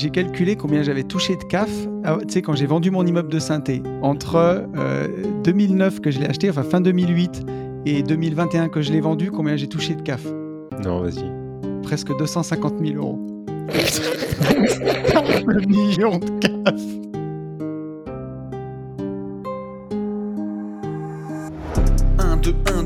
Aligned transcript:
j'ai 0.00 0.10
calculé 0.10 0.56
combien 0.56 0.82
j'avais 0.82 1.02
touché 1.02 1.36
de 1.36 1.44
CAF, 1.44 1.70
ah, 2.04 2.16
tu 2.22 2.32
sais, 2.32 2.42
quand 2.42 2.54
j'ai 2.54 2.64
vendu 2.64 2.90
mon 2.90 3.04
immeuble 3.04 3.30
de 3.30 3.38
synthé, 3.38 3.82
entre 4.00 4.66
2009 5.44 6.00
que 6.00 6.10
je 6.10 6.18
l'ai 6.18 6.26
acheté, 6.26 6.48
enfin 6.48 6.62
fin 6.62 6.80
2008, 6.80 7.44
et 7.84 8.02
2021 8.02 8.68
que 8.68 8.80
je 8.80 8.92
l'ai 8.92 9.00
vendu, 9.00 9.30
combien 9.30 9.56
j'ai 9.56 9.68
touché 9.68 9.94
de 9.94 10.02
CAF? 10.02 10.24
Non, 10.82 11.00
vas-y. 11.00 11.30
Presque 11.82 12.16
250 12.16 12.74
000 12.82 12.96
euros. 12.96 13.18
Un 15.48 15.66
million 15.66 16.18
de 16.18 16.30
CAF 16.40 17.09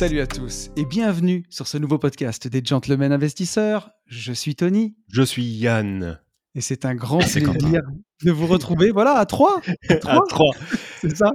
Salut 0.00 0.20
à 0.20 0.26
tous 0.26 0.70
et 0.78 0.86
bienvenue 0.86 1.44
sur 1.50 1.66
ce 1.66 1.76
nouveau 1.76 1.98
podcast 1.98 2.48
des 2.48 2.62
Gentlemen 2.64 3.12
Investisseurs. 3.12 3.90
Je 4.06 4.32
suis 4.32 4.56
Tony. 4.56 4.96
Je 5.12 5.20
suis 5.20 5.44
Yann. 5.44 6.18
Et 6.54 6.62
c'est 6.62 6.86
un 6.86 6.94
grand 6.94 7.18
plaisir 7.18 7.82
de 8.24 8.30
vous 8.30 8.46
retrouver. 8.46 8.92
Voilà, 8.92 9.12
à 9.18 9.26
trois. 9.26 9.60
À 10.06 10.20
trois. 10.26 10.54
c'est 11.02 11.14
ça. 11.14 11.34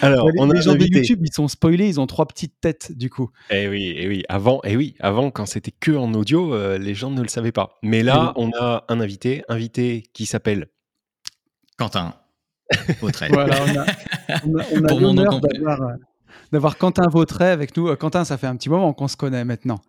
Alors, 0.00 0.30
les, 0.30 0.40
on 0.40 0.48
a 0.48 0.60
gens 0.60 0.76
de 0.76 0.84
YouTube, 0.84 1.22
ils 1.24 1.32
sont 1.32 1.48
spoilés, 1.48 1.88
ils 1.88 1.98
ont 1.98 2.06
trois 2.06 2.26
petites 2.26 2.60
têtes 2.60 2.92
du 2.96 3.10
coup. 3.10 3.30
Eh 3.50 3.66
oui, 3.66 3.92
eh 3.96 4.06
oui. 4.06 4.22
Avant, 4.28 4.60
eh 4.62 4.76
oui, 4.76 4.94
avant 5.00 5.32
quand 5.32 5.46
c'était 5.46 5.72
que 5.72 5.90
en 5.90 6.14
audio, 6.14 6.54
euh, 6.54 6.78
les 6.78 6.94
gens 6.94 7.10
ne 7.10 7.20
le 7.20 7.26
savaient 7.26 7.50
pas. 7.50 7.80
Mais 7.82 8.04
là, 8.04 8.32
on 8.36 8.52
a 8.56 8.84
un 8.86 9.00
invité, 9.00 9.42
invité 9.48 10.04
qui 10.12 10.26
s'appelle 10.26 10.68
Quentin. 11.78 12.14
voilà, 13.30 13.56
on 13.66 13.76
a, 13.76 13.86
on 14.46 14.56
a, 14.56 14.64
on 14.72 14.84
a 14.84 15.00
l'honneur 15.00 15.40
d'avoir 15.40 15.82
euh, 15.82 15.94
d'avoir 16.52 16.78
Quentin 16.78 17.08
Vautret 17.08 17.50
avec 17.50 17.76
nous. 17.76 17.88
Euh, 17.88 17.96
Quentin, 17.96 18.24
ça 18.24 18.38
fait 18.38 18.46
un 18.46 18.56
petit 18.56 18.68
moment 18.68 18.92
qu'on 18.92 19.08
se 19.08 19.16
connaît 19.16 19.44
maintenant. 19.44 19.80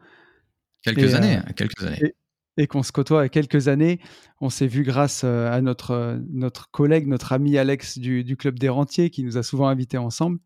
Quelques 0.84 1.14
années, 1.14 1.38
euh, 1.38 1.54
quelques 1.56 1.84
années. 1.84 2.14
Et, 2.58 2.68
qu'on 2.68 2.84
se 2.84 2.92
côtoie 2.92 3.28
quelques 3.28 3.68
années. 3.68 4.00
On 4.40 4.50
s'est 4.50 4.68
vu 4.68 4.84
grâce 4.84 5.24
euh, 5.26 5.52
à 5.52 5.62
notre, 5.62 6.20
notre 6.30 6.70
collègue, 6.72 7.08
notre 7.08 7.34
ami 7.34 7.58
Alex 7.58 7.98
du, 7.98 8.38
Club 8.38 8.60
des 8.60 8.70
Rentiers 8.70 9.10
qui 9.10 9.24
nous 9.24 9.38
a 9.38 9.44
souvent 9.44 9.68
invités 9.68 9.98
ensemble. 9.98 10.40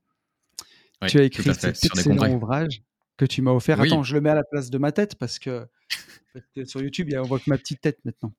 tu 1.08 1.19
as 1.19 1.23
écrit 1.23 1.53
cet 1.53 1.86
excellent 1.86 2.34
ouvrage 2.34 2.81
que 3.17 3.25
tu 3.25 3.41
m'as 3.41 3.52
offert. 3.52 3.80
Attends, 3.80 4.03
je 4.03 4.16
le 4.16 4.22
mets 4.22 4.30
à 4.30 4.36
la 4.36 4.44
place 4.44 4.69
de 4.69 4.78
ma 4.78 4.91
tête 4.91 5.16
parce 5.16 5.38
que, 5.39 5.67
sur 6.66 6.81
YouTube, 6.81 7.09
on 7.16 7.23
voit 7.23 7.39
que 7.39 7.50
ma 7.50 7.58
petite 7.58 7.81
tête 7.81 8.00
maintenant. 8.06 8.34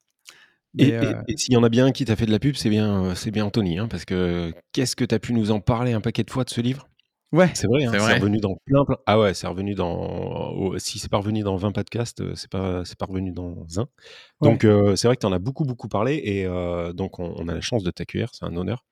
et, 0.79 0.99
s'il 1.37 1.55
y 1.55 1.57
en 1.57 1.63
a 1.63 1.69
bien 1.69 1.93
qui 1.93 2.05
t'a 2.05 2.17
fait 2.17 2.27
de 2.27 2.33
la 2.33 2.39
pub, 2.39 2.57
c'est 2.57 2.71
bien, 2.71 3.15
c'est 3.15 3.31
bien 3.31 3.45
Anthony, 3.45 3.79
hein, 3.79 3.89
parce 3.89 4.05
que 4.05 4.53
qu'est-ce 4.73 4.97
que 4.97 5.05
tu 5.05 5.15
as 5.15 5.19
pu 5.19 5.33
nous 5.33 5.51
en 5.51 5.61
parler 5.61 5.93
un 5.93 6.01
paquet 6.01 6.25
de 6.25 6.31
fois 6.31 6.45
de 6.45 6.51
ce 6.51 6.61
livre? 6.61 6.89
Ouais, 7.33 7.51
c'est 7.55 7.69
vrai, 7.69 7.85
hein, 7.85 7.93
c'est 7.93 8.19
revenu 8.19 8.39
dans 8.39 8.57
plein, 8.65 8.85
plein, 8.85 8.97
Ah 9.07 9.19
ouais, 9.21 9.35
c'est 9.35 9.47
revenu 9.47 9.75
dans. 9.75 10.77
Si 10.79 10.99
c'est 10.99 11.09
pas 11.09 11.19
revenu 11.19 11.43
dans 11.43 11.57
20 11.57 11.71
podcasts, 11.71 12.21
euh, 12.21 12.35
c'est 12.35 12.51
pas, 12.51 12.85
c'est 12.85 12.99
pas 12.99 13.07
revenu 13.07 13.31
dans 13.31 13.67
un. 13.77 13.87
Donc 14.41 14.65
euh, 14.65 14.97
c'est 14.97 15.07
vrai 15.07 15.17
que 15.17 15.21
tu 15.21 15.27
en 15.27 15.33
as 15.33 15.39
beaucoup, 15.39 15.65
beaucoup 15.65 15.89
parlé 15.89 16.21
et 16.25 16.45
euh, 16.47 16.93
donc 16.93 17.21
on, 17.21 17.33
on, 17.37 17.47
a 17.47 17.55
la 17.55 17.61
chance 17.61 17.85
de 17.85 17.91
t'accueillir, 17.93 18.31
c'est 18.33 18.45
un 18.45 18.57
honneur. 18.57 18.85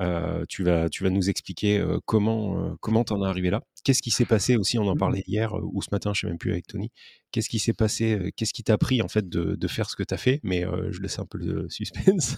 Euh, 0.00 0.46
tu, 0.48 0.64
vas, 0.64 0.88
tu 0.88 1.04
vas 1.04 1.10
nous 1.10 1.28
expliquer 1.28 1.78
euh, 1.78 1.98
comment 2.06 2.58
euh, 2.58 2.74
comment 2.80 3.04
t'en 3.04 3.22
es 3.22 3.26
arrivé 3.26 3.50
là. 3.50 3.60
Qu'est-ce 3.84 4.00
qui 4.00 4.10
s'est 4.10 4.24
passé 4.24 4.56
aussi? 4.56 4.78
On 4.78 4.86
en 4.86 4.94
mmh. 4.94 4.98
parlait 4.98 5.24
hier 5.26 5.52
ou 5.54 5.82
ce 5.82 5.88
matin, 5.92 6.12
je 6.14 6.20
sais 6.20 6.26
même 6.26 6.38
plus 6.38 6.52
avec 6.52 6.66
Tony. 6.66 6.90
Qu'est-ce 7.32 7.48
qui 7.48 7.58
s'est 7.58 7.72
passé 7.72 8.32
Qu'est-ce 8.36 8.52
qui 8.52 8.62
t'a 8.62 8.78
pris 8.78 9.02
en 9.02 9.08
fait 9.08 9.28
de, 9.28 9.54
de 9.54 9.68
faire 9.68 9.88
ce 9.88 9.96
que 9.96 10.02
tu 10.02 10.14
as 10.14 10.16
fait 10.16 10.40
Mais 10.42 10.64
je 10.90 11.00
laisse 11.00 11.18
un 11.18 11.26
peu 11.26 11.38
le 11.38 11.68
suspense. 11.68 12.36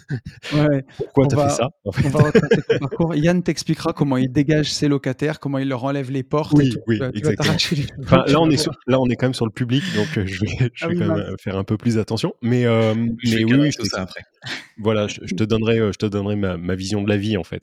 Ouais, 0.53 0.85
Pourquoi 0.97 1.27
tu 1.27 1.39
as 1.39 1.49
fait 1.49 1.55
ça 1.55 1.71
on 1.85 1.91
va 1.91 2.33
ton 2.33 2.79
parcours. 2.81 3.15
Yann 3.15 3.43
t'expliquera 3.43 3.93
comment 3.93 4.17
il 4.17 4.31
dégage 4.31 4.73
ses 4.73 4.89
locataires, 4.89 5.41
comment 5.41 5.59
il 5.59 5.69
leur 5.69 5.85
enlève 5.85 6.11
les 6.11 6.23
portes. 6.23 6.53
Oui, 6.55 6.75
oui, 6.87 7.01
exactement. 7.15 7.55
Enfin, 8.03 8.25
là, 8.27 8.41
on 8.41 8.51
est 8.51 8.57
sur, 8.59 8.73
là, 8.87 9.01
on 9.01 9.07
est 9.09 9.17
quand 9.17 9.27
même 9.27 9.35
sur 9.35 9.47
le 9.47 9.53
public, 9.53 9.83
donc 9.95 10.09
je 10.15 10.41
vais, 10.41 10.71
je 10.75 10.85
ah 10.85 10.89
vais 10.89 10.97
quand 10.97 11.15
même 11.15 11.37
faire 11.39 11.57
un 11.57 11.65
peu 11.65 11.77
plus 11.77 11.99
attention. 11.99 12.35
Mais, 12.43 12.65
mais 13.25 13.45
oui, 13.45 13.71
tout 13.71 13.85
ça 13.85 14.03
après. 14.03 14.23
Voilà, 14.79 15.07
je, 15.07 15.35
te 15.35 15.45
donnerai, 15.45 15.77
je 15.93 15.99
te 15.99 16.07
donnerai 16.07 16.37
ma, 16.37 16.57
ma, 16.57 16.75
vision 16.75 17.03
de 17.03 17.09
la 17.09 17.17
vie 17.17 17.37
en 17.37 17.45
fait. 17.45 17.63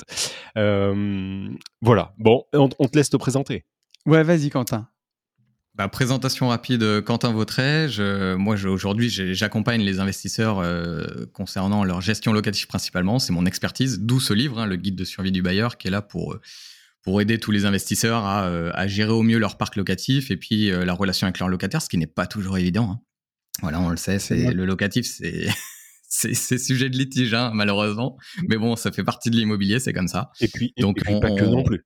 voilà. 1.81 2.13
Bon, 2.17 2.43
on, 2.53 2.67
te 2.69 2.97
laisse 2.97 3.09
te 3.09 3.17
présenter. 3.17 3.65
Ouais, 4.05 4.23
vas-y, 4.23 4.49
Quentin. 4.49 4.87
Bah, 5.79 5.87
présentation 5.87 6.49
rapide, 6.49 6.83
euh, 6.83 7.01
Quentin 7.01 7.31
Vautret. 7.31 7.87
moi, 8.37 8.57
aujourd'hui, 8.65 9.09
j'accompagne 9.09 9.79
les 9.79 10.01
investisseurs 10.01 10.59
euh, 10.59 11.05
concernant 11.31 11.85
leur 11.85 12.01
gestion 12.01 12.33
locative 12.33 12.67
principalement. 12.67 13.17
C'est 13.17 13.31
mon 13.31 13.45
expertise, 13.45 14.01
d'où 14.01 14.19
ce 14.19 14.33
livre, 14.33 14.59
hein, 14.59 14.65
le 14.65 14.75
guide 14.75 14.97
de 14.97 15.05
survie 15.05 15.31
du 15.31 15.41
bailleur, 15.41 15.77
qui 15.77 15.87
est 15.87 15.89
là 15.89 16.01
pour, 16.01 16.33
euh, 16.33 16.41
pour 17.01 17.21
aider 17.21 17.39
tous 17.39 17.51
les 17.51 17.63
investisseurs 17.63 18.25
à, 18.25 18.47
à 18.47 18.87
gérer 18.87 19.13
au 19.13 19.23
mieux 19.23 19.37
leur 19.37 19.55
parc 19.55 19.77
locatif 19.77 20.31
et 20.31 20.35
puis 20.35 20.69
la 20.69 20.93
relation 20.93 21.27
avec 21.27 21.39
leurs 21.39 21.47
locataires, 21.47 21.81
ce 21.81 21.87
qui 21.87 21.97
n'est 21.97 22.07
pas 22.07 22.27
toujours 22.27 22.57
évident. 22.57 22.91
Hein. 22.91 22.99
Voilà, 23.61 23.79
on 23.79 23.87
le 23.87 23.95
sait, 23.95 24.19
c'est 24.19 24.51
le 24.51 24.65
locatif, 24.65 25.05
c'est 25.09 25.47
c'est 26.09 26.57
sujet 26.57 26.89
de 26.89 26.97
litige, 26.97 27.33
hein, 27.33 27.51
malheureusement. 27.53 28.17
Mais 28.49 28.57
bon, 28.57 28.75
ça 28.75 28.91
fait 28.91 29.05
partie 29.05 29.29
de 29.29 29.37
l'immobilier, 29.37 29.79
c'est 29.79 29.93
comme 29.93 30.09
ça. 30.09 30.31
Et 30.41 30.49
puis, 30.49 30.73
Donc, 30.77 30.97
et 30.97 31.01
puis 31.05 31.19
pas 31.21 31.31
que 31.31 31.45
non 31.45 31.63
plus. 31.63 31.85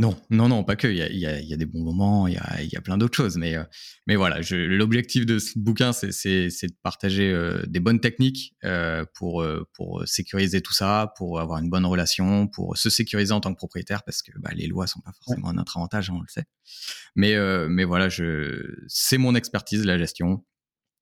Non, 0.00 0.20
non, 0.28 0.48
non, 0.48 0.64
pas 0.64 0.74
que. 0.74 0.88
Il 0.88 0.96
y 0.96 1.02
a, 1.02 1.08
il 1.08 1.18
y 1.18 1.26
a, 1.26 1.40
il 1.40 1.46
y 1.46 1.54
a 1.54 1.56
des 1.56 1.66
bons 1.66 1.84
moments, 1.84 2.26
il 2.26 2.34
y 2.34 2.36
a, 2.36 2.62
il 2.62 2.68
y 2.68 2.76
a 2.76 2.80
plein 2.80 2.98
d'autres 2.98 3.16
choses. 3.16 3.36
Mais, 3.36 3.56
euh, 3.56 3.62
mais 4.08 4.16
voilà, 4.16 4.40
l'objectif 4.50 5.24
de 5.24 5.38
ce 5.38 5.56
bouquin, 5.56 5.92
c'est 5.92 6.10
de 6.48 6.76
partager 6.82 7.30
euh, 7.30 7.62
des 7.66 7.78
bonnes 7.78 8.00
techniques 8.00 8.56
euh, 8.64 9.04
pour, 9.14 9.42
euh, 9.42 9.68
pour 9.72 10.02
sécuriser 10.06 10.62
tout 10.62 10.72
ça, 10.72 11.12
pour 11.16 11.38
avoir 11.38 11.60
une 11.60 11.70
bonne 11.70 11.86
relation, 11.86 12.48
pour 12.48 12.76
se 12.76 12.90
sécuriser 12.90 13.32
en 13.32 13.40
tant 13.40 13.52
que 13.52 13.58
propriétaire, 13.58 14.02
parce 14.02 14.22
que 14.22 14.32
bah, 14.40 14.50
les 14.52 14.66
lois 14.66 14.88
sont 14.88 15.00
pas 15.00 15.12
forcément 15.12 15.50
à 15.50 15.52
notre 15.52 15.76
avantage, 15.76 16.10
hein, 16.10 16.14
on 16.16 16.22
le 16.22 16.28
sait. 16.28 16.44
Mais, 17.14 17.36
mais 17.68 17.84
voilà, 17.84 18.08
c'est 18.88 19.18
mon 19.18 19.36
expertise, 19.36 19.84
la 19.84 19.96
gestion. 19.96 20.44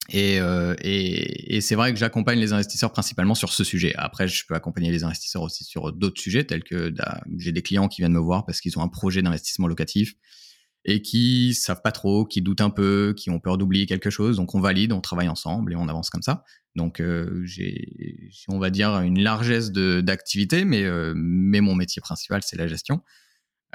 Et, 0.09 0.41
euh, 0.41 0.75
et, 0.83 1.57
et 1.57 1.61
c'est 1.61 1.75
vrai 1.75 1.93
que 1.93 1.99
j'accompagne 1.99 2.39
les 2.39 2.53
investisseurs 2.53 2.93
principalement 2.93 3.35
sur 3.35 3.53
ce 3.53 3.65
sujet. 3.65 3.95
Après, 3.97 4.27
je 4.29 4.45
peux 4.47 4.55
accompagner 4.55 4.91
les 4.91 5.05
investisseurs 5.05 5.43
aussi 5.43 5.65
sur 5.65 5.93
d'autres 5.93 6.21
sujets, 6.21 6.45
tels 6.45 6.65
que 6.65 6.93
j'ai 7.39 7.53
des 7.53 7.63
clients 7.63 7.89
qui 7.89 8.03
viennent 8.03 8.13
me 8.13 8.19
voir 8.19 8.45
parce 8.45 8.61
qu'ils 8.61 8.77
ont 8.79 8.83
un 8.83 8.89
projet 8.89 9.23
d'investissement 9.23 9.69
locatif 9.69 10.15
et 10.85 11.01
qui 11.03 11.55
savent 11.55 11.81
pas 11.83 11.93
trop, 11.93 12.25
qui 12.25 12.43
doutent 12.43 12.61
un 12.61 12.71
peu, 12.71 13.15
qui 13.17 13.31
ont 13.31 13.39
peur 13.39 13.59
d'oublier 13.59 13.87
quelque 13.87 14.11
chose. 14.11 14.37
Donc 14.37 14.55
on 14.55 14.61
valide, 14.61 14.93
on 14.93 15.01
travaille 15.01 15.29
ensemble 15.29 15.73
et 15.73 15.77
on 15.77 15.89
avance 15.89 16.11
comme 16.11 16.23
ça. 16.23 16.45
Donc 16.75 17.01
euh, 17.01 17.43
j'ai, 17.45 18.31
on 18.49 18.59
va 18.59 18.71
dire, 18.71 19.01
une 19.03 19.21
largesse 19.21 19.71
d'activités, 19.71 20.65
mais, 20.65 20.83
euh, 20.83 21.13
mais 21.17 21.61
mon 21.61 21.75
métier 21.75 22.01
principal, 22.01 22.43
c'est 22.43 22.57
la 22.57 22.67
gestion. 22.67 23.03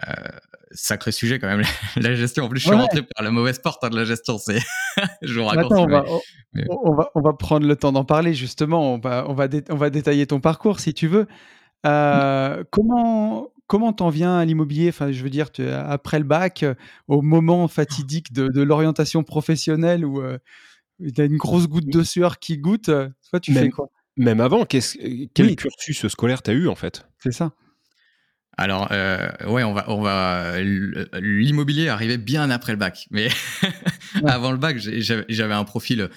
Euh, 0.05 0.13
sacré 0.71 1.11
sujet 1.11 1.39
quand 1.39 1.47
même 1.47 1.63
la 1.95 2.13
gestion. 2.13 2.45
En 2.45 2.49
plus, 2.49 2.59
je 2.59 2.67
suis 2.67 2.75
rentré 2.75 3.01
par 3.01 3.23
la 3.23 3.31
mauvaise 3.31 3.59
porte 3.59 3.83
hein, 3.83 3.89
de 3.89 3.95
la 3.95 4.05
gestion. 4.05 4.37
C'est, 4.37 4.59
je 5.21 5.39
vous 5.39 5.45
raconte. 5.45 5.71
on, 5.71 5.87
va, 5.87 6.05
on, 6.69 6.95
va, 6.95 7.11
on, 7.15 7.21
va, 7.21 7.33
prendre 7.33 7.65
le 7.65 7.75
temps 7.75 7.91
d'en 7.91 8.05
parler 8.05 8.33
justement. 8.33 8.93
On 8.93 8.99
va, 8.99 9.25
on 9.27 9.33
va, 9.33 9.47
on 9.69 9.75
va 9.75 9.89
détailler 9.89 10.27
ton 10.27 10.39
parcours 10.39 10.79
si 10.79 10.93
tu 10.93 11.07
veux. 11.07 11.27
Euh, 11.85 12.63
comment 12.69 13.49
comment 13.65 13.91
t'en 13.91 14.09
viens 14.09 14.37
à 14.37 14.45
l'immobilier? 14.45 14.89
Enfin, 14.89 15.11
je 15.11 15.23
veux 15.23 15.29
dire, 15.29 15.51
tu, 15.51 15.67
après 15.67 16.19
le 16.19 16.25
bac, 16.25 16.63
au 17.07 17.21
moment 17.21 17.67
fatidique 17.67 18.31
de, 18.31 18.47
de 18.47 18.61
l'orientation 18.61 19.23
professionnelle 19.23 20.05
où 20.05 20.21
euh, 20.21 20.37
il 20.99 21.17
y 21.17 21.21
a 21.21 21.25
une 21.25 21.37
grosse 21.37 21.67
goutte 21.67 21.87
de 21.87 22.03
sueur 22.03 22.39
qui 22.39 22.57
goûte, 22.57 22.85
toi, 22.85 23.39
tu 23.41 23.53
fais 23.53 23.69
quoi? 23.69 23.89
Même 24.15 24.41
avant, 24.41 24.65
quel 24.65 25.55
cursus 25.55 26.07
scolaire 26.07 26.41
t'as 26.41 26.53
eu 26.53 26.67
en 26.67 26.75
fait? 26.75 27.07
C'est 27.19 27.31
ça. 27.31 27.51
Alors, 28.57 28.87
euh, 28.91 29.29
ouais, 29.45 29.63
on 29.63 29.73
va, 29.73 29.85
on 29.87 30.01
va. 30.01 30.59
L'immobilier 30.61 31.89
arrivait 31.89 32.17
bien 32.17 32.49
après 32.49 32.71
le 32.71 32.77
bac, 32.77 33.07
mais 33.11 33.29
avant 34.25 34.51
le 34.51 34.57
bac, 34.57 34.77
j'avais 34.79 35.53
un 35.53 35.63
profil. 35.63 36.09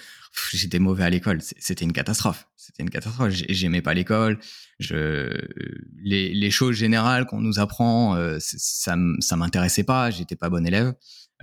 J'étais 0.51 0.79
mauvais 0.79 1.03
à 1.03 1.09
l'école. 1.09 1.39
C'était 1.41 1.85
une 1.85 1.93
catastrophe. 1.93 2.47
C'était 2.55 2.81
une 2.81 2.89
catastrophe. 2.89 3.31
J'aimais 3.49 3.81
pas 3.81 3.93
l'école. 3.93 4.39
Je, 4.79 5.29
les, 6.03 6.33
les 6.33 6.51
choses 6.51 6.75
générales 6.75 7.25
qu'on 7.27 7.41
nous 7.41 7.59
apprend, 7.59 8.15
euh, 8.15 8.37
ça, 8.39 8.95
ça 9.19 9.35
m'intéressait 9.35 9.83
pas. 9.83 10.09
J'étais 10.09 10.35
pas 10.35 10.49
bon 10.49 10.65
élève. 10.65 10.93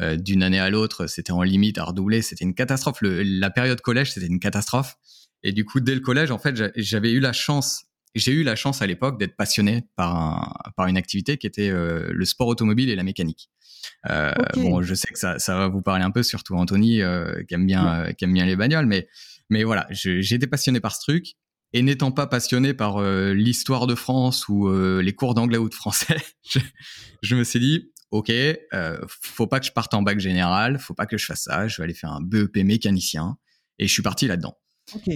Euh, 0.00 0.16
D'une 0.16 0.42
année 0.42 0.58
à 0.58 0.70
l'autre, 0.70 1.06
c'était 1.06 1.32
en 1.32 1.42
limite 1.42 1.78
à 1.78 1.84
redoubler. 1.84 2.22
C'était 2.22 2.44
une 2.44 2.54
catastrophe. 2.54 3.02
Le, 3.02 3.22
la 3.22 3.50
période 3.50 3.80
collège, 3.80 4.12
c'était 4.12 4.26
une 4.26 4.40
catastrophe. 4.40 4.96
Et 5.44 5.52
du 5.52 5.64
coup, 5.64 5.78
dès 5.80 5.94
le 5.94 6.00
collège, 6.00 6.32
en 6.32 6.38
fait, 6.38 6.72
j'avais 6.74 7.12
eu 7.12 7.20
la 7.20 7.32
chance 7.32 7.84
j'ai 8.14 8.32
eu 8.32 8.42
la 8.42 8.56
chance 8.56 8.82
à 8.82 8.86
l'époque 8.86 9.18
d'être 9.18 9.36
passionné 9.36 9.86
par, 9.96 10.16
un, 10.16 10.52
par 10.76 10.86
une 10.86 10.96
activité 10.96 11.36
qui 11.36 11.46
était 11.46 11.70
euh, 11.70 12.08
le 12.12 12.24
sport 12.24 12.48
automobile 12.48 12.88
et 12.90 12.96
la 12.96 13.02
mécanique. 13.02 13.50
Euh. 14.10 14.32
Bon, 14.56 14.82
je 14.82 14.94
sais 14.94 15.08
que 15.08 15.18
ça, 15.18 15.38
ça 15.38 15.56
va 15.56 15.68
vous 15.68 15.82
parler 15.82 16.04
un 16.04 16.10
peu, 16.10 16.22
surtout 16.22 16.54
Anthony 16.54 17.02
euh, 17.02 17.42
qui 17.48 17.54
aime 17.54 17.66
bien, 17.66 18.00
euh, 18.00 18.12
qui 18.12 18.24
aime 18.24 18.32
bien 18.32 18.46
les 18.46 18.56
bagnoles, 18.56 18.86
mais 18.86 19.08
mais 19.50 19.64
voilà, 19.64 19.88
été 19.90 20.46
passionné 20.46 20.80
par 20.80 20.94
ce 20.94 21.00
truc. 21.00 21.36
Et 21.74 21.82
n'étant 21.82 22.12
pas 22.12 22.26
passionné 22.26 22.72
par 22.72 22.96
euh, 22.96 23.34
l'histoire 23.34 23.86
de 23.86 23.94
France 23.94 24.48
ou 24.48 24.68
euh, 24.68 25.02
les 25.02 25.12
cours 25.14 25.34
d'anglais 25.34 25.58
ou 25.58 25.68
de 25.68 25.74
français, 25.74 26.16
je, 26.48 26.60
je 27.20 27.36
me 27.36 27.44
suis 27.44 27.60
dit, 27.60 27.92
ok, 28.10 28.30
euh, 28.30 28.98
faut 29.08 29.46
pas 29.46 29.60
que 29.60 29.66
je 29.66 29.72
parte 29.72 29.92
en 29.92 30.00
bac 30.00 30.18
général, 30.18 30.78
faut 30.78 30.94
pas 30.94 31.04
que 31.04 31.18
je 31.18 31.26
fasse 31.26 31.42
ça, 31.42 31.68
je 31.68 31.76
vais 31.76 31.84
aller 31.84 31.94
faire 31.94 32.12
un 32.12 32.22
BEP 32.22 32.56
mécanicien. 32.58 33.36
Et 33.78 33.86
je 33.86 33.92
suis 33.92 34.02
parti 34.02 34.26
là-dedans. 34.26 34.56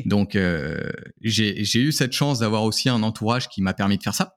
Donc, 0.06 0.36
euh, 0.36 0.80
j'ai 1.20 1.80
eu 1.80 1.92
cette 1.92 2.12
chance 2.12 2.40
d'avoir 2.40 2.64
aussi 2.64 2.88
un 2.88 3.02
entourage 3.02 3.48
qui 3.48 3.62
m'a 3.62 3.74
permis 3.74 3.98
de 3.98 4.02
faire 4.02 4.14
ça, 4.14 4.36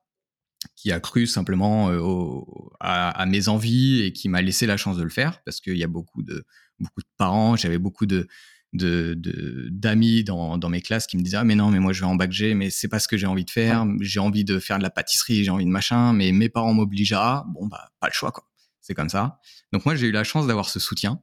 qui 0.75 0.91
a 0.91 0.99
cru 0.99 1.27
simplement 1.27 1.89
euh, 1.89 1.99
au- 1.99 2.71
à, 2.79 3.09
à 3.09 3.25
mes 3.25 3.47
envies 3.49 4.01
et 4.01 4.13
qui 4.13 4.29
m'a 4.29 4.41
laissé 4.41 4.65
la 4.65 4.77
chance 4.77 4.97
de 4.97 5.03
le 5.03 5.09
faire, 5.09 5.41
parce 5.45 5.59
qu'il 5.61 5.77
y 5.77 5.83
a 5.83 5.87
beaucoup 5.87 6.23
de, 6.23 6.45
beaucoup 6.79 7.01
de 7.01 7.07
parents, 7.17 7.55
j'avais 7.55 7.77
beaucoup 7.79 8.05
de 8.05 8.27
de- 8.73 9.13
de- 9.17 9.69
d'amis 9.71 10.25
dans, 10.25 10.57
dans 10.57 10.67
mes 10.67 10.81
classes 10.81 11.07
qui 11.07 11.15
me 11.15 11.21
disaient 11.23 11.37
ah 11.37 11.45
mais 11.45 11.55
non 11.55 11.71
mais 11.71 11.79
moi 11.79 11.93
je 11.93 12.01
vais 12.01 12.07
en 12.07 12.15
bac 12.15 12.33
G 12.33 12.55
mais 12.55 12.69
c'est 12.69 12.89
pas 12.89 12.99
ce 12.99 13.07
que 13.07 13.15
j'ai 13.15 13.25
envie 13.27 13.45
de 13.45 13.49
faire. 13.51 13.85
J'ai 14.01 14.19
envie 14.19 14.43
de 14.43 14.59
faire 14.59 14.79
de 14.79 14.83
la 14.83 14.89
pâtisserie 14.89 15.45
j'ai 15.45 15.49
envie 15.51 15.63
de 15.63 15.69
machin 15.69 16.11
mais 16.11 16.33
mes 16.33 16.49
parents 16.49 16.73
m'obligent 16.73 17.13
à 17.13 17.45
bon 17.53 17.67
bah 17.67 17.89
pas 18.01 18.07
le 18.07 18.13
choix 18.13 18.33
quoi. 18.33 18.43
C'est 18.81 18.93
comme 18.93 19.07
ça. 19.07 19.39
Donc 19.71 19.85
moi 19.85 19.95
j'ai 19.95 20.07
eu 20.07 20.11
la 20.11 20.25
chance 20.25 20.45
d'avoir 20.45 20.67
ce 20.67 20.79
soutien. 20.81 21.21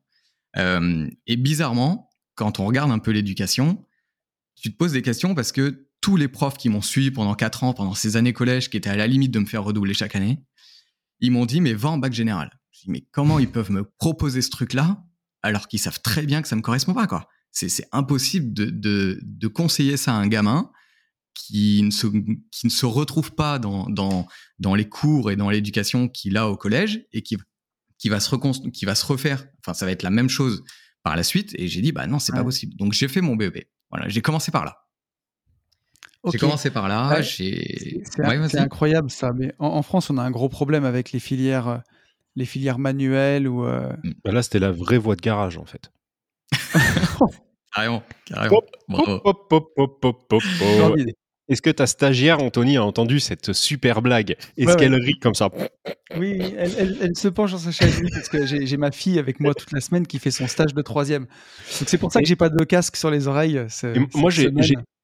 Euh, 0.56 1.06
et 1.26 1.36
bizarrement 1.36 2.08
quand 2.36 2.58
on 2.58 2.64
regarde 2.64 2.90
un 2.90 2.98
peu 2.98 3.10
l'éducation 3.10 3.84
tu 4.62 4.72
te 4.72 4.76
poses 4.76 4.92
des 4.92 5.02
questions 5.02 5.34
parce 5.34 5.52
que 5.52 5.88
tous 6.00 6.16
les 6.16 6.28
profs 6.28 6.56
qui 6.56 6.68
m'ont 6.68 6.80
suivi 6.80 7.10
pendant 7.10 7.34
4 7.34 7.64
ans, 7.64 7.74
pendant 7.74 7.94
ces 7.94 8.16
années 8.16 8.32
collège, 8.32 8.70
qui 8.70 8.76
étaient 8.76 8.90
à 8.90 8.96
la 8.96 9.06
limite 9.06 9.30
de 9.30 9.38
me 9.40 9.44
faire 9.46 9.62
redoubler 9.64 9.92
chaque 9.94 10.16
année, 10.16 10.42
ils 11.20 11.30
m'ont 11.30 11.46
dit, 11.46 11.60
mais 11.60 11.74
va 11.74 11.90
en 11.90 11.98
bac 11.98 12.12
général. 12.12 12.50
Je 12.70 12.80
dis, 12.84 12.90
mais 12.90 13.06
comment 13.12 13.38
ils 13.38 13.50
peuvent 13.50 13.70
me 13.70 13.84
proposer 13.98 14.40
ce 14.42 14.50
truc-là 14.50 15.04
alors 15.42 15.68
qu'ils 15.68 15.78
savent 15.80 16.00
très 16.00 16.24
bien 16.24 16.40
que 16.42 16.48
ça 16.48 16.56
me 16.56 16.60
correspond 16.62 16.94
pas, 16.94 17.06
quoi? 17.06 17.28
C'est, 17.50 17.86
impossible 17.92 18.52
de, 18.54 18.66
de, 18.70 19.20
de 19.22 19.48
conseiller 19.48 19.96
ça 19.96 20.12
à 20.14 20.16
un 20.16 20.26
gamin 20.26 20.70
qui 21.34 21.82
ne 21.82 21.90
se, 21.90 22.06
qui 22.06 22.66
ne 22.66 22.70
se 22.70 22.86
retrouve 22.86 23.34
pas 23.34 23.58
dans, 23.58 23.88
dans, 23.90 24.26
dans 24.58 24.74
les 24.74 24.88
cours 24.88 25.30
et 25.30 25.36
dans 25.36 25.50
l'éducation 25.50 26.08
qu'il 26.08 26.36
a 26.36 26.48
au 26.48 26.56
collège 26.56 27.04
et 27.12 27.22
qui, 27.22 27.36
qui, 27.98 28.08
va 28.08 28.20
se 28.20 28.30
reconstru- 28.34 28.70
qui 28.70 28.84
va 28.84 28.94
se 28.94 29.04
refaire. 29.04 29.44
Enfin, 29.60 29.74
ça 29.74 29.84
va 29.86 29.92
être 29.92 30.02
la 30.02 30.10
même 30.10 30.28
chose 30.28 30.62
par 31.02 31.14
la 31.16 31.22
suite. 31.22 31.52
Et 31.58 31.68
j'ai 31.68 31.80
dit, 31.82 31.92
bah 31.92 32.06
non, 32.06 32.18
c'est 32.18 32.32
pas 32.32 32.38
Ouais. 32.38 32.44
possible. 32.44 32.74
Donc, 32.76 32.92
j'ai 32.92 33.08
fait 33.08 33.20
mon 33.20 33.36
BEP. 33.36 33.68
Voilà, 33.92 34.08
j'ai 34.08 34.22
commencé 34.22 34.50
par 34.50 34.64
là. 34.64 34.78
J'ai 36.30 36.38
commencé 36.38 36.70
par 36.70 36.88
là. 36.88 37.08
Ouais. 37.08 37.22
C'est 37.22 38.00
Ouais, 38.18 38.38
incroyable 38.58 39.10
ça, 39.10 39.32
mais 39.32 39.54
en, 39.58 39.66
en 39.68 39.82
France, 39.82 40.08
on 40.10 40.18
a 40.18 40.22
un 40.22 40.30
gros 40.30 40.48
problème 40.48 40.84
avec 40.84 41.12
les 41.12 41.20
filières, 41.20 41.68
euh, 41.68 41.78
les 42.36 42.44
filières 42.46 42.78
manuelles 42.78 43.46
ou. 43.48 43.64
euh, 43.66 43.92
Bah 44.24 44.32
là, 44.32 44.42
c'était 44.42 44.58
la 44.60 44.70
vraie 44.72 44.98
voie 44.98 45.16
de 45.16 45.20
garage, 45.20 45.58
en 45.58 45.64
fait. 45.64 45.92
Carrément, 47.74 48.02
carrément. 48.26 48.60
Bravo. 48.88 49.20
Hop, 49.24 49.52
Est-ce 51.48 51.62
que 51.62 51.70
ta 51.70 51.86
stagiaire, 51.86 52.38
Anthony, 52.40 52.76
a 52.76 52.84
entendu 52.84 53.20
cette 53.20 53.52
super 53.52 54.00
blague 54.02 54.36
Est-ce 54.56 54.70
Ouais, 54.70 54.76
qu'elle 54.76 54.94
rit 54.94 55.18
comme 55.18 55.34
ça 55.34 55.50
Oui, 56.16 56.40
elle, 56.56 56.72
elle- 56.78 56.98
elle 57.00 57.16
se 57.16 57.28
penche 57.28 57.52
dans 57.52 57.58
sa 57.58 57.72
chaise 57.72 58.00
parce 58.14 58.28
que 58.28 58.46
j'ai 58.46 58.76
ma 58.76 58.90
fille 58.92 59.18
avec 59.18 59.40
moi 59.40 59.54
toute 59.54 59.72
la 59.72 59.80
semaine 59.80 60.06
qui 60.06 60.18
fait 60.18 60.30
son 60.30 60.46
stage 60.46 60.74
de 60.74 60.82
troisième. 60.82 61.24
Donc 61.80 61.88
c'est 61.88 61.98
pour 61.98 62.12
ça 62.12 62.20
que 62.20 62.26
j'ai 62.26 62.36
pas 62.36 62.48
de 62.48 62.64
casque 62.64 62.96
sur 62.96 63.10
les 63.10 63.26
oreilles. 63.28 63.64
ce- 63.68 63.98
moi, 64.18 64.30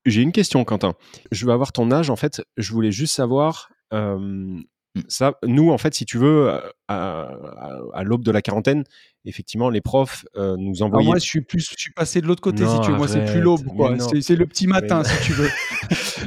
j'ai 0.07 0.23
une 0.23 0.33
question, 0.33 0.65
Quentin. 0.65 0.95
Je 1.33 1.45
veux 1.45 1.53
avoir 1.53 1.73
ton 1.73 1.91
âge, 1.91 2.09
en 2.11 2.17
fait. 2.17 2.43
Je 2.57 2.73
voulais 2.73 2.93
juste 2.93 3.15
savoir. 3.15 3.71
euh, 3.95 4.59
ça, 5.09 5.35
nous, 5.45 5.71
en 5.71 5.79
fait, 5.79 5.95
si 5.95 6.05
tu 6.05 6.19
veux, 6.19 6.51
à, 6.51 6.63
à- 6.89 7.79
à 7.95 8.03
l'aube 8.05 8.25
de 8.25 8.31
la 8.31 8.43
quarantaine, 8.43 8.85
effectivement, 9.25 9.69
les 9.71 9.81
profs 9.81 10.25
euh, 10.37 10.57
nous 10.59 10.77
Alors 10.79 10.89
envoyaient. 10.89 11.07
moi, 11.07 11.19
je 11.19 11.25
suis 11.25 11.41
plus, 11.43 11.69
je 11.71 11.77
suis 11.79 11.93
passé 11.93 12.21
de 12.21 12.27
l'autre 12.27 12.41
côté 12.41 12.65
Non, 12.65 12.75
si 12.75 12.81
tu 12.87 12.91
veux. 12.93 12.97
Moi, 12.97 13.07
c'est 13.09 13.25
plus 13.25 13.41
l'aube, 13.41 13.65
quoi. 13.77 13.95
C'est 14.21 14.37
le 14.37 14.47
petit 14.47 14.67
matin, 14.67 15.05
si 15.05 15.23
tu 15.27 15.33
veux. 15.33 15.49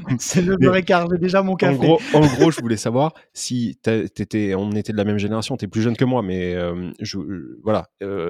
c'est 0.19 0.41
le 0.41 0.57
et 0.75 0.83
quart. 0.83 1.07
J'ai 1.11 1.17
déjà 1.17 1.41
mon 1.41 1.53
En 1.53 1.55
café. 1.55 1.75
gros, 1.77 1.99
en 2.13 2.25
gros, 2.27 2.51
je 2.51 2.61
voulais 2.61 2.77
savoir 2.77 3.13
si 3.33 3.77
t'étais, 3.83 4.55
on 4.55 4.71
était 4.71 4.91
de 4.93 4.97
la 4.97 5.03
même 5.05 5.17
génération, 5.17 5.57
tu 5.57 5.65
es 5.65 5.67
plus 5.67 5.81
jeune 5.81 5.97
que 5.97 6.05
moi, 6.05 6.21
mais 6.21 6.53
euh, 6.55 6.91
je, 6.99 7.17
euh, 7.17 7.59
voilà. 7.63 7.87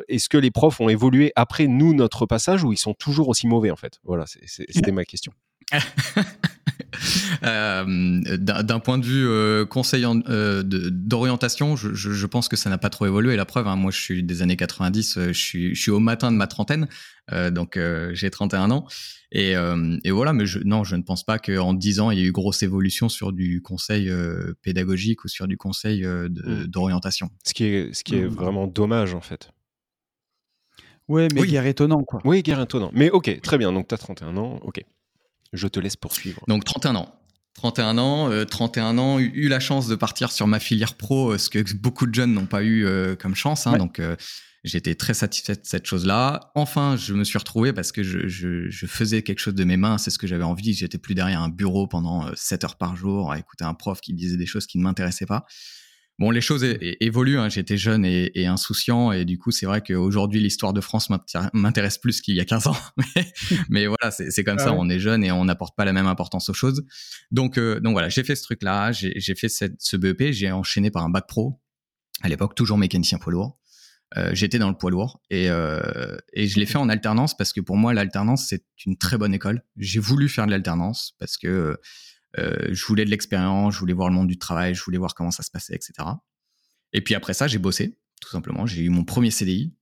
Est-ce 0.07 0.27
que 0.29 0.37
les 0.37 0.51
profs 0.51 0.79
ont 0.81 0.89
évolué 0.89 1.31
après 1.35 1.67
nous, 1.67 1.93
notre 1.93 2.25
passage, 2.25 2.63
ou 2.63 2.71
ils 2.73 2.77
sont 2.77 2.93
toujours 2.93 3.27
aussi 3.29 3.47
mauvais, 3.47 3.71
en 3.71 3.75
fait? 3.75 3.99
Voilà, 4.03 4.25
c'était 4.25 4.91
ma 4.91 5.05
question. 5.05 5.31
Euh, 7.43 8.21
D'un 8.37 8.79
point 8.79 8.97
de 8.97 9.05
vue 9.05 9.27
euh, 9.27 9.65
conseil 9.65 10.05
en- 10.05 10.19
euh, 10.29 10.63
de- 10.63 10.89
d'orientation, 10.89 11.75
je, 11.75 11.93
je- 11.93 12.11
je 12.11 12.25
pense 12.27 12.47
que 12.47 12.55
ça 12.55 12.69
n'a 12.69 12.77
pas 12.77 12.89
trop 12.89 13.05
évolué. 13.05 13.35
La 13.35 13.45
preuve, 13.45 13.67
hein, 13.67 13.75
moi, 13.75 13.91
je 13.91 13.99
suis 13.99 14.23
des 14.23 14.41
années 14.41 14.55
90, 14.57 15.17
euh, 15.17 15.27
je 15.27 15.31
suis, 15.39 15.75
je 15.75 15.81
suis 15.81 15.91
au 15.91 15.99
matin 15.99 16.31
de 16.31 16.37
ma 16.37 16.47
trentaine, 16.47 16.87
euh, 17.31 17.49
donc 17.51 17.77
euh, 17.77 18.11
j'ai 18.13 18.29
31 18.29 18.71
ans. 18.71 18.85
Et, 19.31 19.55
euh, 19.55 19.97
et 20.03 20.11
voilà, 20.11 20.33
mais 20.33 20.45
je, 20.45 20.59
non, 20.59 20.83
je 20.83 20.95
ne 20.95 21.03
pense 21.03 21.23
pas 21.23 21.39
qu'en 21.39 21.73
10 21.73 21.99
ans, 22.01 22.11
il 22.11 22.19
y 22.19 22.21
ait 22.21 22.25
eu 22.25 22.31
grosse 22.33 22.63
évolution 22.63 23.07
sur 23.09 23.31
du 23.31 23.61
conseil 23.61 24.09
euh, 24.09 24.53
pédagogique 24.61 25.23
ou 25.23 25.27
sur 25.29 25.47
du 25.47 25.57
conseil 25.57 26.05
euh, 26.05 26.27
de- 26.29 26.63
Mm. 26.63 26.67
d'orientation. 26.67 27.29
Ce 27.45 27.53
qui 27.53 27.63
est, 27.65 27.93
ce 27.93 28.03
qui 28.03 28.15
est 28.15 28.25
Mm. 28.25 28.27
vraiment 28.27 28.67
dommage, 28.67 29.13
en 29.13 29.21
fait. 29.21 29.49
Ouais, 31.07 31.27
mais 31.33 31.41
Oui. 31.41 31.47
guère 31.49 31.65
étonnant, 31.65 32.03
quoi. 32.03 32.21
Oui, 32.25 32.41
guerre 32.43 32.61
étonnant. 32.61 32.91
Mais 32.93 33.09
ok, 33.09 33.41
très 33.41 33.57
bien. 33.57 33.71
Donc, 33.73 33.87
tu 33.87 33.95
as 33.95 33.97
31 33.97 34.37
ans. 34.37 34.59
Ok. 34.63 34.83
Je 35.53 35.67
te 35.67 35.79
laisse 35.79 35.95
poursuivre. 35.95 36.41
Donc 36.47 36.63
31 36.65 36.95
ans. 36.95 37.15
31 37.55 37.97
ans, 37.97 38.31
euh, 38.31 38.45
31 38.45 38.97
ans, 38.97 39.19
eu, 39.19 39.25
eu 39.33 39.47
la 39.49 39.59
chance 39.59 39.87
de 39.87 39.95
partir 39.95 40.31
sur 40.31 40.47
ma 40.47 40.59
filière 40.59 40.93
pro, 40.95 41.33
euh, 41.33 41.37
ce 41.37 41.49
que 41.49 41.73
beaucoup 41.75 42.05
de 42.07 42.13
jeunes 42.15 42.33
n'ont 42.33 42.45
pas 42.45 42.63
eu 42.63 42.85
euh, 42.85 43.15
comme 43.15 43.35
chance. 43.35 43.67
hein. 43.67 43.73
Ouais. 43.73 43.77
donc 43.77 43.99
euh, 43.99 44.15
j'étais 44.63 44.95
très 44.95 45.13
satisfait 45.13 45.55
de 45.55 45.61
cette 45.63 45.85
chose-là. 45.85 46.51
Enfin, 46.55 46.95
je 46.95 47.13
me 47.13 47.23
suis 47.25 47.37
retrouvé 47.37 47.73
parce 47.73 47.91
que 47.91 48.03
je, 48.03 48.27
je- 48.27 48.69
je 48.69 48.85
faisais 48.85 49.21
quelque 49.23 49.39
chose 49.39 49.55
de 49.55 49.63
mes 49.65 49.75
mains, 49.75 49.97
c'est 49.97 50.11
ce 50.11 50.17
que 50.17 50.27
j'avais 50.27 50.43
envie. 50.45 50.73
J'étais 50.73 50.97
plus 50.97 51.13
derrière 51.15 51.41
un 51.41 51.49
bureau 51.49 51.87
pendant 51.87 52.25
euh, 52.27 52.31
7 52.35 52.63
heures 52.63 52.77
par 52.77 52.95
jour 52.95 53.31
à 53.31 53.37
écouter 53.39 53.65
un 53.65 53.73
prof 53.73 53.99
qui 53.99 54.13
disait 54.13 54.37
des 54.37 54.45
choses 54.45 54.67
qui 54.67 54.77
ne 54.77 54.83
m'intéressaient 54.83 55.25
pas. 55.25 55.45
Bon, 56.19 56.29
les 56.29 56.41
choses 56.41 56.63
évoluent. 56.99 57.39
hein. 57.39 57.49
J'étais 57.49 57.77
jeune 57.77 58.05
et, 58.05 58.31
et 58.35 58.45
insouciant, 58.45 59.11
et 59.11 59.25
du 59.25 59.39
coup, 59.39 59.49
c'est 59.49 59.65
vrai 59.65 59.81
qu'aujourd'hui, 59.81 60.39
l'histoire 60.39 60.71
de 60.71 60.79
France 60.81 61.09
m'intér- 61.09 61.49
m'intéresse 61.53 61.97
plus 61.97 62.21
qu'il 62.21 62.35
y 62.35 62.39
a 62.39 62.45
15 62.45 62.67
ans. 62.67 62.77
mais, 63.15 63.33
mais 63.69 63.87
voilà, 63.87 64.11
c'est 64.11 64.43
comme 64.43 64.57
Ah 64.59 64.63
ça. 64.65 64.71
ouais. 64.71 64.77
On 64.79 64.87
est 64.89 64.99
jeune 64.99 65.23
et 65.23 65.31
on 65.31 65.45
n'apporte 65.45 65.75
pas 65.75 65.83
la 65.85 65.93
même 65.93 66.05
importance 66.07 66.47
aux 66.49 66.53
choses. 66.53 66.85
Donc, 67.31 67.57
euh, 67.57 67.79
donc 67.79 67.93
voilà, 67.93 68.09
j'ai 68.09 68.23
fait 68.23 68.35
ce 68.35 68.43
truc-là, 68.43 68.91
j'ai 68.91 69.13
j'ai 69.15 69.33
fait 69.35 69.49
cette, 69.49 69.75
ce 69.79 69.97
BEP, 69.97 70.31
j'ai 70.31 70.51
enchaîné 70.51 70.91
par 70.91 71.03
un 71.03 71.09
bac 71.09 71.25
pro. 71.27 71.59
À 72.21 72.29
l'époque, 72.29 72.53
toujours 72.53 72.77
mécanicien 72.77 73.17
poids 73.17 73.33
lourd. 73.33 73.57
Euh, 74.17 74.29
J'étais 74.33 74.59
dans 74.59 74.69
le 74.69 74.75
poids 74.77 74.91
lourd 74.91 75.21
et, 75.29 75.49
euh, 75.49 76.17
et 76.33 76.45
je 76.47 76.59
l'ai 76.59 76.65
fait 76.67 76.77
en 76.77 76.89
alternance 76.89 77.35
parce 77.35 77.53
que 77.53 77.61
pour 77.61 77.77
moi, 77.77 77.93
l'alternance, 77.93 78.45
c'est 78.47 78.63
une 78.85 78.97
très 78.97 79.17
bonne 79.17 79.33
école. 79.33 79.63
J'ai 79.77 80.01
voulu 80.01 80.27
faire 80.29 80.45
de 80.45 80.51
l'alternance 80.51 81.15
parce 81.17 81.37
que 81.37 81.47
euh, 81.47 81.75
je 82.37 82.85
voulais 82.85 83.05
de 83.05 83.09
l'expérience, 83.09 83.73
je 83.75 83.79
voulais 83.79 83.93
voir 83.93 84.09
le 84.09 84.15
monde 84.15 84.27
du 84.27 84.37
travail, 84.37 84.73
je 84.75 84.83
voulais 84.83 84.97
voir 84.97 85.15
comment 85.15 85.31
ça 85.31 85.43
se 85.43 85.51
passait, 85.51 85.75
etc. 85.75 85.93
Et 86.93 87.01
puis 87.01 87.15
après 87.15 87.33
ça, 87.33 87.47
j'ai 87.47 87.57
bossé, 87.57 87.97
tout 88.21 88.29
simplement. 88.29 88.65
J'ai 88.65 88.81
eu 88.83 88.89
mon 88.89 89.03
premier 89.03 89.31
CDI. 89.31 89.73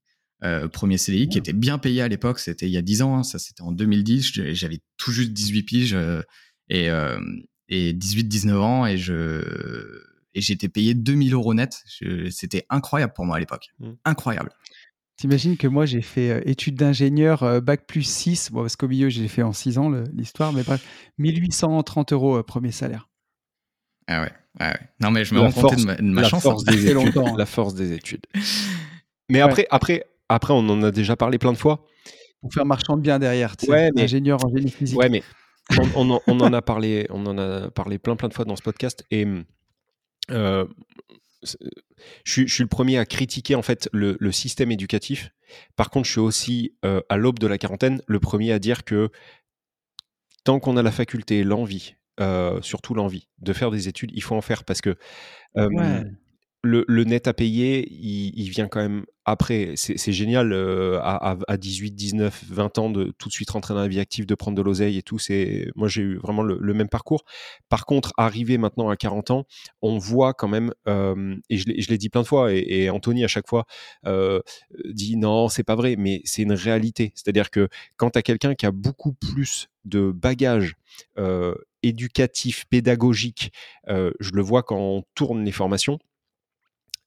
Euh, 0.43 0.67
premier 0.69 0.97
CDI 0.97 1.27
qui 1.27 1.37
était 1.37 1.51
bien 1.51 1.77
payé 1.79 2.01
à 2.01 2.07
l'époque, 2.07 2.39
c'était 2.39 2.65
il 2.65 2.71
y 2.71 2.77
a 2.77 2.81
10 2.81 3.01
ans, 3.01 3.17
hein, 3.17 3.23
ça 3.23 3.39
c'était 3.39 3.61
en 3.61 3.73
2010, 3.73 4.31
Je- 4.33 4.53
j'avais 4.53 4.79
tout 4.95 5.11
juste 5.11 5.33
18 5.33 5.63
piges 5.63 5.93
euh, 5.93 6.21
et, 6.69 6.89
euh, 6.89 7.19
et 7.67 7.91
18-19 7.93 8.53
ans 8.61 8.85
et 8.85 8.97
je 8.97 10.01
et 10.33 10.41
j'étais 10.41 10.69
payé 10.69 10.93
2000 10.93 11.33
euros 11.33 11.53
net. 11.55 11.83
C'était 12.29 12.65
incroyable 12.69 13.11
pour 13.13 13.25
moi 13.25 13.35
à 13.35 13.39
l'époque. 13.39 13.67
Mm. 13.79 13.89
Incroyable. 14.05 14.51
T'imagines 15.19 15.57
que 15.57 15.67
moi, 15.67 15.85
j'ai 15.85 16.01
fait 16.01 16.29
euh, 16.31 16.41
études 16.45 16.75
d'ingénieur, 16.75 17.43
euh, 17.43 17.59
bac 17.59 17.85
plus 17.85 18.03
6, 18.03 18.51
bon, 18.51 18.61
parce 18.61 18.77
qu'au 18.77 18.87
milieu, 18.87 19.09
j'ai 19.09 19.27
fait 19.27 19.41
en 19.43 19.51
6 19.51 19.77
ans 19.77 19.89
le- 19.89 20.05
l'histoire, 20.13 20.53
mais 20.53 20.63
bref, 20.63 20.81
1830 21.17 22.13
euros 22.13 22.37
euh, 22.37 22.43
premier 22.43 22.71
salaire. 22.71 23.09
Ah 24.07 24.21
ouais, 24.21 24.31
ouais, 24.61 24.67
ouais. 24.67 24.79
Non 25.01 25.11
mais 25.11 25.25
je 25.25 25.35
me 25.35 25.41
La 25.41 25.47
rends 25.47 25.51
compte 25.51 25.61
force- 25.71 25.81
de 25.81 25.85
ma, 25.85 25.95
de 25.95 26.01
ma 26.03 26.21
la 26.21 26.29
chance. 26.29 26.41
force 26.43 26.63
hein. 26.67 26.71
des 26.71 26.77
fait 26.77 26.83
études. 26.91 26.93
longtemps, 26.95 27.33
hein. 27.33 27.37
La 27.37 27.45
force 27.45 27.73
des 27.75 27.91
études. 27.91 28.25
Mais 29.29 29.41
après, 29.41 29.67
après, 29.69 30.05
après, 30.29 30.53
on 30.53 30.67
en 30.69 30.81
a 30.81 30.89
déjà 30.89 31.15
parlé 31.15 31.37
plein 31.37 31.51
de 31.51 31.57
fois. 31.57 31.85
Pour 32.41 32.51
faire 32.53 32.65
marchand 32.65 32.95
de 32.97 33.01
biens 33.01 33.19
derrière, 33.19 33.55
tu 33.57 33.65
sais, 33.67 33.71
Ouais, 33.71 33.91
mais- 33.93 34.03
ingénieur 34.03 34.43
en 34.43 34.49
génie 34.49 34.71
physique. 34.71 34.97
Ouais, 34.97 35.09
mais 35.09 35.21
on, 35.77 36.07
on 36.07 36.09
en, 36.15 36.21
on 36.25 36.39
en 36.39 36.51
a 36.53 36.61
parlé, 36.63 37.05
on 37.11 37.23
en 37.27 37.37
a 37.37 37.69
parlé 37.69 37.99
plein 37.99 38.15
plein 38.15 38.29
de 38.29 38.33
fois 38.33 38.45
dans 38.45 38.55
ce 38.55 38.63
podcast 38.63 39.03
et 39.11 39.27
euh, 40.31 40.65
je, 41.43 42.31
suis, 42.31 42.47
je 42.47 42.53
suis 42.53 42.63
le 42.63 42.69
premier 42.69 42.97
à 42.97 43.05
critiquer 43.05 43.55
en 43.55 43.61
fait 43.61 43.89
le, 43.93 44.17
système 44.31 44.71
éducatif. 44.71 45.31
Par 45.75 45.89
contre, 45.89 46.05
je 46.05 46.11
suis 46.11 46.19
aussi 46.19 46.75
euh, 46.85 47.01
à 47.09 47.17
l'aube 47.17 47.39
de 47.39 47.47
la 47.47 47.57
quarantaine 47.57 48.01
le 48.07 48.19
premier 48.19 48.51
à 48.51 48.59
dire 48.59 48.83
que 48.83 49.09
tant 50.43 50.59
qu'on 50.59 50.77
a 50.77 50.83
la 50.83 50.91
faculté, 50.91 51.43
l'envie, 51.43 51.95
euh, 52.19 52.61
surtout 52.61 52.93
l'envie 52.93 53.27
de 53.39 53.53
faire 53.53 53.71
des 53.71 53.87
études, 53.87 54.11
il 54.13 54.23
faut 54.23 54.35
en 54.35 54.41
faire 54.41 54.63
parce 54.63 54.81
que 54.81 54.95
euh. 55.57 56.03
Le, 56.61 56.83
le 56.89 57.03
net 57.05 57.27
à 57.27 57.33
payer, 57.33 57.87
il, 57.89 58.33
il 58.37 58.49
vient 58.49 58.67
quand 58.67 58.81
même 58.81 59.05
après. 59.25 59.73
C'est 59.77 60.11
génial 60.11 60.51
euh, 60.51 60.99
à, 61.01 61.31
à- 61.31 61.37
à 61.47 61.57
18, 61.57 61.91
19, 61.91 62.43
20 62.49 62.77
ans 62.79 62.89
de 62.89 63.13
tout 63.17 63.29
de 63.29 63.33
suite 63.33 63.49
rentrer 63.51 63.73
dans 63.73 63.79
la 63.81 63.87
vie 63.87 63.99
active, 63.99 64.25
de 64.25 64.35
prendre 64.35 64.57
de 64.57 64.61
l'oseille 64.61 64.97
et 64.97 65.01
tout. 65.03 65.19
C'est 65.19 65.69
Moi, 65.75 65.87
j'ai 65.87 66.01
eu 66.01 66.17
vraiment 66.17 66.43
le, 66.43 66.57
le 66.59 66.73
même 66.73 66.89
parcours. 66.89 67.23
Par 67.69 67.85
contre, 67.85 68.11
arrivé 68.17 68.57
maintenant 68.57 68.89
à 68.89 68.97
40 68.97 69.31
ans, 69.31 69.45
on 69.81 69.97
voit 69.97 70.33
quand 70.33 70.49
même, 70.49 70.73
euh, 70.87 71.35
et 71.49 71.57
je 71.57 71.65
l'ai 71.67 71.81
je 71.81 71.89
l'ai 71.89 71.97
dit 71.97 72.09
plein 72.09 72.21
de 72.23 72.27
fois, 72.27 72.53
et, 72.53 72.65
et 72.67 72.89
Anthony 72.89 73.23
à 73.23 73.27
chaque 73.27 73.47
fois 73.47 73.65
euh, 74.05 74.41
dit 74.85 75.15
non, 75.17 75.49
c'est 75.49 75.63
pas 75.63 75.75
vrai, 75.75 75.95
mais 75.97 76.21
c'est 76.25 76.41
une 76.41 76.53
réalité. 76.53 77.11
C'est-à-dire 77.15 77.49
que 77.51 77.69
quand 77.97 78.11
tu 78.11 78.19
as 78.19 78.21
quelqu'un 78.21 78.55
qui 78.55 78.65
a 78.65 78.71
beaucoup 78.71 79.13
plus 79.13 79.67
de 79.85 80.11
bagages 80.11 80.75
euh, 81.17 81.55
éducatifs, 81.83 82.65
pédagogiques, 82.69 83.51
euh, 83.89 84.11
je 84.19 84.31
le 84.31 84.41
vois 84.41 84.63
quand 84.63 84.77
on 84.79 85.03
tourne 85.15 85.43
les 85.45 85.51
formations, 85.51 85.99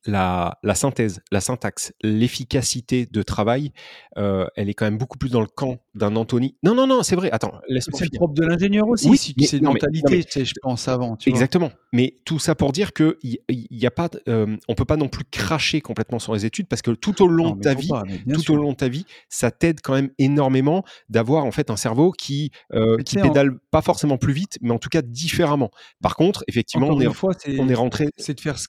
la, 0.07 0.59
la 0.63 0.75
synthèse, 0.75 1.21
la 1.31 1.41
syntaxe, 1.41 1.93
l'efficacité 2.03 3.07
de 3.07 3.23
travail, 3.23 3.73
euh, 4.19 4.47
elle 4.57 4.69
est 4.69 4.75
quand 4.75 4.85
même 4.87 4.99
beaucoup 4.99 5.19
plus 5.19 5.31
dans 5.31 5.41
le 5.41 5.47
camp 5.47 5.79
d'un 5.95 6.17
Anthony. 6.17 6.57
Non, 6.63 6.75
non, 6.75 6.87
non, 6.87 7.03
c'est 7.03 7.17
vrai. 7.17 7.31
Attends, 7.31 7.53
laisse-moi 7.69 7.99
C'est 7.99 8.07
le 8.13 8.17
propre 8.17 8.35
de 8.35 8.45
l'ingénieur 8.47 8.89
aussi. 8.89 9.09
Oui, 9.09 9.19
si- 9.19 9.35
c'est 9.41 9.59
une 9.59 9.65
mais- 9.65 9.69
mentalité, 9.75 10.25
mais- 10.37 10.45
je 10.45 10.53
pense, 10.63 10.89
avant. 10.89 11.17
Tu 11.17 11.31
vois. 11.31 11.37
Exactement. 11.37 11.71
Mais 11.93 12.17
tout 12.25 12.39
ça 12.39 12.55
pour 12.55 12.73
dire 12.73 12.93
que 12.93 13.19
il 13.23 13.39
y, 13.49 13.87
a 13.87 13.91
pas, 13.91 14.09
euh, 14.29 14.57
on 14.69 14.75
peut 14.75 14.85
pas 14.87 14.97
non 14.97 15.09
plus 15.09 15.25
cracher 15.25 15.81
complètement 15.81 16.19
sur 16.19 16.33
les 16.35 16.47
études 16.47 16.67
parce 16.69 16.83
que 16.83 16.91
tout 16.93 17.23
au 17.23 17.27
long 17.29 17.51
Non, 17.51 17.57
de 17.57 17.61
ta 17.61 17.75
vie, 17.75 17.89
pas, 17.89 18.05
tout 18.33 18.41
sûr. 18.41 18.55
au 18.55 18.57
long 18.57 18.73
de 18.73 18.77
ta 18.77 18.89
vie, 18.89 19.05
ça 19.29 19.51
t'aide 19.51 19.81
quand 19.83 19.93
même 19.95 20.11
énormément 20.19 20.85
d'avoir 21.11 21.45
en 21.45 21.51
fait 21.53 21.71
un 21.71 21.77
cerveau 21.77 22.11
qui 22.13 22.51
euh, 22.73 22.97
qui 22.99 23.19
en- 23.19 23.23
pédale 23.23 23.59
pas 23.71 23.83
forcément 23.83 24.17
plus 24.17 24.33
vite, 24.33 24.59
mais 24.63 24.71
en 24.71 24.79
tout 24.79 24.89
cas 24.89 25.03
différemment. 25.03 25.71
Par 26.01 26.17
contre, 26.17 26.45
effectivement, 26.49 26.87
Encore 26.87 26.99
on 26.99 27.01
est, 27.01 27.13
fois, 27.13 27.33
on 27.59 27.69
est 27.69 27.75
rentré 27.75 28.09
c'est 28.17 28.35
de 28.35 28.41
faire 28.41 28.59
ce 28.59 28.69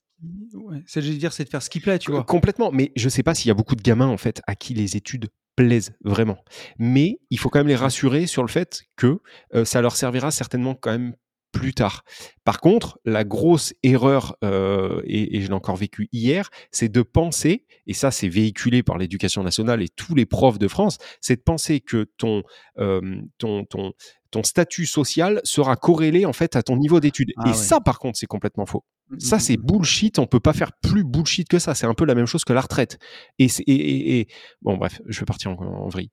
ouais, 0.54 0.84
c'est 0.86 1.02
je 1.02 1.12
veux 1.12 1.18
dire, 1.18 1.34
c'est 1.34 1.44
de 1.44 1.50
faire 1.50 1.64
ce 1.64 1.70
qui 1.70 1.80
plaît, 1.80 2.00
tu 2.00 2.12
vois. 2.12 2.24
Complètement, 2.24 2.72
mais 2.72 2.92
je 2.96 3.10
sais 3.10 3.24
pas 3.24 3.36
s'il 3.36 3.48
y 3.48 3.52
a 3.52 3.56
beaucoup 3.56 3.76
de 3.76 3.82
gamins 3.82 4.08
en 4.08 4.18
fait 4.18 4.42
à 4.48 4.56
qui 4.56 4.74
les 4.74 4.96
études 4.98 5.30
plaisent 5.56 5.94
vraiment. 6.04 6.38
Mais 6.78 7.20
il 7.30 7.40
faut 7.40 7.50
quand 7.50 7.60
même 7.60 7.68
les 7.68 7.76
rassurer 7.76 8.26
sur 8.28 8.42
le 8.42 8.48
fait 8.50 8.84
que 8.96 9.20
euh, 9.54 9.66
ça 9.66 9.82
leur 9.82 9.96
servira 9.96 10.32
certainement 10.32 10.76
quand 10.76 10.92
même 10.92 11.16
plus 11.52 11.74
tard. 11.74 12.04
Par 12.44 12.60
contre, 12.60 13.00
la 13.06 13.24
grosse 13.24 13.74
erreur, 13.84 14.36
euh, 14.44 15.02
et, 15.06 15.38
et 15.38 15.42
je 15.42 15.48
l'ai 15.48 15.54
encore 15.54 15.76
vécu 15.76 16.10
hier, 16.12 16.50
c'est 16.72 16.90
de 16.90 17.04
penser, 17.04 17.66
et 17.86 17.94
ça 17.94 18.10
c'est 18.10 18.28
véhiculé 18.28 18.82
par 18.82 18.98
l'éducation 18.98 19.44
nationale 19.44 19.84
et 19.84 19.90
tous 19.90 20.16
les 20.16 20.26
profs 20.26 20.58
de 20.58 20.68
France, 20.68 20.98
c'est 21.22 21.36
de 21.36 21.42
penser 21.42 21.80
que 21.80 22.10
ton, 22.18 22.42
euh, 22.80 23.22
ton, 23.38 23.66
ton, 23.66 23.94
ton 24.32 24.44
statut 24.44 24.88
social 24.88 25.40
sera 25.44 25.76
corrélé 25.76 26.26
en 26.26 26.34
fait 26.34 26.56
à 26.56 26.64
ton 26.64 26.76
niveau 26.76 27.00
d'études. 27.00 27.32
Ah 27.38 27.44
et 27.46 27.52
ouais. 27.52 27.56
ça 27.56 27.80
par 27.80 28.00
contre 28.00 28.18
c'est 28.18 28.26
complètement 28.26 28.66
faux. 28.66 28.84
Ça, 29.20 29.36
Mm, 29.36 29.40
c'est 29.40 29.58
mm, 29.58 29.62
mm. 29.62 29.66
bullshit. 29.66 30.20
On 30.20 30.26
peut 30.28 30.40
pas 30.40 30.54
faire 30.54 30.72
plus 30.74 31.04
bullshit 31.04 31.48
que 31.48 31.60
ça. 31.60 31.76
C'est 31.76 31.86
un 31.86 31.94
peu 31.94 32.06
la 32.06 32.16
même 32.16 32.26
chose 32.26 32.44
que 32.46 32.54
la 32.54 32.62
retraite. 32.62 32.98
Et, 33.40 33.48
c'est- 33.50 33.64
et, 33.64 33.74
et- 33.74 34.20
et- 34.22 34.28
bon, 34.62 34.78
bref, 34.78 35.02
je 35.08 35.20
vais 35.20 35.26
partir 35.26 35.52
en, 35.52 35.62
en 35.62 35.88
vrille. 35.90 36.10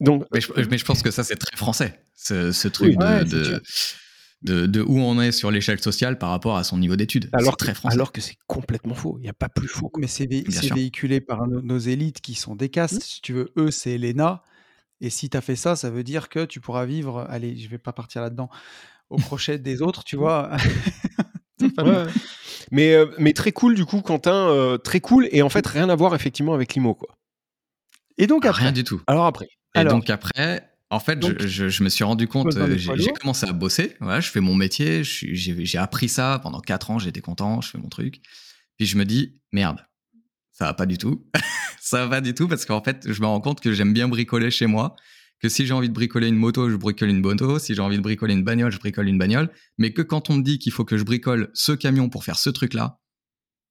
Donc, 0.00 0.24
Mais 0.32 0.40
je, 0.40 0.52
mais 0.70 0.78
je 0.78 0.84
pense 0.84 1.02
que 1.02 1.10
ça, 1.10 1.24
c'est 1.24 1.36
très 1.36 1.56
français, 1.56 2.04
ce, 2.14 2.52
ce 2.52 2.68
truc 2.68 2.90
Oui, 2.90 2.96
de, 2.96 3.24
de, 3.24 3.62
de, 4.42 4.66
de 4.66 4.82
où 4.82 4.98
on 4.98 5.18
est 5.20 5.32
sur 5.32 5.50
l'échelle 5.50 5.80
sociale 5.80 6.18
par 6.18 6.28
rapport 6.30 6.56
à 6.58 6.64
son 6.64 6.76
niveau 6.76 6.96
d'études. 6.96 7.30
alors, 7.32 7.56
très 7.56 7.72
que, 7.72 7.78
français. 7.78 7.94
alors 7.94 8.12
que 8.12 8.20
c'est 8.20 8.36
complètement 8.46 8.94
faux. 8.94 9.16
Il 9.18 9.22
n'y 9.22 9.30
a 9.30 9.32
pas 9.34 9.48
plus 9.48 9.68
faux. 9.68 9.90
Mais 9.98 10.06
c'est 10.06 10.26
vé- 10.26 10.44
véhiculé 10.74 11.20
par 11.22 11.46
nos, 11.48 11.62
nos 11.62 11.78
élites 11.78 12.20
qui 12.20 12.34
sont 12.34 12.54
des 12.54 12.68
castes. 12.68 13.02
Si 13.02 13.22
tu 13.22 13.32
veux, 13.32 13.52
eux, 13.56 13.70
c'est 13.70 13.96
l'ENA. 13.96 14.42
Et 15.00 15.08
si 15.10 15.30
tu 15.30 15.36
as 15.36 15.40
fait 15.40 15.56
ça, 15.56 15.76
ça 15.76 15.88
veut 15.90 16.04
dire 16.04 16.28
que 16.28 16.44
tu 16.44 16.60
pourras 16.60 16.84
vivre, 16.84 17.26
allez, 17.30 17.56
je 17.56 17.68
vais 17.68 17.78
pas 17.78 17.92
partir 17.94 18.20
là-dedans, 18.22 18.50
au 19.10 19.16
crochet 19.16 19.58
des 19.58 19.80
autres, 19.82 20.04
tu 20.04 20.16
vois. 20.16 20.54
Ouais. 21.60 22.04
Mais, 22.70 22.94
euh, 22.94 23.06
mais 23.18 23.32
très 23.32 23.52
cool, 23.52 23.74
du 23.74 23.84
coup, 23.84 24.00
Quentin. 24.02 24.48
euh, 24.48 24.76
très 24.78 25.00
cool. 25.00 25.28
Et 25.32 25.42
en 25.42 25.48
fait, 25.48 25.66
rien 25.66 25.88
à 25.88 25.94
voir 25.94 26.14
effectivement 26.14 26.54
avec 26.54 26.74
l'IMO, 26.74 26.94
quoi. 26.94 27.16
Et 28.18 28.26
donc 28.26 28.44
après, 28.46 28.62
Rien 28.62 28.72
du 28.72 28.84
tout. 28.84 29.00
Alors 29.06 29.26
après. 29.26 29.46
Et 29.74 29.78
Alors, 29.80 29.92
donc 29.94 30.08
après, 30.10 30.68
en 30.90 31.00
fait, 31.00 31.22
je- 31.22 31.28
donc, 31.32 31.42
je, 31.46 31.68
je 31.68 31.82
me 31.84 31.88
suis 31.88 32.04
rendu 32.04 32.26
compte, 32.28 32.56
euh, 32.56 32.76
j'ai 32.76 33.12
commencé 33.12 33.46
à 33.46 33.52
bosser. 33.52 33.96
Voilà, 34.00 34.20
je 34.20 34.30
fais 34.30 34.40
mon 34.40 34.54
métier, 34.54 35.04
j'ai 35.04 35.64
j'ai 35.64 35.78
appris 35.78 36.08
ça 36.08 36.40
pendant 36.42 36.60
quatre 36.60 36.90
ans, 36.90 36.98
j'étais 36.98 37.20
content, 37.20 37.60
je 37.60 37.70
fais 37.70 37.78
mon 37.78 37.88
truc. 37.88 38.20
Puis 38.78 38.86
je 38.86 38.96
me 38.96 39.04
dis, 39.04 39.40
merde, 39.52 39.84
ça 40.52 40.64
va 40.66 40.74
pas 40.74 40.86
du 40.86 40.96
tout. 40.98 41.26
ça 41.80 42.04
va 42.04 42.08
pas 42.16 42.20
du 42.20 42.34
tout 42.34 42.48
parce 42.48 42.64
qu'en 42.64 42.82
fait, 42.82 43.10
je 43.10 43.20
me 43.20 43.26
rends 43.26 43.40
compte 43.40 43.60
que 43.60 43.72
j'aime 43.72 43.92
bien 43.92 44.08
bricoler 44.08 44.50
chez 44.50 44.66
moi. 44.66 44.96
Que 45.40 45.48
si 45.48 45.66
j'ai 45.66 45.74
envie 45.74 45.88
de 45.88 45.94
bricoler 45.94 46.28
une 46.28 46.36
moto, 46.36 46.70
je 46.70 46.76
bricole 46.76 47.10
une 47.10 47.20
moto. 47.20 47.58
Si 47.58 47.74
j'ai 47.74 47.82
envie 47.82 47.96
de 47.98 48.02
bricoler 48.02 48.32
une 48.34 48.42
bagnole, 48.44 48.72
je 48.72 48.78
bricole 48.78 49.08
une 49.08 49.18
bagnole. 49.18 49.50
Mais 49.78 49.92
que 49.92 50.02
quand 50.02 50.30
on 50.30 50.36
me 50.36 50.42
dit 50.42 50.58
qu'il 50.58 50.72
faut 50.72 50.84
que 50.84 50.96
je 50.96 51.04
bricole 51.04 51.50
ce 51.54 51.72
camion 51.72 52.08
pour 52.08 52.24
faire 52.24 52.38
ce 52.38 52.48
truc-là, 52.50 52.98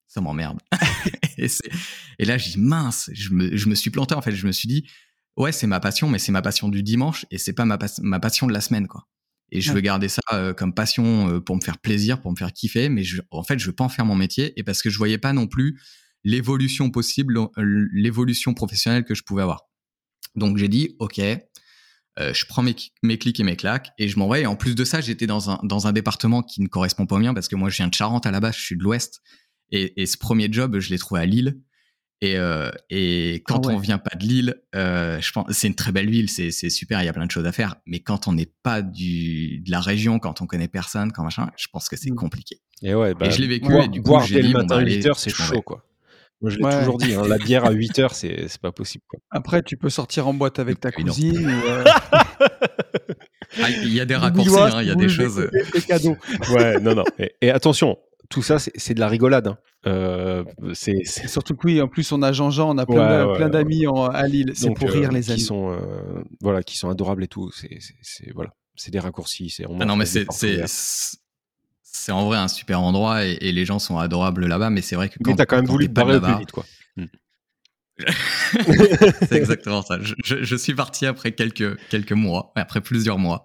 ça 0.07 0.21
m'emmerde. 0.21 0.59
et, 1.37 1.47
et 2.19 2.25
là, 2.25 2.37
je 2.37 2.51
dis 2.51 2.59
mince, 2.59 3.09
je 3.13 3.31
me, 3.31 3.55
je 3.57 3.67
me 3.67 3.75
suis 3.75 3.89
planté 3.89 4.13
en 4.13 4.21
fait. 4.21 4.31
Je 4.35 4.45
me 4.45 4.51
suis 4.51 4.67
dit, 4.67 4.87
ouais, 5.37 5.51
c'est 5.51 5.67
ma 5.67 5.79
passion, 5.79 6.07
mais 6.07 6.19
c'est 6.19 6.31
ma 6.31 6.41
passion 6.43 6.69
du 6.69 6.83
dimanche 6.83 7.25
et 7.31 7.37
c'est 7.39 7.53
pas 7.53 7.65
ma, 7.65 7.77
pas- 7.77 7.91
ma 8.01 8.19
passion 8.19 8.45
de 8.47 8.53
la 8.53 8.61
semaine, 8.61 8.87
quoi. 8.87 9.07
Et 9.51 9.61
je 9.61 9.69
Ouais. 9.69 9.75
veux 9.75 9.81
garder 9.81 10.07
ça 10.07 10.21
euh, 10.33 10.53
comme 10.53 10.73
passion 10.73 11.29
euh, 11.29 11.39
pour 11.39 11.55
me 11.55 11.61
faire 11.61 11.77
plaisir, 11.79 12.21
pour 12.21 12.31
me 12.31 12.35
faire 12.35 12.51
kiffer, 12.53 12.89
mais 12.89 13.03
je, 13.03 13.21
en 13.31 13.43
fait, 13.43 13.59
je 13.59 13.65
veux 13.67 13.73
pas 13.73 13.83
en 13.83 13.89
faire 13.89 14.05
mon 14.05 14.15
métier 14.15 14.53
et 14.59 14.63
parce 14.63 14.81
que 14.81 14.89
je 14.89 14.97
voyais 14.97 15.17
pas 15.19 15.33
non 15.33 15.47
plus 15.47 15.79
l'évolution 16.23 16.89
possible, 16.91 17.37
l'évolution 17.93 18.53
professionnelle 18.53 19.03
que 19.03 19.13
je 19.15 19.23
pouvais 19.23 19.43
avoir. 19.43 19.61
Donc 20.35 20.57
j'ai 20.57 20.67
dit, 20.67 20.95
ok, 20.99 21.21
euh, 22.19 22.33
je 22.33 22.45
prends 22.45 22.61
mes, 22.63 22.75
mes 23.03 23.17
clics 23.17 23.39
et 23.39 23.43
mes 23.43 23.55
claques 23.55 23.89
et 23.97 24.07
je 24.07 24.17
m'envoie. 24.17 24.39
Et 24.39 24.45
en 24.45 24.55
plus 24.55 24.75
de 24.75 24.83
ça, 24.85 25.01
j'étais 25.01 25.27
dans 25.27 25.49
un, 25.49 25.59
dans 25.63 25.87
un 25.87 25.91
département 25.93 26.41
qui 26.43 26.61
ne 26.61 26.67
correspond 26.67 27.05
pas 27.05 27.15
au 27.15 27.19
mien 27.19 27.33
parce 27.33 27.47
que 27.47 27.55
moi, 27.55 27.69
je 27.69 27.77
viens 27.77 27.87
de 27.87 27.93
Charente 27.93 28.25
à 28.25 28.31
la 28.31 28.39
base, 28.39 28.55
je 28.55 28.61
suis 28.61 28.77
de 28.77 28.83
l'Ouest. 28.83 29.21
Et, 29.71 30.01
et 30.01 30.05
ce 30.05 30.17
premier 30.17 30.47
job, 30.51 30.79
je 30.79 30.89
l'ai 30.91 30.97
trouvé 30.97 31.21
à 31.21 31.25
Lille. 31.25 31.59
Et, 32.21 32.37
euh, 32.37 32.71
et 32.89 33.43
quand 33.45 33.65
Ah 33.65 33.67
ouais. 33.67 33.73
on 33.75 33.77
vient 33.77 33.97
pas 33.97 34.15
de 34.15 34.25
Lille, 34.25 34.55
euh, 34.73 35.19
je 35.19 35.31
pense 35.33 35.51
c'est 35.51 35.67
une 35.67 35.75
très 35.75 35.91
belle 35.91 36.09
ville, 36.09 36.29
c'est 36.29 36.49
c'est 36.49 36.69
super, 36.69 37.01
il 37.01 37.05
y 37.05 37.09
a 37.09 37.13
plein 37.13 37.25
de 37.25 37.31
choses 37.31 37.45
à 37.45 37.51
faire. 37.51 37.75
Mais 37.85 37.99
quand 37.99 38.27
on 38.29 38.33
n'est 38.33 38.51
pas 38.63 38.81
du 38.81 39.59
de 39.59 39.69
la 39.69 39.81
région, 39.81 40.17
quand 40.17 40.41
on 40.41 40.47
connaît 40.47 40.69
personne, 40.69 41.11
quand 41.11 41.23
machin, 41.23 41.49
je 41.57 41.67
pense 41.71 41.89
que 41.89 41.97
c'est 41.97 42.11
Mm. 42.11 42.15
compliqué. 42.15 42.61
Et 42.81 42.95
ouais, 42.95 43.13
bah, 43.15 43.27
et 43.27 43.31
je 43.31 43.41
l'ai 43.41 43.47
vécu. 43.47 43.67
boire, 43.67 43.83
et 43.83 43.87
du 43.89 44.01
coup, 44.01 44.11
boire 44.11 44.25
j'ai 44.25 44.35
dès 44.35 44.41
le 44.43 44.47
dit, 44.47 44.53
bon, 44.53 44.59
matin 44.59 44.75
bah, 44.75 44.77
à 44.77 44.79
allez, 44.83 44.95
8 44.95 45.05
heures, 45.07 45.19
c'est 45.19 45.37
m'en 45.37 45.45
vais. 45.45 45.55
chaud, 45.55 45.61
quoi. 45.61 45.85
Moi, 46.45 46.51
je 46.51 46.57
l'ai 46.57 46.63
Ouais. 46.63 46.79
toujours 46.79 46.97
dit, 46.97 47.13
hein, 47.15 47.23
la 47.27 47.37
bière 47.37 47.65
à 47.65 47.71
8 47.71 47.99
heures, 47.99 48.13
c'est 48.13 48.45
c'est 48.47 48.61
pas 48.61 48.71
possible, 48.71 49.03
quoi. 49.07 49.19
après, 49.31 49.63
tu 49.63 49.77
peux 49.77 49.89
sortir 49.89 50.27
en 50.27 50.33
boîte 50.33 50.59
avec 50.59 50.79
ta 50.79 50.91
cousine. 50.91 51.47
ou, 51.47 51.49
euh, 51.69 51.83
Ah, 53.63 53.69
Il 53.69 53.93
y 53.93 54.01
a 54.01 54.05
des 54.05 54.15
ou 54.15 54.19
raccourcis, 54.19 54.59
hein, 54.59 54.81
il 54.81 54.87
y 54.87 54.91
a 54.91 54.95
des 54.95 55.07
choses. 55.09 55.49
des 55.51 55.81
cadeaux. 55.81 56.17
Ouais, 56.53 56.79
non, 56.79 56.93
non. 56.95 57.03
Et, 57.19 57.31
et 57.41 57.49
attention, 57.51 57.97
tout 58.29 58.41
ça, 58.41 58.59
c'est 58.59 58.71
c'est 58.75 58.93
de 58.93 58.99
la 58.99 59.07
rigolade. 59.07 59.47
hein. 59.47 59.57
Euh, 59.87 60.43
c'est 60.73 61.03
surtout 61.05 61.55
que 61.55 61.65
oui, 61.67 61.79
en 61.81 61.87
plus, 61.87 62.11
on 62.11 62.21
a 62.21 62.31
Jean-Jean, 62.33 62.75
on 62.75 62.77
a 62.77 62.85
plein 62.85 62.95
Ouais, 62.95 63.07
d'a- 63.07 63.27
ouais, 63.27 63.35
plein 63.37 63.45
ouais. 63.45 63.51
d'amis 63.51 63.87
en- 63.87 64.05
à 64.07 64.27
Lille. 64.27 64.51
C'est 64.55 64.67
donc, 64.67 64.79
pour 64.79 64.89
euh, 64.89 64.93
rire, 64.93 65.11
les 65.11 65.21
qui 65.21 65.31
amis. 65.31 65.41
sont, 65.41 65.71
euh, 65.71 65.77
voilà, 66.41 66.63
qui 66.63 66.75
sont 66.77 66.89
adorables 66.89 67.23
et 67.23 67.27
tout. 67.27 67.51
C'est 67.51 67.77
c'est- 67.79 67.93
c'est- 68.01 68.31
voilà, 68.33 68.51
c'est 68.75 68.91
des 68.91 68.99
raccourcis. 68.99 69.49
c'est- 69.49 69.65
on 69.67 69.79
Ah 69.79 69.85
non, 69.85 69.95
mais 69.95 70.05
c'est 70.05 70.25
c'est 71.95 72.11
en 72.11 72.25
vrai 72.25 72.37
un 72.37 72.47
super 72.47 72.81
endroit 72.81 73.25
et, 73.25 73.37
et 73.41 73.51
les 73.51 73.65
gens 73.65 73.79
sont 73.79 73.97
adorables 73.97 74.45
là-bas. 74.45 74.69
Mais 74.69 74.81
c'est 74.81 74.95
vrai 74.95 75.09
que 75.09 75.15
Mais 75.19 75.31
quand, 75.31 75.35
t'as 75.37 75.45
quand 75.45 75.55
même 75.57 75.65
voulu 75.65 75.87
te 75.87 75.93
barrer 75.93 76.19
plus 76.21 76.37
vite, 76.39 76.51
quoi. 76.51 76.65
c'est 79.29 79.35
exactement 79.37 79.81
ça. 79.81 79.97
Je, 80.01 80.13
je- 80.23 80.43
je 80.43 80.55
suis 80.57 80.73
parti 80.73 81.05
après 81.05 81.31
quelques 81.31 81.77
quelques 81.89 82.11
mois, 82.11 82.51
après 82.55 82.81
plusieurs 82.81 83.17
mois. 83.17 83.43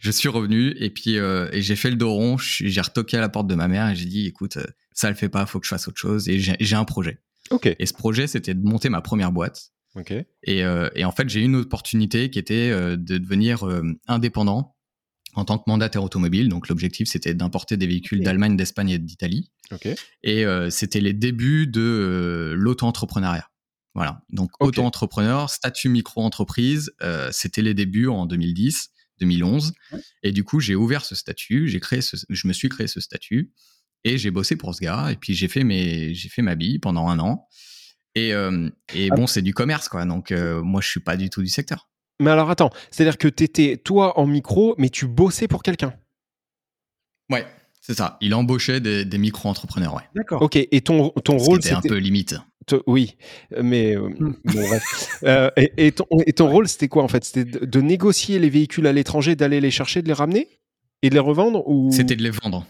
Je 0.00 0.10
suis 0.10 0.28
revenu 0.28 0.74
et 0.78 0.90
puis 0.90 1.18
euh, 1.18 1.48
et 1.52 1.62
j'ai 1.62 1.76
fait 1.76 1.90
le 1.90 1.96
dos 1.96 2.12
rond. 2.12 2.36
J'ai 2.38 2.80
retoqué 2.80 3.16
à 3.16 3.20
la 3.20 3.28
porte 3.28 3.46
de 3.46 3.54
ma 3.54 3.68
mère 3.68 3.88
et 3.90 3.94
j'ai 3.94 4.06
dit 4.06 4.26
écoute, 4.26 4.56
euh, 4.56 4.64
ça 4.92 5.08
le 5.08 5.14
fait 5.14 5.28
pas, 5.28 5.46
faut 5.46 5.60
que 5.60 5.66
je 5.66 5.70
fasse 5.70 5.86
autre 5.86 6.00
chose. 6.00 6.28
Et 6.28 6.38
j'ai 6.40 6.76
un 6.76 6.84
projet. 6.84 7.20
Ok, 7.50 7.72
Et 7.78 7.86
ce 7.86 7.92
projet, 7.94 8.26
c'était 8.26 8.54
de 8.54 8.64
monter 8.66 8.88
ma 8.88 9.02
première 9.02 9.30
boîte. 9.30 9.70
ok. 9.94 10.12
Et, 10.44 10.64
euh, 10.64 10.88
et 10.96 11.04
en 11.04 11.12
fait, 11.12 11.28
j'ai 11.28 11.40
eu 11.40 11.44
une 11.44 11.56
opportunité 11.56 12.30
qui 12.30 12.38
était 12.40 12.70
euh, 12.70 12.96
de 12.96 13.18
devenir 13.18 13.64
indépendant 14.08 14.71
en 15.34 15.44
tant 15.44 15.58
que 15.58 15.64
mandataire 15.66 16.02
automobile. 16.02 16.48
Donc 16.48 16.68
l'objectif, 16.68 17.08
c'était 17.08 17.34
d'importer 17.34 17.76
des 17.76 17.86
véhicules 17.86 18.22
d'Allemagne, 18.22 18.56
d'Espagne 18.56 18.90
et 18.90 18.98
d'Italie. 18.98 19.50
Et 20.22 20.44
euh, 20.44 20.70
c'était 20.70 21.00
les 21.00 21.12
débuts 21.12 21.66
de 21.66 21.80
euh, 21.80 22.54
l'auto-entrepreneuriat. 22.54 23.48
Voilà. 23.94 24.22
Donc 24.30 24.50
auto-entrepreneur, 24.60 25.50
statut 25.50 25.88
micro-entreprise, 25.88 26.92
euh, 27.02 27.28
c'était 27.32 27.62
les 27.62 27.74
débuts 27.74 28.08
en 28.08 28.26
2010, 28.26 28.90
2011. 29.20 29.72
Et 30.22 30.32
du 30.32 30.44
coup, 30.44 30.60
j'ai 30.60 30.74
ouvert 30.74 31.04
ce 31.04 31.14
statut, 31.14 31.68
j'ai 31.68 31.80
créé 31.80 32.00
ce, 32.02 32.16
je 32.28 32.46
me 32.46 32.52
suis 32.52 32.68
créé 32.68 32.86
ce 32.86 33.00
statut 33.00 33.52
et 34.04 34.18
j'ai 34.18 34.30
bossé 34.30 34.56
pour 34.56 34.74
ce 34.74 34.80
gars. 34.80 35.10
Et 35.12 35.16
puis 35.16 35.34
j'ai 35.34 35.48
fait 35.48 35.64
mes, 35.64 36.14
j'ai 36.14 36.28
fait 36.28 36.42
ma 36.42 36.54
bille 36.54 36.78
pendant 36.78 37.08
un 37.08 37.18
an. 37.18 37.46
Et, 38.14 38.28
et 38.28 39.08
Ah. 39.10 39.14
bon, 39.14 39.26
c'est 39.26 39.40
du 39.40 39.54
commerce, 39.54 39.88
quoi. 39.88 40.04
Donc 40.04 40.32
moi, 40.32 40.82
je 40.82 40.88
suis 40.88 41.00
pas 41.00 41.16
du 41.16 41.30
tout 41.30 41.40
du 41.40 41.48
secteur. 41.48 41.88
Mais 42.20 42.30
alors 42.30 42.50
attends, 42.50 42.70
c'est-à-dire 42.90 43.18
que 43.18 43.28
t'étais 43.28 43.76
toi 43.76 44.18
en 44.18 44.26
micro, 44.26 44.74
mais 44.78 44.88
tu 44.90 45.06
bossais 45.06 45.48
pour 45.48 45.62
quelqu'un. 45.62 45.94
Ouais, 47.30 47.46
c'est 47.80 47.94
ça. 47.96 48.18
Il 48.20 48.34
embauchait 48.34 48.80
des, 48.80 49.04
des 49.04 49.18
micro-entrepreneurs, 49.18 49.94
ouais. 49.94 50.02
D'accord. 50.14 50.42
Ok, 50.42 50.56
et 50.56 50.80
ton, 50.82 51.10
ton 51.10 51.38
Ce 51.38 51.44
rôle 51.44 51.58
était 51.58 51.72
un 51.72 51.76
c'était. 51.76 51.88
peu 51.88 51.96
limite. 51.96 52.36
te- 52.66 52.82
Oui, 52.86 53.16
mais 53.60 53.96
euh, 53.96 54.08
Hmm. 54.08 54.34
bon, 54.44 54.68
bref. 54.68 55.18
Euh, 55.24 55.50
et, 55.56 55.72
et 55.78 55.92
ton, 55.92 56.04
et 56.26 56.32
ton 56.32 56.48
rôle 56.48 56.68
c'était 56.68 56.88
quoi 56.88 57.02
en 57.02 57.08
fait? 57.08 57.24
C'était 57.24 57.44
de, 57.44 57.64
de 57.64 57.80
négocier 57.80 58.38
les 58.38 58.50
véhicules 58.50 58.86
à 58.86 58.92
l'étranger, 58.92 59.34
d'aller 59.34 59.60
les 59.60 59.70
chercher, 59.70 60.02
de 60.02 60.06
les 60.08 60.12
ramener? 60.14 60.48
Et 61.02 61.08
de 61.10 61.14
les 61.14 61.20
revendre 61.20 61.66
ou? 61.68 61.90
C'était 61.90 62.14
de 62.16 62.22
les 62.22 62.30
vendre. 62.30 62.66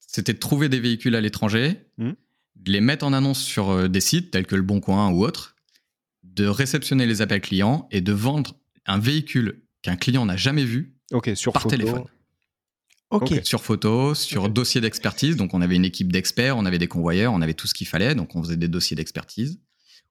C'était 0.00 0.32
de 0.32 0.38
trouver 0.38 0.68
des 0.68 0.80
véhicules 0.80 1.14
à 1.14 1.20
l'étranger, 1.20 1.76
Hmm. 1.98 2.12
de 2.56 2.72
les 2.72 2.80
mettre 2.80 3.04
en 3.06 3.12
annonce 3.12 3.40
sur 3.42 3.70
euh, 3.70 3.88
des 3.88 4.00
sites 4.00 4.30
tels 4.32 4.46
que 4.46 4.56
Le 4.56 4.62
Bon 4.62 4.80
Coin 4.80 5.10
ou 5.12 5.24
autres, 5.24 5.54
de 6.24 6.46
réceptionner 6.46 7.06
les 7.06 7.22
appels 7.22 7.40
clients 7.40 7.86
et 7.92 8.00
de 8.00 8.12
vendre 8.12 8.56
un 8.86 8.98
véhicule 8.98 9.62
qu'un 9.82 9.96
client 9.96 10.24
n'a 10.26 10.36
jamais 10.36 10.64
vu 10.64 10.94
sur 11.34 11.52
par 11.52 11.62
photo. 11.62 11.76
téléphone. 11.76 12.04
Sur 13.44 13.62
photo, 13.62 14.14
sur 14.14 14.48
dossier 14.48 14.80
d'expertise. 14.80 15.36
Donc, 15.36 15.54
on 15.54 15.60
avait 15.60 15.76
une 15.76 15.84
équipe 15.84 16.10
d'experts, 16.10 16.56
on 16.56 16.64
avait 16.66 16.78
des 16.78 16.88
convoyeurs, 16.88 17.32
on 17.32 17.40
avait 17.40 17.54
tout 17.54 17.68
ce 17.68 17.74
qu'il 17.74 17.86
fallait. 17.86 18.14
Donc, 18.16 18.34
on 18.34 18.42
faisait 18.42 18.56
des 18.56 18.66
dossiers 18.68 18.96
d'expertise. 18.96 19.60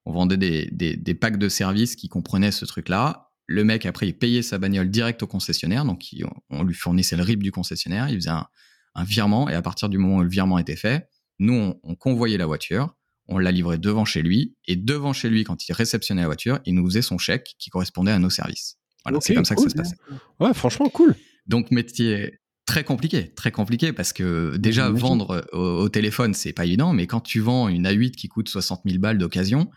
On 0.06 0.12
vendait 0.12 0.38
des, 0.38 0.70
des- 0.72 0.96
des 0.96 1.14
packs 1.14 1.36
de 1.38 1.48
services 1.50 1.94
qui 1.96 2.08
comprenaient 2.08 2.52
ce 2.52 2.64
truc-là. 2.64 3.28
Le 3.46 3.64
mec, 3.64 3.84
après, 3.84 4.08
il 4.08 4.14
payait 4.16 4.40
sa 4.42 4.56
bagnole 4.58 4.90
direct 4.90 5.22
au 5.22 5.26
concessionnaire. 5.26 5.84
Donc, 5.84 6.10
il- 6.12 6.24
on 6.48 6.62
lui 6.62 6.74
fournissait 6.74 7.16
le 7.16 7.22
RIB 7.22 7.42
du 7.42 7.52
concessionnaire. 7.52 8.08
Il 8.08 8.14
faisait 8.16 8.30
un, 8.30 8.46
un 8.94 9.04
virement. 9.04 9.48
Et 9.50 9.54
à 9.54 9.60
partir 9.62 9.90
du 9.90 9.98
moment 9.98 10.16
où 10.16 10.22
le 10.22 10.30
virement 10.30 10.58
était 10.58 10.76
fait, 10.76 11.06
nous, 11.38 11.52
on, 11.52 11.78
on 11.82 11.94
convoyait 11.96 12.38
la 12.38 12.46
voiture. 12.46 12.94
On 13.28 13.38
la 13.38 13.50
livrait 13.52 13.78
devant 13.78 14.04
chez 14.04 14.22
lui. 14.22 14.54
Et 14.66 14.76
devant 14.76 15.12
chez 15.12 15.28
lui, 15.28 15.44
quand 15.44 15.68
il 15.68 15.72
réceptionnait 15.72 16.22
la 16.22 16.28
voiture, 16.28 16.60
il 16.64 16.74
nous 16.74 16.86
faisait 16.86 17.02
son 17.02 17.18
chèque 17.18 17.54
qui 17.58 17.70
correspondait 17.70 18.12
à 18.12 18.18
nos 18.18 18.30
services. 18.30 18.76
Voilà, 19.04 19.20
c'est 19.20 19.34
comme 19.34 19.44
ça 19.44 19.54
que 19.54 19.62
ça 19.62 19.68
se 19.70 19.74
passait. 19.74 19.96
Ouais, 20.40 20.52
franchement, 20.54 20.88
cool. 20.88 21.14
Donc 21.46 21.70
métier 21.70 22.38
très 22.66 22.82
compliqué, 22.82 23.32
très 23.34 23.52
compliqué 23.52 23.92
parce 23.92 24.12
que 24.12 24.56
déjà 24.56 24.90
vendre 24.90 25.46
au, 25.52 25.58
au 25.84 25.88
téléphone 25.88 26.34
c'est 26.34 26.52
pas 26.52 26.64
évident, 26.66 26.92
mais 26.92 27.06
quand 27.06 27.20
tu 27.20 27.38
vends 27.38 27.68
une 27.68 27.86
A8 27.86 28.10
qui 28.12 28.26
coûte 28.26 28.48
60 28.48 28.80
000 28.84 28.98
balles 28.98 29.18
d'occasion 29.18 29.70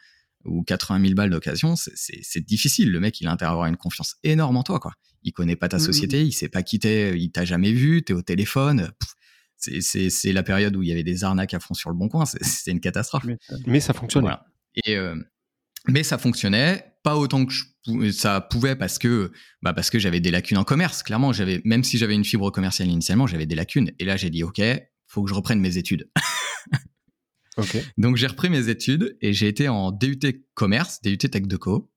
ou 0.45 0.63
80 0.63 1.01
000 1.01 1.13
balles 1.13 1.29
d'occasion, 1.29 1.75
c'est- 1.75 2.39
difficile. 2.39 2.89
Le 2.91 2.99
mec 2.99 3.21
il 3.21 3.27
a 3.27 3.31
intérêt 3.31 3.49
à 3.49 3.53
avoir 3.53 3.67
une 3.67 3.77
confiance 3.77 4.15
énorme 4.23 4.57
en 4.57 4.63
toi 4.63 4.79
quoi. 4.79 4.93
Il 5.21 5.33
connaît 5.33 5.55
pas 5.55 5.67
ta 5.67 5.77
Mhm. 5.77 5.83
société, 5.83 6.23
il 6.25 6.31
sait 6.31 6.49
pas 6.49 6.63
qui 6.63 6.79
t'es, 6.79 7.15
il 7.19 7.29
t'a 7.31 7.45
jamais 7.45 7.71
vu, 7.73 8.01
t'es 8.03 8.13
au 8.13 8.23
téléphone. 8.23 8.91
Pff, 8.99 9.13
c'est- 9.59 10.31
la 10.33 10.43
période 10.43 10.75
où 10.75 10.81
il 10.83 10.89
y 10.89 10.91
avait 10.91 11.03
des 11.03 11.23
arnaques 11.23 11.53
à 11.53 11.59
fond 11.59 11.73
sur 11.73 11.89
le 11.89 11.95
bon 11.95 12.07
coin, 12.09 12.25
c'était 12.25 12.71
une 12.71 12.79
catastrophe. 12.79 13.25
Mais 13.67 13.79
ça 13.79 13.93
fonctionnait. 13.93 14.23
Voilà. 14.27 14.45
Et 14.85 14.95
euh, 14.97 15.15
mais 15.87 16.03
ça 16.03 16.17
fonctionnait 16.17 16.85
pas 17.03 17.15
autant 17.17 17.45
que 17.45 17.53
je 17.53 17.63
ça 18.11 18.41
pouvait 18.41 18.75
parce 18.75 18.99
que 18.99 19.31
bah 19.61 19.73
parce 19.73 19.89
que 19.89 19.97
j'avais 19.99 20.19
des 20.19 20.31
lacunes 20.31 20.57
en 20.57 20.63
commerce. 20.63 21.01
Clairement, 21.01 21.33
j'avais 21.33 21.61
même 21.65 21.83
si 21.83 21.97
j'avais 21.97 22.13
une 22.13 22.25
fibre 22.25 22.51
commerciale 22.51 22.87
initialement, 22.89 23.25
j'avais 23.27 23.45
des 23.47 23.55
lacunes. 23.55 23.91
Et 23.99 24.05
là, 24.05 24.15
j'ai 24.17 24.29
dit 24.29 24.43
ok, 24.43 24.61
faut 25.07 25.23
que 25.23 25.29
je 25.29 25.33
reprenne 25.33 25.59
mes 25.59 25.77
études. 25.77 26.09
Donc 27.97 28.15
j'ai 28.15 28.27
repris 28.27 28.49
mes 28.49 28.69
études 28.69 29.17
et 29.21 29.33
j'ai 29.33 29.47
été 29.47 29.67
en 29.67 29.91
DUT 29.91 30.19
commerce, 30.53 31.01
DUT 31.01 31.17
Tech 31.17 31.41
Deco, 31.43 31.91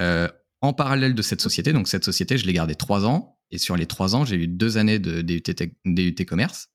euh, 0.00 0.28
en 0.60 0.72
parallèle 0.72 1.14
de 1.14 1.22
cette 1.22 1.40
société. 1.40 1.72
Donc 1.72 1.88
cette 1.88 2.04
société, 2.04 2.38
je 2.38 2.46
l'ai 2.46 2.52
gardée 2.52 2.74
trois 2.74 3.04
ans 3.06 3.38
et 3.50 3.58
sur 3.58 3.76
les 3.76 3.86
trois 3.86 4.16
ans, 4.16 4.24
j'ai 4.24 4.36
eu 4.36 4.48
deux 4.48 4.76
années 4.76 4.98
de 4.98 5.20
DUT, 5.22 5.42
Tech- 5.42 5.72
DUT 5.84 6.14
commerce. 6.26 6.68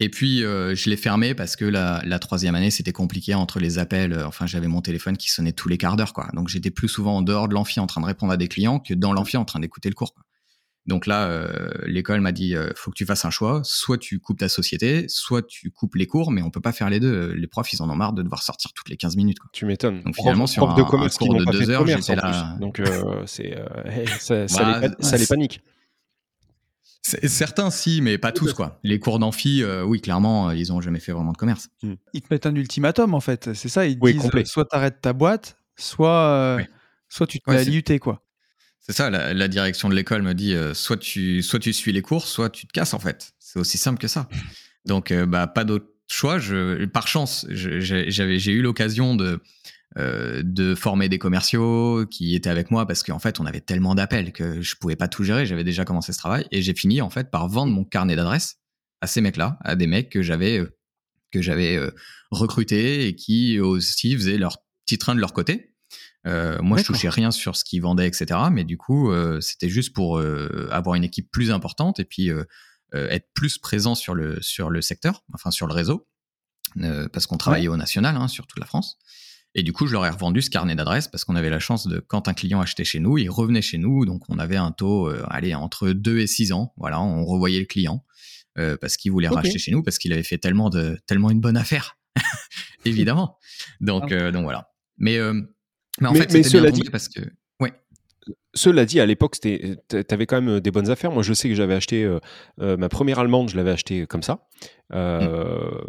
Et 0.00 0.08
puis 0.08 0.42
euh, 0.44 0.74
je 0.74 0.90
l'ai 0.90 0.96
fermée 0.96 1.34
parce 1.34 1.54
que 1.56 1.64
la, 1.64 2.02
la 2.04 2.18
troisième 2.18 2.54
année 2.56 2.70
c'était 2.70 2.92
compliqué 2.92 3.34
entre 3.34 3.60
les 3.60 3.78
appels. 3.78 4.12
Euh, 4.12 4.26
Enfin 4.26 4.46
j'avais 4.46 4.66
mon 4.68 4.80
téléphone 4.82 5.16
qui 5.16 5.30
sonnait 5.30 5.52
tous 5.52 5.68
les 5.68 5.78
quarts 5.78 5.96
d'heure 5.96 6.12
quoi. 6.12 6.28
Donc 6.34 6.48
j'étais 6.48 6.70
plus 6.70 6.88
souvent 6.88 7.16
en 7.18 7.22
dehors 7.22 7.48
de 7.48 7.54
l'amphi 7.54 7.78
en 7.80 7.86
train 7.86 8.00
de 8.00 8.06
répondre 8.06 8.32
à 8.32 8.36
des 8.36 8.48
clients 8.48 8.80
que 8.80 8.92
dans 8.94 9.12
l'amphi 9.12 9.36
en 9.36 9.44
train 9.44 9.60
d'écouter 9.60 9.88
le 9.88 9.94
cours. 9.94 10.12
Quoi. 10.14 10.24
Donc 10.86 11.06
là, 11.06 11.28
euh, 11.28 11.70
l'école 11.86 12.20
m'a 12.20 12.30
dit, 12.32 12.54
euh, 12.54 12.68
faut 12.76 12.90
que 12.90 12.96
tu 12.96 13.06
fasses 13.06 13.24
un 13.24 13.30
choix. 13.30 13.62
Soit 13.64 13.96
tu 13.96 14.18
coupes 14.20 14.38
ta 14.40 14.50
société, 14.50 15.06
soit 15.08 15.40
tu 15.40 15.70
coupes 15.70 15.94
les 15.94 16.06
cours, 16.06 16.30
mais 16.30 16.42
on 16.42 16.50
peut 16.50 16.60
pas 16.60 16.72
faire 16.72 16.90
les 16.90 17.00
deux. 17.00 17.32
Les 17.32 17.46
profs, 17.46 17.72
ils 17.72 17.80
en 17.80 17.88
ont 17.88 17.94
marre 17.96 18.12
de 18.12 18.22
devoir 18.22 18.42
sortir 18.42 18.70
toutes 18.74 18.90
les 18.90 18.98
15 18.98 19.16
minutes. 19.16 19.38
Quoi. 19.38 19.48
Tu 19.54 19.64
m'étonnes. 19.64 20.02
Donc, 20.02 20.12
Prof- 20.12 20.16
finalement, 20.24 20.46
sur 20.46 20.66
prof 20.66 20.78
un- 20.78 20.84
commerce 20.84 21.16
cours 21.16 21.34
de 21.36 21.44
deux 21.50 21.70
heures, 21.70 21.86
j'étais 21.86 22.16
là-. 22.16 22.58
Donc 22.60 22.80
euh, 22.80 23.22
c'est 23.26 23.56
hey, 23.86 24.06
ça, 24.20 24.46
ça 24.46 24.62
Bah, 24.62 24.80
les, 24.82 25.04
ça 25.06 25.16
les 25.16 25.26
panique. 25.26 25.62
Certains, 27.06 27.70
si, 27.70 28.00
mais 28.00 28.16
pas 28.16 28.32
tous, 28.32 28.54
quoi. 28.54 28.80
Les 28.82 28.98
cours 28.98 29.18
d'amphi, 29.18 29.62
euh, 29.62 29.84
oui, 29.84 30.00
clairement, 30.00 30.48
euh, 30.48 30.54
ils 30.56 30.72
ont 30.72 30.80
jamais 30.80 31.00
fait 31.00 31.12
vraiment 31.12 31.32
de 31.32 31.36
commerce. 31.36 31.68
Ils 32.14 32.22
te 32.22 32.28
mettent 32.30 32.46
un 32.46 32.54
ultimatum 32.54 33.12
en 33.12 33.20
fait, 33.20 33.52
c'est 33.52 33.68
ça. 33.68 33.86
Ils 33.86 33.98
te 33.98 34.04
Oui, 34.04 34.12
disent 34.14 34.22
complet. 34.22 34.44
soit 34.46 34.64
t'arrêtes 34.64 35.02
ta 35.02 35.12
boîte, 35.12 35.58
soit, 35.76 36.10
euh, 36.58 36.62
soit 37.10 37.26
tu 37.26 37.40
te 37.40 37.50
Ouais, 37.50 37.56
mets 37.56 37.60
à 37.60 37.64
c'est- 37.64 37.70
l'IUT 37.70 37.98
quoi. 38.00 38.22
C'est 38.80 38.92
ça, 38.92 39.10
la, 39.10 39.34
la 39.34 39.48
direction 39.48 39.88
de 39.90 39.94
l'école 39.94 40.22
me 40.22 40.32
dit, 40.34 40.54
euh, 40.54 40.72
soit, 40.74 40.96
tu, 40.96 41.42
soit 41.42 41.58
tu 41.58 41.72
suis 41.74 41.92
les 41.92 42.02
cours, 42.02 42.26
soit 42.26 42.48
tu 42.50 42.66
te 42.66 42.72
casses, 42.72 42.94
en 42.94 42.98
fait. 42.98 43.32
C'est 43.38 43.58
aussi 43.58 43.76
simple 43.78 43.98
que 43.98 44.08
ça. 44.08 44.28
Donc, 44.86 45.10
euh, 45.10 45.24
bah, 45.26 45.46
pas 45.46 45.64
d'autre 45.64 45.86
choix. 46.10 46.38
Je, 46.38 46.84
par 46.86 47.06
chance, 47.08 47.46
j'ai 47.50 48.52
eu 48.52 48.60
l'occasion 48.62 49.14
de, 49.16 49.40
euh, 49.96 50.42
de 50.44 50.74
former 50.74 51.08
des 51.08 51.18
commerciaux 51.18 52.06
qui 52.10 52.34
étaient 52.34 52.50
avec 52.50 52.70
moi 52.70 52.86
parce 52.86 53.02
qu'en 53.02 53.18
fait, 53.18 53.40
on 53.40 53.46
avait 53.46 53.60
tellement 53.60 53.94
d'appels 53.94 54.32
que 54.32 54.60
je 54.60 54.76
pouvais 54.76 54.96
pas 54.96 55.08
tout 55.08 55.24
gérer. 55.24 55.46
J'avais 55.46 55.64
déjà 55.64 55.84
commencé 55.84 56.12
ce 56.12 56.18
travail 56.18 56.46
et 56.50 56.62
j'ai 56.62 56.74
fini, 56.74 57.00
en 57.00 57.10
fait, 57.10 57.30
par 57.30 57.48
vendre 57.48 57.72
mon 57.72 57.84
carnet 57.84 58.16
d'adresses 58.16 58.56
à 59.00 59.06
ces 59.06 59.20
mecs-là, 59.20 59.58
à 59.62 59.76
des 59.76 59.86
mecs 59.86 60.10
que 60.10 60.22
j'avais 60.22 60.58
euh, 60.58 60.76
que 61.30 61.42
j'avais 61.42 61.76
euh, 61.76 61.90
recrutés 62.30 63.08
et 63.08 63.16
qui 63.16 63.58
aussi 63.58 64.14
faisaient 64.14 64.38
leur 64.38 64.58
petit 64.86 64.98
train 64.98 65.14
de 65.14 65.20
leur 65.20 65.32
côté. 65.32 65.74
Euh, 66.26 66.58
moi, 66.62 66.78
je 66.78 66.84
touchais 66.84 67.08
rien 67.08 67.30
sur 67.30 67.56
ce 67.56 67.64
qu'ils 67.64 67.82
vendaient, 67.82 68.06
etc. 68.06 68.40
Mais 68.50 68.64
du 68.64 68.78
coup, 68.78 69.10
euh, 69.10 69.40
c'était 69.40 69.68
juste 69.68 69.92
pour 69.94 70.18
euh, 70.18 70.68
avoir 70.70 70.94
une 70.94 71.04
équipe 71.04 71.30
plus 71.30 71.50
importante 71.50 72.00
et 72.00 72.04
puis 72.04 72.30
être 72.92 73.26
plus 73.34 73.58
présent 73.58 73.96
sur 73.96 74.14
le 74.14 74.40
sur 74.40 74.70
le 74.70 74.80
secteur, 74.80 75.24
enfin 75.32 75.50
sur 75.50 75.66
le 75.66 75.74
réseau, 75.74 76.06
parce 77.12 77.26
qu'on 77.26 77.36
travaillait 77.36 77.66
au 77.66 77.76
national 77.76 78.16
hein, 78.16 78.28
sur 78.28 78.46
toute 78.46 78.60
la 78.60 78.66
France. 78.66 78.98
Et 79.56 79.62
du 79.62 79.72
coup, 79.72 79.86
je 79.86 79.92
leur 79.92 80.04
ai 80.04 80.10
revendu 80.10 80.42
ce 80.42 80.50
carnet 80.50 80.74
d'adresses 80.74 81.06
parce 81.08 81.24
qu'on 81.24 81.36
avait 81.36 81.50
la 81.50 81.60
chance 81.60 81.86
de, 81.86 82.00
quand 82.00 82.26
un 82.28 82.34
client 82.34 82.60
achetait 82.60 82.84
chez 82.84 82.98
nous, 82.98 83.18
il 83.18 83.28
revenait 83.30 83.62
chez 83.62 83.78
nous. 83.78 84.04
Donc, 84.04 84.22
on 84.28 84.38
avait 84.38 84.56
un 84.56 84.72
taux, 84.72 85.08
euh, 85.08 85.22
allez, 85.28 85.54
entre 85.54 85.90
2 85.90 86.18
et 86.18 86.26
6 86.26 86.52
ans. 86.52 86.72
Voilà, 86.76 87.00
on 87.00 87.24
revoyait 87.24 87.60
le 87.60 87.66
client 87.66 88.04
euh, 88.58 88.76
parce 88.80 88.96
qu'il 88.96 89.12
voulait 89.12 89.28
racheter 89.28 89.58
chez 89.58 89.70
nous, 89.70 89.82
parce 89.82 89.98
qu'il 89.98 90.12
avait 90.12 90.22
fait 90.24 90.38
tellement, 90.38 90.70
de, 90.70 90.98
tellement 91.06 91.30
une 91.30 91.40
bonne 91.40 91.56
affaire. 91.56 91.96
Évidemment. 92.84 93.38
Donc, 93.80 94.10
euh, 94.12 94.30
donc 94.32 94.42
voilà. 94.42 94.70
Mais, 94.98 95.18
mais 96.00 96.08
en 96.08 96.12
Mais- 96.12 96.20
fait, 96.26 96.42
c'était 96.42 96.60
bien 96.60 96.70
dit- 96.70 96.90
parce 96.90 97.08
que. 97.08 97.20
Ouais. 97.60 97.72
Cela 98.54 98.84
dit, 98.84 98.98
à 99.00 99.06
l'époque, 99.06 99.36
t'a- 99.40 100.02
t'avais 100.04 100.26
quand 100.26 100.40
même 100.40 100.60
des 100.60 100.70
bonnes 100.70 100.90
affaires. 100.90 101.12
Moi, 101.12 101.22
je 101.22 101.32
sais 101.32 101.48
que 101.48 101.54
j'avais 101.54 101.74
acheté 101.74 102.04
euh, 102.60 102.76
ma 102.76 102.88
première 102.88 103.18
allemande, 103.20 103.50
je 103.50 103.56
l'avais 103.56 103.70
achetée 103.70 104.06
comme 104.06 104.22
ça. 104.22 104.48
Euh, 104.92 105.80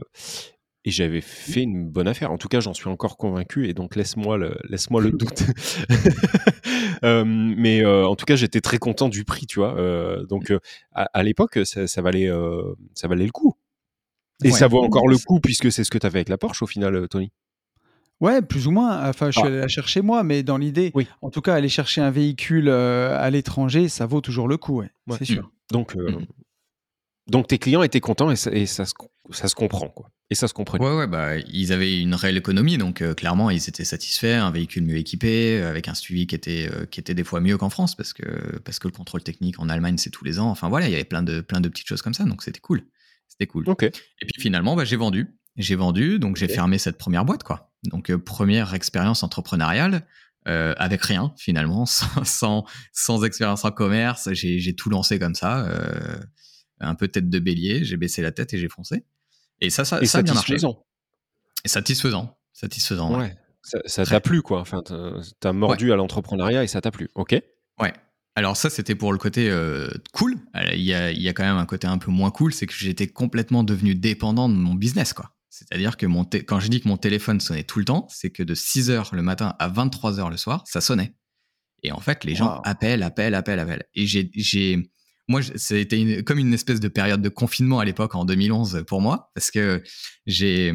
Et 0.88 0.92
j'avais 0.92 1.22
fait 1.22 1.64
une 1.64 1.90
bonne 1.90 2.08
affaire. 2.08 2.32
En 2.32 2.38
tout 2.38 2.48
cas, 2.48 2.60
j'en 2.60 2.74
suis 2.76 2.88
encore 2.90 3.18
convaincu. 3.18 3.68
Et 3.68 3.74
donc, 3.74 3.96
laisse-moi 3.96 4.38
le, 4.38 4.56
laisse-moi 4.70 5.02
le 5.02 5.12
doute. 5.12 5.44
Euh, 7.04 7.24
mais 7.26 7.84
euh, 7.84 8.08
en 8.08 8.16
tout 8.16 8.26
cas, 8.26 8.36
j'étais 8.36 8.62
très 8.62 8.78
content 8.78 9.10
du 9.10 9.26
prix, 9.26 9.46
tu 9.46 9.60
vois. 9.60 9.78
Euh, 9.78 10.26
donc, 10.26 10.52
à, 10.94 11.04
à 11.14 11.24
l'époque, 11.24 11.60
ça, 11.66 11.88
ça 11.88 12.02
valait, 12.02 12.30
ça 12.94 13.08
valait 13.08 13.26
le 13.26 13.32
coup. 13.32 13.54
Et 14.44 14.48
Ouais. 14.48 14.54
ça 14.58 14.68
vaut 14.68 14.82
encore 14.82 15.08
le 15.08 15.18
coup 15.18 15.40
puisque 15.40 15.72
c'est 15.72 15.84
ce 15.84 15.92
que 15.92 15.98
tu 15.98 16.06
avais 16.08 16.20
avec 16.20 16.30
la 16.30 16.38
Porsche 16.38 16.62
au 16.64 16.68
final, 16.68 17.08
Tony. 17.10 17.32
Ouais, 18.22 18.42
plus 18.42 18.66
ou 18.68 18.72
moins. 18.72 19.08
Enfin, 19.10 19.28
je 19.28 19.34
suis 19.34 19.42
Ah. 19.44 19.48
allé 19.48 19.58
la 19.60 19.68
chercher 19.68 20.02
moi, 20.02 20.24
mais 20.24 20.42
dans 20.42 20.58
l'idée, 20.58 20.92
Oui. 20.96 21.06
en 21.22 21.30
tout 21.30 21.42
cas, 21.42 21.54
aller 21.54 21.70
chercher 21.70 22.02
un 22.02 22.12
véhicule 22.12 22.70
euh, 22.70 23.16
à 23.20 23.30
l'étranger, 23.30 23.88
ça 23.90 24.06
vaut 24.06 24.22
toujours 24.22 24.48
le 24.48 24.58
coup, 24.58 24.78
ouais, 24.80 24.90
Ouais. 25.08 25.18
c'est 25.20 25.26
sûr. 25.26 25.52
Donc, 25.72 25.96
euh, 25.98 26.10
Mhm. 26.12 26.26
Donc 27.28 27.48
tes 27.48 27.58
clients 27.58 27.84
étaient 27.84 28.00
contents 28.00 28.32
et 28.32 28.36
ça, 28.36 28.52
et 28.52 28.66
ça, 28.66 28.86
se, 28.86 28.94
ça 29.32 29.48
se 29.48 29.56
comprend, 29.56 29.90
quoi. 29.90 30.12
Et 30.32 30.36
ça 30.36 30.48
se 30.48 30.54
comprenait. 30.54 30.84
Ouais, 30.84 30.96
ouais, 30.96 31.08
bah, 31.08 31.38
ils 31.38 31.72
avaient 31.72 32.00
une 32.02 32.16
réelle 32.16 32.38
économie, 32.38 32.80
donc 32.80 33.02
euh, 33.02 33.14
clairement, 33.14 33.52
ils 33.52 33.70
étaient 33.70 33.86
satisfaits, 33.86 34.42
un 34.42 34.50
véhicule 34.50 34.84
mieux 34.84 34.98
équipé, 34.98 35.60
euh, 35.60 35.70
avec 35.70 35.88
un 35.88 35.94
suivi 35.94 36.26
qui 36.26 36.34
était, 36.34 36.68
euh, 36.72 36.86
qui 36.86 37.00
était 37.00 37.14
des 37.14 37.24
fois 37.24 37.42
mieux 37.42 37.58
qu'en 37.58 37.70
France, 37.70 37.96
parce 37.96 38.12
que, 38.12 38.58
parce 38.60 38.80
que 38.80 38.88
le 38.88 38.94
contrôle 38.94 39.22
technique 39.22 39.60
en 39.60 39.70
Allemagne, 39.70 39.98
c'est 39.98 40.10
tous 40.10 40.26
les 40.26 40.40
ans. 40.40 40.50
Enfin 40.50 40.68
voilà, 40.68 40.88
il 40.88 40.92
y 40.92 40.96
avait 40.96 41.04
plein 41.04 41.22
de, 41.22 41.42
plein 41.42 41.62
de 41.62 41.70
petites 41.70 41.88
choses 41.88 42.02
comme 42.02 42.16
ça, 42.16 42.24
donc 42.24 42.42
c'était 42.42 42.60
cool. 42.60 42.82
C'était 43.28 43.48
cool. 43.48 43.70
Ok. 43.70 43.84
Et 43.84 43.92
puis 43.92 44.42
finalement, 44.42 44.76
bah, 44.76 44.86
j'ai 44.86 44.96
vendu. 44.96 45.38
J'ai 45.58 45.76
vendu, 45.76 46.20
donc 46.20 46.36
j'ai 46.36 46.48
fermé 46.50 46.78
cette 46.78 46.98
première 46.98 47.24
boîte, 47.24 47.44
quoi. 47.44 47.72
Donc 47.84 48.10
euh, 48.10 48.18
première 48.18 48.74
expérience 48.74 49.24
entrepreneuriale, 49.24 50.06
euh, 50.48 50.74
avec 50.78 51.02
rien 51.02 51.34
finalement, 51.38 51.86
sans, 51.86 52.24
sans, 52.24 52.66
sans 52.92 53.24
expérience 53.24 53.64
en 53.64 53.72
commerce. 53.72 54.34
J'ai 54.34 54.60
j'ai 54.60 54.76
tout 54.76 54.90
lancé 54.90 55.18
comme 55.18 55.36
ça, 55.36 55.66
euh, 55.66 56.18
un 56.80 56.96
peu 56.96 57.08
tête 57.08 57.30
de 57.30 57.40
bélier. 57.40 57.84
J'ai 57.84 57.98
baissé 57.98 58.22
la 58.22 58.32
tête 58.32 58.54
et 58.54 58.58
j'ai 58.58 58.70
foncé. 58.70 59.04
Et 59.62 59.70
ça, 59.70 59.86
ça, 59.86 60.02
Et 60.02 60.06
ça 60.06 60.20
a 60.20 60.22
bien 60.22 60.34
marché. 60.34 60.54
satisfaisant. 60.54 60.86
Et 61.64 61.68
satisfaisant. 61.68 62.38
Satisfaisant. 62.54 63.12
ouais. 63.18 63.36
Ouais. 63.64 63.82
Ça 63.88 64.06
t'a 64.06 64.20
plu, 64.20 64.42
quoi. 64.44 64.60
Enfin, 64.62 64.84
t'as- 65.40 65.54
mordu 65.54 65.92
à 65.92 65.96
l'entrepreneuriat 65.96 66.64
et 66.64 66.68
ça 66.68 66.82
t'a 66.82 66.92
plu. 66.92 67.10
Ok. 67.16 67.36
Ouais. 67.82 67.94
Alors 68.36 68.58
ça, 68.58 68.70
c'était 68.70 68.96
pour 68.96 69.12
le 69.12 69.18
côté 69.18 69.50
euh, 69.50 69.90
cool. 70.14 70.36
Il 70.74 70.82
y, 70.82 70.94
a, 70.94 71.10
il 71.12 71.22
y 71.22 71.30
a 71.30 71.34
quand 71.34 71.44
même 71.44 71.56
un 71.58 71.66
côté 71.66 71.88
un 71.88 71.98
peu 71.98 72.12
moins 72.12 72.30
cool, 72.32 72.54
c'est 72.54 72.68
que 72.68 72.74
j'étais 72.74 73.08
complètement 73.08 73.64
devenu 73.64 73.96
dépendant 73.96 74.50
de 74.50 74.54
mon 74.54 74.74
business, 74.76 75.14
quoi. 75.14 75.32
C'est-à-dire 75.50 75.96
que 75.96 76.06
mon 76.06 76.26
quand 76.26 76.60
je 76.60 76.68
dis 76.68 76.82
que 76.82 76.88
mon 76.90 76.98
téléphone 76.98 77.40
sonnait 77.40 77.64
tout 77.64 77.80
le 77.80 77.86
temps, 77.86 78.08
c'est 78.12 78.30
que 78.30 78.44
de 78.44 78.54
6h 78.54 79.16
le 79.16 79.22
matin 79.22 79.56
à 79.58 79.70
23h 79.70 80.30
le 80.30 80.36
soir, 80.38 80.64
ça 80.68 80.82
sonnait. 80.82 81.16
Et 81.82 81.92
en 81.94 82.02
fait, 82.02 82.24
les 82.26 82.36
gens 82.36 82.56
Wow. 82.58 82.62
appellent, 82.66 83.04
appellent, 83.04 83.34
appellent, 83.36 83.60
appellent. 83.60 83.86
Et 83.96 84.06
j'ai, 84.06 84.30
moi, 85.28 85.42
c'était 85.56 86.24
comme 86.24 86.38
une 86.38 86.54
espèce 86.54 86.80
de 86.80 86.88
période 86.88 87.22
de 87.22 87.30
confinement 87.30 87.80
à 87.80 87.86
l'époque 87.86 88.14
en 88.14 88.26
2011 88.26 88.84
pour 88.88 89.02
moi, 89.02 89.32
parce 89.34 89.50
que 89.50 89.82
j'ai, 90.28 90.72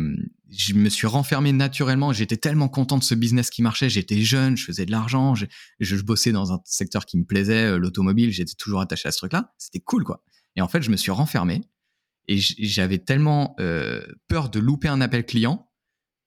je 0.51 0.75
me 0.75 0.89
suis 0.89 1.07
renfermé 1.07 1.53
naturellement. 1.53 2.13
J'étais 2.13 2.37
tellement 2.37 2.69
content 2.69 2.99
de 2.99 3.05
ce 3.05 3.15
business 3.15 3.51
qui 3.51 3.63
marchait. 3.63 3.89
J'étais 3.89 4.21
jeune, 4.23 4.57
je 4.57 4.65
faisais 4.65 4.87
de 4.87 4.91
l'argent, 4.91 5.37
je, 5.37 5.47
je 5.79 5.97
bossais 6.03 6.33
dans 6.33 6.53
un 6.53 6.61
secteur 6.65 7.07
qui 7.07 7.17
me 7.17 7.25
plaisait, 7.25 7.67
euh, 7.67 7.79
l'automobile. 7.79 8.33
J'étais 8.33 8.55
toujours 8.55 8.81
attaché 8.81 9.09
à 9.09 9.13
ce 9.13 9.19
truc-là. 9.19 9.53
C'était 9.57 9.81
cool, 9.81 10.03
quoi. 10.03 10.25
Et 10.57 10.63
en 10.63 10.69
fait, 10.69 10.83
je 10.83 10.91
me 10.91 10.97
suis 10.97 11.13
renfermé. 11.13 11.63
Et 12.27 12.39
j'avais 12.39 12.99
tellement 12.99 13.55
euh, 13.61 14.05
peur 14.29 14.51
de 14.51 14.59
louper 14.61 14.89
un 14.89 15.01
appel 15.01 15.25
client 15.25 15.69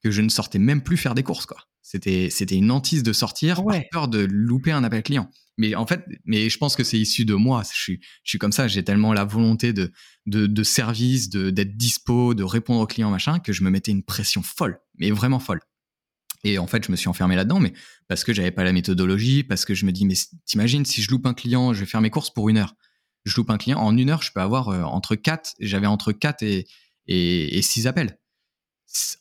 que 0.01 0.11
je 0.11 0.21
ne 0.21 0.29
sortais 0.29 0.59
même 0.59 0.81
plus 0.81 0.97
faire 0.97 1.15
des 1.15 1.23
courses, 1.23 1.45
quoi. 1.45 1.57
C'était, 1.83 2.29
c'était 2.31 2.55
une 2.55 2.71
hantise 2.71 3.03
de 3.03 3.13
sortir 3.13 3.63
ouais. 3.63 3.87
par 3.91 4.03
peur 4.03 4.07
de 4.07 4.19
louper 4.19 4.71
un 4.71 4.83
appel 4.83 5.03
client. 5.03 5.29
Mais 5.57 5.75
en 5.75 5.85
fait, 5.85 6.03
mais 6.25 6.49
je 6.49 6.57
pense 6.57 6.75
que 6.75 6.83
c'est 6.83 6.97
issu 6.97 7.25
de 7.25 7.35
moi. 7.35 7.61
Je 7.71 7.77
suis, 7.77 7.99
je 8.23 8.29
suis 8.29 8.39
comme 8.39 8.53
ça. 8.53 8.67
J'ai 8.67 8.83
tellement 8.83 9.13
la 9.13 9.25
volonté 9.25 9.73
de, 9.73 9.91
de, 10.25 10.47
de 10.47 10.63
service, 10.63 11.29
de, 11.29 11.49
d'être 11.49 11.77
dispo, 11.77 12.33
de 12.33 12.43
répondre 12.43 12.79
aux 12.79 12.87
clients, 12.87 13.11
machin, 13.11 13.39
que 13.39 13.53
je 13.53 13.63
me 13.63 13.69
mettais 13.69 13.91
une 13.91 14.01
pression 14.01 14.41
folle, 14.41 14.79
mais 14.97 15.11
vraiment 15.11 15.39
folle. 15.39 15.59
Et 16.45 16.57
en 16.57 16.67
fait, 16.67 16.85
je 16.85 16.91
me 16.91 16.95
suis 16.95 17.07
enfermé 17.07 17.35
là-dedans, 17.35 17.59
mais 17.59 17.73
parce 18.07 18.23
que 18.23 18.33
j'avais 18.33 18.51
pas 18.51 18.63
la 18.63 18.73
méthodologie, 18.73 19.43
parce 19.43 19.65
que 19.65 19.73
je 19.73 19.85
me 19.85 19.91
dis, 19.91 20.05
mais 20.05 20.15
t'imagines, 20.45 20.85
si 20.85 21.01
je 21.01 21.11
loupe 21.11 21.25
un 21.25 21.33
client, 21.33 21.73
je 21.73 21.81
vais 21.81 21.85
faire 21.85 22.01
mes 22.01 22.09
courses 22.09 22.31
pour 22.31 22.49
une 22.49 22.57
heure. 22.57 22.75
Je 23.25 23.35
loupe 23.37 23.49
un 23.49 23.57
client, 23.57 23.79
en 23.79 23.95
une 23.97 24.09
heure, 24.09 24.21
je 24.21 24.31
peux 24.33 24.41
avoir 24.41 24.69
euh, 24.69 24.83
entre 24.83 25.15
4, 25.15 25.53
j'avais 25.59 25.87
entre 25.87 26.11
4 26.11 26.43
et, 26.43 26.67
et, 27.07 27.57
et 27.57 27.61
6 27.61 27.87
appels. 27.87 28.17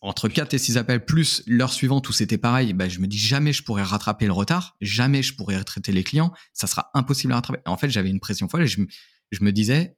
Entre 0.03 0.29
4 0.29 0.53
et 0.55 0.59
6 0.59 0.77
appels, 0.77 1.05
plus 1.05 1.43
l'heure 1.47 1.73
suivante 1.73 2.09
où 2.09 2.13
c'était 2.13 2.37
pareil, 2.39 2.73
bah, 2.75 2.89
je 2.89 2.99
me 2.99 3.07
dis 3.07 3.19
jamais 3.19 3.53
je 3.53 3.63
pourrais 3.63 3.83
rattraper 3.83 4.27
le 4.27 4.33
retard, 4.33 4.77
jamais 4.81 5.23
je 5.23 5.35
pourrais 5.35 5.63
traiter 5.65 5.93
les 5.93 6.05
clients, 6.05 6.33
ça 6.53 6.67
sera 6.67 6.91
impossible 6.95 7.33
à 7.33 7.37
rattraper. 7.37 7.61
En 7.67 7.77
fait, 7.79 7.89
j'avais 7.89 8.11
une 8.11 8.21
pression 8.21 8.49
folle 8.49 8.63
et 8.63 8.67
je, 8.67 8.81
me- 8.81 8.87
je 9.31 9.43
me 9.45 9.51
disais, 9.53 9.97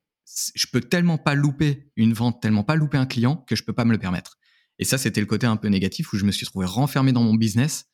je 0.55 0.67
peux 0.73 0.81
tellement 0.81 1.19
pas 1.19 1.35
louper 1.35 1.91
une 1.97 2.13
vente, 2.13 2.41
tellement 2.41 2.63
pas 2.63 2.77
louper 2.77 2.99
un 2.99 3.07
client 3.07 3.37
que 3.49 3.57
je 3.57 3.65
peux 3.65 3.73
pas 3.73 3.85
me 3.85 3.93
le 3.93 3.99
permettre. 3.99 4.39
Et 4.79 4.85
ça, 4.85 4.97
c'était 4.99 5.21
le 5.21 5.27
côté 5.27 5.47
un 5.47 5.57
peu 5.57 5.69
négatif 5.69 6.13
où 6.13 6.19
je 6.19 6.25
me 6.25 6.31
suis 6.33 6.47
trouvé 6.47 6.67
renfermé 6.67 7.13
dans 7.13 7.23
mon 7.23 7.35
business 7.35 7.87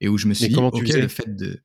et 0.00 0.08
où 0.08 0.18
je 0.18 0.26
me 0.26 0.34
suis 0.34 0.44
Mais 0.44 0.48
dit, 0.50 0.54
ok, 0.80 0.88
le 1.02 1.08
fait 1.08 1.34
de, 1.36 1.62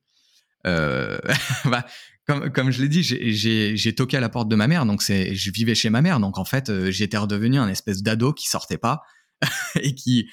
euh, 0.66 1.18
bah, 1.66 1.84
comme, 2.26 2.50
comme 2.52 2.70
je 2.70 2.82
l'ai 2.82 2.88
dit, 2.88 3.02
j'ai- 3.02 3.94
toqué 3.94 4.16
à 4.16 4.20
la 4.20 4.28
porte 4.28 4.48
de 4.48 4.56
ma 4.56 4.66
mère, 4.66 4.86
donc 4.86 5.02
je 5.02 5.50
vivais 5.50 5.74
chez 5.74 5.90
ma 5.90 6.00
mère, 6.02 6.20
donc 6.20 6.38
en 6.38 6.44
fait, 6.44 6.70
euh, 6.70 6.90
j'étais 6.90 7.16
redevenu 7.18 7.58
un 7.58 7.68
espèce 7.68 8.02
d'ado 8.02 8.32
qui 8.32 8.48
sortait 8.48 8.78
pas 8.78 9.02
et 9.80 9.94
qui, 9.94 10.28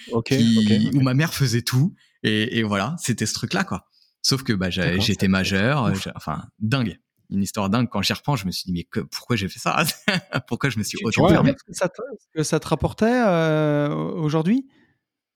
où 0.94 1.02
ma 1.02 1.14
mère 1.14 1.34
faisait 1.34 1.62
tout, 1.62 1.94
et, 2.24 2.58
et 2.60 2.64
voilà, 2.64 2.96
c'était 3.00 3.26
ce 3.26 3.34
truc-là, 3.34 3.64
quoi. 3.64 3.86
Sauf 4.22 4.42
que 4.44 4.54
bah, 4.54 4.70
j'étais 4.72 5.28
majeur, 5.28 5.92
enfin 6.16 6.46
dingue, 6.60 7.00
une 7.30 7.44
histoire 7.44 7.70
dingue. 7.70 7.88
Quand 7.90 8.02
j'y 8.02 8.14
reprends, 8.14 8.36
je 8.36 8.46
me 8.48 8.52
suis 8.52 8.64
dit 8.66 8.72
mais 8.74 8.84
que, 8.84 9.00
pourquoi 9.02 9.36
j'ai 9.36 9.48
fait 9.50 9.60
ça? 9.60 9.84
Pourquoi 10.48 10.70
je 10.72 10.80
me 10.80 10.84
suis 10.84 10.98
autant 11.04 11.28
que 11.44 11.74
ça 11.74 11.90
te, 11.90 12.02
que 12.34 12.42
ça 12.44 12.60
te 12.60 12.68
rapportait 12.68 13.06
euh, 13.28 13.90
aujourd'hui? 13.94 14.68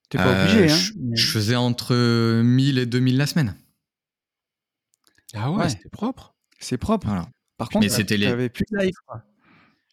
T'es 0.10 0.18
pas 0.18 0.26
Euh, 0.34 0.44
obligé, 0.44 0.72
hein 0.72 0.76
je, 0.76 0.92
mais- 0.98 1.16
je 1.16 1.28
faisais 1.32 1.56
entre 1.56 1.96
1000 2.42 2.80
et 2.80 2.86
2000 2.88 3.18
la 3.18 3.28
semaine. 3.28 3.56
Ah 5.36 5.52
ouais, 5.52 5.58
Ouais. 5.60 5.70
c'était 5.70 5.90
propre. 5.90 6.34
C'est 6.60 6.78
propre. 6.80 7.06
Voilà. 7.08 7.28
Par 7.58 7.70
contre, 7.70 7.86
Mais 7.86 7.90
c'était 7.90 8.18
les- 8.18 8.50
plus 8.50 8.66
de 8.72 8.78
life. 8.78 8.96
quoi. 9.06 9.22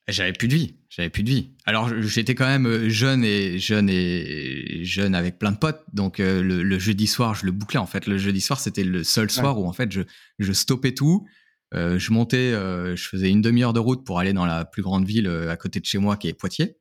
J'avais 0.09 0.33
plus 0.33 0.47
de 0.49 0.55
vie, 0.55 0.77
j'avais 0.89 1.11
plus 1.11 1.25
de 1.25 1.31
vie. 1.31 1.51
Alors 1.65 1.91
j'étais 2.01 2.37
quand 2.37 2.47
même 2.47 2.67
euh, 2.67 2.89
jeune 2.89 3.25
et 3.25 3.59
jeune 3.59 3.89
et 3.91 4.85
jeune 4.85 5.15
avec 5.17 5.39
plein 5.39 5.51
de 5.51 5.59
potes, 5.59 5.83
donc 5.93 6.21
euh, 6.21 6.43
le, 6.43 6.63
le 6.63 6.79
jeudi 6.79 7.09
soir 7.09 7.35
je 7.35 7.45
le 7.45 7.53
bouclais 7.53 7.81
en 7.81 7.87
fait. 7.87 8.07
Le 8.07 8.17
jeudi 8.17 8.41
soir 8.41 8.61
c'était 8.61 8.85
le 8.85 9.03
seul 9.03 9.31
soir 9.31 9.59
où 9.59 9.67
en 9.67 9.73
fait 9.73 9.91
je, 9.91 10.03
je 10.39 10.53
stoppais 10.53 10.93
tout, 10.95 11.27
Euh, 11.75 11.99
je 11.99 12.13
montais, 12.13 12.53
euh, 12.53 12.95
je 12.95 13.09
faisais 13.09 13.29
une 13.29 13.43
demi-heure 13.43 13.73
de 13.73 13.81
route 13.81 14.05
pour 14.07 14.21
aller 14.21 14.33
dans 14.33 14.47
la 14.47 14.65
plus 14.65 14.83
grande 14.83 15.05
ville 15.05 15.27
euh, 15.27 15.51
à 15.51 15.57
côté 15.57 15.81
de 15.81 15.85
chez 15.85 15.99
moi 15.99 16.17
qui 16.17 16.29
est 16.29 16.33
Poitiers, 16.33 16.77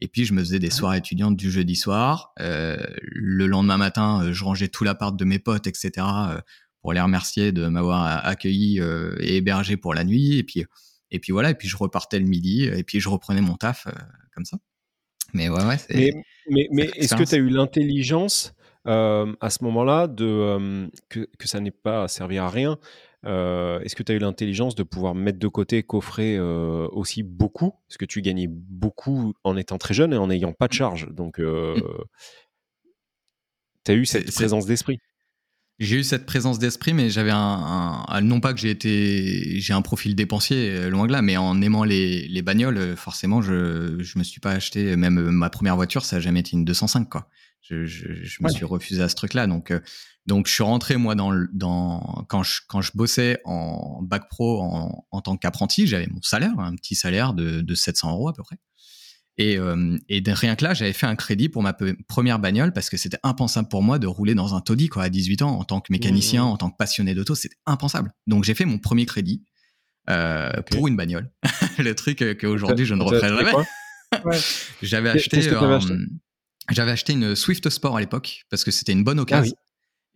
et 0.00 0.08
puis 0.08 0.24
je 0.24 0.32
me 0.32 0.40
faisais 0.40 0.58
des 0.58 0.70
soirées 0.70 0.96
étudiantes 0.96 1.36
du 1.36 1.50
jeudi 1.50 1.76
soir. 1.76 2.32
Euh, 2.40 2.78
le 3.02 3.46
lendemain 3.46 3.76
matin 3.76 4.32
je 4.32 4.42
rangeais 4.42 4.68
tout 4.68 4.82
l'appart 4.82 5.14
de 5.14 5.26
mes 5.26 5.38
potes 5.38 5.66
etc. 5.66 6.06
pour 6.80 6.94
les 6.94 7.02
remercier 7.02 7.52
de 7.52 7.68
m'avoir 7.68 8.26
accueilli 8.26 8.80
et 9.20 9.36
hébergé 9.36 9.76
pour 9.76 9.92
la 9.92 10.04
nuit, 10.04 10.38
et 10.38 10.42
puis 10.42 10.64
et 11.10 11.18
puis 11.18 11.32
voilà, 11.32 11.50
et 11.50 11.54
puis 11.54 11.68
je 11.68 11.76
repartais 11.76 12.18
le 12.18 12.26
midi, 12.26 12.64
et 12.64 12.84
puis 12.84 13.00
je 13.00 13.08
reprenais 13.08 13.40
mon 13.40 13.56
taf 13.56 13.86
euh, 13.86 13.92
comme 14.34 14.44
ça. 14.44 14.58
Mais 15.32 15.48
ouais, 15.48 15.64
ouais, 15.64 15.78
c'est. 15.78 16.12
Mais, 16.48 16.68
mais, 16.72 16.90
est-ce 16.96 17.14
que 17.14 17.22
tu 17.22 17.34
as 17.34 17.38
eu 17.38 17.48
l'intelligence 17.48 18.54
euh, 18.86 19.32
à 19.40 19.50
ce 19.50 19.62
moment-là 19.64 20.08
de 20.08 20.24
euh, 20.26 20.86
que, 21.08 21.28
que 21.38 21.48
ça 21.48 21.60
n'ait 21.60 21.70
pas 21.70 22.08
servi 22.08 22.38
à 22.38 22.48
rien 22.48 22.78
euh, 23.26 23.80
Est-ce 23.80 23.94
que 23.94 24.02
tu 24.02 24.12
as 24.12 24.14
eu 24.14 24.18
l'intelligence 24.18 24.74
de 24.74 24.82
pouvoir 24.82 25.14
mettre 25.14 25.38
de 25.38 25.48
côté, 25.48 25.82
coffrer 25.82 26.36
euh, 26.36 26.88
aussi 26.92 27.22
beaucoup? 27.22 27.74
Parce 27.88 27.98
que 27.98 28.04
tu 28.04 28.22
gagnais 28.22 28.48
beaucoup 28.48 29.34
en 29.44 29.56
étant 29.56 29.78
très 29.78 29.94
jeune 29.94 30.12
et 30.12 30.16
en 30.16 30.28
n'ayant 30.28 30.52
pas 30.52 30.66
de 30.66 30.72
charge. 30.72 31.08
Donc, 31.10 31.38
euh, 31.38 31.76
tu 33.84 33.92
as 33.92 33.94
eu 33.94 34.06
cette 34.06 34.32
présence 34.32 34.66
d'esprit. 34.66 34.98
J'ai 35.80 35.96
eu 35.96 36.04
cette 36.04 36.26
présence 36.26 36.58
d'esprit, 36.58 36.92
mais 36.92 37.08
j'avais 37.08 37.30
un, 37.30 37.36
un- 37.38 38.04
un- 38.06 38.20
non 38.20 38.38
pas 38.40 38.52
que 38.52 38.60
j'ai 38.60 38.68
été, 38.70 39.58
j'ai 39.60 39.72
un 39.72 39.80
profil 39.80 40.14
dépensier, 40.14 40.68
euh, 40.70 40.90
loin 40.90 41.06
de 41.06 41.12
là, 41.12 41.22
mais 41.22 41.38
en 41.38 41.60
aimant 41.62 41.84
les, 41.84 42.28
les 42.28 42.42
bagnoles, 42.42 42.76
euh, 42.76 42.96
forcément, 42.96 43.40
je, 43.40 43.96
je 43.98 44.18
me 44.18 44.22
suis 44.24 44.40
pas 44.40 44.50
acheté, 44.52 44.94
même 44.96 45.18
euh, 45.18 45.30
ma 45.30 45.48
première 45.48 45.76
voiture, 45.76 46.04
ça 46.04 46.16
a 46.16 46.20
jamais 46.20 46.40
été 46.40 46.52
une 46.52 46.66
205, 46.66 47.08
quoi. 47.08 47.28
Je, 47.62 47.86
je, 47.86 48.12
je 48.22 48.42
me 48.42 48.48
Ouais. 48.48 48.52
suis 48.52 48.64
refusé 48.66 49.02
à 49.02 49.08
ce 49.08 49.14
truc-là, 49.14 49.46
donc, 49.46 49.70
euh, 49.70 49.80
donc 50.26 50.48
je 50.48 50.52
suis 50.52 50.62
rentré 50.62 50.96
moi 50.98 51.14
dans, 51.14 51.30
le- 51.30 51.48
dans 51.54 52.26
quand 52.28 52.42
je 52.42 52.60
quand 52.68 52.82
je 52.82 52.90
bossais 52.94 53.38
en 53.46 54.00
bac 54.02 54.28
pro 54.28 54.60
en, 54.60 55.06
en 55.10 55.20
tant 55.22 55.36
qu'apprenti, 55.38 55.86
j'avais 55.86 56.06
mon 56.08 56.20
salaire, 56.20 56.58
un 56.58 56.74
petit 56.74 56.94
salaire 56.94 57.32
de, 57.32 57.62
de 57.62 57.74
700 57.74 58.10
euros 58.12 58.28
à 58.28 58.34
peu 58.34 58.42
près. 58.42 58.56
Et, 59.40 59.56
euh, 59.56 59.96
et 60.10 60.20
de 60.20 60.32
rien 60.32 60.54
que 60.54 60.62
là, 60.64 60.74
j'avais 60.74 60.92
fait 60.92 61.06
un 61.06 61.16
crédit 61.16 61.48
pour 61.48 61.62
ma 61.62 61.74
première 62.08 62.38
bagnole 62.38 62.74
parce 62.74 62.90
que 62.90 62.98
c'était 62.98 63.16
impensable 63.22 63.68
pour 63.68 63.82
moi 63.82 63.98
de 63.98 64.06
rouler 64.06 64.34
dans 64.34 64.54
un 64.54 64.60
taudis 64.60 64.88
quoi, 64.88 65.04
à 65.04 65.08
18 65.08 65.40
ans 65.40 65.58
en 65.58 65.64
tant 65.64 65.80
que 65.80 65.90
mécanicien, 65.90 66.44
Mmh. 66.44 66.48
en 66.48 66.56
tant 66.58 66.70
que 66.70 66.76
passionné 66.76 67.14
d'auto, 67.14 67.34
c'était 67.34 67.56
impensable. 67.64 68.12
Donc 68.26 68.44
j'ai 68.44 68.52
fait 68.52 68.66
mon 68.66 68.78
premier 68.78 69.06
crédit 69.06 69.42
euh, 70.10 70.50
pour 70.70 70.88
une 70.88 70.96
bagnole. 70.96 71.30
Le 71.78 71.94
truc 71.94 72.20
euh, 72.20 72.34
qu'aujourd'hui 72.34 72.84
je 72.84 72.94
ne 72.94 73.02
referai 73.02 73.28
jamais. 73.28 73.52
J'avais 74.82 75.08
acheté, 75.08 75.40
j'avais 76.70 76.94
une 77.08 77.34
Swift 77.34 77.70
Sport 77.70 77.96
à 77.96 78.00
l'époque 78.00 78.42
parce 78.50 78.62
que 78.62 78.70
c'était 78.70 78.92
une 78.92 79.04
bonne 79.04 79.20
occasion. 79.20 79.56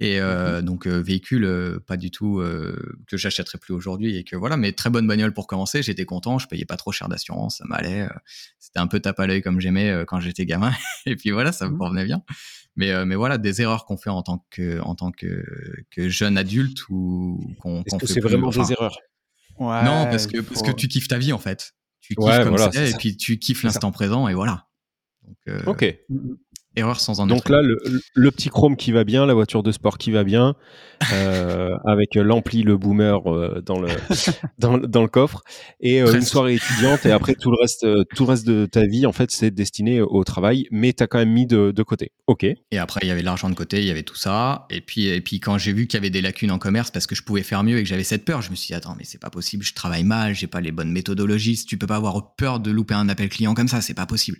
Et 0.00 0.20
euh, 0.20 0.60
donc 0.60 0.86
euh, 0.88 1.00
véhicule 1.00 1.44
euh, 1.44 1.78
pas 1.78 1.96
du 1.96 2.10
tout 2.10 2.40
euh, 2.40 2.76
que 3.06 3.16
j'achèterais 3.16 3.58
plus 3.58 3.72
aujourd'hui 3.74 4.16
et 4.16 4.24
que 4.24 4.34
voilà, 4.34 4.56
mais 4.56 4.72
très 4.72 4.90
bonne 4.90 5.06
bagnole 5.06 5.32
pour 5.32 5.46
commencer. 5.46 5.82
J'étais 5.82 6.04
content, 6.04 6.38
je 6.40 6.48
payais 6.48 6.64
pas 6.64 6.76
trop 6.76 6.90
cher 6.90 7.08
d'assurance, 7.08 7.58
ça 7.58 7.64
m'allait. 7.66 8.08
C'était 8.58 8.80
un 8.80 8.88
peu 8.88 8.98
tape 8.98 9.20
à 9.20 9.26
l'œil 9.28 9.40
comme 9.40 9.60
j'aimais 9.60 10.04
quand 10.08 10.18
j'étais 10.18 10.46
gamin. 10.46 10.72
et 11.06 11.14
puis 11.14 11.30
voilà, 11.30 11.52
ça 11.52 11.66
me 11.66 11.72
Mhm. 11.72 11.78
convenait 11.78 12.04
bien. 12.04 12.22
Mais 12.76 12.90
euh, 12.90 13.04
mais 13.04 13.14
voilà, 13.14 13.38
des 13.38 13.62
erreurs 13.62 13.84
qu'on 13.84 13.96
fait 13.96 14.10
en 14.10 14.22
tant 14.22 14.44
que 14.50 14.80
en 14.80 14.96
tant 14.96 15.12
que, 15.12 15.44
que 15.92 16.08
jeune 16.08 16.36
adulte 16.36 16.88
ou 16.88 17.40
qu'on 17.60 17.82
Est-ce 17.84 17.96
que 17.98 18.06
c'est 18.06 18.20
vraiment 18.20 18.48
enfin, 18.48 18.64
des 18.64 18.72
erreurs? 18.72 18.98
Ouais, 19.60 19.84
non, 19.84 20.06
parce 20.06 20.26
que 20.26 20.40
parce 20.40 20.62
que 20.62 20.72
tu 20.72 20.88
kiffes 20.88 21.06
ta 21.06 21.18
vie 21.18 21.32
en 21.32 21.38
fait. 21.38 21.74
Tu 22.00 22.16
kiffes 22.16 22.24
Ouais, 22.24 22.40
comme 22.42 22.56
voilà, 22.56 22.70
et 22.74 22.94
puis 22.94 23.16
tu 23.16 23.38
kiffes 23.38 23.62
l'instant 23.62 23.92
présent 23.92 24.26
et 24.26 24.34
voilà. 24.34 24.66
Donc 25.22 25.36
euh, 25.48 25.62
Ok. 25.66 25.84
Erreur 26.76 27.00
sans 27.00 27.20
en 27.20 27.26
Donc 27.26 27.38
être. 27.38 27.50
là, 27.50 27.62
le, 27.62 27.78
le 28.14 28.30
petit 28.30 28.48
chrome 28.48 28.76
qui 28.76 28.92
va 28.92 29.04
bien, 29.04 29.26
la 29.26 29.34
voiture 29.34 29.62
de 29.62 29.72
sport 29.72 29.98
qui 29.98 30.10
va 30.10 30.24
bien, 30.24 30.54
euh, 31.12 31.76
avec 31.86 32.14
l'ampli, 32.14 32.62
le 32.62 32.76
boomer 32.76 33.20
euh, 33.32 33.60
dans, 33.64 33.80
le, 33.80 33.88
dans, 34.58 34.76
le- 34.76 34.86
dans 34.86 35.02
le 35.02 35.08
coffre, 35.08 35.42
et 35.80 36.02
euh, 36.02 36.12
une 36.14 36.22
soirée 36.22 36.54
étudiante, 36.54 37.06
et 37.06 37.12
après 37.12 37.34
tout 37.34 37.50
le 37.50 37.56
reste, 37.60 37.86
tout 38.14 38.24
le 38.24 38.30
reste 38.30 38.46
de 38.46 38.66
ta 38.66 38.86
vie, 38.86 39.06
en 39.06 39.12
fait, 39.12 39.30
c'est 39.30 39.50
destiné 39.50 40.00
au 40.00 40.24
travail, 40.24 40.66
mais 40.70 40.92
tu 40.92 41.02
as 41.02 41.06
quand 41.06 41.18
même 41.18 41.32
mis 41.32 41.46
de, 41.46 41.70
de 41.70 41.82
côté. 41.82 42.12
Ok. 42.26 42.44
Et 42.44 42.78
après, 42.78 43.00
il 43.02 43.08
y 43.08 43.10
avait 43.10 43.22
l'argent 43.22 43.48
de 43.50 43.54
côté, 43.54 43.78
il 43.80 43.86
y 43.86 43.90
avait 43.90 44.02
tout 44.02 44.16
ça. 44.16 44.66
Et 44.70 44.80
puis, 44.80 45.06
et 45.06 45.20
puis 45.20 45.40
quand 45.40 45.58
j'ai 45.58 45.72
vu 45.72 45.86
qu'il 45.86 45.98
y 45.98 46.00
avait 46.00 46.10
des 46.10 46.20
lacunes 46.22 46.50
en 46.50 46.58
commerce 46.58 46.90
parce 46.90 47.06
que 47.06 47.14
je 47.14 47.22
pouvais 47.22 47.42
faire 47.42 47.62
mieux 47.64 47.78
et 47.78 47.82
que 47.82 47.88
j'avais 47.88 48.04
cette 48.04 48.24
peur, 48.24 48.42
je 48.42 48.50
me 48.50 48.56
suis 48.56 48.68
dit, 48.68 48.74
attends, 48.74 48.94
mais 48.98 49.04
c'est 49.04 49.20
pas 49.20 49.30
possible, 49.30 49.62
je 49.64 49.74
travaille 49.74 50.04
mal, 50.04 50.34
j'ai 50.34 50.46
pas 50.46 50.60
les 50.60 50.72
bonnes 50.72 50.90
méthodologies. 50.92 51.64
Tu 51.66 51.76
peux 51.78 51.86
pas 51.86 51.96
avoir 51.96 52.34
peur 52.36 52.60
de 52.60 52.70
louper 52.70 52.94
un 52.94 53.08
appel 53.08 53.28
client 53.28 53.54
comme 53.54 53.68
ça, 53.68 53.80
c'est 53.80 53.94
pas 53.94 54.06
possible. 54.06 54.38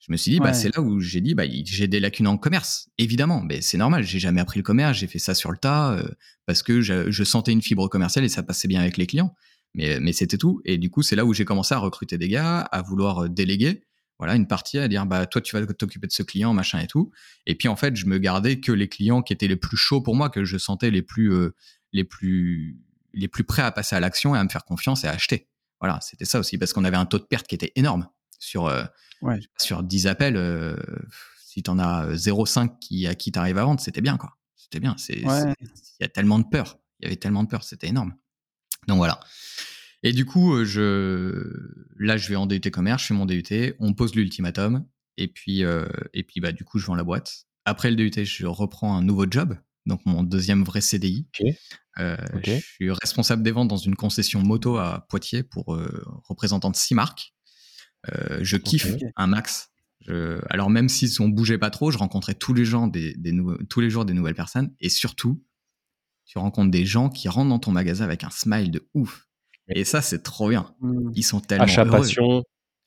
Je 0.00 0.12
me 0.12 0.16
suis 0.16 0.32
dit, 0.32 0.38
bah, 0.38 0.46
Ouais. 0.46 0.54
c'est 0.54 0.74
là 0.74 0.80
où 0.80 1.00
j'ai 1.00 1.20
dit, 1.20 1.34
bah, 1.34 1.44
j'ai 1.64 1.88
des 1.88 2.00
lacunes 2.00 2.28
en 2.28 2.36
commerce, 2.38 2.88
évidemment. 2.98 3.42
Mais 3.42 3.60
c'est 3.60 3.78
normal, 3.78 4.04
j'ai 4.04 4.18
jamais 4.18 4.40
appris 4.40 4.58
le 4.58 4.62
commerce, 4.62 4.96
j'ai 4.98 5.06
fait 5.06 5.18
ça 5.18 5.34
sur 5.34 5.50
le 5.50 5.58
tas 5.58 5.92
euh, 5.92 6.08
parce 6.46 6.62
que 6.62 6.80
je, 6.80 7.10
je 7.10 7.24
sentais 7.24 7.52
une 7.52 7.62
fibre 7.62 7.88
commerciale 7.88 8.24
et 8.24 8.28
ça 8.28 8.42
passait 8.42 8.68
bien 8.68 8.80
avec 8.80 8.96
les 8.96 9.06
clients. 9.06 9.34
Mais, 9.74 10.00
mais 10.00 10.12
c'était 10.12 10.38
tout. 10.38 10.60
Et 10.64 10.78
du 10.78 10.88
coup, 10.90 11.02
c'est 11.02 11.16
là 11.16 11.24
où 11.24 11.34
j'ai 11.34 11.44
commencé 11.44 11.74
à 11.74 11.78
recruter 11.78 12.16
des 12.16 12.28
gars, 12.28 12.60
à 12.60 12.80
vouloir 12.82 13.24
euh, 13.24 13.28
déléguer. 13.28 13.84
Voilà, 14.18 14.34
une 14.34 14.48
partie 14.48 14.78
à 14.78 14.88
dire, 14.88 15.06
bah, 15.06 15.26
toi, 15.26 15.40
tu 15.40 15.54
vas 15.54 15.64
t'occuper 15.66 16.06
de 16.06 16.12
ce 16.12 16.22
client, 16.24 16.52
machin 16.52 16.80
et 16.80 16.86
tout. 16.88 17.12
Et 17.46 17.54
puis, 17.54 17.68
en 17.68 17.76
fait, 17.76 17.94
je 17.94 18.06
me 18.06 18.18
gardais 18.18 18.58
que 18.60 18.72
les 18.72 18.88
clients 18.88 19.22
qui 19.22 19.32
étaient 19.32 19.46
les 19.46 19.56
plus 19.56 19.76
chauds 19.76 20.00
pour 20.00 20.16
moi, 20.16 20.28
que 20.30 20.44
je 20.44 20.58
sentais 20.58 20.90
les 20.90 21.02
plus, 21.02 21.32
euh, 21.32 21.54
les 21.92 22.02
plus, 22.04 22.78
les 23.14 23.28
plus 23.28 23.44
prêts 23.44 23.62
à 23.62 23.70
passer 23.70 23.94
à 23.94 24.00
l'action 24.00 24.34
et 24.34 24.38
à 24.38 24.42
me 24.44 24.48
faire 24.48 24.64
confiance 24.64 25.04
et 25.04 25.06
à 25.06 25.12
acheter. 25.12 25.48
Voilà, 25.80 26.00
c'était 26.00 26.24
ça 26.24 26.40
aussi, 26.40 26.58
parce 26.58 26.72
qu'on 26.72 26.84
avait 26.84 26.96
un 26.96 27.06
taux 27.06 27.18
de 27.18 27.24
perte 27.24 27.46
qui 27.46 27.54
était 27.54 27.72
énorme 27.76 28.08
sur, 28.38 28.66
euh, 28.66 28.84
Ouais. 29.22 29.40
sur 29.58 29.82
10 29.82 30.06
appels. 30.06 30.36
euh, 30.36 30.76
si 31.44 31.62
t'en 31.62 31.78
as 31.78 32.06
euh, 32.06 32.14
0,5 32.14 32.78
qui, 32.80 33.06
à 33.06 33.14
qui 33.14 33.32
t'arrives 33.32 33.58
à 33.58 33.64
vendre, 33.64 33.80
c'était 33.80 34.00
bien, 34.00 34.16
quoi. 34.16 34.36
C'était 34.56 34.80
bien. 34.80 34.94
Ouais. 35.24 35.54
il 35.60 36.02
y 36.02 36.04
a 36.04 36.08
tellement 36.08 36.38
de 36.38 36.44
peur. 36.44 36.78
Il 37.00 37.04
y 37.04 37.06
avait 37.06 37.16
tellement 37.16 37.42
de 37.42 37.48
peur, 37.48 37.64
c'était 37.64 37.88
énorme. 37.88 38.14
Donc 38.86 38.98
voilà. 38.98 39.18
Et 40.02 40.12
du 40.12 40.24
coup, 40.24 40.54
euh, 40.54 40.64
je, 40.64 41.52
là, 41.98 42.16
je 42.16 42.28
vais 42.28 42.36
en 42.36 42.46
DUT 42.46 42.60
commerce, 42.70 43.02
je 43.02 43.08
fais 43.08 43.14
mon 43.14 43.26
DUT, 43.26 43.74
on 43.80 43.94
pose 43.94 44.14
l'ultimatum, 44.14 44.86
et 45.16 45.26
puis, 45.28 45.64
euh, 45.64 45.88
et 46.14 46.22
puis, 46.22 46.40
bah, 46.40 46.52
du 46.52 46.64
coup, 46.64 46.78
je 46.78 46.86
vends 46.86 46.94
la 46.94 47.02
boîte. 47.02 47.46
Après 47.64 47.90
le 47.90 47.96
DUT, 47.96 48.24
je 48.24 48.46
reprends 48.46 48.96
un 48.96 49.02
nouveau 49.02 49.26
job, 49.28 49.56
donc 49.86 50.00
mon 50.06 50.22
deuxième 50.22 50.62
vrai 50.64 50.80
CDI. 50.80 51.26
Euh. 51.98 52.16
Je 52.44 52.60
suis 52.60 52.90
responsable 52.92 53.42
des 53.42 53.50
ventes 53.50 53.68
dans 53.68 53.76
une 53.76 53.96
concession 53.96 54.40
moto 54.42 54.76
à 54.78 55.06
Poitiers 55.08 55.42
pour 55.42 55.74
euh, 55.74 56.04
représentant 56.28 56.70
de 56.70 56.76
six 56.76 56.94
marques. 56.94 57.34
Euh, 58.12 58.38
je 58.42 58.56
kiffe 58.56 58.96
un 59.16 59.26
max. 59.26 59.70
Je- 60.06 60.40
alors 60.50 60.70
même 60.70 60.88
si 60.88 61.14
on 61.20 61.28
bougeait 61.28 61.58
pas 61.58 61.70
trop, 61.70 61.90
je 61.90 61.98
rencontrais 61.98 62.34
tous 62.34 62.54
les 62.54 62.64
gens 62.64 62.86
des, 62.86 63.14
des 63.14 63.32
tous 63.68 63.80
les 63.80 63.90
jours 63.90 64.04
des 64.04 64.14
nouvelles 64.14 64.34
personnes 64.36 64.72
et 64.80 64.88
surtout, 64.88 65.42
tu 66.24 66.38
rencontres 66.38 66.70
des 66.70 66.84
gens 66.86 67.08
qui 67.08 67.28
rentrent 67.28 67.48
dans 67.50 67.58
ton 67.58 67.72
magasin 67.72 68.04
avec 68.04 68.22
un 68.24 68.30
smile 68.30 68.70
de 68.70 68.88
ouf. 68.94 69.26
Et 69.68 69.84
ça, 69.84 70.00
c'est 70.00 70.22
trop 70.22 70.48
bien. 70.48 70.74
Mmh. 70.80 71.10
Ils 71.14 71.22
sont 71.24 71.40
tellement 71.40 71.64
Achat 71.64 71.84
heureux. 71.84 71.98
passion. 71.98 72.42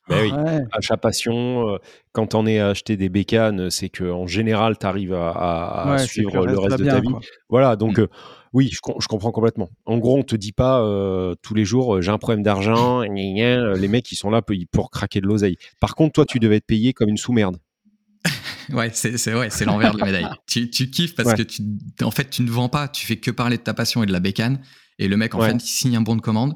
Ben 0.08 0.22
oui. 0.22 0.32
Ouais. 0.32 0.60
Achat 0.72 0.96
passion. 0.96 1.68
euh, 1.68 1.78
quand 2.12 2.26
t'en 2.28 2.44
es 2.46 2.58
à 2.58 2.68
acheter 2.70 2.96
des 2.96 3.08
bécanes, 3.08 3.70
c'est 3.70 3.88
que 3.88 4.04
en 4.10 4.26
général, 4.26 4.76
tu 4.78 4.84
arrives 4.86 5.14
à, 5.14 5.92
Ouais, 5.92 5.98
suivre 6.06 6.44
le 6.46 6.58
reste 6.58 6.78
de 6.78 6.82
bien, 6.82 6.94
ta 6.94 7.00
vie. 7.00 7.08
quoi. 7.08 7.20
Voilà, 7.48 7.76
donc 7.76 7.98
Mm. 7.98 8.02
euh, 8.02 8.06
oui, 8.52 8.68
je, 8.72 8.80
com- 8.80 8.96
je 9.00 9.06
comprends 9.06 9.30
complètement. 9.32 9.70
En 9.86 9.98
gros, 9.98 10.18
on 10.18 10.22
te 10.24 10.34
dit 10.36 10.52
pas 10.52 10.80
euh, 10.82 11.34
tous 11.40 11.54
les 11.54 11.64
jours, 11.64 12.02
j'ai 12.02 12.10
un 12.10 12.18
problème 12.18 12.42
d'argent, 12.42 13.00
les 13.82 13.88
mecs, 13.88 14.10
ils 14.12 14.16
sont 14.16 14.30
là 14.30 14.42
pour, 14.42 14.56
pour 14.72 14.90
craquer 14.90 15.20
de 15.20 15.26
l'oseille. 15.26 15.56
Par 15.80 15.94
contre, 15.94 16.12
toi, 16.14 16.26
tu 16.26 16.38
devais 16.40 16.56
être 16.56 16.66
payé 16.66 16.92
comme 16.92 17.08
une 17.08 17.16
sous-merde. 17.16 17.56
Ouais, 18.72 18.90
c'est 18.92 19.18
c'est 19.18 19.34
ouais, 19.34 19.50
c'est 19.50 19.64
l'envers 19.64 19.92
de 19.92 19.98
la 19.98 20.04
médaille. 20.06 20.28
Tu, 20.46 20.70
tu 20.70 20.88
kiffes 20.90 21.14
parce 21.16 21.30
Ouais. 21.30 21.36
que 21.36 21.42
tu, 21.42 21.62
en 22.02 22.10
fait, 22.12 22.30
tu 22.30 22.42
ne 22.42 22.50
vends 22.50 22.68
pas, 22.68 22.86
tu 22.88 23.04
fais 23.06 23.16
que 23.16 23.30
parler 23.32 23.56
de 23.56 23.62
ta 23.62 23.74
passion 23.74 24.02
et 24.02 24.06
de 24.06 24.12
la 24.12 24.20
bécane. 24.20 24.60
Et 25.00 25.08
le 25.08 25.16
mec, 25.16 25.34
en 25.34 25.40
Ouais. 25.40 25.48
fait, 25.50 25.56
il 25.56 25.60
signe 25.68 25.96
un 25.96 26.00
bon 26.00 26.14
de 26.16 26.20
commande 26.20 26.54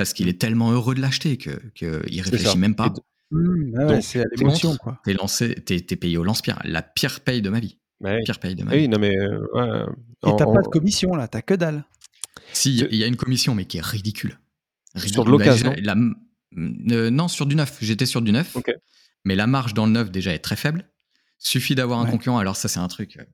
parce 0.00 0.14
qu'il 0.14 0.28
est 0.28 0.40
tellement 0.40 0.70
heureux 0.72 0.94
de 0.94 1.00
l'acheter 1.02 1.36
que 1.36 1.50
qu'il 1.74 2.00
C'est 2.14 2.20
réfléchit 2.22 2.56
même 2.56 2.74
pas. 2.74 2.90
Mmh, 3.30 3.74
ouais, 3.78 4.00
c'est 4.00 4.24
l'émotion, 4.34 4.74
quoi. 4.76 4.98
T'es 5.04 5.12
lancé, 5.12 5.54
t'es 5.56 5.78
t'es 5.80 5.96
payé 5.96 6.16
au 6.16 6.24
lance-pierre. 6.24 6.58
La 6.64 6.80
pire 6.80 7.20
paye 7.20 7.42
de 7.42 7.50
ma 7.50 7.60
vie. 7.60 7.76
Pire 8.24 8.38
paye 8.40 8.54
de 8.54 8.64
ma 8.64 8.70
Ah 8.70 8.76
vie. 8.76 8.80
oui, 8.84 8.88
non 8.88 8.98
mais 8.98 9.14
euh, 9.14 9.38
ouais, 9.52 9.84
Et 10.26 10.36
t'as 10.38 10.46
en- 10.46 10.54
pas 10.54 10.62
de 10.62 10.68
commission, 10.68 11.14
là, 11.14 11.28
t'as 11.28 11.42
que 11.42 11.52
dalle. 11.52 11.84
Si, 12.54 12.78
il 12.90 12.96
y 12.96 13.04
a 13.04 13.06
une 13.06 13.16
commission, 13.16 13.54
mais 13.54 13.66
qui 13.66 13.76
est 13.76 13.84
ridicule. 13.84 14.38
Sur 14.96 15.24
de 15.24 15.30
Ridicule. 15.30 15.30
l'occasion, 15.32 15.70
Bah, 15.70 15.76
la- 15.82 16.96
euh, 16.96 17.10
Non, 17.10 17.28
sur 17.28 17.44
du 17.44 17.54
neuf. 17.56 17.76
J'étais 17.82 18.06
sur 18.06 18.22
du 18.22 18.32
neuf. 18.32 18.56
Mais 19.26 19.36
la 19.36 19.46
marge 19.46 19.74
dans 19.74 19.84
le 19.84 19.92
neuf, 19.92 20.10
déjà, 20.10 20.32
est 20.32 20.38
très 20.38 20.56
faible. 20.56 20.90
Suffit 21.38 21.74
d'avoir 21.74 22.00
un 22.00 22.06
concurrent. 22.06 22.38
Alors, 22.38 22.56
ça, 22.56 22.68
c'est 22.68 22.80
un 22.80 22.88
truc. 22.88 23.18
euh, 23.18 23.24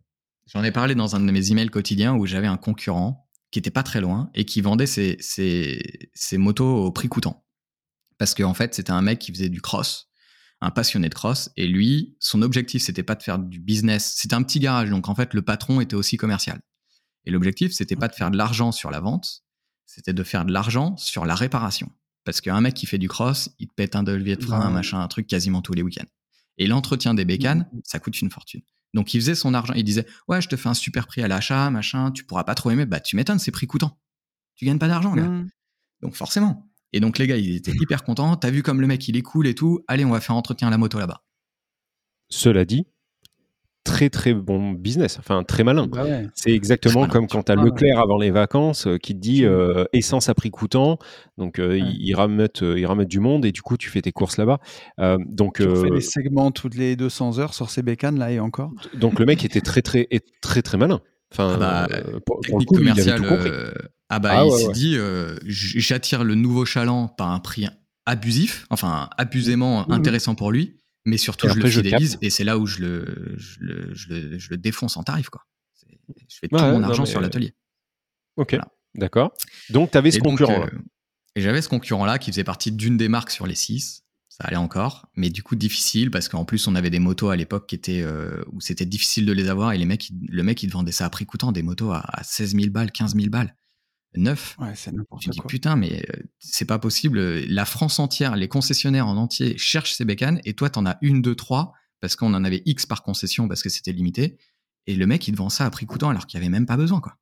J'en 0.52 0.62
ai 0.64 0.72
parlé 0.72 0.94
dans 0.96 1.14
un 1.16 1.20
de 1.20 1.31
mes 1.31 1.50
emails 1.52 1.70
quotidiens 1.70 2.14
où 2.16 2.26
j'avais 2.26 2.46
un 2.48 2.57
concurrent 2.57 3.26
qui 3.51 3.59
était 3.59 3.71
pas 3.71 3.83
très 3.83 4.01
loin 4.01 4.31
et 4.35 4.45
qui 4.45 4.61
vendait 4.61 4.87
ses, 4.87 5.17
ses, 5.21 6.11
ses 6.15 6.39
motos 6.39 6.85
au 6.85 6.91
prix 6.93 7.09
coûtant. 7.09 7.45
Parce 8.19 8.35
qu'en 8.35 8.55
fait, 8.55 8.75
c'était 8.75 8.91
un 8.93 9.03
mec 9.03 9.19
qui 9.19 9.33
faisait 9.33 9.49
du 9.49 9.61
cross, 9.61 10.09
un 10.61 10.71
passionné 10.71 11.09
de 11.09 11.15
cross. 11.15 11.51
Et 11.57 11.67
lui, 11.67 12.17
son 12.21 12.43
objectif, 12.43 12.83
c'était 12.83 13.03
pas 13.03 13.15
de 13.15 13.23
faire 13.23 13.39
du 13.39 13.61
business. 13.61 14.15
C'était 14.17 14.35
un 14.35 14.43
petit 14.43 14.59
garage. 14.61 14.91
Donc, 14.91 15.09
en 15.09 15.15
fait, 15.15 15.35
le 15.35 15.43
patron 15.43 15.81
était 15.81 15.97
aussi 15.97 16.17
commercial. 16.17 16.61
Et 17.25 17.31
l'objectif, 17.31 17.73
c'était 17.73 17.97
pas 17.97 18.09
de 18.09 18.15
faire 18.15 18.31
de 18.31 18.37
l'argent 18.37 18.73
sur 18.73 18.91
la 18.91 19.01
vente, 19.01 19.43
c'était 19.85 20.13
de 20.13 20.23
faire 20.23 20.45
de 20.45 20.53
l'argent 20.53 20.97
sur 20.97 21.27
la 21.27 21.35
réparation. 21.35 21.91
Parce 22.25 22.41
qu'un 22.41 22.61
mec 22.61 22.75
qui 22.75 22.87
fait 22.87 22.99
du 22.99 23.09
cross, 23.09 23.51
il 23.59 23.69
te 23.69 23.75
pète 23.75 23.95
un 23.97 24.03
levier 24.03 24.37
de 24.37 24.43
frein, 24.45 24.61
un 24.61 24.69
Ouais. 24.69 24.73
machin, 24.75 25.01
un 25.01 25.09
truc 25.09 25.27
quasiment 25.27 25.61
tous 25.63 25.73
les 25.75 25.83
week-ends. 25.83 26.07
Et 26.59 26.67
l'entretien 26.67 27.15
des 27.15 27.25
bécanes, 27.25 27.69
Mhm. 27.73 27.81
ça 27.85 27.99
coûte 27.99 28.21
une 28.21 28.31
fortune. 28.31 28.63
Donc 28.97 29.13
il 29.13 29.21
faisait 29.21 29.35
son 29.35 29.53
argent, 29.53 29.75
il 29.75 29.85
disait 29.85 30.07
Ouais, 30.27 30.41
je 30.41 30.49
te 30.49 30.57
fais 30.57 30.71
un 30.71 30.75
super 30.75 31.07
prix 31.07 31.23
à 31.23 31.29
l'achat, 31.29 31.69
machin, 31.69 32.11
tu 32.13 32.25
pourras 32.25 32.45
pas 32.45 32.55
trop 32.55 32.71
aimer. 32.71 32.87
Bah, 32.87 32.99
tu 32.99 33.15
m'étonnes, 33.15 33.39
c'est 33.39 33.51
prix 33.51 33.67
coûtant. 33.67 34.01
Tu 34.55 34.65
gagnes 34.65 34.79
pas 34.79 34.89
d'argent, 34.89 35.15
gars. 35.15 35.29
Mmh. 35.29 35.51
Donc 36.01 36.15
forcément. 36.15 36.67
Et 36.95 37.01
donc 37.01 37.19
les 37.19 37.27
gars, 37.27 37.37
ils 37.37 37.57
étaient 37.57 37.75
hyper 37.79 38.05
contents. 38.05 38.37
T'as 38.37 38.49
vu 38.49 38.63
comme 38.63 38.81
le 38.81 38.87
mec, 38.87 39.07
il 39.07 39.19
est 39.19 39.23
cool 39.23 39.47
et 39.47 39.55
tout. 39.55 39.85
Allez, 39.87 40.07
on 40.07 40.11
va 40.11 40.21
faire 40.21 40.35
entretien 40.35 40.69
à 40.69 40.71
la 40.71 40.79
moto 40.79 40.99
là-bas. 40.99 41.23
Cela 42.31 42.65
dit, 42.65 42.87
très 43.87 44.11
très 44.11 44.35
bon 44.35 44.72
business, 44.72 45.18
enfin 45.18 45.44
très 45.44 45.62
malin. 45.64 45.87
Bah 45.87 46.03
ouais. 46.05 46.27
C'est 46.35 46.51
exactement 46.51 47.07
comme 47.07 47.27
quand 47.29 47.44
tu 47.44 47.53
as 47.53 47.55
Leclerc 47.55 47.99
avant 47.99 48.18
les 48.18 48.31
vacances 48.33 48.87
euh, 48.87 48.99
qui 48.99 49.14
te 49.14 49.20
dit 49.20 49.44
euh, 49.44 49.85
essence 49.92 50.29
à 50.29 50.35
prix 50.35 50.51
coûtant, 50.51 50.99
donc 51.38 51.59
euh, 51.59 51.68
Ouais. 51.68 51.79
ils, 51.81 52.09
ils 52.09 52.14
ramènent, 52.14 52.49
euh, 52.62 52.79
ils 52.79 52.85
ramènent 52.87 53.07
du 53.07 53.20
monde 53.20 53.44
et 53.46 53.53
du 53.53 53.62
coup 53.62 53.77
tu 53.77 53.88
fais 53.88 54.03
tes 54.03 54.12
courses 54.12 54.37
là-bas. 54.37 54.59
Euh, 55.01 55.18
donc, 55.27 55.57
Tu 55.57 55.62
euh, 55.62 55.88
des 55.90 56.01
segments 56.01 56.51
toutes 56.51 56.75
les 56.75 56.96
200 56.96 57.38
heures 57.38 57.55
sur 57.55 57.70
ces 57.70 57.83
bécanes, 57.83 58.18
là, 58.18 58.31
et 58.33 58.40
encore? 58.40 58.72
donc 58.94 59.18
le 59.20 59.25
mec 59.27 59.44
était 59.44 59.61
très 59.61 59.83
très 59.83 60.07
et 60.11 60.20
très 60.42 60.62
très 60.62 60.77
malin. 60.77 61.01
Enfin, 61.33 61.53
Ah 61.55 61.59
bah, 61.59 61.88
euh, 61.92 62.03
pour, 62.27 62.40
pour 62.40 62.59
le 62.59 62.64
Technique 62.64 62.68
coup, 62.68 62.77
lui, 62.79 62.90
il 62.94 63.01
avait 63.01 63.16
tout 63.16 63.25
euh, 63.25 63.72
ah 64.09 64.18
bah, 64.18 64.31
Ah 64.33 64.44
il 64.46 64.51
s'est 64.53 64.66
ouais. 64.66 64.72
dit 64.72 64.94
euh, 64.96 65.37
j'attire 65.46 66.25
le 66.25 66.35
nouveau 66.35 66.64
chaland 66.64 67.09
par 67.09 67.31
un 67.31 67.38
prix 67.40 67.66
abusif, 68.07 68.66
enfin 68.70 69.09
abusément 69.18 69.85
Mhm. 69.88 69.92
intéressant 69.94 70.35
pour 70.35 70.51
lui, 70.53 70.77
mais 71.07 71.16
surtout 71.16 71.47
Et 71.47 71.51
je 71.51 71.55
le 71.59 71.66
je 71.69 71.81
fidélise 71.81 72.19
et 72.21 72.29
c'est 72.29 72.45
là 72.45 72.59
où 72.59 72.66
je 72.66 72.81
le, 72.81 73.35
je 73.38 73.59
le, 73.61 73.95
je 73.95 74.09
le, 74.11 74.38
je 74.38 74.51
le 74.51 74.57
défonce 74.59 74.97
en 74.99 75.03
tarif. 75.03 75.31
Quoi. 75.31 75.42
Je 76.29 76.37
fais 76.38 76.49
tout 76.49 76.57
mon 76.57 76.81
non, 76.81 76.83
argent 76.88 77.05
mais- 77.05 77.09
sur 77.09 77.21
l'atelier. 77.23 77.55
Ok, 78.37 78.51
voilà. 78.51 78.69
d'accord. 78.95 79.33
Donc 79.71 79.92
tu 79.92 79.99
avais 79.99 80.11
ce 80.11 80.19
concurrent. 80.19 80.64
euh, 80.66 80.79
et 81.35 81.40
j'avais 81.40 81.62
ce 81.62 81.69
concurrent-là 81.71 82.19
qui 82.19 82.31
faisait 82.31 82.45
partie 82.45 82.71
d'une 82.73 82.97
des 82.99 83.09
marques 83.09 83.31
sur 83.31 83.47
les 83.47 83.55
six. 83.55 84.03
Ça 84.29 84.45
allait 84.45 84.57
encore, 84.57 85.09
mais 85.16 85.31
du 85.31 85.42
coup 85.42 85.57
difficile 85.57 86.11
parce 86.11 86.29
qu'en 86.29 86.45
plus 86.45 86.66
on 86.69 86.75
avait 86.75 86.90
des 86.90 86.99
motos 86.99 87.31
à 87.31 87.37
l'époque 87.37 87.66
qui 87.69 87.75
étaient 87.75 88.03
euh, 88.03 88.45
où 88.53 88.61
c'était 88.61 88.85
difficile 88.85 89.25
de 89.25 89.33
les 89.33 89.49
avoir 89.49 89.73
et 89.73 89.79
les 89.79 89.87
mecs, 89.87 90.11
ils- 90.11 90.27
le 90.29 90.42
mec 90.42 90.62
il 90.62 90.69
te 90.69 90.75
vendait 90.75 90.92
ça 90.92 91.07
à 91.07 91.11
prix 91.11 91.25
coûtant, 91.25 91.53
des 91.53 91.62
motos 91.62 91.90
à, 91.92 92.01
à 92.07 92.23
16 92.23 92.55
000 92.55 92.71
balles, 92.71 92.92
15 92.92 93.14
000 93.14 93.29
balles, 93.31 93.57
neuf. 94.16 94.57
Ouais, 94.59 94.72
c'est 94.74 94.92
n'importe 94.92 95.26
quoi. 95.37 95.46
putain, 95.46 95.76
mais 95.76 96.02
euh, 96.11 96.22
c'est 96.38 96.64
pas 96.64 96.79
possible. 96.79 97.20
La 97.48 97.64
France 97.64 97.98
entière, 97.98 98.37
les 98.37 98.48
concessionnaires 98.48 99.07
en 99.07 99.16
entier 99.16 99.57
cherchent 99.59 99.94
ces 99.94 100.05
bécanes 100.05 100.40
et 100.44 100.55
toi 100.55 100.70
t'en 100.70 100.87
as 100.87 100.98
une, 101.02 101.22
deux, 101.22 101.35
trois 101.35 101.72
parce 102.00 102.16
qu'on 102.16 102.35
en 102.35 102.44
avait 102.44 102.62
X 102.66 102.87
par 102.87 103.02
concession 103.02 103.48
parce 103.48 103.62
que 103.62 103.68
c'était 103.68 103.92
limité. 103.92 104.37
Et 104.87 104.94
le 104.94 105.07
mec 105.07 105.26
il 105.29 105.33
te 105.33 105.37
vend 105.38 105.48
ça 105.48 105.64
à 105.66 105.70
prix 105.70 105.87
coûtant 105.87 106.11
alors 106.11 106.26
qu'il 106.26 106.38
y 106.38 106.42
avait 106.42 106.50
même 106.50 106.66
pas 106.66 106.76
besoin 106.76 107.00
quoi. 107.00 107.16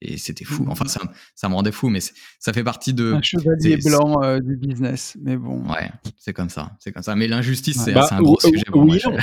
Et 0.00 0.16
c'était 0.16 0.44
fou. 0.44 0.62
Mhm. 0.62 0.70
Enfin 0.70 0.86
ça, 0.86 1.00
ça 1.34 1.48
me 1.48 1.54
rendait 1.54 1.72
fou, 1.72 1.88
mais 1.88 1.98
ça 2.38 2.52
fait 2.52 2.62
partie 2.62 2.94
de. 2.94 3.14
Un 3.14 3.22
chevalier 3.22 3.78
blanc 3.78 4.22
euh, 4.22 4.38
du 4.38 4.56
business, 4.56 5.16
mais 5.20 5.36
bon. 5.36 5.68
Ouais, 5.68 5.90
c'est 6.16 6.32
comme 6.32 6.50
ça, 6.50 6.76
c'est 6.78 6.92
comme 6.92 7.02
ça. 7.02 7.16
Mais 7.16 7.26
l'injustice, 7.26 7.78
Ouais. 7.78 7.82
c'est 7.86 7.92
Bah, 7.94 8.06
un 8.12 8.20
gros 8.22 8.36
ou- 8.36 8.48
sujet 8.48 8.62
pour 8.66 8.82
oui, 8.82 9.00
moi. 9.04 9.16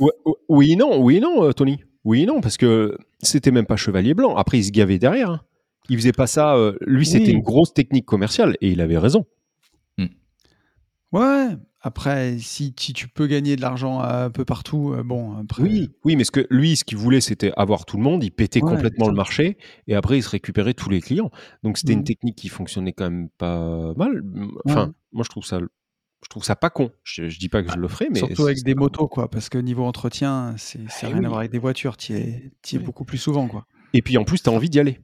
non. 0.00 0.08
Oui, 0.48 0.76
non, 0.76 1.02
oui, 1.02 1.20
non, 1.20 1.44
euh, 1.44 1.52
Tony. 1.52 1.84
Oui, 2.04 2.24
non, 2.24 2.40
parce 2.40 2.56
que 2.56 2.96
c'était 3.20 3.50
même 3.50 3.66
pas 3.66 3.76
Chevalier 3.76 4.14
Blanc. 4.14 4.34
Après, 4.36 4.58
il 4.58 4.64
se 4.64 4.70
gavait 4.70 4.98
derrière. 4.98 5.44
Il 5.88 5.96
faisait 5.96 6.12
pas 6.12 6.26
ça. 6.26 6.54
euh, 6.56 6.76
lui, 6.82 7.04
c'était 7.06 7.26
Oui. 7.26 7.32
une 7.32 7.42
grosse 7.42 7.74
technique 7.74 8.06
commerciale 8.06 8.56
et 8.60 8.70
il 8.70 8.80
avait 8.80 8.98
raison. 8.98 9.26
Ouais. 11.12 11.48
Après, 11.84 12.38
si, 12.38 12.72
si 12.78 12.92
tu 12.92 13.08
peux 13.08 13.26
gagner 13.26 13.56
de 13.56 13.60
l'argent 13.60 14.00
un 14.00 14.30
peu 14.30 14.44
partout, 14.44 14.92
euh, 14.94 15.02
bon, 15.02 15.36
après. 15.36 15.62
Oui, 15.64 15.90
oui, 16.04 16.14
mais 16.16 16.22
ce 16.24 16.30
que 16.30 16.46
lui, 16.48 16.76
ce 16.76 16.84
qu'il 16.84 16.96
voulait, 16.96 17.20
c'était 17.20 17.52
avoir 17.56 17.84
tout 17.84 17.96
le 17.96 18.02
monde. 18.04 18.22
Il 18.22 18.30
pétait 18.30 18.62
Ouais, 18.62 18.70
complètement 18.70 19.08
le 19.08 19.14
marché 19.14 19.58
et 19.88 19.94
après, 19.96 20.16
il 20.16 20.22
se 20.22 20.30
récupérait 20.30 20.74
tous 20.74 20.88
les 20.90 21.00
clients. 21.00 21.30
Donc, 21.64 21.76
c'était 21.76 21.92
une 21.92 21.98
Mhm. 21.98 22.04
technique 22.04 22.36
qui 22.36 22.48
fonctionnait 22.48 22.92
quand 22.92 23.10
même 23.10 23.28
pas 23.36 23.92
mal. 23.96 24.22
Enfin, 24.64 24.86
Ouais. 24.86 24.92
moi, 25.12 25.24
je 25.24 25.28
trouve 25.30 25.44
ça, 25.44 25.58
je 25.58 26.28
trouve 26.30 26.44
ça 26.44 26.54
pas 26.54 26.70
con. 26.70 26.92
Je, 27.02 27.28
je 27.28 27.38
dis 27.40 27.48
pas 27.48 27.64
que 27.64 27.70
je 27.72 27.76
le 27.78 27.88
ferai, 27.88 28.06
mais 28.10 28.20
Surtout 28.20 28.46
avec 28.46 28.62
des 28.62 28.76
motos, 28.76 29.08
quoi, 29.08 29.28
parce 29.28 29.48
que 29.48 29.58
niveau 29.58 29.84
entretien, 29.84 30.54
c'est 30.58 30.78
Eh 31.02 31.06
rien 31.06 31.18
oui. 31.18 31.24
à 31.26 31.28
voir 31.28 31.40
avec 31.40 31.50
des 31.50 31.58
voitures, 31.58 31.96
tu 31.96 32.12
y 32.12 32.16
es, 32.16 32.52
t'y 32.62 32.76
es 32.76 32.78
Oui. 32.78 32.84
beaucoup 32.84 33.04
plus 33.04 33.18
souvent, 33.18 33.48
quoi. 33.48 33.66
Et 33.92 34.02
puis 34.02 34.16
en 34.18 34.24
plus, 34.24 34.40
tu 34.40 34.48
as 34.48 34.52
envie 34.52 34.70
d'y 34.70 34.78
aller. 34.78 35.00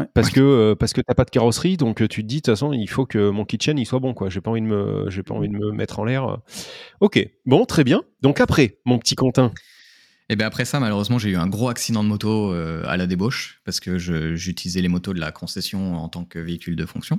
Ouais. 0.00 0.06
Parce 0.14 0.30
que 0.30 0.40
euh, 0.40 0.74
parce 0.74 0.92
que 0.92 1.00
t'as 1.00 1.14
pas 1.14 1.24
de 1.24 1.30
carrosserie, 1.30 1.76
donc 1.76 2.00
euh, 2.02 2.08
tu 2.08 2.22
te 2.22 2.26
dis 2.26 2.36
de 2.36 2.40
toute 2.40 2.54
façon 2.54 2.72
il 2.72 2.88
faut 2.88 3.06
que 3.06 3.30
mon 3.30 3.44
kitchen 3.44 3.78
il 3.78 3.86
soit 3.86 3.98
bon 3.98 4.14
quoi. 4.14 4.30
J'ai 4.30 4.40
pas 4.40 4.50
envie 4.50 4.60
de 4.62 4.66
me 4.66 5.06
j'ai 5.10 5.22
pas 5.22 5.34
envie 5.34 5.48
de 5.48 5.56
me 5.56 5.72
mettre 5.72 5.98
en 5.98 6.04
l'air. 6.04 6.38
Ok, 7.00 7.24
bon 7.46 7.64
très 7.66 7.84
bien. 7.84 8.02
Donc 8.22 8.40
après 8.40 8.78
mon 8.84 8.98
petit 8.98 9.14
Quentin. 9.14 9.52
Et 10.30 10.36
bien 10.36 10.46
après 10.46 10.64
ça, 10.64 10.78
malheureusement, 10.78 11.18
j'ai 11.18 11.30
eu 11.30 11.36
un 11.36 11.48
gros 11.48 11.68
accident 11.68 12.04
de 12.04 12.08
moto 12.08 12.52
euh, 12.54 12.84
à 12.86 12.96
la 12.96 13.08
débauche 13.08 13.60
parce 13.64 13.80
que 13.80 13.98
j'utilisais 13.98 14.80
les 14.80 14.86
motos 14.86 15.12
de 15.12 15.18
la 15.18 15.32
concession 15.32 15.96
en 15.96 16.08
tant 16.08 16.24
que 16.24 16.38
véhicule 16.38 16.76
de 16.76 16.86
fonction. 16.86 17.18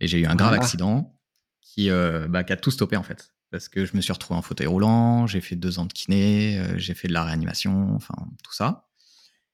Et 0.00 0.06
j'ai 0.06 0.20
eu 0.20 0.26
un 0.26 0.36
grave 0.36 0.52
Ah. 0.52 0.62
accident 0.62 1.12
qui, 1.60 1.90
euh, 1.90 2.28
bah, 2.28 2.44
qui 2.44 2.52
a 2.52 2.56
tout 2.56 2.70
stoppé 2.70 2.96
en 2.96 3.02
fait. 3.02 3.32
Parce 3.50 3.68
que 3.68 3.84
je 3.84 3.96
me 3.96 4.00
suis 4.00 4.12
retrouvé 4.12 4.38
en 4.38 4.42
fauteuil 4.42 4.68
roulant, 4.68 5.26
j'ai 5.26 5.40
fait 5.40 5.56
deux 5.56 5.80
ans 5.80 5.86
de 5.86 5.92
kiné, 5.92 6.58
euh, 6.58 6.78
j'ai 6.78 6.94
fait 6.94 7.08
de 7.08 7.12
la 7.12 7.24
réanimation, 7.24 7.92
enfin 7.96 8.14
tout 8.44 8.52
ça. 8.54 8.85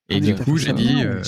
Et 0.09 0.17
Ah, 0.17 0.21
du 0.21 0.27
mais 0.33 0.35
t'as 0.35 0.45
coup, 0.45 0.57
j'ai 0.59 0.73
dit. 0.73 0.87
bien, 0.89 1.07
euh, 1.07 1.23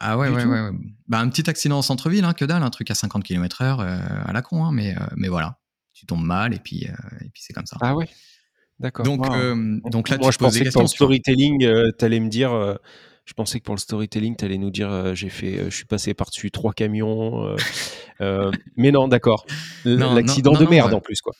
ah 0.00 0.16
ouais, 0.16 0.28
du 0.30 0.36
ouais, 0.36 0.44
ouais, 0.44 0.60
ouais. 0.60 0.70
Bah, 1.08 1.18
un 1.18 1.28
petit 1.28 1.48
accident 1.50 1.78
en 1.78 1.82
centre-ville, 1.82 2.24
hein, 2.24 2.32
que 2.32 2.44
dalle, 2.44 2.62
un 2.62 2.70
truc 2.70 2.90
à 2.90 2.94
50 2.94 3.24
km/h 3.24 3.80
euh, 3.80 3.98
à 4.24 4.32
la 4.32 4.42
con, 4.42 4.64
hein, 4.64 4.70
mais, 4.72 4.96
euh, 4.96 5.00
mais 5.16 5.28
voilà. 5.28 5.58
Tu 5.92 6.06
tombes 6.06 6.24
mal 6.24 6.54
et 6.54 6.58
puis, 6.58 6.86
euh, 6.88 6.92
et 7.20 7.28
puis 7.28 7.42
c'est 7.42 7.52
comme 7.52 7.66
ça. 7.66 7.76
Ah 7.80 7.94
ouais. 7.94 8.08
D'accord. 8.78 9.04
donc, 9.04 9.26
wow. 9.26 9.34
euh, 9.34 9.78
donc 9.90 10.08
là, 10.08 10.16
moi 10.16 10.28
tu 10.30 10.34
je 10.34 10.38
poses 10.38 10.48
pensais 10.48 10.60
des 10.60 10.66
que 10.66 10.72
pour 10.72 10.82
le 10.82 10.88
tu 10.88 10.94
storytelling 10.94 11.64
euh, 11.64 11.90
t'allais 11.92 12.20
me 12.20 12.30
dire. 12.30 12.52
euh, 12.52 12.76
je 13.26 13.34
pensais 13.34 13.58
que 13.60 13.64
pour 13.64 13.74
le 13.74 13.80
storytelling 13.80 14.34
t'allais 14.36 14.56
nous 14.56 14.70
dire 14.70 14.90
euh, 14.90 15.14
j'ai 15.14 15.28
fait 15.28 15.58
euh, 15.58 15.64
je 15.70 15.76
suis 15.76 15.84
passé 15.84 16.14
par 16.14 16.28
dessus 16.30 16.50
trois 16.50 16.72
camions. 16.72 17.44
euh, 17.46 17.56
euh, 18.22 18.50
mais 18.76 18.90
non 18.90 19.06
d'accord. 19.08 19.44
L'accident 19.84 20.52
de 20.54 20.64
non, 20.64 20.70
merde 20.70 20.90
ouais. 20.92 20.96
en 20.96 21.00
plus 21.02 21.20
quoi. 21.20 21.34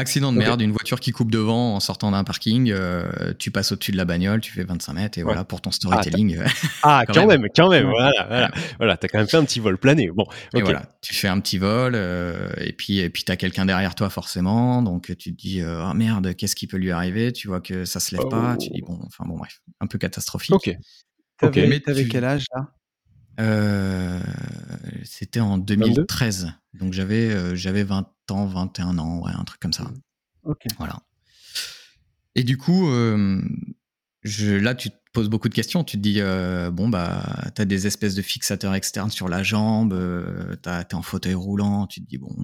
Accident 0.00 0.32
de 0.32 0.38
Ok. 0.38 0.44
merde, 0.44 0.60
une 0.62 0.72
voiture 0.72 0.98
qui 0.98 1.12
coupe 1.12 1.30
devant 1.30 1.74
en 1.76 1.80
sortant 1.80 2.10
d'un 2.10 2.24
parking, 2.24 2.70
euh, 2.72 3.32
tu 3.38 3.50
passes 3.50 3.70
au-dessus 3.72 3.92
de 3.92 3.96
la 3.96 4.04
bagnole, 4.04 4.40
tu 4.40 4.50
fais 4.52 4.64
25 4.64 4.92
mètres 4.94 5.18
et 5.18 5.20
Ouais. 5.22 5.24
voilà 5.26 5.44
pour 5.44 5.60
ton 5.60 5.70
storytelling. 5.70 6.38
euh, 6.38 6.46
Ah 6.82 7.04
Quand 7.06 7.12
quand, 7.14 7.26
même. 7.26 7.42
même. 7.42 7.50
quand 7.54 7.68
même 7.68 7.86
voilà 7.88 8.26
voilà 8.28 8.50
voilà 8.78 8.96
t'as 8.96 9.08
quand 9.08 9.18
même 9.18 9.28
fait 9.28 9.36
un 9.36 9.44
petit 9.44 9.60
vol 9.60 9.78
plané. 9.78 10.10
Bon 10.10 10.24
et 10.54 10.58
ok. 10.58 10.62
voilà, 10.64 10.82
tu 11.02 11.14
fais 11.14 11.28
un 11.28 11.38
petit 11.40 11.58
vol 11.58 11.92
euh, 11.94 12.48
et 12.58 12.72
puis 12.72 12.98
et 12.98 13.10
puis 13.10 13.24
t'as 13.24 13.36
quelqu'un 13.36 13.66
derrière 13.66 13.94
toi 13.94 14.10
forcément, 14.10 14.82
donc 14.82 15.14
tu 15.18 15.34
te 15.34 15.40
dis 15.40 15.60
euh, 15.60 15.84
ah 15.84 15.94
merde 15.94 16.34
qu'est-ce 16.34 16.56
qui 16.56 16.66
peut 16.66 16.78
lui 16.78 16.90
arriver? 16.90 17.32
Tu 17.32 17.46
vois 17.48 17.60
que 17.60 17.84
ça 17.84 18.00
se 18.00 18.14
lève 18.16 18.26
pas, 18.28 18.56
tu 18.56 18.70
dis 18.70 18.80
bon 18.82 18.98
enfin 19.06 19.24
bon 19.26 19.36
bref, 19.36 19.60
un 19.80 19.86
peu 19.86 19.98
catastrophique. 19.98 20.54
Ok. 20.54 20.74
T'avais 21.38 21.66
mais 21.66 21.80
t'avais 21.80 22.02
tu- 22.04 22.08
quel 22.08 22.24
âge, 22.24 22.44
là? 22.54 22.68
Euh, 23.38 24.20
C'était 25.04 25.40
en 25.40 25.56
2013, 25.58 26.52
donc 26.74 26.92
j'avais 26.92 27.30
euh, 27.30 27.54
j'avais 27.54 27.82
20 27.84 28.06
ans, 28.32 28.46
21 28.46 28.98
ans, 28.98 29.20
ouais, 29.22 29.32
un 29.34 29.44
truc 29.44 29.60
comme 29.60 29.72
ça. 29.72 29.90
Ok. 30.44 30.64
Voilà. 30.78 31.00
Et 32.34 32.44
du 32.44 32.56
coup, 32.56 32.88
euh, 32.88 33.42
je, 34.22 34.52
là, 34.54 34.74
tu 34.74 34.90
te 34.90 34.96
poses 35.12 35.28
beaucoup 35.28 35.48
de 35.48 35.54
questions. 35.54 35.82
Tu 35.84 35.96
te 35.96 36.02
dis, 36.02 36.20
euh, 36.20 36.70
bon, 36.70 36.88
bah, 36.88 37.50
t'as 37.54 37.64
des 37.64 37.86
espèces 37.86 38.14
de 38.14 38.22
fixateurs 38.22 38.74
externes 38.74 39.10
sur 39.10 39.28
la 39.28 39.42
jambe, 39.42 39.92
euh, 39.92 40.54
t'es 40.56 40.94
en 40.94 41.02
fauteuil 41.02 41.34
roulant. 41.34 41.86
Tu 41.86 42.00
te 42.02 42.08
dis, 42.08 42.18
bon, 42.18 42.34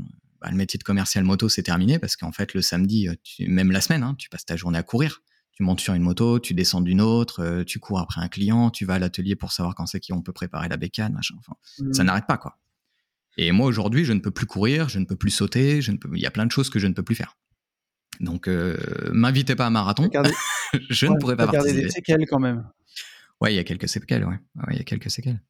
bah, 0.41 0.49
le 0.51 0.57
métier 0.57 0.79
de 0.79 0.85
commercial 0.85 1.25
moto, 1.25 1.49
c'est 1.49 1.63
terminé 1.63 1.99
parce 1.99 2.17
qu'en 2.17 2.33
fait, 2.33 2.53
le 2.55 2.63
samedi, 2.63 3.09
euh, 3.09 3.15
tu- 3.23 3.47
même 3.49 3.71
la 3.71 3.81
semaine, 3.81 4.03
hein, 4.03 4.15
tu 4.19 4.29
passes 4.29 4.45
ta 4.45 4.57
journée 4.57 4.79
à 4.79 4.83
courir. 4.83 5.23
Tu 5.53 5.63
montes 5.63 5.81
sur 5.81 5.95
une 5.95 6.03
moto, 6.03 6.39
tu 6.39 6.53
descends 6.53 6.83
d'une 6.83 7.01
autre, 7.01 7.63
tu 7.67 7.79
cours 7.79 7.99
après 7.99 8.21
un 8.21 8.29
client, 8.29 8.69
tu 8.69 8.85
vas 8.85 8.95
à 8.95 8.99
l'atelier 8.99 9.37
pour 9.37 9.53
savoir 9.53 9.75
quand 9.75 9.87
c'est 9.87 10.01
qu'on 10.01 10.21
peut 10.21 10.35
préparer 10.35 10.69
la 10.69 10.77
bécane, 10.77 11.15
machin. 11.15 11.35
Enfin, 11.39 11.55
ça 11.93 12.03
Mm. 12.03 12.07
n'arrête 12.09 12.27
pas, 12.27 12.37
quoi. 12.37 12.59
Et 13.37 13.53
moi, 13.53 13.67
aujourd'hui, 13.67 14.05
je 14.05 14.13
ne 14.13 14.21
peux 14.21 14.31
plus 14.31 14.47
courir, 14.47 14.89
je 14.89 14.99
ne 14.99 15.05
peux 15.05 15.17
plus 15.17 15.31
sauter, 15.31 15.83
je 15.83 15.93
ne 15.93 15.99
peux... 15.99 16.09
il 16.15 16.21
y 16.21 16.27
a 16.27 16.31
plein 16.31 16.47
de 16.47 16.53
choses 16.53 16.71
que 16.71 16.79
je 16.79 16.87
ne 16.87 16.95
peux 16.95 17.03
plus 17.03 17.15
faire. 17.15 17.37
Donc, 18.21 18.49
euh, 18.49 18.77
m'invitez 19.13 19.57
pas 19.57 19.65
à 19.65 19.67
un 19.67 19.71
marathon, 19.71 20.05
Regardez, 20.05 20.33
je 20.91 21.07
ne 21.07 21.19
pourrais 21.19 21.37
pas 21.37 21.47
participer. 21.47 21.83
des 21.83 21.89
séquelles 21.91 22.25
quand 22.29 22.41
même. 22.41 22.67
Ouais, 23.41 23.53
il 23.53 23.57
y 23.57 23.59
a 23.59 23.65
quelques 23.65 23.89
séquelles, 23.89 24.25
ouais. 24.25 24.39
Ouais, 24.57 24.73
il 24.73 24.79
y 24.79 24.81
a 24.81 24.85
quelques 24.85 25.11
séquelles. 25.11 25.43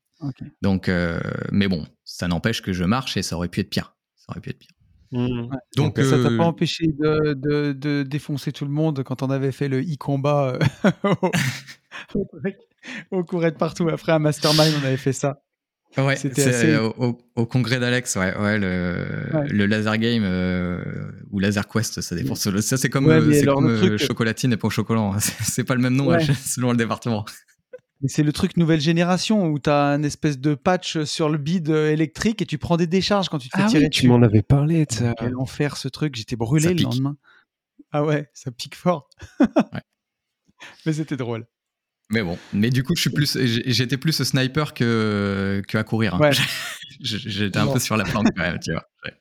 Donc, 0.62 0.88
euh, 0.88 1.20
mais 1.52 1.68
bon, 1.68 1.86
ça 2.04 2.26
n'empêche 2.26 2.62
que 2.62 2.72
je 2.72 2.84
marche 2.84 3.16
et 3.16 3.22
ça 3.22 3.36
aurait 3.36 3.48
pu 3.48 3.60
être 3.60 3.70
pire. 3.70 3.94
Ça 4.16 4.26
aurait 4.30 4.40
pu 4.40 4.50
être 4.50 4.58
pire. 4.58 4.70
Mmh. 5.12 5.50
Donc, 5.76 5.98
ça 5.98 6.10
t'a 6.10 6.30
euh, 6.30 6.36
pas 6.36 6.44
empêché 6.44 6.88
de, 6.88 7.34
de, 7.34 7.72
de 7.72 8.02
défoncer 8.02 8.50
tout 8.50 8.64
le 8.64 8.72
monde 8.72 9.04
quand 9.04 9.22
on 9.22 9.30
avait 9.30 9.52
fait 9.52 9.68
le 9.68 9.80
e-combat 9.80 10.58
euh, 10.84 10.90
au, 12.14 12.26
on 13.10 13.22
courait 13.22 13.52
de 13.52 13.56
partout. 13.56 13.88
Après 13.88 14.12
un 14.12 14.18
mastermind, 14.18 14.74
on 14.82 14.86
avait 14.86 14.96
fait 14.96 15.12
ça. 15.12 15.42
Ouais, 15.98 16.16
C'était 16.16 16.42
c'est 16.42 16.48
assez- 16.50 16.76
au, 16.76 16.94
au- 16.98 17.18
au 17.36 17.46
congrès 17.46 17.78
d'Alex, 17.80 18.16
ouais, 18.16 18.36
ouais, 18.36 18.58
le, 18.58 19.06
Ouais. 19.34 19.48
le 19.48 19.66
laser 19.66 19.96
game 19.98 20.22
euh, 20.24 20.82
ou 21.30 21.38
laser 21.38 21.66
quest, 21.68 22.00
ça 22.00 22.14
dépend. 22.14 22.34
Ça 22.34 22.76
c'est 22.76 22.90
comme, 22.90 23.08
euh, 23.08 23.20
comme 23.46 23.66
le 23.68 23.74
euh, 23.74 23.96
truc- 23.96 23.98
chocolatine 24.06 24.52
et 24.52 24.56
pour 24.56 24.72
chocolat. 24.72 25.00
hein. 25.00 25.18
C'est 25.42 25.64
pas 25.64 25.74
le 25.74 25.80
même 25.80 25.94
nom 25.96 26.10
hein, 26.12 26.18
selon 26.44 26.70
le 26.72 26.76
département. 26.76 27.24
Mais 28.02 28.08
c'est 28.08 28.22
le 28.22 28.32
truc 28.32 28.58
nouvelle 28.58 28.80
génération 28.82 29.46
où 29.46 29.58
tu 29.58 29.70
as 29.70 29.84
un 29.86 30.02
espèce 30.02 30.38
de 30.38 30.54
patch 30.54 31.02
sur 31.04 31.30
le 31.30 31.38
bide 31.38 31.70
euh, 31.70 31.90
électrique 31.90 32.42
et 32.42 32.46
tu 32.46 32.58
prends 32.58 32.76
des 32.76 32.86
décharges 32.86 33.30
quand 33.30 33.38
tu 33.38 33.48
te 33.48 33.56
fais 33.56 33.62
Ah 33.64 33.68
tirer 33.68 33.84
oui, 33.84 33.90
tu 33.90 34.06
m'en 34.08 34.20
avais 34.20 34.42
parlé 34.42 34.84
de 34.84 34.92
ça. 34.92 35.14
Quel 35.18 35.34
enfer 35.36 35.78
ce 35.78 35.88
truc, 35.88 36.14
j'étais 36.14 36.36
brûlé 36.36 36.64
Ça 36.64 36.70
le 36.70 36.76
pique. 36.76 36.84
lendemain. 36.84 37.16
Ah 37.92 38.04
ouais, 38.04 38.28
ça 38.34 38.50
pique 38.50 38.74
fort. 38.74 39.08
Mais 40.84 40.92
c'était 40.92 41.16
drôle. 41.16 41.46
Mais 42.10 42.22
bon, 42.22 42.38
mais 42.52 42.70
du 42.70 42.84
coup, 42.84 42.94
je 42.94 43.00
suis 43.00 43.10
plus, 43.10 43.36
j'étais 43.66 43.96
plus 43.96 44.22
sniper 44.22 44.74
que, 44.74 45.60
que 45.66 45.76
à 45.76 45.84
courir. 45.84 46.14
hein. 46.14 46.18
Ouais. 46.20 46.30
J'étais 47.00 47.58
un 47.58 47.66
peu 47.66 47.78
sur 47.78 47.96
la 47.96 48.04
planque 48.04 48.28
quand 48.34 48.42
même, 48.42 48.58
tu 48.58 48.72
vois. 48.72 48.84
Ouais. 49.04 49.12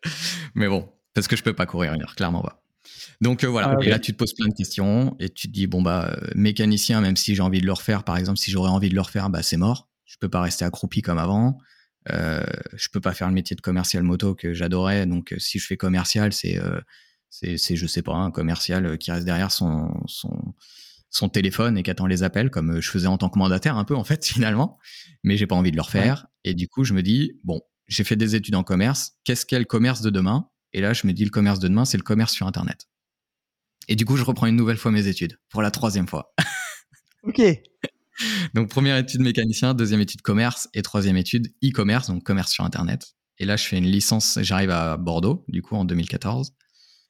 Mais 0.53 0.67
bon, 0.67 0.87
parce 1.13 1.27
que 1.27 1.35
je 1.35 1.43
peux 1.43 1.53
pas 1.53 1.65
courir, 1.65 1.93
clairement 2.15 2.41
pas. 2.41 2.61
Donc 3.21 3.43
euh, 3.43 3.47
voilà. 3.47 3.75
Ah. 3.77 3.83
Et 3.83 3.89
là, 3.89 3.99
tu 3.99 4.13
te 4.13 4.17
poses 4.17 4.33
plein 4.33 4.47
de 4.47 4.53
questions 4.53 5.15
et 5.19 5.29
tu 5.29 5.47
te 5.47 5.53
dis 5.53 5.67
bon 5.67 5.81
bah 5.81 6.11
euh, 6.11 6.27
mécanicien, 6.35 7.01
même 7.01 7.17
si 7.17 7.35
j'ai 7.35 7.41
envie 7.41 7.59
de 7.61 7.65
le 7.65 7.73
refaire, 7.73 8.03
par 8.03 8.17
exemple, 8.17 8.37
si 8.37 8.51
j'aurais 8.51 8.69
envie 8.69 8.89
de 8.89 8.95
le 8.95 9.01
refaire, 9.01 9.29
bah 9.29 9.41
c'est 9.43 9.57
mort. 9.57 9.89
Je 10.05 10.15
peux 10.19 10.29
pas 10.29 10.41
rester 10.41 10.63
accroupi 10.63 11.01
comme 11.01 11.17
avant. 11.17 11.57
Euh, 12.11 12.43
je 12.73 12.87
peux 12.89 13.01
pas 13.01 13.13
faire 13.13 13.27
le 13.27 13.33
métier 13.33 13.55
de 13.55 13.61
commercial 13.61 14.03
moto 14.03 14.35
que 14.35 14.53
j'adorais. 14.53 15.05
Donc 15.05 15.33
euh, 15.33 15.39
si 15.39 15.59
je 15.59 15.65
fais 15.65 15.77
commercial, 15.77 16.33
c'est 16.33 16.59
c'est 17.29 17.57
c'est 17.57 17.75
je 17.75 17.87
sais 17.87 18.01
pas 18.03 18.13
un 18.13 18.31
commercial 18.31 18.97
qui 18.97 19.11
reste 19.11 19.25
derrière 19.25 19.51
son 19.51 19.89
son 20.05 20.53
son 21.15 21.29
téléphone 21.29 21.77
et 21.77 21.83
qui 21.83 21.89
attend 21.89 22.07
les 22.07 22.23
appels 22.23 22.49
comme 22.49 22.71
euh, 22.71 22.81
je 22.81 22.89
faisais 22.89 23.07
en 23.07 23.17
tant 23.17 23.29
que 23.29 23.39
mandataire 23.39 23.77
un 23.77 23.85
peu 23.85 23.95
en 23.95 24.03
fait 24.03 24.25
finalement. 24.25 24.77
Mais 25.23 25.37
j'ai 25.37 25.47
pas 25.47 25.55
envie 25.55 25.71
de 25.71 25.77
le 25.77 25.81
refaire. 25.81 26.27
Et 26.43 26.53
du 26.53 26.67
coup 26.67 26.83
je 26.83 26.93
me 26.93 27.01
dis 27.01 27.39
bon 27.43 27.61
j'ai 27.87 28.03
fait 28.03 28.15
des 28.15 28.35
études 28.35 28.55
en 28.55 28.63
commerce. 28.63 29.13
Qu'est-ce 29.23 29.45
qu'est 29.45 29.59
le 29.59 29.65
commerce 29.65 30.01
de 30.01 30.09
demain? 30.09 30.49
Et 30.73 30.81
là 30.81 30.93
je 30.93 31.07
me 31.07 31.13
dis 31.13 31.23
le 31.23 31.29
commerce 31.29 31.59
de 31.59 31.67
demain 31.67 31.85
c'est 31.85 31.97
le 31.97 32.03
commerce 32.03 32.33
sur 32.33 32.47
internet. 32.47 32.87
Et 33.87 33.95
du 33.95 34.03
coup 34.05 34.17
je 34.17 34.23
reprends 34.23 34.47
une 34.47 34.57
nouvelle 34.57 34.77
fois 34.77 34.91
mes 34.91 35.07
études 35.07 35.39
pour 35.49 35.61
la 35.61 35.71
troisième 35.71 36.07
fois. 36.07 36.33
Ok. 37.27 37.41
donc 38.53 38.69
première 38.69 38.97
étude 38.97 39.21
mécanicien 39.21 39.73
deuxième 39.73 39.99
étude 39.99 40.21
commerce 40.21 40.69
et 40.75 40.83
troisième 40.83 41.17
étude 41.17 41.47
e-commerce 41.63 42.05
donc 42.07 42.21
commerce 42.21 42.51
sur 42.51 42.63
internet. 42.63 43.15
Et 43.39 43.45
là 43.45 43.55
je 43.55 43.63
fais 43.63 43.79
une 43.79 43.87
licence 43.87 44.37
j'arrive 44.43 44.69
à 44.69 44.97
Bordeaux 44.97 45.43
du 45.47 45.63
coup 45.63 45.75
en 45.75 45.85
2014 45.85 46.53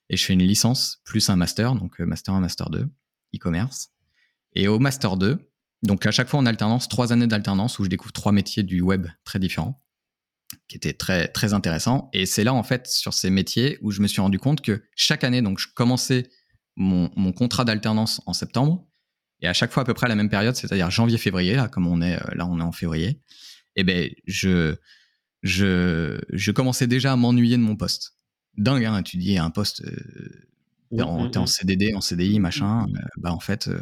et 0.09 0.15
je 0.15 0.23
fais 0.23 0.31
une 0.31 0.43
licence 0.43 1.01
plus 1.03 1.29
un 1.29 1.35
master 1.35 1.75
donc 1.75 1.99
euh, 1.99 2.05
master 2.05 2.33
1 2.33 2.39
master 2.39 2.69
2 2.69 2.87
e-commerce 3.35 3.89
et 4.55 4.67
au 4.67 4.79
master 4.79 5.17
2 5.17 5.39
donc 5.85 6.05
à 6.05 6.11
chaque 6.11 6.27
fois 6.27 6.39
en 6.39 6.45
alternance 6.45 6.87
trois 6.87 7.13
années 7.13 7.27
d'alternance 7.27 7.79
où 7.79 7.83
je 7.83 7.89
découvre 7.89 8.11
trois 8.11 8.31
métiers 8.31 8.63
du 8.63 8.81
web 8.81 9.07
très 9.23 9.39
différents 9.39 9.81
qui 10.67 10.77
étaient 10.77 10.93
très 10.93 11.27
très 11.27 11.53
intéressants. 11.53 12.09
Et 12.13 12.25
c'est 12.25 12.43
là 12.43 12.53
en 12.53 12.63
fait 12.63 12.87
sur 12.87 13.13
ces 13.13 13.29
métiers 13.29 13.77
où 13.81 13.91
je 13.91 14.01
me 14.01 14.07
suis 14.07 14.21
rendu 14.21 14.39
compte 14.39 14.61
que 14.61 14.83
chaque 14.95 15.23
année 15.23 15.41
donc 15.41 15.59
je 15.59 15.67
commençais 15.73 16.29
mon, 16.75 17.11
mon 17.15 17.31
contrat 17.31 17.65
d'alternance 17.65 18.21
en 18.25 18.33
septembre. 18.33 18.87
Et 19.41 19.47
à 19.47 19.53
chaque 19.53 19.71
fois 19.71 19.83
à 19.83 19.85
peu 19.85 19.93
près 19.93 20.05
à 20.05 20.09
la 20.09 20.15
même 20.15 20.29
période 20.29 20.55
c'est-à-dire 20.55 20.89
janvier 20.89 21.17
février 21.17 21.55
là 21.55 21.67
comme 21.67 21.87
on 21.87 22.01
est 22.01 22.15
euh, 22.15 22.35
là 22.35 22.47
on 22.47 22.59
est 22.59 22.63
en 22.63 22.71
février 22.71 23.21
et 23.75 23.83
ben 23.83 24.09
je 24.25 24.75
je 25.43 26.19
je 26.31 26.51
commençais 26.51 26.87
déjà 26.87 27.11
à 27.11 27.15
m'ennuyer 27.15 27.57
de 27.57 27.61
mon 27.61 27.75
poste. 27.75 28.17
Dingue 28.57 28.85
hein 28.85 29.03
tu 29.03 29.17
dis 29.17 29.37
un 29.37 29.51
poste 29.51 29.83
euh, 29.83 30.47
t'es 30.95 31.03
en, 31.03 31.29
t'es 31.29 31.37
en 31.37 31.45
CDD 31.45 31.93
en 31.93 32.01
CDI 32.01 32.39
machin 32.39 32.87
euh, 32.87 32.99
bah 33.17 33.33
en 33.33 33.39
fait 33.39 33.67
euh, 33.67 33.81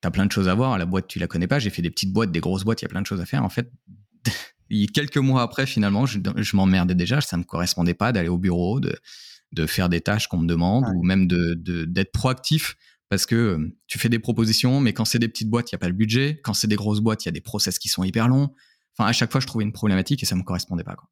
t'as 0.00 0.10
plein 0.10 0.26
de 0.26 0.32
choses 0.32 0.48
à 0.48 0.54
voir. 0.54 0.78
La 0.78 0.86
boîte 0.86 1.08
tu 1.08 1.18
la 1.18 1.26
connais 1.26 1.46
pas. 1.48 1.58
J'ai 1.58 1.70
fait 1.70 1.82
des 1.82 1.90
petites 1.90 2.12
boîtes 2.12 2.30
des 2.32 2.40
grosses 2.40 2.64
boîtes. 2.64 2.82
Il 2.82 2.84
y 2.84 2.86
a 2.86 2.88
plein 2.88 3.02
de 3.02 3.06
choses 3.06 3.20
à 3.20 3.26
faire. 3.26 3.44
En 3.44 3.48
fait 3.48 3.70
quelques 4.94 5.16
mois 5.18 5.42
après 5.42 5.66
finalement 5.66 6.06
je, 6.06 6.18
je 6.36 6.56
m'emmerdais 6.56 6.94
déjà. 6.94 7.20
Ça 7.20 7.36
me 7.36 7.44
correspondait 7.44 7.94
pas 7.94 8.12
d'aller 8.12 8.28
au 8.28 8.38
bureau 8.38 8.80
de 8.80 8.96
de 9.52 9.66
faire 9.66 9.88
des 9.88 10.00
tâches 10.02 10.28
qu'on 10.28 10.38
me 10.38 10.46
demande 10.46 10.84
Ouais. 10.84 10.92
ou 10.96 11.02
même 11.02 11.26
de 11.26 11.54
d'être 11.84 12.12
proactif 12.12 12.76
parce 13.08 13.24
que 13.24 13.34
euh, 13.34 13.76
tu 13.86 13.98
fais 13.98 14.10
des 14.10 14.18
propositions 14.18 14.80
mais 14.80 14.92
quand 14.92 15.06
c'est 15.06 15.18
des 15.18 15.28
petites 15.28 15.48
boîtes 15.48 15.70
il 15.70 15.74
y 15.74 15.76
a 15.76 15.78
pas 15.78 15.88
le 15.88 15.94
budget. 15.94 16.40
Quand 16.44 16.52
c'est 16.54 16.66
des 16.68 16.76
grosses 16.76 17.00
boîtes 17.00 17.24
il 17.24 17.28
y 17.28 17.30
a 17.30 17.32
des 17.32 17.40
process 17.40 17.78
qui 17.78 17.88
sont 17.88 18.04
hyper 18.04 18.28
longs. 18.28 18.50
Enfin 18.98 19.08
à 19.08 19.12
chaque 19.12 19.32
fois 19.32 19.40
je 19.40 19.46
trouvais 19.46 19.64
une 19.64 19.72
problématique 19.72 20.22
et 20.22 20.26
ça 20.26 20.34
me 20.36 20.42
correspondait 20.42 20.84
pas 20.84 20.94
quoi. 20.96 21.08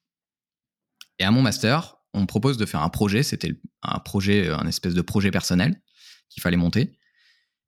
et 1.19 1.25
à 1.25 1.31
mon 1.31 1.41
master 1.43 1.97
on 2.13 2.21
me 2.23 2.27
propose 2.27 2.57
de 2.59 2.67
faire 2.67 2.83
un 2.83 2.89
projet. 2.91 3.23
C'était 3.23 3.59
un 3.83 3.99
projet 4.01 4.51
un 4.51 4.67
espèce 4.67 4.93
de 4.95 5.01
projet 5.03 5.31
personnel 5.31 5.81
qu'il 6.29 6.43
fallait 6.43 6.57
monter 6.59 6.93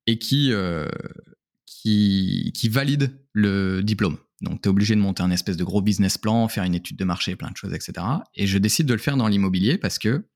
et 0.09 0.17
qui 0.17 0.51
euh, 0.51 0.87
qui 1.65 2.51
qui 2.53 2.69
valide 2.69 3.11
le 3.33 3.81
diplôme 3.81 4.17
donc 4.41 4.61
tu 4.61 4.67
es 4.67 4.69
obligé 4.69 4.95
de 4.95 5.01
monter 5.01 5.23
un 5.23 5.31
espèce 5.31 5.57
de 5.57 5.63
gros 5.63 5.81
business 5.81 6.17
plan 6.17 6.47
faire 6.47 6.63
une 6.63 6.75
étude 6.75 6.97
de 6.97 7.05
marché 7.05 7.35
plein 7.35 7.51
de 7.51 7.57
choses 7.57 7.73
etc 7.73 8.05
et 8.35 8.47
je 8.47 8.57
décide 8.57 8.85
de 8.85 8.93
le 8.93 8.99
faire 8.99 9.17
dans 9.17 9.27
l'immobilier 9.27 9.77
parce 9.77 9.99
que 9.99 10.27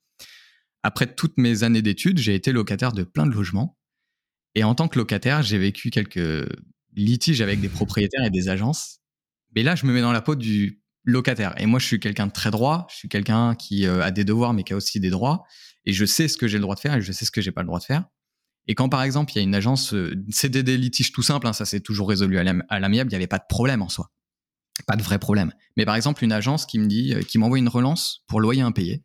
après 0.83 1.07
toutes 1.13 1.37
mes 1.37 1.63
années 1.63 1.81
d'études 1.81 2.19
j'ai 2.19 2.35
été 2.35 2.51
locataire 2.51 2.91
de 2.91 3.03
plein 3.03 3.25
de 3.25 3.31
logements 3.31 3.77
et 4.55 4.63
en 4.63 4.75
tant 4.75 4.87
que 4.87 4.99
locataire, 4.99 5.41
j'ai 5.41 5.57
vécu 5.57 5.89
quelques 5.89 6.47
litiges 6.95 7.41
avec 7.41 7.59
des 7.59 7.69
propriétaires 7.69 8.23
et 8.23 8.29
des 8.29 8.49
agences. 8.49 8.99
Mais 9.55 9.63
là, 9.63 9.75
je 9.75 9.85
me 9.85 9.93
mets 9.93 10.01
dans 10.01 10.11
la 10.11 10.21
peau 10.21 10.35
du 10.35 10.81
locataire. 11.03 11.59
Et 11.59 11.65
moi, 11.65 11.79
je 11.79 11.85
suis 11.85 11.99
quelqu'un 11.99 12.27
de 12.27 12.31
très 12.31 12.51
droit. 12.51 12.87
Je 12.89 12.95
suis 12.95 13.09
quelqu'un 13.09 13.55
qui 13.55 13.85
euh, 13.85 14.03
a 14.03 14.11
des 14.11 14.23
devoirs, 14.23 14.53
mais 14.53 14.63
qui 14.63 14.73
a 14.73 14.75
aussi 14.75 14.99
des 14.99 15.09
droits. 15.09 15.43
Et 15.85 15.93
je 15.93 16.05
sais 16.05 16.27
ce 16.27 16.37
que 16.37 16.47
j'ai 16.47 16.57
le 16.57 16.61
droit 16.61 16.75
de 16.75 16.79
faire 16.79 16.93
et 16.95 17.01
je 17.01 17.11
sais 17.11 17.25
ce 17.25 17.31
que 17.31 17.41
j'ai 17.41 17.51
pas 17.51 17.61
le 17.61 17.67
droit 17.67 17.79
de 17.79 17.83
faire. 17.83 18.05
Et 18.67 18.75
quand, 18.75 18.89
par 18.89 19.03
exemple, 19.03 19.33
il 19.33 19.37
y 19.37 19.39
a 19.39 19.43
une 19.43 19.55
agence, 19.55 19.93
euh, 19.93 20.15
c'est 20.29 20.49
des, 20.49 20.77
litiges 20.77 21.11
tout 21.11 21.21
simples, 21.21 21.47
hein, 21.47 21.53
ça 21.53 21.65
s'est 21.65 21.81
toujours 21.81 22.07
résolu 22.09 22.37
à 22.37 22.43
l'am- 22.43 22.63
à 22.69 22.79
l'amiable, 22.79 23.09
il 23.09 23.13
n'y 23.13 23.17
avait 23.17 23.27
pas 23.27 23.39
de 23.39 23.45
problème 23.47 23.81
en 23.81 23.89
soi. 23.89 24.11
Pas 24.87 24.95
de 24.95 25.03
vrai 25.03 25.19
problème. 25.19 25.51
Mais 25.77 25.85
par 25.85 25.95
exemple, 25.95 26.23
une 26.23 26.31
agence 26.31 26.65
qui 26.65 26.79
me 26.79 26.87
dit, 26.87 27.13
euh, 27.13 27.21
qui 27.21 27.37
m'envoie 27.37 27.59
une 27.59 27.67
relance 27.67 28.23
pour 28.27 28.39
loyer 28.41 28.61
impayé. 28.61 29.03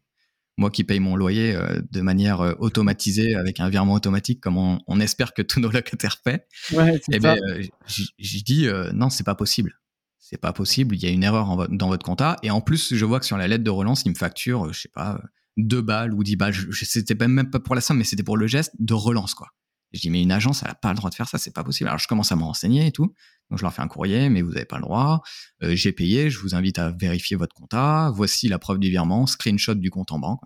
Moi 0.57 0.71
qui 0.71 0.83
paye 0.83 0.99
mon 0.99 1.15
loyer 1.15 1.55
euh, 1.55 1.81
de 1.93 2.01
manière 2.01 2.41
euh, 2.41 2.55
automatisée 2.59 3.35
avec 3.37 3.61
un 3.61 3.69
virement 3.69 3.93
automatique, 3.95 4.41
comme 4.41 4.57
on, 4.57 4.81
on 4.89 4.99
espère 4.99 5.33
que 5.35 5.43
tous 5.43 5.61
nos 5.61 5.71
locataires 5.71 6.17
paient. 6.25 6.47
Ouais, 6.73 6.99
Eh 7.13 7.19
ben, 7.21 7.37
euh, 7.49 7.63
j- 7.87 8.09
j'ai 8.19 8.41
dit 8.41 8.67
euh, 8.67 8.91
non, 8.93 9.09
c'est 9.11 9.25
pas 9.25 9.35
possible. 9.37 9.79
C'est 10.19 10.39
pas 10.41 10.53
possible. 10.53 10.97
Il 10.97 11.03
y 11.03 11.07
a 11.07 11.11
une 11.11 11.23
erreur 11.23 11.49
en 11.49 11.57
vo- 11.57 11.69
dans 11.69 11.89
votre 11.89 12.05
compta. 12.05 12.37
Et 12.43 12.51
en 12.51 12.61
plus, 12.61 12.95
je 12.95 13.05
vois 13.05 13.21
que 13.21 13.27
sur 13.27 13.37
la 13.39 13.47
lettre 13.47 13.63
de 13.65 13.71
relance, 13.71 14.03
il 14.05 14.11
me 14.11 14.15
facture, 14.17 14.73
je 14.73 14.81
sais 14.81 14.91
pas, 14.93 15.21
euh, 15.59 15.63
deux 15.63 15.83
balles 15.83 16.15
ou 16.15 16.23
dix 16.25 16.37
balles. 16.37 16.53
Je, 16.53 16.71
je- 16.71 16.85
c'était 16.85 17.15
même 17.27 17.51
pas 17.51 17.61
pour 17.61 17.75
la 17.75 17.81
somme, 17.81 17.99
mais 17.99 18.05
c'était 18.05 18.23
pour 18.23 18.37
le 18.37 18.47
geste 18.47 18.73
de 18.79 18.95
relance, 18.95 19.35
quoi. 19.35 19.49
Je 19.93 20.01
dis 20.01 20.11
mais 20.11 20.23
une 20.23 20.33
agence, 20.33 20.63
elle 20.63 20.71
a 20.71 20.75
pas 20.75 20.91
le 20.91 20.97
droit 20.97 21.09
de 21.09 21.15
faire 21.15 21.29
ça, 21.29 21.39
c'est 21.39 21.55
pas 21.55 21.65
possible. 21.65 21.89
Alors 21.89 21.99
je 21.99 22.07
commence 22.07 22.31
à 22.31 22.37
me 22.37 22.43
renseigner 22.43 22.87
et 22.87 22.93
tout. 22.93 23.15
Donc 23.49 23.59
je 23.59 23.63
leur 23.63 23.73
fais 23.73 23.81
un 23.81 23.89
courrier, 23.89 24.29
mais 24.29 24.43
vous 24.43 24.51
avez 24.55 24.67
pas 24.67 24.77
le 24.77 24.83
droit. 24.83 25.23
Euh, 25.63 25.75
j'ai 25.75 25.93
payé, 25.93 26.29
je 26.29 26.39
vous 26.41 26.55
invite 26.55 26.79
à 26.79 26.91
vérifier 26.91 27.37
votre 27.37 27.55
compta. 27.55 28.11
Voici 28.15 28.49
la 28.49 28.59
preuve 28.59 28.79
du 28.79 28.91
virement, 28.91 29.27
screenshot 29.27 29.75
du 29.75 29.89
compte 29.91 30.13
en 30.13 30.19
banque. 30.19 30.41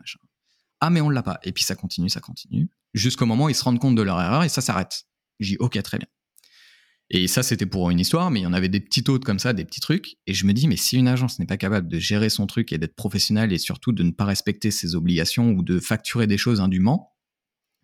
Ah 0.80 0.90
mais 0.90 1.00
on 1.00 1.10
l'a 1.10 1.24
pas. 1.24 1.40
Et 1.42 1.50
puis 1.52 1.64
ça 1.64 1.74
continue, 1.74 2.08
ça 2.08 2.20
continue, 2.20 2.70
jusqu'au 2.94 3.26
moment 3.26 3.44
où 3.46 3.48
ils 3.48 3.54
se 3.56 3.64
rendent 3.64 3.80
compte 3.80 3.96
de 3.96 4.02
leur 4.02 4.20
erreur 4.20 4.44
et 4.44 4.48
ça 4.48 4.60
s'arrête. 4.60 5.04
J'ai 5.40 5.54
dit 5.54 5.56
ok 5.58 5.82
très 5.82 5.98
bien. 5.98 6.06
Et 7.14 7.28
ça, 7.28 7.42
c'était 7.42 7.66
pour 7.66 7.90
une 7.90 8.00
histoire, 8.00 8.30
mais 8.30 8.40
il 8.40 8.42
y 8.44 8.46
en 8.46 8.54
avait 8.54 8.70
des 8.70 8.80
petites 8.80 9.10
autres 9.10 9.26
comme 9.26 9.38
ça, 9.38 9.52
des 9.52 9.66
petits 9.66 9.80
trucs. 9.80 10.16
Et 10.26 10.32
je 10.32 10.46
me 10.46 10.52
dis, 10.54 10.66
mais 10.66 10.76
si 10.76 10.96
une 10.96 11.08
agence 11.08 11.38
n'est 11.38 11.44
pas 11.46 11.58
capable 11.58 11.86
de 11.88 11.98
gérer 11.98 12.30
son 12.30 12.46
truc 12.46 12.72
et 12.72 12.78
d'être 12.78 12.96
professionnelle 12.96 13.52
et 13.52 13.58
surtout 13.58 13.92
de 13.92 14.02
ne 14.02 14.12
pas 14.12 14.24
respecter 14.24 14.70
ses 14.70 14.94
obligations 14.94 15.50
ou 15.50 15.62
de 15.62 15.78
facturer 15.78 16.26
des 16.26 16.38
choses 16.38 16.60
indûment, 16.60 17.12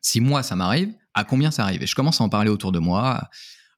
si 0.01 0.21
moi 0.23 0.43
ça 0.43 0.57
m'arrive, 0.57 0.95
à 1.13 1.25
combien 1.25 1.51
ça 1.51 1.65
arrive? 1.65 1.83
Et 1.83 1.87
je 1.87 1.95
commence 1.95 2.23
à 2.23 2.25
en 2.25 2.31
parler 2.31 2.49
autour 2.49 2.73
de 2.73 2.79
moi, 2.79 3.29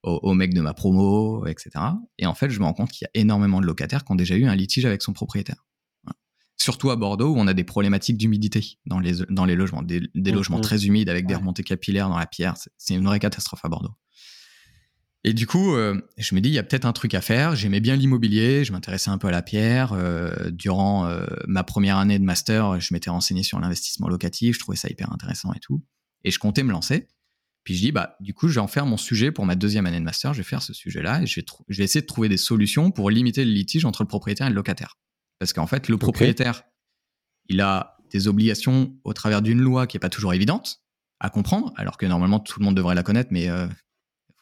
aux, 0.04 0.20
aux 0.22 0.34
mecs 0.34 0.54
de 0.54 0.60
ma 0.60 0.72
promo, 0.72 1.44
etc. 1.46 1.70
Et 2.18 2.26
en 2.26 2.34
fait, 2.34 2.50
je 2.50 2.60
me 2.60 2.64
rends 2.64 2.72
compte 2.72 2.92
qu'il 2.92 3.06
y 3.12 3.18
a 3.18 3.20
énormément 3.20 3.60
de 3.60 3.66
locataires 3.66 4.04
qui 4.04 4.12
ont 4.12 4.16
déjà 4.16 4.36
eu 4.36 4.44
un 4.44 4.54
litige 4.54 4.84
avec 4.84 5.02
son 5.02 5.12
propriétaire. 5.12 5.66
Voilà. 6.04 6.16
surtout 6.58 6.90
à 6.90 6.96
Bordeaux 6.96 7.34
où 7.34 7.38
on 7.38 7.48
a 7.48 7.54
des 7.54 7.64
problématiques 7.64 8.18
d'humidité 8.18 8.78
dans 8.86 9.00
les, 9.00 9.14
dans 9.30 9.46
les 9.46 9.56
logements, 9.56 9.82
des, 9.82 10.02
des 10.14 10.30
logements 10.30 10.58
Mhm. 10.58 10.62
très 10.62 10.86
humides 10.86 11.08
avec 11.08 11.26
des 11.26 11.34
remontées 11.34 11.64
capillaires 11.64 12.08
dans 12.08 12.18
la 12.18 12.26
pierre. 12.26 12.54
C'est 12.78 12.94
une 12.94 13.04
vraie 13.04 13.18
catastrophe 13.18 13.64
à 13.64 13.68
Bordeaux. 13.68 13.94
Et 15.22 15.34
du 15.34 15.46
coup, 15.46 15.74
euh, 15.74 16.00
je 16.16 16.34
me 16.34 16.40
dis, 16.40 16.48
il 16.48 16.54
y 16.54 16.58
a 16.58 16.62
peut-être 16.62 16.86
un 16.86 16.94
truc 16.94 17.14
à 17.14 17.20
faire. 17.20 17.54
J'aimais 17.54 17.80
bien 17.80 17.94
l'immobilier, 17.94 18.64
je 18.64 18.72
m'intéressais 18.72 19.10
un 19.10 19.18
peu 19.18 19.28
à 19.28 19.30
la 19.30 19.42
pierre. 19.42 19.92
Euh, 19.92 20.50
durant 20.50 21.06
euh, 21.06 21.26
ma 21.46 21.62
première 21.62 21.98
année 21.98 22.18
de 22.18 22.24
master, 22.24 22.80
je 22.80 22.94
m'étais 22.94 23.10
renseigné 23.10 23.42
sur 23.42 23.60
l'investissement 23.60 24.08
locatif, 24.08 24.54
je 24.54 24.60
trouvais 24.60 24.78
ça 24.78 24.88
hyper 24.88 25.12
intéressant 25.12 25.52
et 25.52 25.60
tout. 25.60 25.84
Et 26.24 26.30
je 26.30 26.38
comptais 26.38 26.62
me 26.62 26.72
lancer. 26.72 27.06
Puis 27.64 27.74
je 27.74 27.80
dis, 27.82 27.92
bah, 27.92 28.16
du 28.20 28.32
coup, 28.32 28.48
je 28.48 28.54
vais 28.54 28.60
en 28.60 28.66
faire 28.66 28.86
mon 28.86 28.96
sujet 28.96 29.30
pour 29.30 29.44
ma 29.44 29.56
deuxième 29.56 29.84
année 29.84 29.98
de 29.98 30.04
master. 30.04 30.32
Je 30.32 30.38
vais 30.38 30.44
faire 30.44 30.62
ce 30.62 30.72
sujet-là 30.72 31.20
et 31.22 31.26
je 31.26 31.36
vais, 31.36 31.42
trou- 31.44 31.64
je 31.68 31.76
vais 31.76 31.84
essayer 31.84 32.00
de 32.00 32.06
trouver 32.06 32.30
des 32.30 32.38
solutions 32.38 32.90
pour 32.90 33.10
limiter 33.10 33.44
le 33.44 33.50
litige 33.50 33.84
entre 33.84 34.02
le 34.02 34.08
propriétaire 34.08 34.46
et 34.46 34.50
le 34.50 34.56
locataire. 34.56 34.96
Parce 35.38 35.52
qu'en 35.52 35.66
fait, 35.66 35.88
le 35.88 35.98
propriétaire, 35.98 36.62
il 37.50 37.60
a 37.60 37.98
des 38.10 38.26
obligations 38.26 38.96
au 39.04 39.12
travers 39.12 39.42
d'une 39.42 39.60
loi 39.60 39.86
qui 39.86 39.98
est 39.98 40.00
pas 40.00 40.08
toujours 40.08 40.32
évidente 40.32 40.80
à 41.20 41.28
comprendre, 41.28 41.72
alors 41.76 41.98
que 41.98 42.06
normalement 42.06 42.40
tout 42.40 42.58
le 42.58 42.64
monde 42.64 42.74
devrait 42.74 42.94
la 42.94 43.02
connaître, 43.02 43.28
mais 43.30 43.50
euh, 43.50 43.66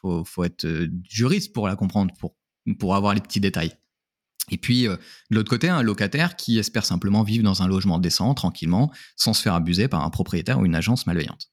faut, 0.01 0.23
faut 0.23 0.43
être 0.43 0.65
euh, 0.65 0.87
juriste 1.07 1.53
pour 1.53 1.67
la 1.67 1.75
comprendre, 1.75 2.13
pour, 2.79 2.95
avoir 2.95 3.13
les 3.13 3.21
petits 3.21 3.39
détails. 3.39 3.73
Et 4.51 4.57
puis, 4.57 4.87
euh, 4.87 4.95
de 5.29 5.35
l'autre 5.35 5.49
côté, 5.49 5.69
un 5.69 5.83
locataire 5.83 6.35
qui 6.35 6.57
espère 6.57 6.85
simplement 6.85 7.23
vivre 7.23 7.43
dans 7.43 7.61
un 7.61 7.67
logement 7.67 7.99
décent, 7.99 8.33
tranquillement, 8.33 8.91
sans 9.15 9.33
se 9.33 9.41
faire 9.41 9.53
abuser 9.53 9.87
par 9.87 10.03
un 10.03 10.09
propriétaire 10.09 10.59
ou 10.59 10.65
une 10.65 10.75
agence 10.75 11.05
malveillante. 11.05 11.51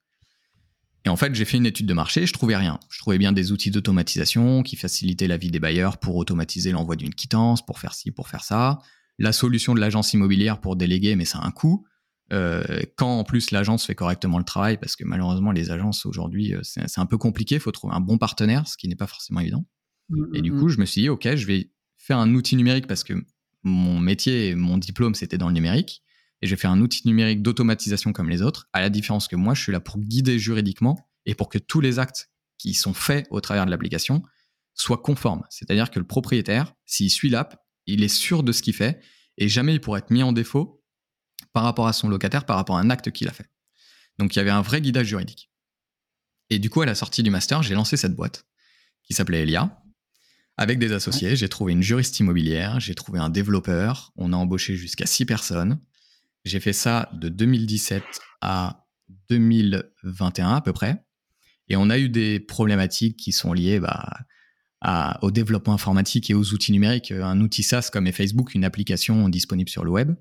Et 1.05 1.09
en 1.09 1.17
fait, 1.17 1.33
j'ai 1.35 1.45
fait 1.45 1.59
une 1.59 1.67
étude 1.67 1.87
de 1.87 1.95
marché, 1.95 2.27
je 2.27 2.33
trouvais 2.33 2.57
rien. 2.57 2.81
Je 2.91 2.99
trouvais 2.99 3.19
bien 3.19 3.31
des 3.31 3.53
outils 3.53 3.71
d'automatisation 3.71 4.65
qui 4.65 4.75
facilitaient 4.75 5.29
la 5.29 5.37
vie 5.37 5.53
des 5.53 5.61
bailleurs 5.61 5.99
pour 5.99 6.17
automatiser 6.17 6.73
l'envoi 6.73 6.97
d'une 6.97 7.15
quittance, 7.15 7.65
pour 7.65 7.79
faire 7.79 7.95
ci, 7.95 8.11
pour 8.11 8.27
faire 8.27 8.43
ça. 8.43 8.81
La 9.19 9.33
solution 9.33 9.75
de 9.75 9.81
l'agence 9.81 10.13
immobilière 10.15 10.61
pour 10.61 10.75
déléguer, 10.75 11.15
mais 11.15 11.25
ça 11.25 11.39
a 11.39 11.47
un 11.47 11.53
coût. 11.53 11.87
Euh, 12.33 12.81
quand 12.97 13.21
en 13.21 13.25
plus 13.25 13.53
l'agence 13.53 13.87
fait 13.87 13.95
correctement 13.95 14.39
le 14.39 14.45
travail, 14.45 14.79
parce 14.79 14.97
que 14.97 15.05
malheureusement 15.05 15.53
les 15.53 15.71
agences 15.71 16.07
aujourd'hui 16.07 16.55
euh, 16.55 16.61
c'est 16.63 16.99
un 16.99 17.07
peu 17.07 17.19
compliqué, 17.19 17.57
il 17.57 17.61
faut 17.61 17.71
trouver 17.71 17.95
un 17.95 18.01
bon 18.01 18.19
partenaire, 18.19 18.67
ce 18.67 18.77
qui 18.77 18.89
n'est 18.89 18.97
pas 18.97 19.07
forcément 19.07 19.41
évident. 19.41 19.65
Et 20.35 20.41
du 20.41 20.53
coup, 20.53 20.69
je 20.69 20.79
me 20.79 20.85
suis 20.85 21.03
dit, 21.03 21.09
OK, 21.09 21.29
je 21.35 21.47
vais 21.47 21.73
faire 21.97 22.19
un 22.19 22.33
outil 22.35 22.55
numérique 22.57 22.87
parce 22.87 23.03
que 23.03 23.15
mon 23.65 23.99
métier, 23.99 24.55
mon 24.55 24.79
diplôme, 24.79 25.15
c'était 25.15 25.39
dans 25.39 25.49
le 25.49 25.55
numérique. 25.55 26.03
Et 26.43 26.47
je 26.47 26.55
vais 26.55 26.61
faire 26.61 26.71
un 26.71 26.81
outil 26.81 27.07
numérique 27.07 27.43
d'automatisation 27.43 28.13
comme 28.13 28.29
les 28.29 28.43
autres, 28.43 28.69
à 28.73 28.81
la 28.81 28.91
différence 28.91 29.27
que 29.27 29.37
moi, 29.37 29.55
je 29.55 29.63
suis 29.63 29.73
là 29.73 29.81
pour 29.81 29.99
guider 29.99 30.39
juridiquement 30.39 31.09
et 31.25 31.35
pour 31.35 31.49
que 31.49 31.59
tous 31.59 31.81
les 31.81 31.99
actes 31.99 32.31
qui 32.59 32.75
sont 32.75 32.95
faits 32.95 33.27
au 33.31 33.41
travers 33.41 33.67
de 33.67 33.71
l'application 33.71 34.23
soient 34.75 34.99
conformes. 34.99 35.43
C'est-à-dire 35.51 35.91
que 35.91 35.99
le 35.99 36.07
propriétaire, 36.07 36.75
s'il 36.85 37.11
suit 37.11 37.31
l'app, 37.31 37.57
il 37.87 38.03
est 38.03 38.09
sûr 38.09 38.43
de 38.43 38.53
ce 38.53 38.63
qu'il 38.63 38.75
fait 38.75 39.01
et 39.39 39.49
jamais 39.49 39.75
il 39.75 39.81
pourrait 39.81 40.01
être 40.01 40.11
mis 40.11 40.23
en 40.23 40.33
défaut 40.33 40.85
par 41.53 41.65
rapport 41.65 41.87
à 41.89 41.93
son 41.93 42.09
locataire, 42.09 42.45
par 42.45 42.57
rapport 42.57 42.77
à 42.77 42.81
un 42.81 42.91
acte 42.91 43.11
qu'il 43.11 43.29
a 43.29 43.33
fait. 43.33 43.49
Donc 44.19 44.35
il 44.35 44.39
y 44.39 44.41
avait 44.41 44.51
un 44.51 44.63
vrai 44.63 44.81
guidage 44.81 45.07
juridique. 45.07 45.51
Et 46.51 46.59
du 46.59 46.71
coup, 46.71 46.81
à 46.83 46.87
la 46.87 46.95
sortie 46.95 47.23
du 47.23 47.31
master, 47.31 47.63
j'ai 47.63 47.75
lancé 47.75 47.97
cette 47.97 48.15
boîte 48.15 48.45
qui 49.03 49.15
s'appelait 49.15 49.43
Elia. 49.43 49.83
Avec 50.57 50.79
des 50.79 50.93
associés, 50.93 51.37
j'ai 51.37 51.49
trouvé 51.49 51.73
une 51.73 51.83
juriste 51.83 52.19
immobilière, 52.21 52.81
j'ai 52.81 52.95
trouvé 52.95 53.19
un 53.19 53.29
développeur, 53.29 54.13
on 54.17 54.33
a 54.33 54.37
embauché 54.37 54.77
jusqu'à 54.77 55.05
six 55.07 55.27
personnes. 55.27 55.79
J'ai 56.45 56.61
fait 56.61 56.73
ça 56.73 57.11
de 57.13 57.29
2017 57.29 58.03
à 58.41 58.87
2021 59.29 60.55
à 60.55 60.61
peu 60.61 60.73
près. 60.73 61.05
Et 61.69 61.77
on 61.77 61.91
a 61.91 61.99
eu 61.99 62.09
des 62.09 62.39
problématiques 62.41 63.17
qui 63.19 63.33
sont 63.33 63.53
liées 63.53 63.81
bah, 63.81 64.09
à- 64.81 65.19
au 65.23 65.31
développement 65.31 65.75
informatique 65.75 66.31
et 66.31 66.35
aux 66.35 66.53
outils 66.55 66.73
numériques. 66.73 67.11
Un 67.11 67.41
outil 67.41 67.63
SaaS 67.63 67.91
comme 67.93 68.07
est 68.07 68.13
Facebook, 68.13 68.55
une 68.55 68.65
application 68.65 69.29
disponible 69.29 69.69
sur 69.69 69.85
le 69.85 69.91
web. 69.91 70.15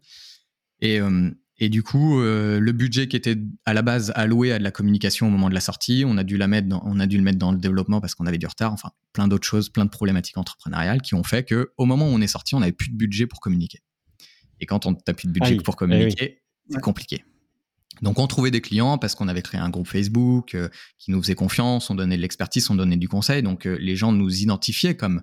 Et, 0.81 0.99
euh, 0.99 1.29
et 1.57 1.69
du 1.69 1.83
coup, 1.83 2.19
euh, 2.19 2.59
le 2.59 2.71
budget 2.73 3.07
qui 3.07 3.15
était 3.15 3.37
à 3.65 3.73
la 3.73 3.81
base 3.81 4.11
alloué 4.15 4.51
à 4.51 4.59
de 4.59 4.63
la 4.63 4.71
communication 4.71 5.27
au 5.27 5.29
moment 5.29 5.49
de 5.49 5.53
la 5.53 5.61
sortie, 5.61 6.03
on 6.05 6.17
a 6.17 6.23
dû, 6.23 6.35
la 6.37 6.47
mettre 6.47 6.67
dans- 6.67 6.81
on 6.85 6.99
a 6.99 7.05
dû 7.07 7.15
le 7.17 7.23
mettre 7.23 7.39
dans 7.39 7.51
le 7.53 7.57
développement 7.57 8.01
parce 8.01 8.13
qu'on 8.13 8.25
avait 8.25 8.37
du 8.37 8.45
retard. 8.47 8.73
Enfin, 8.73 8.89
plein 9.13 9.27
d'autres 9.27 9.47
choses, 9.47 9.69
plein 9.69 9.85
de 9.85 9.89
problématiques 9.89 10.37
entrepreneuriales 10.37 11.01
qui 11.01 11.15
ont 11.15 11.23
fait 11.23 11.43
que 11.45 11.71
au 11.77 11.85
moment 11.85 12.07
où 12.07 12.11
on 12.11 12.19
est 12.21 12.27
sorti, 12.27 12.55
on 12.55 12.59
n'avait 12.59 12.73
plus 12.73 12.89
de 12.89 12.95
budget 12.97 13.25
pour 13.25 13.39
communiquer. 13.39 13.79
Et 14.59 14.65
quand 14.65 14.85
on 14.85 14.91
n'a 15.07 15.13
plus 15.13 15.27
de 15.27 15.33
budget 15.33 15.51
Ah 15.53 15.57
oui, 15.57 15.63
pour 15.63 15.75
eh 15.79 15.83
oui. 15.85 15.89
communiquer, 15.91 16.41
c'est 16.69 16.81
compliqué. 16.81 17.23
Donc 18.01 18.19
on 18.19 18.27
trouvait 18.27 18.51
des 18.51 18.59
clients 18.61 18.97
parce 18.97 19.15
qu'on 19.15 19.29
avait 19.29 19.41
créé 19.41 19.59
un 19.61 19.69
groupe 19.69 19.87
Facebook 19.87 20.55
euh, 20.55 20.67
qui 20.99 21.11
nous 21.11 21.21
faisait 21.21 21.35
confiance, 21.35 21.89
on 21.89 21.95
donnait 21.95 22.17
de 22.17 22.21
l'expertise, 22.21 22.69
on 22.69 22.75
donnait 22.75 22.97
du 22.97 23.07
conseil. 23.07 23.41
Donc 23.41 23.65
euh, 23.65 23.77
les 23.79 23.95
gens 23.95 24.11
nous 24.11 24.41
identifiaient 24.41 24.97
comme, 24.97 25.21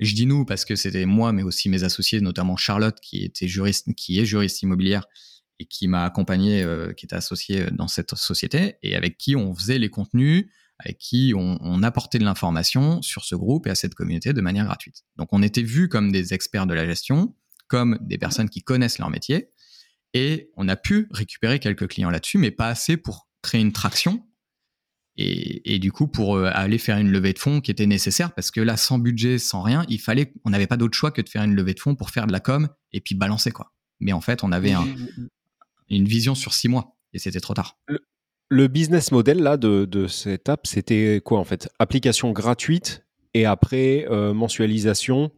je 0.00 0.14
dis 0.14 0.26
nous 0.26 0.44
parce 0.44 0.64
que 0.64 0.76
c'était 0.76 1.06
moi, 1.06 1.32
mais 1.32 1.42
aussi 1.42 1.68
mes 1.68 1.84
associés, 1.84 2.20
notamment 2.20 2.56
Charlotte 2.56 2.98
qui 3.00 3.24
était 3.24 3.48
juriste, 3.48 3.94
qui 3.96 4.18
est 4.18 4.24
juriste 4.24 4.62
immobilière 4.62 5.06
et 5.58 5.66
qui 5.66 5.86
m'a 5.86 6.04
accompagné, 6.04 6.62
euh, 6.62 6.92
qui 6.92 7.06
était 7.06 7.16
associée 7.16 7.66
dans 7.70 7.88
cette 7.88 8.14
société 8.14 8.76
et 8.82 8.96
avec 8.96 9.16
qui 9.18 9.36
on 9.36 9.54
faisait 9.54 9.78
les 9.78 9.88
contenus, 9.90 10.46
avec 10.80 10.98
qui 10.98 11.32
on, 11.36 11.58
on 11.60 11.82
apportait 11.82 12.18
de 12.18 12.24
l'information 12.24 13.02
sur 13.02 13.24
ce 13.24 13.36
groupe 13.36 13.66
et 13.66 13.70
à 13.70 13.74
cette 13.76 13.94
communauté 13.94 14.32
de 14.32 14.40
manière 14.40 14.64
gratuite. 14.64 15.04
Donc 15.16 15.28
on 15.32 15.42
était 15.42 15.62
vus 15.62 15.88
comme 15.88 16.10
des 16.10 16.34
experts 16.34 16.66
de 16.66 16.74
la 16.74 16.84
gestion, 16.86 17.36
comme 17.68 17.98
des 18.02 18.18
personnes 18.18 18.50
qui 18.50 18.62
connaissent 18.62 18.98
leur 18.98 19.10
métier 19.10 19.50
et 20.14 20.52
on 20.56 20.68
a 20.68 20.76
pu 20.76 21.08
récupérer 21.10 21.58
quelques 21.58 21.88
clients 21.88 22.10
là-dessus, 22.10 22.38
mais 22.38 22.52
pas 22.52 22.68
assez 22.68 22.96
pour 22.96 23.28
créer 23.42 23.60
une 23.60 23.72
traction. 23.72 24.24
Et, 25.16 25.74
et 25.74 25.78
du 25.78 25.92
coup, 25.92 26.08
pour 26.08 26.36
euh, 26.36 26.50
aller 26.52 26.78
faire 26.78 26.98
une 26.98 27.10
levée 27.10 27.32
de 27.32 27.38
fonds 27.38 27.60
qui 27.60 27.70
était 27.70 27.86
nécessaire, 27.86 28.32
parce 28.32 28.50
que 28.50 28.60
là, 28.60 28.76
sans 28.76 28.98
budget, 28.98 29.38
sans 29.38 29.62
rien, 29.62 29.84
il 29.88 30.00
fallait, 30.00 30.32
on 30.44 30.50
n'avait 30.50 30.66
pas 30.66 30.76
d'autre 30.76 30.96
choix 30.96 31.12
que 31.12 31.22
de 31.22 31.28
faire 31.28 31.44
une 31.44 31.54
levée 31.54 31.74
de 31.74 31.80
fonds 31.80 31.94
pour 31.94 32.10
faire 32.10 32.26
de 32.26 32.32
la 32.32 32.40
com 32.40 32.68
et 32.92 33.00
puis 33.00 33.14
balancer 33.14 33.52
quoi. 33.52 33.72
Mais 34.00 34.12
en 34.12 34.20
fait, 34.20 34.42
on 34.42 34.50
avait 34.50 34.72
un- 34.72 34.86
une 35.88 36.06
vision 36.06 36.34
sur 36.34 36.52
six 36.52 36.68
mois 36.68 36.96
et 37.12 37.18
c'était 37.20 37.38
trop 37.40 37.54
tard. 37.54 37.78
Le 38.48 38.66
business 38.68 39.12
model 39.12 39.38
là 39.38 39.56
de, 39.56 39.84
de 39.84 40.08
cette 40.08 40.48
app, 40.48 40.66
c'était 40.66 41.20
quoi 41.24 41.38
en 41.38 41.44
fait? 41.44 41.68
Application 41.78 42.32
gratuite 42.32 43.04
et 43.34 43.46
après 43.46 44.06
euh, 44.10 44.34
mensualisation. 44.34 45.30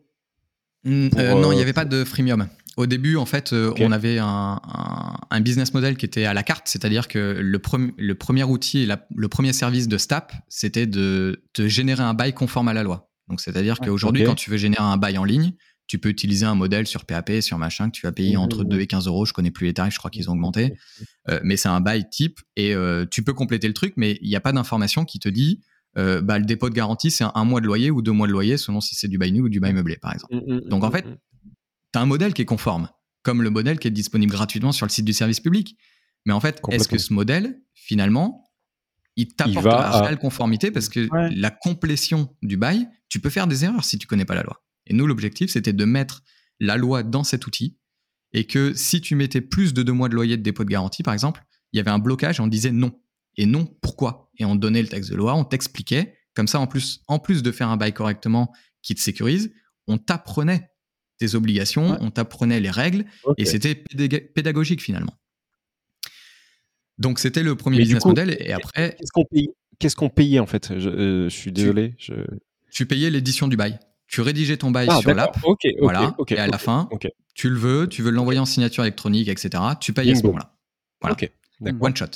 Euh, 0.86 1.10
non, 1.12 1.50
il 1.50 1.52
euh, 1.52 1.54
n'y 1.54 1.60
avait 1.62 1.72
pas 1.72 1.84
de 1.84 2.04
freemium. 2.04 2.48
Au 2.76 2.86
début, 2.86 3.16
en 3.16 3.24
fait, 3.26 3.52
euh, 3.52 3.72
on 3.80 3.90
avait 3.92 4.18
un, 4.18 4.60
un- 4.62 5.16
un 5.30 5.40
business 5.40 5.72
model 5.72 5.96
qui 5.96 6.04
était 6.04 6.24
à 6.26 6.34
la 6.34 6.42
carte, 6.42 6.68
c'est-à-dire 6.68 7.08
que 7.08 7.38
le, 7.40 7.58
premi- 7.58 7.94
le 7.96 8.14
premier 8.14 8.44
outil, 8.44 8.80
et 8.80 8.86
la- 8.86 9.06
le 9.14 9.28
premier 9.28 9.52
service 9.54 9.88
de 9.88 9.96
Stap, 9.96 10.32
c'était 10.48 10.86
de, 10.86 11.42
de 11.56 11.68
générer 11.68 12.02
un 12.02 12.12
bail 12.14 12.34
conforme 12.34 12.68
à 12.68 12.74
la 12.74 12.82
loi. 12.82 13.10
Donc, 13.28 13.40
c'est-à-dire 13.40 13.78
qu'aujourd'hui, 13.86 14.22
quand 14.28 14.34
tu 14.34 14.50
veux 14.50 14.56
générer 14.58 14.82
un 14.84 14.98
bail 14.98 15.16
en 15.18 15.24
ligne, 15.24 15.54
tu 15.86 15.98
peux 15.98 16.08
utiliser 16.08 16.44
un 16.46 16.54
modèle 16.56 16.86
sur 16.86 17.04
PAP, 17.06 17.40
sur 17.40 17.58
machin, 17.58 17.86
que 17.90 17.96
tu 17.96 18.06
vas 18.06 18.12
payer 18.12 18.34
Mhm. 18.36 18.40
entre 18.42 18.64
2 18.64 18.80
et 18.80 18.86
15 18.86 19.06
euros. 19.06 19.24
Je 19.24 19.32
connais 19.32 19.50
plus 19.52 19.66
les 19.68 19.74
tarifs, 19.74 19.94
je 19.94 19.98
crois 19.98 20.10
qu'ils 20.10 20.28
ont 20.28 20.32
augmenté. 20.34 20.74
Euh, 21.28 21.40
mais 21.44 21.56
c'est 21.56 21.68
un 21.68 21.80
bail 21.80 22.08
type 22.10 22.40
et 22.56 22.74
euh, 22.74 23.06
tu 23.10 23.22
peux 23.22 23.32
compléter 23.32 23.68
le 23.68 23.74
truc, 23.74 23.94
mais 23.96 24.18
il 24.20 24.28
n'y 24.28 24.36
a 24.36 24.40
pas 24.40 24.52
d'information 24.52 25.04
qui 25.04 25.18
te 25.18 25.28
dit 25.28 25.60
euh, 25.96 26.20
bah, 26.20 26.38
le 26.38 26.44
dépôt 26.44 26.68
de 26.70 26.74
garantie, 26.74 27.10
c'est 27.10 27.24
un, 27.24 27.32
un 27.34 27.44
mois 27.44 27.60
de 27.60 27.66
loyer 27.66 27.90
ou 27.90 28.02
deux 28.02 28.12
mois 28.12 28.26
de 28.26 28.32
loyer, 28.32 28.58
selon 28.58 28.80
si 28.82 28.94
c'est 28.96 29.08
du 29.08 29.16
bail 29.16 29.32
nu 29.32 29.40
ou 29.40 29.48
du 29.48 29.60
bail 29.60 29.72
meublé, 29.72 29.96
par 29.96 30.12
exemple. 30.12 30.34
Donc, 30.68 30.84
en 30.84 30.90
fait, 30.90 31.06
tu 31.96 31.98
as 31.98 32.02
un 32.02 32.06
modèle 32.06 32.34
qui 32.34 32.42
est 32.42 32.46
conforme, 32.46 32.88
comme 33.22 33.42
le 33.42 33.50
modèle 33.50 33.78
qui 33.78 33.88
est 33.88 33.92
disponible 33.92 34.32
gratuitement 34.32 34.72
sur 34.72 34.86
le 34.86 34.90
site 34.90 35.04
du 35.04 35.12
service 35.12 35.40
public. 35.40 35.76
Mais 36.24 36.32
en 36.32 36.40
fait, 36.40 36.60
est-ce 36.70 36.88
que 36.88 36.98
ce 36.98 37.12
modèle, 37.12 37.60
finalement, 37.74 38.44
il 39.16 39.28
t'apporte 39.34 39.64
la 39.64 39.88
à- 39.88 40.02
réelle 40.02 40.18
conformité 40.18 40.70
parce 40.70 40.88
que 40.88 41.08
Ouais. 41.10 41.30
la 41.34 41.50
complétion 41.50 42.34
du 42.42 42.56
bail, 42.56 42.88
tu 43.08 43.20
peux 43.20 43.30
faire 43.30 43.46
des 43.46 43.64
erreurs 43.64 43.84
si 43.84 43.98
tu 43.98 44.06
connais 44.06 44.24
pas 44.24 44.34
la 44.34 44.42
loi. 44.42 44.62
Et 44.86 44.92
nous, 44.94 45.06
l'objectif, 45.06 45.50
c'était 45.50 45.72
de 45.72 45.84
mettre 45.84 46.22
la 46.60 46.76
loi 46.76 47.02
dans 47.02 47.24
cet 47.24 47.46
outil 47.46 47.78
et 48.32 48.46
que 48.46 48.74
si 48.74 49.00
tu 49.00 49.14
mettais 49.14 49.40
plus 49.40 49.72
de 49.72 49.82
deux 49.82 49.92
mois 49.92 50.08
de 50.08 50.14
loyer 50.14 50.36
de 50.36 50.42
dépôt 50.42 50.64
de 50.64 50.68
garantie, 50.68 51.02
par 51.02 51.14
exemple, 51.14 51.44
il 51.72 51.76
y 51.76 51.80
avait 51.80 51.90
un 51.90 51.98
blocage 51.98 52.38
et 52.38 52.42
on 52.42 52.46
disait 52.46 52.72
non. 52.72 52.98
Et 53.36 53.46
non, 53.46 53.66
pourquoi? 53.80 54.30
Et 54.38 54.44
on 54.44 54.54
donnait 54.56 54.82
le 54.82 54.88
texte 54.88 55.10
de 55.10 55.16
loi, 55.16 55.34
on 55.34 55.44
t'expliquait. 55.44 56.14
Comme 56.34 56.48
ça, 56.48 56.60
en 56.60 56.66
plus, 56.66 57.00
en 57.08 57.18
plus 57.18 57.42
de 57.42 57.52
faire 57.52 57.68
un 57.68 57.76
bail 57.76 57.92
correctement 57.94 58.52
qui 58.82 58.94
te 58.94 59.00
sécurise, 59.00 59.52
on 59.86 59.96
t'apprenait 59.98 60.70
tes 61.18 61.34
obligations, 61.34 61.90
Ouais. 61.92 61.98
on 62.00 62.10
t'apprenait 62.10 62.60
les 62.60 62.70
règles 62.70 63.04
et 63.38 63.44
c'était 63.44 63.74
pédagogique 63.74 64.82
finalement. 64.82 65.14
Donc 66.98 67.18
c'était 67.18 67.42
le 67.42 67.54
premier 67.56 67.76
Mais 67.78 67.82
business 67.84 68.02
coup, 68.02 68.08
model 68.08 68.36
et 68.40 68.52
après 68.52 68.96
Qu'est-ce 68.98 69.12
qu'on 69.12 69.24
payait 69.24 69.48
Qu'est-ce 69.78 69.96
qu'on 69.96 70.08
payait 70.08 70.38
en 70.38 70.46
fait? 70.46 70.78
Je, 70.78 70.88
euh, 70.88 71.28
je 71.28 71.34
suis 71.36 71.52
désolé. 71.52 71.94
Je... 71.98 72.14
tu 72.70 72.86
payais 72.86 73.10
l'édition 73.10 73.46
du 73.48 73.56
bail. 73.56 73.78
Tu 74.08 74.20
rédigeais 74.22 74.56
ton 74.56 74.70
bail 74.70 74.86
Ah, 74.90 75.00
sur 75.00 75.12
l'app, 75.14 75.36
voilà, 75.80 76.14
et 76.28 76.38
à 76.38 76.46
la 76.46 76.58
fin, 76.58 76.88
tu 77.34 77.50
le 77.50 77.56
veux, 77.56 77.88
tu 77.88 78.02
veux 78.02 78.10
l'envoyer 78.10 78.38
en 78.40 78.46
signature 78.46 78.84
électronique, 78.84 79.28
etc. 79.28 79.62
Tu 79.80 79.92
payes 79.92 80.10
à 80.12 80.14
ce 80.14 80.22
moment-là. 80.22 80.56
Voilà. 81.02 81.16
D'accord. 81.60 81.82
One 81.82 81.96
shot. 81.96 82.06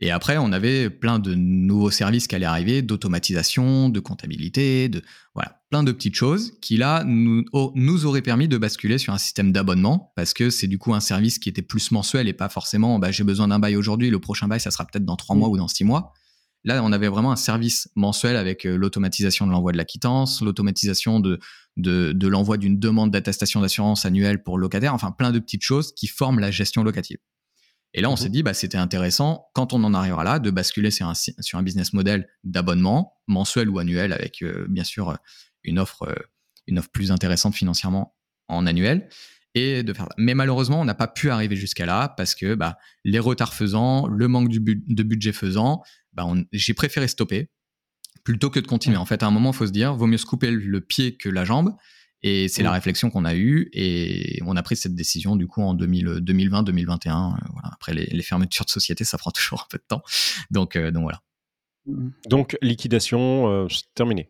Et 0.00 0.10
après, 0.10 0.36
on 0.38 0.52
avait 0.52 0.90
plein 0.90 1.18
de 1.18 1.34
nouveaux 1.34 1.90
services 1.90 2.26
qui 2.26 2.34
allaient 2.34 2.46
arriver, 2.46 2.82
d'automatisation, 2.82 3.88
de 3.88 4.00
comptabilité, 4.00 4.88
de 4.88 5.02
voilà, 5.34 5.59
plein 5.70 5.82
de 5.84 5.92
petites 5.92 6.16
choses 6.16 6.52
qui 6.60 6.76
là 6.76 7.04
nous, 7.04 7.44
nous 7.74 8.04
auraient 8.06 8.22
permis 8.22 8.48
de 8.48 8.58
basculer 8.58 8.98
sur 8.98 9.12
un 9.12 9.18
système 9.18 9.52
d'abonnement 9.52 10.12
parce 10.16 10.34
que 10.34 10.50
c'est 10.50 10.66
du 10.66 10.78
coup 10.78 10.94
un 10.94 11.00
service 11.00 11.38
qui 11.38 11.48
était 11.48 11.62
plus 11.62 11.92
mensuel 11.92 12.28
et 12.28 12.32
pas 12.32 12.48
forcément 12.48 12.98
bah, 12.98 13.10
j'ai 13.12 13.24
besoin 13.24 13.48
d'un 13.48 13.58
bail 13.60 13.76
aujourd'hui, 13.76 14.10
le 14.10 14.18
prochain 14.18 14.48
bail 14.48 14.60
ça 14.60 14.70
sera 14.70 14.84
peut-être 14.84 15.04
dans 15.04 15.16
trois 15.16 15.36
Mm. 15.36 15.38
mois 15.38 15.48
ou 15.48 15.56
dans 15.56 15.68
six 15.68 15.84
mois. 15.84 16.12
Là, 16.64 16.82
on 16.84 16.92
avait 16.92 17.08
vraiment 17.08 17.32
un 17.32 17.36
service 17.36 17.88
mensuel 17.96 18.36
avec 18.36 18.66
euh, 18.66 18.76
l'automatisation 18.76 19.46
de 19.46 19.50
l'envoi 19.52 19.72
de 19.72 19.78
la 19.78 19.86
quittance, 19.86 20.42
l'automatisation 20.42 21.18
de, 21.18 21.38
de, 21.78 22.12
de 22.12 22.28
l'envoi 22.28 22.58
d'une 22.58 22.78
demande 22.78 23.10
d'attestation 23.10 23.62
d'assurance 23.62 24.04
annuelle 24.04 24.42
pour 24.42 24.58
le 24.58 24.62
locataire, 24.62 24.92
enfin 24.92 25.10
plein 25.10 25.30
de 25.30 25.38
petites 25.38 25.62
choses 25.62 25.94
qui 25.94 26.06
forment 26.06 26.38
la 26.38 26.50
gestion 26.50 26.82
locative. 26.82 27.16
Et 27.94 28.02
là, 28.02 28.08
on 28.10 28.12
Mhm. 28.12 28.16
s'est 28.18 28.28
dit, 28.28 28.42
bah, 28.42 28.52
c'était 28.52 28.76
intéressant, 28.76 29.46
quand 29.54 29.72
on 29.72 29.82
en 29.84 29.94
arrivera 29.94 30.22
là, 30.22 30.38
de 30.38 30.50
basculer 30.50 30.90
sur 30.90 31.08
un, 31.08 31.14
sur 31.14 31.58
un 31.58 31.62
business 31.62 31.94
model 31.94 32.28
d'abonnement, 32.44 33.14
mensuel 33.26 33.70
ou 33.70 33.78
annuel, 33.78 34.12
avec 34.12 34.42
euh, 34.42 34.66
bien 34.68 34.84
sûr 34.84 35.16
une 35.64 35.78
offre, 35.78 36.02
euh, 36.08 36.14
une 36.66 36.78
offre 36.78 36.90
plus 36.90 37.10
intéressante 37.12 37.54
financièrement 37.54 38.14
en 38.48 38.66
annuel. 38.66 39.08
Et 39.56 39.82
de 39.82 39.92
faire 39.92 40.04
ça. 40.04 40.14
Mais 40.16 40.34
malheureusement, 40.34 40.80
on 40.80 40.84
n'a 40.84 40.94
pas 40.94 41.08
pu 41.08 41.28
arriver 41.28 41.56
jusqu'à 41.56 41.84
là 41.84 42.08
parce 42.16 42.36
que 42.36 42.54
bah, 42.54 42.78
les 43.04 43.18
retards 43.18 43.52
faisant, 43.52 44.06
le 44.06 44.28
manque 44.28 44.48
du 44.48 44.60
bu- 44.60 44.84
de 44.86 45.02
budget 45.02 45.32
faisant, 45.32 45.82
bah, 46.12 46.24
j'ai 46.52 46.72
préféré 46.72 47.08
stopper 47.08 47.50
plutôt 48.22 48.48
que 48.50 48.60
de 48.60 48.66
continuer. 48.68 48.96
En 48.96 49.06
fait, 49.06 49.24
à 49.24 49.26
un 49.26 49.32
moment, 49.32 49.50
il 49.50 49.56
faut 49.56 49.66
se 49.66 49.72
dire, 49.72 49.94
vaut 49.96 50.06
mieux 50.06 50.18
se 50.18 50.26
couper 50.26 50.52
le 50.52 50.80
pied 50.80 51.16
que 51.16 51.28
la 51.28 51.44
jambe. 51.44 51.74
Et 52.22 52.46
c'est 52.48 52.62
la 52.62 52.70
réflexion 52.70 53.10
qu'on 53.10 53.24
a 53.24 53.34
eue 53.34 53.70
et 53.72 54.38
on 54.44 54.54
a 54.54 54.62
pris 54.62 54.76
cette 54.76 54.94
décision 54.94 55.36
du 55.36 55.46
coup 55.48 55.62
en 55.62 55.72
2000 55.74 56.20
2020-2021. 56.20 57.32
euh, 57.32 57.36
voilà. 57.52 57.70
Après 57.72 57.94
les, 57.94 58.04
les 58.04 58.22
fermetures 58.22 58.66
de 58.66 58.70
société, 58.70 59.02
ça 59.04 59.16
prend 59.18 59.30
toujours 59.34 59.62
un 59.62 59.66
peu 59.70 59.78
de 59.78 59.84
temps. 59.88 60.02
Donc, 60.52 60.76
euh, 60.76 60.90
donc 60.92 61.02
voilà. 61.04 61.22
Donc, 62.28 62.56
liquidation, 62.62 63.48
euh, 63.48 63.66
c'est 63.68 63.92
terminé. 63.94 64.28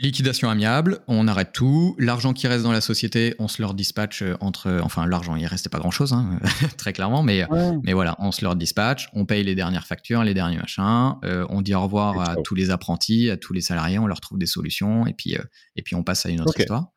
Liquidation 0.00 0.48
amiable, 0.48 1.00
on 1.08 1.26
arrête 1.26 1.50
tout. 1.52 1.96
L'argent 1.98 2.32
qui 2.32 2.46
reste 2.46 2.62
dans 2.62 2.70
la 2.70 2.80
société, 2.80 3.34
on 3.40 3.48
se 3.48 3.60
leur 3.60 3.74
dispatche 3.74 4.22
euh, 4.22 4.36
entre. 4.40 4.78
Enfin, 4.82 5.06
l'argent, 5.06 5.34
il 5.34 5.44
restait 5.46 5.68
pas 5.68 5.78
grand 5.80 5.90
chose, 5.90 6.14
très 6.78 6.92
clairement, 6.92 7.24
mais, 7.24 7.44
Ouais. 7.50 7.72
mais 7.82 7.92
voilà, 7.94 8.14
on 8.20 8.30
se 8.30 8.44
leur 8.44 8.54
dispatch, 8.54 9.08
on 9.12 9.26
paye 9.26 9.42
les 9.42 9.56
dernières 9.56 9.86
factures, 9.88 10.22
les 10.22 10.34
derniers 10.34 10.58
machins, 10.58 11.14
euh, 11.24 11.44
on 11.50 11.62
dit 11.62 11.74
au 11.74 11.82
revoir 11.82 12.14
Et 12.14 12.30
à 12.30 12.36
tous 12.44 12.54
les 12.54 12.70
apprentis, 12.70 13.28
à 13.28 13.36
tous 13.36 13.52
les 13.52 13.60
salariés, 13.60 13.98
on 13.98 14.06
leur 14.06 14.20
trouve 14.20 14.38
des 14.38 14.46
solutions, 14.46 15.04
et 15.06 15.14
puis, 15.14 15.34
euh, 15.36 15.42
et 15.74 15.82
puis 15.82 15.96
on 15.96 16.04
passe 16.04 16.26
à 16.26 16.28
une 16.30 16.42
autre 16.42 16.58
histoire. 16.58 16.92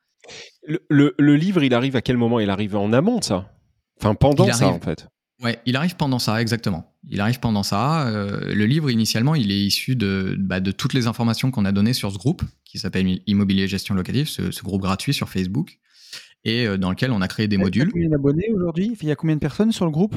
Le, 0.64 0.78
le- 0.88 1.14
le 1.18 1.34
livre, 1.36 1.64
il 1.64 1.74
arrive 1.74 1.96
à 1.96 2.02
quel 2.02 2.16
moment? 2.16 2.38
Il 2.38 2.50
arrive 2.50 2.76
en 2.76 2.92
amont 2.92 3.18
de 3.18 3.24
ça? 3.24 3.50
Enfin, 4.00 4.14
pendant 4.14 4.46
Il 4.46 4.54
ça, 4.54 4.66
arrive. 4.66 4.76
en 4.76 4.80
fait. 4.80 5.08
Ouais, 5.42 5.58
il 5.66 5.74
arrive 5.74 5.96
pendant 5.96 6.20
ça, 6.20 6.40
exactement. 6.40 6.94
Il 7.08 7.20
arrive 7.20 7.40
pendant 7.40 7.64
ça. 7.64 8.06
Euh, 8.06 8.54
le 8.54 8.64
livre, 8.64 8.90
initialement, 8.90 9.34
il 9.34 9.50
est 9.50 9.58
issu 9.58 9.96
de, 9.96 10.36
bah, 10.38 10.60
de 10.60 10.70
toutes 10.70 10.92
les 10.92 11.08
informations 11.08 11.50
qu'on 11.50 11.64
a 11.64 11.72
données 11.72 11.94
sur 11.94 12.12
ce 12.12 12.16
groupe, 12.18 12.42
qui 12.72 12.78
s'appelle 12.78 13.20
Immobilier 13.26 13.68
Gestion 13.68 13.94
Locative, 13.94 14.26
ce, 14.28 14.50
ce 14.50 14.62
groupe 14.62 14.80
gratuit 14.82 15.12
sur 15.12 15.28
Facebook, 15.28 15.78
et 16.44 16.66
euh, 16.66 16.78
dans 16.78 16.88
lequel 16.90 17.12
on 17.12 17.20
a 17.20 17.28
créé 17.28 17.46
des 17.48 17.56
Il 17.56 17.58
y 17.58 17.62
a 17.62 17.64
modules. 17.66 17.92
combien 17.92 18.08
d'abonnés 18.08 18.50
aujourd'hui? 18.50 18.96
Il 19.02 19.08
y 19.08 19.10
a 19.10 19.16
combien 19.16 19.36
de 19.36 19.40
personnes 19.40 19.72
sur 19.72 19.84
le 19.84 19.90
groupe? 19.90 20.16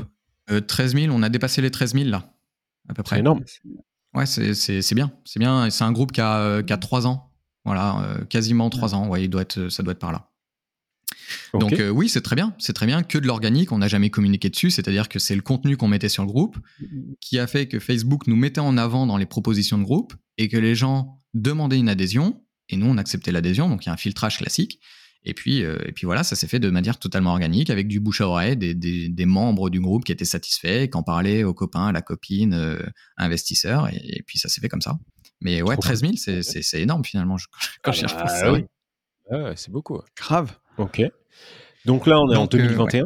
Euh, 0.50 0.62
13 0.62 0.94
000, 0.96 1.14
on 1.14 1.22
a 1.22 1.30
dépassé 1.30 1.62
les 1.62 1.70
13 1.72 1.94
000 1.94 2.06
là, 2.10 2.34
à 2.88 2.94
peu 2.94 3.00
C'est 3.00 3.04
près. 3.04 3.20
énorme. 3.20 3.42
Ouais, 4.14 4.26
c'est- 4.26 4.54
c'est 4.54 4.82
c'est 4.82 4.96
bien. 4.96 5.12
C'est 5.26 5.40
bien. 5.40 5.70
C'est 5.70 5.84
un 5.84 5.92
groupe 5.92 6.14
qui 6.14 6.22
a, 6.22 6.38
euh, 6.40 6.64
qui 6.64 6.72
a 6.72 6.78
3 6.78 7.06
ans. 7.08 7.32
Voilà, 7.66 8.02
euh, 8.04 8.24
quasiment 8.26 8.70
3 8.70 8.96
ans. 8.96 9.10
Ouais, 9.10 9.24
il 9.24 9.30
doit 9.30 9.42
être, 9.42 9.68
ça 9.70 9.84
doit 9.84 9.92
être 9.92 10.00
par 10.00 10.12
là. 10.14 10.30
Donc 11.54 11.74
euh, 11.74 11.90
oui, 11.90 12.08
c'est 12.10 12.22
très 12.22 12.36
bien. 12.36 12.54
C'est 12.60 12.74
très 12.74 12.86
bien 12.86 13.02
que 13.04 13.18
de 13.18 13.26
l'organique. 13.28 13.72
On 13.72 13.80
n'a 13.80 13.88
jamais 13.88 14.10
communiqué 14.10 14.50
dessus. 14.50 14.70
C'est-à-dire 14.72 15.10
que 15.10 15.18
c'est 15.20 15.36
le 15.36 15.42
contenu 15.42 15.76
qu'on 15.78 15.88
mettait 15.88 16.10
sur 16.10 16.24
le 16.24 16.28
groupe 16.30 16.58
qui 17.22 17.40
a 17.40 17.48
fait 17.48 17.68
que 17.68 17.80
Facebook 17.80 18.28
nous 18.28 18.36
mettait 18.36 18.62
en 18.62 18.78
avant 18.78 19.06
dans 19.08 19.18
les 19.18 19.26
propositions 19.26 19.78
de 19.78 19.84
groupe 19.84 20.14
et 20.38 20.48
que 20.48 20.58
les 20.58 20.76
gens 20.76 21.20
demandaient 21.34 21.80
une 21.80 21.90
adhésion 21.90 22.42
et 22.70 22.78
nous 22.78 22.86
on 22.88 22.98
acceptait 22.98 23.32
l'adhésion. 23.32 23.70
Donc 23.70 23.86
il 23.86 23.88
y 23.88 23.90
a 23.90 23.94
un 23.94 23.98
filtrage 23.98 24.38
classique. 24.38 24.80
Et 25.28 25.34
puis, 25.34 25.64
euh, 25.64 25.80
et 25.88 25.92
puis 25.92 26.06
voilà, 26.06 26.24
ça 26.24 26.36
s'est 26.36 26.46
fait 26.48 26.60
de 26.60 26.70
manière 26.70 27.00
totalement 27.00 27.32
organique 27.32 27.72
avec 27.72 27.88
du 27.88 28.00
bouche 28.00 28.22
à 28.22 28.28
oreille, 28.28 28.56
des, 28.58 28.76
des, 28.76 29.10
des 29.10 29.26
membres 29.26 29.72
du 29.72 29.80
groupe 29.82 30.04
qui 30.06 30.12
étaient 30.12 30.24
satisfaits, 30.24 30.86
qui 30.88 30.96
en 30.98 31.02
parlaient 31.02 31.44
aux 31.44 31.56
copains, 31.56 31.88
à 31.88 31.92
la 31.92 32.04
copine, 32.04 32.54
euh, 32.54 32.80
investisseurs. 33.18 33.88
Et, 33.90 34.00
et 34.04 34.24
puis 34.28 34.38
ça 34.38 34.50
s'est 34.50 34.62
fait 34.62 34.70
comme 34.70 34.82
ça. 34.82 35.00
Mais 35.42 35.64
ouais, 35.64 35.74
Trop 35.76 35.82
13 35.82 36.00
000, 36.02 36.12
cool. 36.12 36.20
c'est- 36.20 36.44
c'est 36.44 36.62
c'est 36.62 36.80
énorme 36.82 37.04
finalement 37.04 37.38
je- 37.40 37.48
quand 37.84 37.90
Ah 37.90 37.92
j'y 37.94 38.04
bah, 38.04 38.14
repense, 38.14 38.32
ça, 38.40 38.54
oui. 38.54 38.66
ouais. 39.32 39.42
Ouais, 39.44 39.54
c'est 39.56 39.72
beaucoup. 39.72 39.96
ouais. 39.96 40.04
Grave. 40.16 40.56
Ok. 40.78 41.02
Donc 41.86 42.06
là, 42.06 42.20
on 42.20 42.32
est 42.32 42.36
en 42.36 42.42
Donc, 42.44 42.54
euh, 42.54 42.58
2021. 42.60 43.06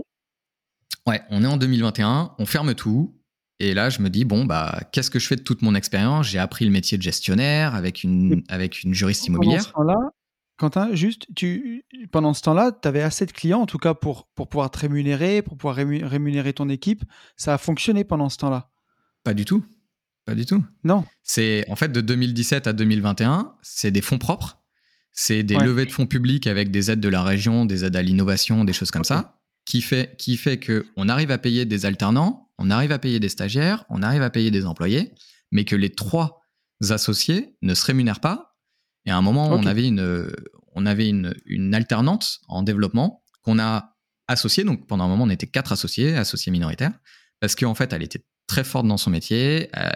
Ouais, 1.08 1.22
on 1.30 1.42
est 1.44 1.48
en 1.48 1.56
2021, 1.58 2.36
on 2.38 2.46
ferme 2.46 2.76
tout. 2.76 3.18
Et 3.60 3.74
là, 3.74 3.90
je 3.90 4.02
me 4.02 4.10
dis, 4.10 4.24
bon, 4.26 4.46
bah, 4.46 4.80
qu'est-ce 4.92 5.12
que 5.12 5.20
je 5.20 5.28
fais 5.28 5.36
de 5.36 5.42
toute 5.42 5.62
mon 5.62 5.76
expérience? 5.76 6.28
J'ai 6.28 6.40
appris 6.40 6.64
le 6.66 6.72
métier 6.72 6.98
de 6.98 7.04
gestionnaire 7.04 7.76
avec 7.76 8.04
une, 8.04 8.44
avec 8.48 8.84
une 8.84 8.94
juriste 8.94 9.26
Pendant 9.28 9.42
ce 9.42 9.46
immobilière. 9.46 9.74
temps-là, 9.74 9.96
Quentin, 10.58 10.94
juste, 10.94 11.28
tu, 11.36 11.86
pendant 12.12 12.34
ce 12.34 12.42
temps-là, 12.44 12.72
tu 12.82 12.88
avais 12.88 13.02
assez 13.02 13.26
de 13.26 13.32
clients, 13.32 13.62
en 13.62 13.66
tout 13.66 13.78
cas, 13.78 13.94
pour, 13.94 14.28
pour 14.36 14.48
pouvoir 14.50 14.72
te 14.72 14.80
rémunérer, 14.80 15.42
pour 15.42 15.58
pouvoir 15.58 15.78
rému- 15.78 16.04
rémunérer 16.06 16.54
ton 16.54 16.68
équipe. 16.70 17.04
Ça 17.38 17.54
a 17.54 17.58
fonctionné 17.58 18.04
pendant 18.04 18.30
ce 18.30 18.38
temps-là? 18.38 18.70
Pas 19.24 19.34
du 19.34 19.46
tout. 19.46 19.64
Pas 20.26 20.36
du 20.36 20.46
tout. 20.46 20.64
Non. 20.84 21.06
C'est 21.24 21.66
en 21.70 21.76
fait 21.76 21.92
de 21.92 22.02
2017 22.02 22.68
à 22.68 22.74
2021, 22.74 23.54
c'est 23.62 23.90
des 23.92 24.02
fonds 24.02 24.18
propres, 24.20 24.62
c'est 25.12 25.44
des 25.44 25.56
Ouais. 25.56 25.64
levées 25.66 25.86
de 25.86 25.92
fonds 25.92 26.06
publics 26.06 26.46
avec 26.46 26.72
des 26.72 26.92
aides 26.92 27.00
de 27.00 27.10
la 27.10 27.24
région, 27.24 27.66
des 27.66 27.84
aides 27.84 27.96
à 27.96 28.02
l'innovation, 28.02 28.64
des 28.64 28.74
choses 28.74 28.92
comme 28.92 29.04
ça, 29.06 29.40
qui 29.66 29.82
fait 29.82 30.16
qui 30.18 30.38
fait 30.38 30.60
que 30.60 30.86
on 30.98 31.10
arrive 31.10 31.32
à 31.32 31.38
payer 31.38 31.66
des 31.66 31.86
alternants, 31.86 32.49
on 32.60 32.70
arrive 32.70 32.92
à 32.92 33.00
payer 33.00 33.20
des 33.20 33.30
stagiaires, 33.30 33.86
on 33.90 34.04
arrive 34.04 34.22
à 34.22 34.30
payer 34.30 34.52
des 34.52 34.66
employés, 34.66 35.14
mais 35.52 35.66
que 35.66 35.76
les 35.76 35.90
trois 35.90 36.42
associés 36.90 37.56
ne 37.62 37.74
se 37.74 37.86
rémunèrent 37.86 38.20
pas. 38.20 38.56
Et 39.06 39.12
à 39.12 39.18
un 39.18 39.22
moment, 39.24 39.50
on 39.50 39.66
avait 39.66 39.88
une 39.88 40.30
on 40.76 40.86
avait 40.86 41.10
une, 41.10 41.34
une 41.46 41.74
alternante 41.74 42.40
en 42.48 42.62
développement 42.62 43.24
qu'on 43.42 43.58
a 43.60 43.96
associée. 44.28 44.64
Donc 44.64 44.88
pendant 44.88 45.06
un 45.06 45.08
moment, 45.08 45.24
on 45.24 45.30
était 45.30 45.48
quatre 45.48 45.72
associés, 45.72 46.16
associés 46.16 46.52
minoritaires, 46.52 46.94
parce 47.40 47.56
qu'en 47.56 47.74
fait, 47.74 47.92
elle 47.92 48.04
était 48.04 48.24
très 48.46 48.64
forte 48.64 48.88
dans 48.88 48.98
son 48.98 49.10
métier. 49.10 49.70
euh, 49.76 49.90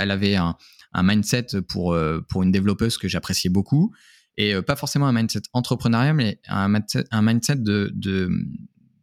elle 0.00 0.10
avait 0.10 0.36
un, 0.36 0.56
un 0.92 1.02
mindset 1.02 1.46
pour, 1.68 1.92
euh, 1.92 2.20
pour 2.28 2.42
une 2.42 2.52
développeuse 2.52 2.96
que 2.96 3.08
j'appréciais 3.08 3.50
beaucoup. 3.50 3.92
Et 4.36 4.54
euh, 4.54 4.62
pas 4.62 4.76
forcément 4.76 5.06
un 5.06 5.12
mindset 5.12 5.42
entrepreneurial, 5.52 6.14
mais 6.14 6.40
un 6.48 6.68
mindset, 6.68 7.04
un 7.10 7.22
mindset 7.22 7.56
de, 7.56 7.92
de, 7.94 8.30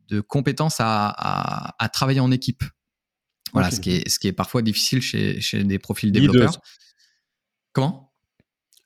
de 0.09 0.21
compétence 0.21 0.77
à, 0.79 1.07
à, 1.09 1.75
à 1.77 1.89
travailler 1.89 2.19
en 2.19 2.31
équipe. 2.31 2.63
Voilà, 3.53 3.71
ce, 3.71 3.79
qui 3.81 3.91
est, 3.91 4.09
ce 4.09 4.19
qui 4.19 4.27
est 4.27 4.33
parfois 4.33 4.61
difficile 4.61 5.01
chez, 5.01 5.41
chez 5.41 5.63
des 5.63 5.79
profils 5.79 6.11
Leaders. 6.11 6.31
développeurs. 6.33 6.61
Comment? 7.73 8.13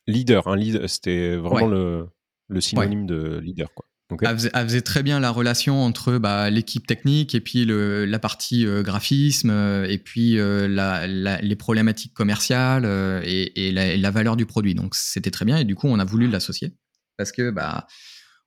Leader, 0.07 0.47
un 0.47 0.55
leader, 0.55 0.89
c'était 0.89 1.35
vraiment 1.35 1.67
Ouais. 1.67 1.75
le, 1.75 2.07
le 2.47 2.61
synonyme 2.61 3.05
de 3.05 3.39
leader. 3.39 3.73
Quoi. 3.73 3.85
Elle 4.21 4.35
faisait, 4.37 4.51
elle 4.53 4.65
faisait 4.67 4.81
très 4.83 5.01
bien 5.01 5.19
la 5.19 5.31
relation 5.31 5.81
entre 5.81 6.19
bah, 6.19 6.51
l'équipe 6.51 6.85
technique 6.85 7.33
et 7.33 7.41
puis 7.41 7.65
le, 7.65 8.05
la 8.05 8.19
partie 8.19 8.67
euh, 8.67 8.83
graphisme 8.83 9.49
euh, 9.49 9.87
et 9.89 9.97
puis 9.97 10.37
euh, 10.37 10.67
la, 10.67 11.07
la- 11.07 11.41
les 11.41 11.55
problématiques 11.55 12.13
commerciales 12.13 12.85
et, 13.25 13.67
et 13.67 13.71
la, 13.71 13.87
et 13.93 13.97
la 13.97 14.11
valeur 14.11 14.35
du 14.37 14.45
produit. 14.45 14.75
Donc 14.75 14.93
c'était 14.93 15.31
très 15.31 15.43
bien 15.43 15.57
et 15.57 15.63
du 15.63 15.73
coup 15.73 15.87
on 15.87 15.97
a 15.97 16.05
voulu 16.05 16.27
l'associer 16.27 16.75
parce 17.17 17.31
que 17.31 17.49
bah 17.49 17.87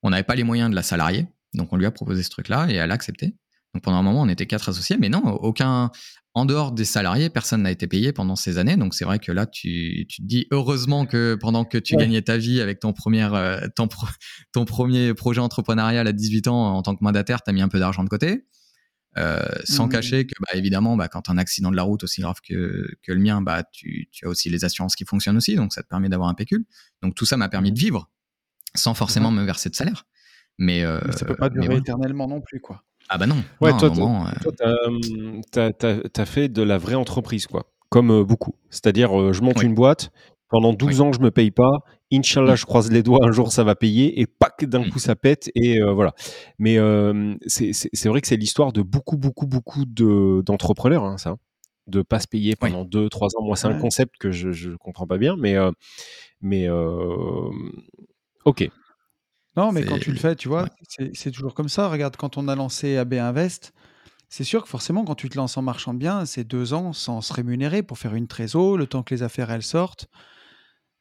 on 0.04 0.10
n'avait 0.10 0.22
pas 0.22 0.36
les 0.36 0.44
moyens 0.44 0.70
de 0.70 0.76
la 0.76 0.84
salarier. 0.84 1.26
Donc 1.54 1.72
on 1.72 1.76
lui 1.76 1.86
a 1.86 1.90
proposé 1.90 2.22
ce 2.22 2.30
truc-là 2.30 2.68
et 2.70 2.74
elle 2.74 2.92
a 2.92 2.94
accepté. 2.94 3.34
Donc 3.74 3.82
pendant 3.82 3.98
un 3.98 4.02
moment 4.02 4.22
on 4.22 4.28
était 4.28 4.46
quatre 4.46 4.68
associés, 4.68 4.96
mais 4.98 5.08
non 5.08 5.20
aucun 5.26 5.90
en 6.34 6.44
dehors 6.46 6.72
des 6.72 6.84
salariés 6.84 7.30
personne 7.30 7.62
n'a 7.62 7.70
été 7.70 7.86
payé 7.86 8.12
pendant 8.12 8.36
ces 8.36 8.58
années. 8.58 8.76
Donc 8.76 8.94
c'est 8.94 9.04
vrai 9.04 9.18
que 9.18 9.32
là 9.32 9.46
tu, 9.46 10.06
tu 10.08 10.22
te 10.22 10.26
dis 10.26 10.46
heureusement 10.52 11.04
que 11.06 11.36
pendant 11.40 11.64
que 11.64 11.78
tu 11.78 11.94
Ouais. 11.94 12.00
gagnais 12.02 12.22
ta 12.22 12.36
vie 12.38 12.60
avec 12.60 12.80
ton 12.80 12.92
premier 12.92 13.28
euh, 13.32 13.66
ton, 13.76 13.88
pro- 13.88 14.06
ton 14.52 14.64
premier 14.64 15.14
projet 15.14 15.40
entrepreneurial 15.40 16.06
à 16.06 16.12
18 16.12 16.48
ans 16.48 16.76
en 16.76 16.82
tant 16.82 16.94
que 16.96 17.02
mandataire, 17.04 17.42
tu 17.42 17.50
as 17.50 17.52
mis 17.52 17.62
un 17.62 17.68
peu 17.68 17.78
d'argent 17.78 18.04
de 18.04 18.08
côté. 18.08 18.46
Euh, 19.16 19.40
sans 19.64 19.86
Mhm. 19.86 19.90
cacher 19.92 20.26
que, 20.26 20.34
bah, 20.40 20.56
évidemment, 20.56 20.96
bah, 20.96 21.08
quand 21.08 21.28
as 21.28 21.32
un 21.32 21.38
accident 21.38 21.70
de 21.72 21.76
la 21.76 21.82
route 21.82 22.04
aussi 22.04 22.20
grave 22.20 22.36
que, 22.46 22.86
que 23.02 23.10
le 23.10 23.18
mien, 23.18 23.40
bah, 23.42 23.64
tu, 23.72 24.08
tu 24.12 24.26
as 24.26 24.28
aussi 24.28 24.48
les 24.48 24.64
assurances 24.64 24.94
qui 24.94 25.04
fonctionnent 25.04 25.38
aussi, 25.38 25.56
donc 25.56 25.72
ça 25.72 25.82
te 25.82 25.88
permet 25.88 26.08
d'avoir 26.08 26.28
un 26.28 26.34
pécule. 26.34 26.64
Donc 27.02 27.16
tout 27.16 27.24
ça 27.26 27.36
m'a 27.36 27.48
permis 27.48 27.72
de 27.72 27.78
vivre 27.78 28.10
sans 28.76 28.94
forcément 28.94 29.32
me 29.32 29.42
verser 29.42 29.70
de 29.70 29.74
salaire. 29.74 30.06
Mais, 30.58 30.84
euh, 30.84 31.00
Mais 31.06 31.12
ça 31.12 31.24
peut 31.24 31.34
pas 31.34 31.48
durer 31.48 31.76
éternellement 31.78 32.28
non 32.28 32.40
plus, 32.40 32.60
quoi. 32.60 32.84
Ah 33.08 33.18
bah 33.18 33.26
non. 33.26 33.36
Ouais, 33.60 33.70
Non, 33.72 33.76
toi, 33.78 33.90
un 33.90 33.94
moment, 33.94 34.26
euh, 35.56 36.02
t'as 36.12 36.24
fait 36.26 36.48
de 36.48 36.62
la 36.62 36.78
vraie 36.78 36.94
entreprise, 36.94 37.46
quoi. 37.46 37.64
Comme 37.88 38.10
euh, 38.10 38.24
beaucoup. 38.24 38.54
C'est-à-dire, 38.70 39.18
euh, 39.18 39.32
je 39.32 39.40
monte 39.42 39.58
Oui. 39.60 39.66
une 39.66 39.74
boîte, 39.74 40.10
pendant 40.50 40.72
12 40.74 41.00
Oui. 41.00 41.06
ans, 41.06 41.12
je 41.12 41.20
me 41.20 41.30
paye 41.30 41.50
pas. 41.50 41.70
Inch'Allah, 42.12 42.54
je 42.54 42.64
croise 42.66 42.90
les 42.90 43.02
doigts, 43.02 43.20
un 43.26 43.32
jour, 43.32 43.50
ça 43.52 43.64
va 43.64 43.74
payer. 43.74 44.20
Et 44.20 44.26
pac, 44.26 44.64
d'un 44.64 44.80
Mm. 44.86 44.90
coup, 44.90 44.98
ça 44.98 45.14
pète. 45.16 45.50
Et 45.54 45.80
euh, 45.80 45.92
voilà. 45.92 46.12
Mais 46.58 46.78
euh, 46.78 47.34
c'est 47.46 47.72
vrai 48.08 48.20
que 48.20 48.26
c'est 48.28 48.36
l'histoire 48.36 48.72
de 48.72 48.82
beaucoup, 48.82 49.16
beaucoup, 49.16 49.46
beaucoup 49.46 49.84
de- 49.86 50.42
d'entrepreneurs, 50.44 51.04
hein, 51.04 51.16
ça. 51.18 51.36
De 51.86 52.02
pas 52.02 52.20
se 52.20 52.28
payer 52.28 52.50
Oui. 52.60 52.70
pendant 52.70 52.84
2, 52.84 53.08
3 53.08 53.28
ans. 53.38 53.42
Moi, 53.44 53.56
c'est 53.56 53.66
un 53.68 53.74
Ouais. 53.74 53.80
concept 53.80 54.16
que 54.18 54.30
je, 54.30 54.52
je 54.52 54.70
comprends 54.72 55.06
pas 55.06 55.16
bien. 55.18 55.36
Mais, 55.38 55.56
euh, 55.56 55.70
mais 56.42 56.68
ok. 58.44 58.68
Non, 59.58 59.72
mais 59.72 59.84
quand 59.84 59.98
tu 59.98 60.12
le 60.12 60.18
fais, 60.18 60.36
tu 60.36 60.46
vois, 60.46 60.68
ouais. 60.98 61.10
c'est 61.14 61.32
toujours 61.32 61.52
comme 61.52 61.68
ça. 61.68 61.88
Regarde, 61.88 62.16
quand 62.16 62.36
on 62.36 62.46
a 62.46 62.54
lancé 62.54 62.96
AB 62.96 63.14
Invest, 63.14 63.72
c'est 64.28 64.44
sûr 64.44 64.62
que 64.62 64.68
forcément, 64.68 65.04
quand 65.04 65.16
tu 65.16 65.28
te 65.28 65.36
lances 65.36 65.56
en 65.56 65.62
marchand 65.62 65.94
de 65.94 65.98
biens, 65.98 66.24
c'est 66.26 66.44
deux 66.44 66.74
ans 66.74 66.92
sans 66.92 67.20
se 67.20 67.32
rémunérer 67.32 67.82
pour 67.82 67.98
faire 67.98 68.14
une 68.14 68.28
trésor, 68.28 68.76
le 68.76 68.86
temps 68.86 69.02
que 69.02 69.12
les 69.14 69.24
affaires 69.24 69.50
elles 69.50 69.64
sortent. 69.64 70.06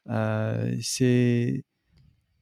Euh, 0.10 0.76
c'est 0.82 1.64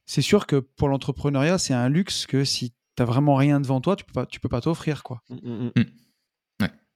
c'est 0.05 0.21
sûr 0.21 0.47
que 0.47 0.57
pour 0.57 0.87
l'entrepreneuriat, 0.87 1.57
c'est 1.57 1.73
un 1.73 1.89
luxe 1.89 2.27
que 2.27 2.45
si 2.45 2.69
tu 2.69 2.75
n'as 2.99 3.05
vraiment 3.05 3.35
rien 3.35 3.59
devant 3.59 3.81
toi, 3.81 3.97
tu 3.97 4.05
peux 4.05 4.13
pas, 4.13 4.25
tu 4.25 4.39
peux 4.39 4.49
pas 4.49 4.61
t'offrir, 4.61 5.03
quoi. 5.03 5.21
Mm, 5.29 5.69
mm, 5.75 5.83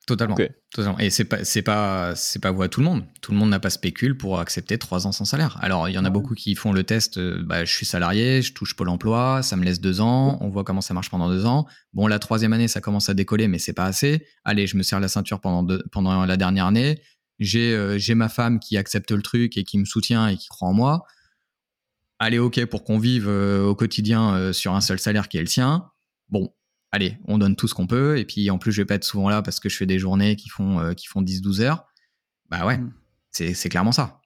Totalement. 0.10 0.36
Totalement. 0.74 0.98
Et 0.98 1.12
c'est 1.12 1.26
pas, 1.26 1.44
c'est 1.44 1.62
pas, 1.62 2.16
c'est 2.16 2.40
pas 2.40 2.50
vous 2.50 2.64
à 2.64 2.68
tout 2.68 2.80
le 2.80 2.88
monde. 2.88 3.04
Tout 3.22 3.32
le 3.32 3.38
monde 3.38 3.52
n'a 3.52 3.60
pas 3.60 3.70
spécule 3.70 4.18
pour 4.18 4.40
accepter 4.40 4.80
trois 4.80 5.06
ans 5.06 5.12
sans 5.12 5.24
salaire. 5.24 5.60
Alors, 5.62 5.88
il 5.88 5.94
y 5.94 6.00
en 6.00 6.06
a 6.06 6.10
beaucoup 6.10 6.34
qui 6.34 6.56
font 6.56 6.74
le 6.74 6.84
test. 6.84 7.20
Euh, 7.20 7.44
bah, 7.46 7.64
je 7.64 7.72
suis 7.72 7.86
salarié, 7.86 8.42
je 8.42 8.54
touche 8.54 8.76
Pôle 8.76 8.90
emploi, 8.90 9.44
ça 9.44 9.56
me 9.56 9.64
laisse 9.64 9.80
deux 9.80 10.02
ans. 10.02 10.40
On 10.42 10.50
voit 10.50 10.64
comment 10.64 10.82
ça 10.82 10.96
marche 10.96 11.12
pendant 11.12 11.30
deux 11.30 11.46
ans. 11.46 11.68
Bon, 11.94 12.08
la 12.08 12.18
troisième 12.18 12.54
année, 12.54 12.68
ça 12.68 12.82
commence 12.82 13.08
à 13.08 13.14
décoller, 13.14 13.48
mais 13.48 13.60
c'est 13.60 13.74
pas 13.74 13.86
assez. 13.86 14.26
Allez, 14.46 14.66
je 14.66 14.78
me 14.78 14.82
serre 14.82 15.00
la 15.00 15.10
ceinture 15.10 15.42
pendant 15.42 15.62
deux, 15.62 15.84
pendant 15.92 16.26
la 16.26 16.38
dernière 16.38 16.66
année. 16.66 17.00
J'ai, 17.38 17.76
euh, 17.76 18.00
j'ai 18.00 18.16
ma 18.16 18.30
femme 18.30 18.60
qui 18.60 18.78
accepte 18.78 19.12
le 19.12 19.22
truc 19.22 19.58
et 19.58 19.64
qui 19.64 19.78
me 19.78 19.86
soutient 19.86 20.28
et 20.28 20.38
qui 20.38 20.48
croit 20.48 20.70
en 20.70 20.74
moi. 20.74 21.06
Allez, 22.18 22.40
ok, 22.40 22.66
pour 22.66 22.84
qu'on 22.84 22.98
vive 22.98 23.28
euh, 23.28 23.64
au 23.64 23.76
quotidien 23.76 24.52
sur 24.54 24.74
un 24.74 24.82
seul 24.82 24.98
salaire 24.98 25.30
qui 25.30 25.38
est 25.38 25.42
le 25.42 25.46
sien. 25.46 25.86
Bon, 26.30 26.52
allez, 26.92 27.18
on 27.26 27.38
donne 27.38 27.56
tout 27.56 27.68
ce 27.68 27.74
qu'on 27.74 27.88
peut. 27.88 28.18
Et 28.18 28.26
puis 28.26 28.50
en 28.50 28.58
plus, 28.58 28.72
je 28.72 28.82
vais 28.82 28.86
pas 28.86 28.96
être 28.96 29.04
souvent 29.04 29.30
là 29.30 29.42
parce 29.42 29.60
que 29.60 29.70
je 29.70 29.78
fais 29.78 29.86
des 29.86 30.00
journées 30.00 30.36
qui 30.36 30.50
font, 30.50 30.80
euh, 30.80 30.94
qui 30.94 31.08
font 31.08 31.22
10-12 31.22 31.62
heures. 31.62 31.86
Bah 32.50 32.66
ouais, 32.66 32.78
mm. 32.78 32.94
c'est 33.32 33.70
clairement 33.70 33.92
ça. 33.92 34.22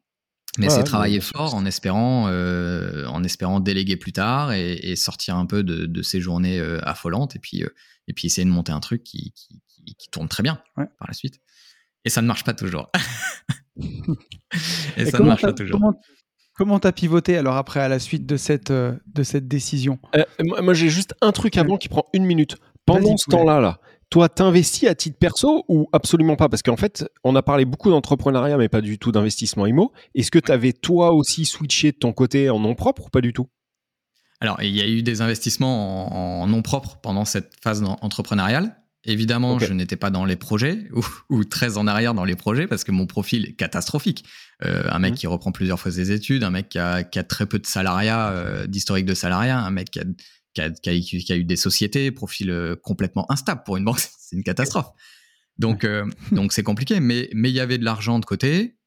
Mais 0.59 0.69
c'est 0.69 0.83
travailler 0.83 1.19
fort 1.19 1.55
en 1.55 1.65
espérant, 1.65 2.27
euh, 2.27 3.07
en 3.07 3.23
espérant 3.23 3.59
déléguer 3.59 3.97
plus 3.97 4.13
tard 4.13 4.53
et, 4.53 4.95
sortir 4.95 5.35
un 5.35 5.47
peu 5.47 5.63
de, 5.63 6.01
ces 6.03 6.21
journées 6.21 6.59
euh, 6.59 6.79
affolantes 6.83 7.35
et 7.35 7.39
puis, 7.39 7.63
et 8.07 8.13
puis 8.13 8.27
essayer 8.27 8.45
de 8.45 8.51
monter 8.51 8.71
un 8.71 8.79
truc 8.79 9.03
qui, 9.03 9.33
qui, 9.33 10.09
tourne 10.11 10.27
très 10.27 10.43
bien 10.43 10.61
par 10.75 11.07
la 11.07 11.13
suite. 11.13 11.41
Et 12.05 12.09
ça 12.09 12.21
ne 12.21 12.27
marche 12.27 12.43
pas 12.43 12.53
toujours. 12.53 12.91
et, 14.95 15.05
ça 15.05 15.17
ne 15.17 15.23
marche 15.23 15.41
pas 15.41 15.53
toujours. 15.53 15.79
Comment 15.79 15.99
t'as 16.81 16.91
pivoté 16.91 17.37
alors 17.37 17.55
après 17.55 17.79
à 17.79 17.87
la 17.87 17.99
suite 17.99 18.25
de 18.25 18.37
cette, 18.37 18.71
euh, 18.71 18.93
de 19.07 19.23
cette 19.23 19.47
décision? 19.47 19.99
Euh, 20.15 20.23
Moi, 20.61 20.73
j'ai 20.73 20.89
juste 20.89 21.15
un 21.21 21.31
truc 21.31 21.57
avant 21.57 21.77
qui 21.77 21.89
prend 21.89 22.05
une 22.13 22.25
minute. 22.25 22.57
Pendant 22.85 23.15
ce 23.15 23.29
temps-là, 23.29 23.59
là, 23.61 23.79
toi, 24.09 24.29
t'investis 24.29 24.87
à 24.89 24.93
titre 24.93 25.17
perso 25.17 25.63
ou 25.67 25.87
absolument 25.93 26.35
pas? 26.35 26.49
Parce 26.49 26.61
qu'en 26.61 26.75
fait, 26.75 27.09
on 27.23 27.35
a 27.35 27.41
parlé 27.41 27.65
beaucoup 27.65 27.89
d'entrepreneuriat, 27.89 28.57
mais 28.57 28.69
pas 28.69 28.81
du 28.81 28.99
tout 28.99 29.11
d'investissement 29.11 29.65
IMO. 29.65 29.91
Est-ce 30.13 30.31
que 30.31 30.39
tu 30.39 30.51
avais 30.51 30.73
toi 30.73 31.13
aussi 31.13 31.45
switché 31.45 31.93
de 31.93 31.97
ton 31.97 32.11
côté 32.13 32.49
en 32.49 32.59
nom 32.59 32.75
propre 32.75 33.07
ou 33.07 33.09
pas 33.09 33.21
du 33.21 33.33
tout? 33.33 33.47
Alors, 34.41 34.61
il 34.61 34.75
y 34.75 34.81
a 34.81 34.87
eu 34.87 35.01
des 35.01 35.21
investissements 35.21 36.41
en, 36.41 36.43
en 36.43 36.47
nom 36.47 36.61
propre 36.61 36.97
pendant 37.01 37.25
cette 37.25 37.53
phase 37.61 37.83
entrepreneuriale. 38.01 38.75
Évidemment, 39.05 39.59
je 39.59 39.73
n'étais 39.73 39.97
pas 39.97 40.09
dans 40.09 40.23
les 40.23 40.37
projets 40.37 40.87
ou, 41.29 41.43
très 41.43 41.77
en 41.77 41.87
arrière 41.87 42.13
dans 42.13 42.23
les 42.23 42.35
projets 42.35 42.67
parce 42.67 42.83
que 42.83 42.91
mon 42.91 43.05
profil 43.05 43.45
est 43.45 43.53
catastrophique. 43.53 44.23
Euh, 44.63 44.83
un 44.89 44.99
mec 44.99 45.13
mmh. 45.13 45.17
qui 45.17 45.27
reprend 45.27 45.51
plusieurs 45.51 45.79
fois 45.79 45.91
ses 45.91 46.11
études, 46.11 46.43
un 46.43 46.51
mec 46.51 46.69
qui 46.69 46.79
a, 46.79 47.03
très 47.03 47.45
peu 47.45 47.59
de 47.59 47.65
salariat, 47.65 48.29
euh, 48.29 48.65
d'historique 48.65 49.05
de 49.05 49.13
salariat, 49.13 49.59
un 49.59 49.71
mec 49.71 49.91
qui 49.91 49.99
a, 50.61 51.35
eu 51.35 51.43
des 51.43 51.55
sociétés, 51.57 52.11
profil 52.11 52.49
euh, 52.49 52.75
complètement 52.81 53.29
instable 53.29 53.63
pour 53.65 53.75
une 53.75 53.83
banque, 53.83 53.99
c'est 54.19 54.37
une 54.37 54.43
catastrophe. 54.43 54.91
Donc, 55.57 55.85
donc 56.31 56.53
c'est 56.53 56.63
compliqué. 56.63 57.01
Mais 57.01 57.29
mais 57.33 57.49
il 57.49 57.55
y 57.55 57.59
avait 57.59 57.77
de 57.77 57.85
l'argent 57.85 58.19
de 58.19 58.25
côté 58.25 58.77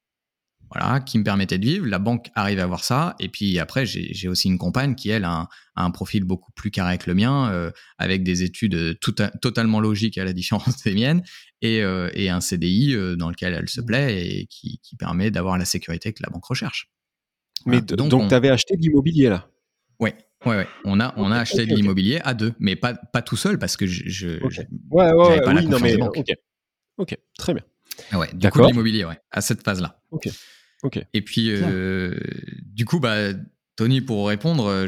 voilà, 0.73 1.01
qui 1.01 1.19
me 1.19 1.25
permettait 1.25 1.59
de 1.59 1.64
vivre. 1.64 1.87
La 1.87 1.99
banque 1.99 2.31
arrive 2.35 2.59
à 2.59 2.67
voir 2.67 2.85
ça. 2.85 3.14
Et 3.21 3.29
puis 3.29 3.59
après, 3.59 3.87
j'ai 3.87 4.29
aussi 4.29 4.49
une 4.49 4.59
compagne 4.59 4.95
qui, 4.95 5.11
elle, 5.11 5.25
a 5.25 5.49
un, 5.77 5.91
profil 5.91 6.25
beaucoup 6.25 6.53
plus 6.53 6.71
carré 6.71 6.99
que 6.99 7.09
le 7.09 7.14
mien, 7.14 7.51
euh, 7.53 7.71
avec 7.99 8.25
des 8.25 8.43
études 8.43 8.75
euh, 8.75 8.95
tout, 9.01 9.14
totalement 9.41 9.81
logiques 9.81 10.19
à 10.19 10.25
la 10.25 10.33
différence 10.33 10.83
des 10.85 10.95
miennes, 10.95 11.23
et, 11.62 11.83
euh, 11.83 12.11
et 12.14 12.29
un 12.29 12.41
CDI 12.41 12.97
dans 13.17 13.31
lequel 13.31 13.55
elle 13.55 13.69
se 13.69 13.81
plaît 13.81 14.27
et 14.27 14.47
qui, 14.47 14.81
qui 14.83 14.97
permet 14.97 15.31
d'avoir 15.31 15.57
la 15.59 15.64
sécurité 15.64 16.12
que 16.12 16.23
la 16.23 16.31
banque 16.31 16.45
recherche. 16.45 16.91
Mais 17.64 17.81
donc, 17.81 18.29
tu 18.29 18.35
avais 18.35 18.51
acheté 18.51 18.77
de 18.77 18.83
l'immobilier 18.83 19.29
là? 19.29 19.49
Oui. 19.99 20.11
Ouais, 20.45 20.57
ouais. 20.57 20.69
On 20.85 21.01
a, 21.01 21.14
on 21.17 21.33
a 21.33 21.39
acheté 21.39 21.67
de 21.67 21.75
l'immobilier 21.75 22.21
à 22.23 22.35
deux, 22.35 22.53
mais 22.61 22.77
pas, 22.77 22.95
pas 22.95 23.23
tout 23.23 23.37
seul 23.37 23.59
parce 23.59 23.77
que 23.77 23.87
je, 23.87 24.03
je 24.07 24.29
ouais, 24.91 25.12
ouais, 25.12 25.41
pas 25.41 25.55
la 25.55 25.62
non, 25.62 25.81
mais, 25.81 25.97
ok, 25.97 26.31
ok, 26.99 27.17
très 27.39 27.55
bien. 27.55 27.64
Ah 28.12 28.19
ouais, 28.19 28.29
du 28.35 28.49
coup, 28.51 28.64
l'immobilier, 28.64 29.05
ouais, 29.05 29.19
à 29.31 29.41
cette 29.41 29.64
phase-là. 29.64 30.01
Ok. 30.11 30.29
Et 31.12 31.22
puis, 31.22 31.51
euh, 31.51 32.14
du 32.62 32.85
coup, 32.85 33.01
bah, 33.01 33.33
Tony, 33.77 34.01
pour 34.01 34.29
répondre, 34.29 34.87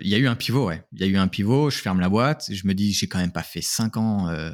il 0.00 0.08
y 0.08 0.14
a 0.14 0.18
eu 0.18 0.26
un 0.26 0.36
pivot, 0.36 0.66
ouais. 0.66 0.84
Il 0.92 1.00
y 1.00 1.04
a 1.04 1.06
eu 1.06 1.16
un 1.16 1.28
pivot, 1.28 1.70
je 1.70 1.78
ferme 1.78 2.00
la 2.00 2.08
boîte, 2.08 2.48
je 2.52 2.66
me 2.66 2.74
dis, 2.74 2.92
j'ai 2.92 3.08
quand 3.08 3.18
même 3.18 3.32
pas 3.32 3.42
fait 3.42 3.62
5 3.62 3.96
ans, 3.96 4.28
euh, 4.28 4.52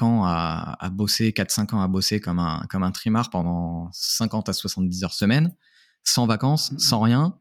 ans 0.00 0.24
à, 0.24 0.90
bosser, 0.92 1.30
4-5 1.30 1.74
ans 1.74 1.82
à 1.82 1.88
bosser 1.88 2.20
comme 2.20 2.38
un, 2.38 2.64
comme 2.70 2.82
un 2.82 2.92
trimar 2.92 3.30
pendant 3.30 3.90
50 3.92 4.48
à 4.48 4.52
70 4.52 5.04
heures 5.04 5.14
semaine, 5.14 5.54
sans 6.04 6.26
vacances, 6.26 6.72
mmh. 6.72 6.78
sans 6.78 7.00
rien, 7.00 7.38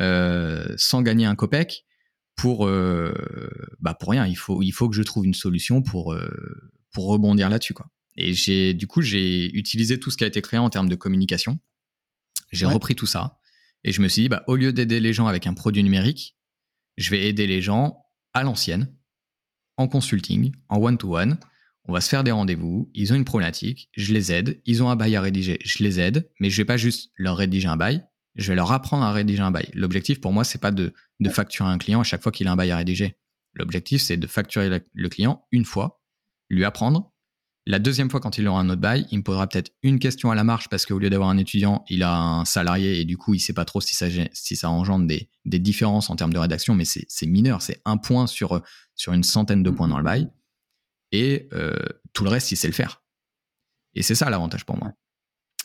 euh, 0.00 0.74
sans 0.76 1.02
gagner 1.02 1.26
un 1.26 1.34
copec, 1.34 1.84
pour, 2.34 2.68
bah 3.80 3.94
pour 3.94 4.10
rien. 4.10 4.26
Il 4.26 4.36
faut, 4.36 4.62
il 4.62 4.72
faut 4.72 4.90
que 4.90 4.94
je 4.94 5.02
trouve 5.02 5.24
une 5.24 5.34
solution 5.34 5.80
pour, 5.82 6.14
pour 6.92 7.06
rebondir 7.06 7.48
là-dessus, 7.48 7.72
quoi. 7.72 7.86
Et 8.16 8.32
j'ai, 8.32 8.74
du 8.74 8.86
coup, 8.86 9.02
j'ai 9.02 9.54
utilisé 9.56 10.00
tout 10.00 10.10
ce 10.10 10.16
qui 10.16 10.24
a 10.24 10.26
été 10.26 10.40
créé 10.42 10.58
en 10.58 10.70
termes 10.70 10.88
de 10.88 10.94
communication 10.94 11.58
j'ai 12.52 12.66
repris 12.66 12.94
tout 12.94 13.06
ça 13.06 13.38
et 13.84 13.92
je 13.92 14.02
me 14.02 14.08
suis 14.08 14.22
dit, 14.22 14.28
bah, 14.28 14.42
au 14.46 14.56
lieu 14.56 14.72
d'aider 14.72 15.00
les 15.00 15.12
gens 15.12 15.26
avec 15.26 15.46
un 15.46 15.54
produit 15.54 15.82
numérique, 15.82 16.36
je 16.96 17.10
vais 17.10 17.28
aider 17.28 17.46
les 17.46 17.62
gens 17.62 18.04
à 18.34 18.42
l'ancienne, 18.42 18.92
en 19.76 19.88
consulting, 19.88 20.52
en 20.68 20.78
one-to-one. 20.78 21.38
On 21.84 21.92
va 21.92 22.00
se 22.00 22.08
faire 22.08 22.24
des 22.24 22.32
rendez-vous, 22.32 22.90
ils 22.94 23.12
ont 23.12 23.16
une 23.16 23.24
problématique, 23.24 23.88
je 23.92 24.12
les 24.12 24.32
aide, 24.32 24.60
ils 24.66 24.82
ont 24.82 24.90
un 24.90 24.96
bail 24.96 25.14
à 25.14 25.20
rédiger, 25.20 25.58
je 25.64 25.84
les 25.84 26.00
aide, 26.00 26.28
mais 26.40 26.50
je 26.50 26.56
vais 26.56 26.64
pas 26.64 26.76
juste 26.76 27.12
leur 27.14 27.36
rédiger 27.36 27.68
un 27.68 27.76
bail, 27.76 28.04
je 28.34 28.48
vais 28.48 28.56
leur 28.56 28.72
apprendre 28.72 29.04
à 29.04 29.12
rédiger 29.12 29.42
un 29.42 29.52
bail. 29.52 29.68
L'objectif 29.72 30.20
pour 30.20 30.32
moi, 30.32 30.42
c'est 30.42 30.60
pas 30.60 30.72
de, 30.72 30.92
de 31.20 31.28
facturer 31.30 31.68
un 31.68 31.78
client 31.78 32.00
à 32.00 32.04
chaque 32.04 32.24
fois 32.24 32.32
qu'il 32.32 32.48
a 32.48 32.52
un 32.52 32.56
bail 32.56 32.72
à 32.72 32.76
rédiger. 32.76 33.16
L'objectif, 33.54 34.02
c'est 34.02 34.16
de 34.16 34.26
facturer 34.26 34.82
le 34.92 35.08
client 35.08 35.46
une 35.52 35.64
fois, 35.64 36.02
lui 36.50 36.64
apprendre 36.64 37.12
la 37.68 37.80
deuxième 37.80 38.08
fois, 38.08 38.20
quand 38.20 38.38
il 38.38 38.46
aura 38.46 38.60
un 38.60 38.68
autre 38.70 38.80
bail, 38.80 39.06
il 39.10 39.18
me 39.18 39.22
posera 39.24 39.48
peut-être 39.48 39.72
une 39.82 39.98
question 39.98 40.30
à 40.30 40.36
la 40.36 40.44
marche 40.44 40.68
parce 40.68 40.86
qu'au 40.86 41.00
lieu 41.00 41.10
d'avoir 41.10 41.28
un 41.28 41.36
étudiant, 41.36 41.84
il 41.88 42.04
a 42.04 42.16
un 42.16 42.44
salarié 42.44 43.00
et 43.00 43.04
du 43.04 43.16
coup, 43.16 43.34
il 43.34 43.40
sait 43.40 43.52
pas 43.52 43.64
trop 43.64 43.80
si 43.80 43.94
ça, 43.94 44.70
engendre 44.70 45.06
des, 45.06 45.28
différences 45.58 46.08
en 46.08 46.14
termes 46.14 46.32
de 46.32 46.38
rédaction, 46.38 46.76
mais 46.76 46.84
c'est 46.84 47.26
mineur, 47.26 47.62
c'est 47.62 47.82
un 47.84 47.96
point 47.96 48.28
sur, 48.28 48.62
une 49.08 49.24
centaine 49.24 49.64
de 49.64 49.70
points 49.70 49.88
dans 49.88 49.98
le 49.98 50.04
bail. 50.04 50.30
Et 51.10 51.48
euh, 51.54 51.76
tout 52.12 52.22
le 52.22 52.30
reste, 52.30 52.52
il 52.52 52.56
sait 52.56 52.68
le 52.68 52.72
faire. 52.72 53.02
Et 53.94 54.02
c'est 54.02 54.14
ça 54.14 54.30
l'avantage 54.30 54.64
pour 54.64 54.76
moi. 54.76 54.92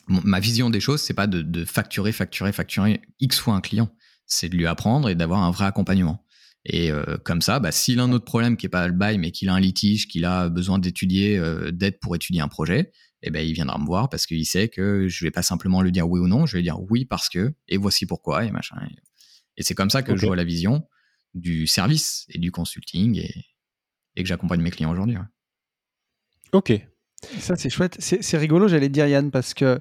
Ma 0.08 0.40
vision 0.40 0.70
des 0.70 0.80
choses, 0.80 1.00
c'est 1.00 1.14
pas 1.14 1.28
de 1.28 1.64
facturer, 1.64 2.10
facturer, 2.10 2.50
facturer 2.50 3.00
X 3.20 3.38
fois 3.38 3.54
un 3.54 3.60
client. 3.60 3.94
C'est 4.26 4.48
de 4.48 4.56
lui 4.56 4.66
apprendre 4.66 5.08
et 5.08 5.14
d'avoir 5.14 5.42
un 5.42 5.52
vrai 5.52 5.66
accompagnement. 5.66 6.24
Et 6.64 6.92
euh, 6.92 7.16
comme 7.24 7.42
ça, 7.42 7.58
bah, 7.58 7.72
s'il 7.72 7.98
a 7.98 8.04
un 8.04 8.12
autre 8.12 8.24
problème 8.24 8.56
qui 8.56 8.66
est 8.66 8.68
pas 8.68 8.86
le 8.86 8.92
bail, 8.92 9.18
mais 9.18 9.32
qu'il 9.32 9.48
a 9.48 9.54
un 9.54 9.60
litige, 9.60 10.06
qu'il 10.06 10.24
a 10.24 10.48
besoin 10.48 10.78
d'étudier, 10.78 11.36
euh, 11.38 11.72
d'aide 11.72 11.98
pour 11.98 12.14
étudier 12.14 12.40
un 12.40 12.48
projet, 12.48 12.92
eh 13.22 13.30
ben, 13.30 13.46
il 13.46 13.52
viendra 13.52 13.78
me 13.78 13.84
voir 13.84 14.08
parce 14.08 14.26
qu'il 14.26 14.44
sait 14.46 14.68
que 14.68 15.08
je 15.08 15.24
vais 15.24 15.30
pas 15.30 15.42
simplement 15.42 15.82
lui 15.82 15.92
dire 15.92 16.08
oui 16.08 16.20
ou 16.20 16.28
non, 16.28 16.46
je 16.46 16.52
vais 16.52 16.58
lui 16.58 16.64
dire 16.64 16.80
oui 16.90 17.04
parce 17.04 17.28
que, 17.28 17.54
et 17.68 17.76
voici 17.76 18.06
pourquoi, 18.06 18.44
et 18.44 18.50
machin. 18.50 18.76
Et 19.56 19.62
c'est 19.62 19.74
comme 19.74 19.90
ça 19.90 20.02
que 20.02 20.16
je 20.16 20.26
vois 20.26 20.36
la 20.36 20.44
vision 20.44 20.86
du 21.34 21.66
service 21.66 22.26
et 22.28 22.38
du 22.38 22.50
consulting 22.50 23.18
et, 23.18 23.32
et 24.16 24.22
que 24.22 24.28
j'accompagne 24.28 24.60
mes 24.60 24.70
clients 24.70 24.92
aujourd'hui. 24.92 25.16
Ok. 26.52 26.72
Ça, 27.38 27.56
c'est 27.56 27.70
chouette. 27.70 27.96
C'est 28.00 28.36
rigolo, 28.36 28.68
j'allais 28.68 28.88
dire, 28.88 29.06
Yann, 29.06 29.30
parce 29.30 29.54
que 29.54 29.80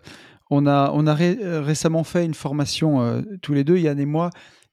on 0.52 0.68
a, 0.68 0.92
on 0.94 1.08
a 1.08 1.16
récemment 1.16 2.04
fait 2.04 2.26
une 2.26 2.34
formation 2.34 3.02
euh, 3.02 3.22
tous 3.42 3.54
les 3.54 3.64
deux, 3.64 3.78
Yann 3.78 4.00
et 4.00 4.06
moi, 4.06 4.30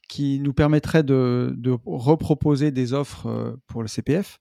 qui 0.08 0.40
nous 0.40 0.54
permettrait 0.54 1.02
de, 1.02 1.78
reproposer 1.84 2.70
des 2.72 2.94
offres 2.94 3.26
euh, 3.26 3.56
pour 3.66 3.82
le 3.82 3.88
CPF 3.88 4.40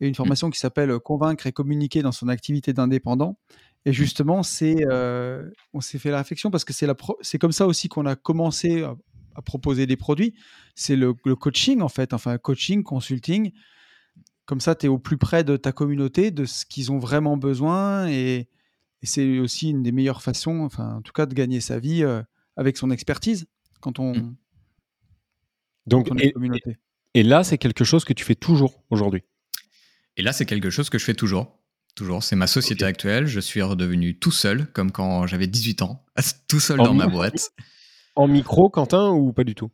et 0.00 0.06
une 0.06 0.12
mmh. 0.12 0.14
formation 0.14 0.50
qui 0.50 0.58
s'appelle 0.58 0.90
euh, 0.90 0.98
Convaincre 0.98 1.46
et 1.46 1.52
communiquer 1.52 2.02
dans 2.02 2.10
son 2.10 2.28
activité 2.28 2.72
d'indépendant. 2.72 3.38
Et 3.84 3.90
mmh. 3.90 3.92
justement, 3.92 4.42
c'est, 4.42 4.84
euh, 4.90 5.48
on 5.74 5.80
s'est 5.80 5.98
fait 5.98 6.10
la 6.10 6.18
réflexion 6.18 6.50
parce 6.50 6.64
que 6.64 6.72
c'est, 6.72 6.86
la 6.86 6.96
c'est 7.20 7.38
comme 7.38 7.52
ça 7.52 7.66
aussi 7.66 7.88
qu'on 7.88 8.06
a 8.06 8.16
commencé 8.16 8.82
à, 8.82 8.96
proposer 9.44 9.86
des 9.86 9.96
produits. 9.96 10.34
C'est 10.74 10.96
le, 10.96 11.12
coaching, 11.12 11.80
en 11.80 11.88
fait, 11.88 12.14
enfin, 12.14 12.38
coaching, 12.38 12.84
consulting. 12.84 13.50
Comme 14.46 14.60
ça, 14.60 14.76
tu 14.76 14.86
es 14.86 14.88
au 14.88 14.98
plus 14.98 15.18
près 15.18 15.42
de 15.42 15.56
ta 15.56 15.72
communauté, 15.72 16.30
de 16.30 16.44
ce 16.44 16.64
qu'ils 16.64 16.92
ont 16.92 16.98
vraiment 16.98 17.36
besoin. 17.36 18.08
Et, 18.08 18.48
c'est 19.02 19.38
aussi 19.38 19.68
une 19.68 19.82
des 19.82 19.92
meilleures 19.92 20.22
façons, 20.22 20.60
enfin, 20.60 20.94
en 20.94 21.02
tout 21.02 21.12
cas, 21.12 21.26
de 21.26 21.34
gagner 21.34 21.60
sa 21.60 21.78
vie 21.78 22.04
avec 22.56 22.78
son 22.78 22.90
expertise 22.90 23.46
quand 23.80 23.98
on, 23.98 24.14
mmh. 24.14 24.36
Donc, 25.86 26.08
et, 27.14 27.22
là, 27.22 27.44
c'est 27.44 27.58
quelque 27.58 27.84
chose 27.84 28.04
que 28.04 28.12
tu 28.12 28.24
fais 28.24 28.34
toujours 28.34 28.82
aujourd'hui. 28.90 29.22
Et 30.16 30.22
là, 30.22 30.32
c'est 30.32 30.46
quelque 30.46 30.70
chose 30.70 30.90
que 30.90 30.98
je 30.98 31.04
fais 31.04 31.14
toujours. 31.14 31.58
Toujours. 31.94 32.22
C'est 32.22 32.36
ma 32.36 32.46
société 32.46 32.84
actuelle. 32.84 33.26
Je 33.26 33.38
suis 33.38 33.62
redevenu 33.62 34.18
tout 34.18 34.32
seul, 34.32 34.66
comme 34.72 34.90
quand 34.90 35.26
j'avais 35.26 35.46
18 35.46 35.82
ans, 35.82 36.04
tout 36.48 36.60
seul 36.60 36.78
dans 36.78 36.94
ma 36.94 37.06
boîte. 37.06 37.52
En 38.16 38.26
micro, 38.26 38.68
Quentin, 38.68 39.10
ou 39.10 39.32
pas 39.32 39.44
du 39.44 39.54
tout? 39.54 39.70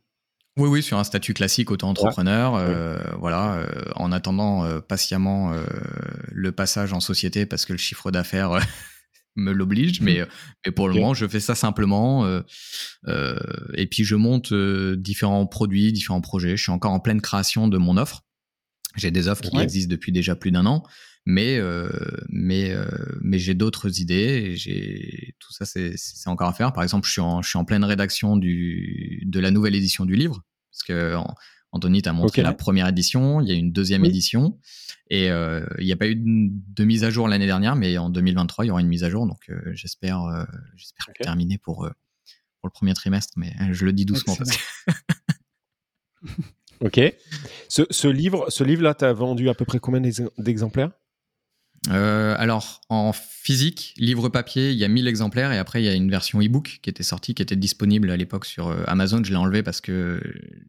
Oui, 0.57 0.67
oui, 0.67 0.83
sur 0.83 0.99
un 0.99 1.05
statut 1.05 1.33
classique 1.33 1.71
auto-entrepreneur, 1.71 2.55
euh, 2.55 2.97
voilà, 3.17 3.53
euh, 3.53 3.67
en 3.95 4.11
attendant 4.11 4.65
euh, 4.65 4.81
patiemment 4.81 5.53
le 6.27 6.51
passage 6.51 6.91
en 6.91 6.99
société 6.99 7.45
parce 7.45 7.65
que 7.65 7.71
le 7.71 7.79
chiffre 7.79 8.11
d'affaires 8.11 8.59
me 9.35 9.51
l'oblige, 9.51 10.01
mais, 10.01 10.21
mmh. 10.21 10.27
mais 10.65 10.71
pour 10.71 10.87
le 10.87 10.95
moment, 10.95 11.13
je 11.13 11.27
fais 11.27 11.39
ça 11.39 11.55
simplement. 11.55 12.25
Euh, 12.25 12.41
euh, 13.07 13.37
et 13.75 13.87
puis, 13.87 14.03
je 14.03 14.15
monte 14.15 14.51
euh, 14.51 14.95
différents 14.95 15.45
produits, 15.47 15.91
différents 15.91 16.21
projets. 16.21 16.57
Je 16.57 16.63
suis 16.63 16.71
encore 16.71 16.91
en 16.91 16.99
pleine 16.99 17.21
création 17.21 17.67
de 17.67 17.77
mon 17.77 17.97
offre. 17.97 18.23
J'ai 18.97 19.11
des 19.11 19.27
offres 19.29 19.49
qui 19.49 19.57
existent 19.57 19.89
depuis 19.89 20.11
déjà 20.11 20.35
plus 20.35 20.51
d'un 20.51 20.65
an, 20.65 20.83
mais 21.25 21.61
mais 22.27 22.75
mais 23.21 23.39
j'ai 23.39 23.53
d'autres 23.53 24.01
idées. 24.01 24.57
J'ai 24.57 25.33
tout 25.39 25.53
ça, 25.53 25.63
c'est 25.65 26.27
encore 26.27 26.49
à 26.49 26.53
faire. 26.53 26.73
Par 26.73 26.83
exemple, 26.83 27.07
je 27.07 27.13
suis 27.13 27.21
en 27.21 27.41
je 27.41 27.47
suis 27.47 27.57
en 27.57 27.63
pleine 27.63 27.85
rédaction 27.85 28.35
du 28.35 29.23
de 29.25 29.39
la 29.39 29.49
nouvelle 29.49 29.75
édition 29.75 30.03
du 30.03 30.15
livre 30.15 30.43
parce 30.73 30.83
que 30.83 31.15
Anthony 31.71 32.01
t'a 32.01 32.11
montré 32.11 32.41
la 32.41 32.51
première 32.51 32.89
édition, 32.89 33.39
il 33.39 33.47
y 33.47 33.51
a 33.51 33.55
une 33.55 33.71
deuxième 33.71 34.03
édition 34.03 34.59
et 35.13 35.25
il 35.27 35.85
n'y 35.85 35.91
a 35.91 35.97
pas 35.97 36.07
eu 36.07 36.15
de, 36.15 36.83
mise 36.83 37.03
à 37.03 37.09
jour 37.09 37.27
l'année 37.27 37.45
dernière, 37.45 37.75
mais 37.75 37.97
en 37.97 38.09
2023 38.09 38.65
il 38.65 38.69
y 38.69 38.71
aura 38.71 38.81
une 38.81 38.87
mise 38.87 39.03
à 39.03 39.09
jour, 39.09 39.27
donc 39.27 39.51
j'espère 39.73 40.47
j'espère 40.75 41.05
terminer 41.21 41.57
pour 41.57 41.89
pour 42.59 42.67
le 42.67 42.71
premier 42.71 42.93
trimestre, 42.93 43.33
mais 43.37 43.53
je 43.71 43.85
le 43.85 43.93
dis 43.93 44.05
doucement 44.05 44.35
parce 44.35 44.51
que 44.51 44.57
Ok. 46.81 46.99
Ce, 47.69 47.83
ce, 47.89 48.07
livre, 48.07 48.49
ce 48.49 48.63
livre-là, 48.63 48.95
tu 48.95 49.05
as 49.05 49.13
vendu 49.13 49.49
à 49.49 49.53
peu 49.53 49.65
près 49.65 49.79
combien 49.79 50.01
d'exemplaires? 50.37 50.91
Euh, 51.89 52.35
alors, 52.37 52.81
en 52.89 53.11
physique, 53.11 53.95
livre 53.97 54.29
papier, 54.29 54.71
il 54.71 54.77
y 54.77 54.83
a 54.83 54.87
1000 54.87 55.07
exemplaires 55.07 55.51
et 55.51 55.57
après, 55.57 55.81
il 55.81 55.85
y 55.85 55.89
a 55.89 55.95
une 55.95 56.11
version 56.11 56.39
e-book 56.39 56.79
qui 56.83 56.89
était 56.89 57.01
sortie, 57.01 57.33
qui 57.33 57.41
était 57.41 57.55
disponible 57.55 58.11
à 58.11 58.17
l'époque 58.17 58.45
sur 58.45 58.67
euh, 58.67 58.83
Amazon. 58.85 59.23
Je 59.23 59.31
l'ai 59.31 59.37
enlevé 59.37 59.63
parce 59.63 59.81
que 59.81 60.21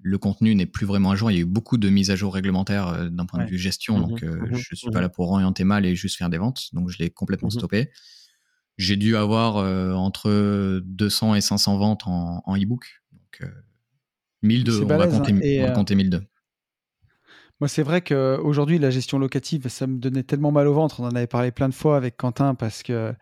le 0.03 0.19
contenu 0.19 0.55
n'est 0.55 0.67
plus 0.67 0.87
vraiment 0.87 1.11
à 1.11 1.17
jour. 1.17 1.31
Il 1.31 1.35
y 1.35 1.39
a 1.39 1.43
eu 1.43 1.47
beaucoup 1.47 1.77
de 1.77 1.91
mises 1.91 2.11
à 2.11 2.17
jour 2.17 2.33
réglementaires 2.33 2.89
euh, 2.89 3.09
d'un 3.11 3.27
point 3.27 3.45
de 3.45 3.51
vue 3.51 3.59
gestion, 3.59 3.99
mmh 3.99 4.09
donc 4.09 4.23
mmh 4.23 4.55
je 4.55 4.75
suis 4.75 4.91
pas 4.91 5.01
mmh 5.01 5.03
là 5.03 5.09
pour 5.11 5.31
orienter 5.31 5.65
mal 5.65 5.85
et 5.85 5.95
juste 5.95 6.17
faire 6.17 6.31
des 6.31 6.39
ventes. 6.39 6.69
Donc, 6.73 6.89
je 6.89 6.99
l'ai 6.99 7.11
complètement 7.11 7.51
stoppé. 7.51 7.91
J'ai 8.79 8.97
dû 8.97 9.17
avoir 9.17 9.57
entre 9.95 10.81
200 10.87 11.35
et 11.35 11.41
500 11.43 11.77
ventes 11.77 12.07
en, 12.07 12.43
en 12.47 12.57
e-book. 12.57 13.03
Donc, 13.13 13.51
1002, 14.43 14.83
on, 14.83 14.87
va 14.87 15.07
compter, 15.07 15.61
on 15.61 15.67
va 15.67 15.71
compter 15.73 15.95
1002. 15.95 16.23
Moi, 17.63 17.69
c'est 17.69 17.85
vrai 17.85 18.01
qu'aujourd'hui, 18.01 18.81
la 18.81 18.91
gestion 18.91 19.21
locative, 19.21 19.69
ça 19.69 19.87
me 19.87 20.01
donnait 20.01 20.25
tellement 20.25 20.51
mal 20.51 20.67
au 20.67 20.75
ventre. 20.75 20.99
On 20.99 21.05
en 21.05 21.15
avait 21.15 21.29
parlé 21.29 21.53
plein 21.53 21.69
de 21.69 21.75
fois 21.75 21.97
avec 21.97 22.17
Quentin 22.17 22.57
parce 22.57 22.83
que 22.83 23.15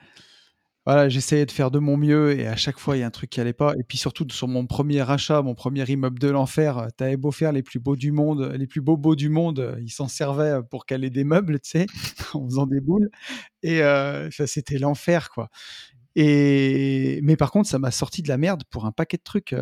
voilà, 0.86 1.11
j'essayais 1.11 1.45
de 1.45 1.51
faire 1.51 1.70
de 1.70 1.78
mon 1.78 1.99
mieux 1.99 2.32
et 2.41 2.47
à 2.47 2.57
chaque 2.57 2.78
fois, 2.78 2.97
il 2.97 3.01
y 3.01 3.03
a 3.03 3.07
un 3.07 3.11
truc 3.11 3.28
qui 3.28 3.38
allait 3.43 3.53
pas. 3.53 3.74
Et 3.78 3.82
puis 3.86 3.99
surtout, 3.99 4.24
sur 4.30 4.49
mon 4.49 4.64
premier 4.66 5.03
achat, 5.03 5.43
mon 5.43 5.55
premier 5.55 5.84
immeuble 5.84 6.18
de 6.18 6.28
l'enfer, 6.28 6.86
tu 6.97 7.05
avais 7.05 7.18
beau 7.18 7.32
faire 7.32 7.53
les 7.53 7.62
plus 7.62 7.80
beaux 7.80 7.97
du 7.97 8.12
monde, 8.12 8.55
les 8.57 8.66
plus 8.66 8.80
beaux 8.80 8.97
beaux 8.97 9.14
du 9.14 9.28
monde, 9.28 9.76
ils 9.82 9.91
s'en 9.91 10.09
servaient 10.09 10.61
pour 10.70 10.86
caler 10.86 11.11
des 11.11 11.24
meubles, 11.24 11.61
tu 11.61 11.68
sais, 11.72 11.86
en 12.32 12.47
faisant 12.47 12.66
des 12.66 12.80
boules. 12.80 13.11
Et 13.62 13.80
ça, 13.80 14.47
c'était 14.47 14.78
l'enfer, 14.78 15.28
quoi. 15.28 15.51
Et 16.16 17.20
mais 17.24 17.36
par 17.36 17.51
contre, 17.51 17.68
ça 17.68 17.78
m'a 17.78 17.91
sorti 17.91 18.22
de 18.22 18.28
la 18.28 18.38
merde 18.38 18.62
pour 18.70 18.86
un 18.86 18.93
paquet 18.93 19.18
de 19.18 19.22
trucs. 19.22 19.55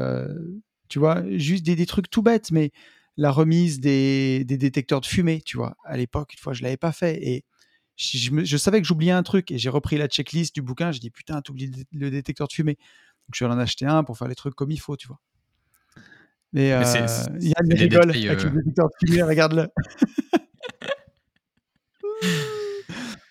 tu 0.89 1.01
vois, 1.01 1.24
juste 1.37 1.66
des, 1.66 1.74
des 1.74 1.87
trucs 1.87 2.09
tout 2.11 2.22
bêtes, 2.22 2.53
mais 2.53 2.70
la 3.19 3.33
remise 3.33 3.81
des, 3.81 4.45
détecteurs 4.45 5.01
de 5.01 5.07
fumée, 5.07 5.43
tu 5.45 5.57
vois. 5.57 5.77
À 5.85 5.97
l'époque, 5.97 6.33
une 6.33 6.39
fois, 6.39 6.55
je 6.55 6.62
l'avais 6.62 6.77
pas 6.77 6.93
fait 6.93 7.19
et 7.21 7.45
je, 7.97 8.57
savais 8.57 8.81
que 8.81 8.87
j'oubliais 8.87 9.12
un 9.12 9.25
truc 9.25 9.51
et 9.51 9.59
j'ai 9.59 9.69
repris 9.69 9.99
la 9.99 10.07
checklist 10.07 10.55
du 10.55 10.62
bouquin. 10.62 10.93
J'ai 10.93 11.01
dit 11.01 11.11
putain, 11.11 11.43
oublié 11.51 11.69
le 11.93 12.11
détecteur 12.11 12.47
de 12.47 12.53
fumée. 12.53 12.77
Donc 12.77 13.35
je 13.35 13.45
vais 13.45 13.51
en 13.51 13.59
acheter 13.59 13.87
un 13.87 14.05
pour 14.05 14.16
faire 14.16 14.29
les 14.29 14.37
trucs 14.37 14.55
comme 14.55 14.71
il 14.71 14.79
faut, 14.79 14.97
tu 14.97 15.09
vois. 15.09 15.19
Mais, 16.53 16.73
euh, 16.73 16.83
Yann 17.41 17.73
rigole 17.73 18.11
avec 18.11 18.25
le 18.25 18.51
euh, 18.51 18.51
détecteur 18.51 18.87
de 18.87 19.07
fumée, 19.07 19.23
regarde-le. 19.23 19.69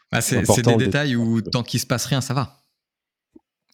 Bah, 0.09 0.21
c'est 0.21 0.61
des 0.61 0.77
détails 0.77 1.17
où 1.17 1.41
tant 1.41 1.63
qu'il 1.63 1.81
se 1.81 1.85
passe 1.85 2.05
rien, 2.05 2.21
ça 2.21 2.33
va. 2.33 2.63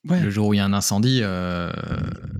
Le 0.03 0.31
jour 0.31 0.47
où 0.47 0.53
il 0.55 0.57
y 0.57 0.59
a 0.59 0.65
un 0.65 0.73
incendie, 0.73 1.19
euh, 1.21 1.71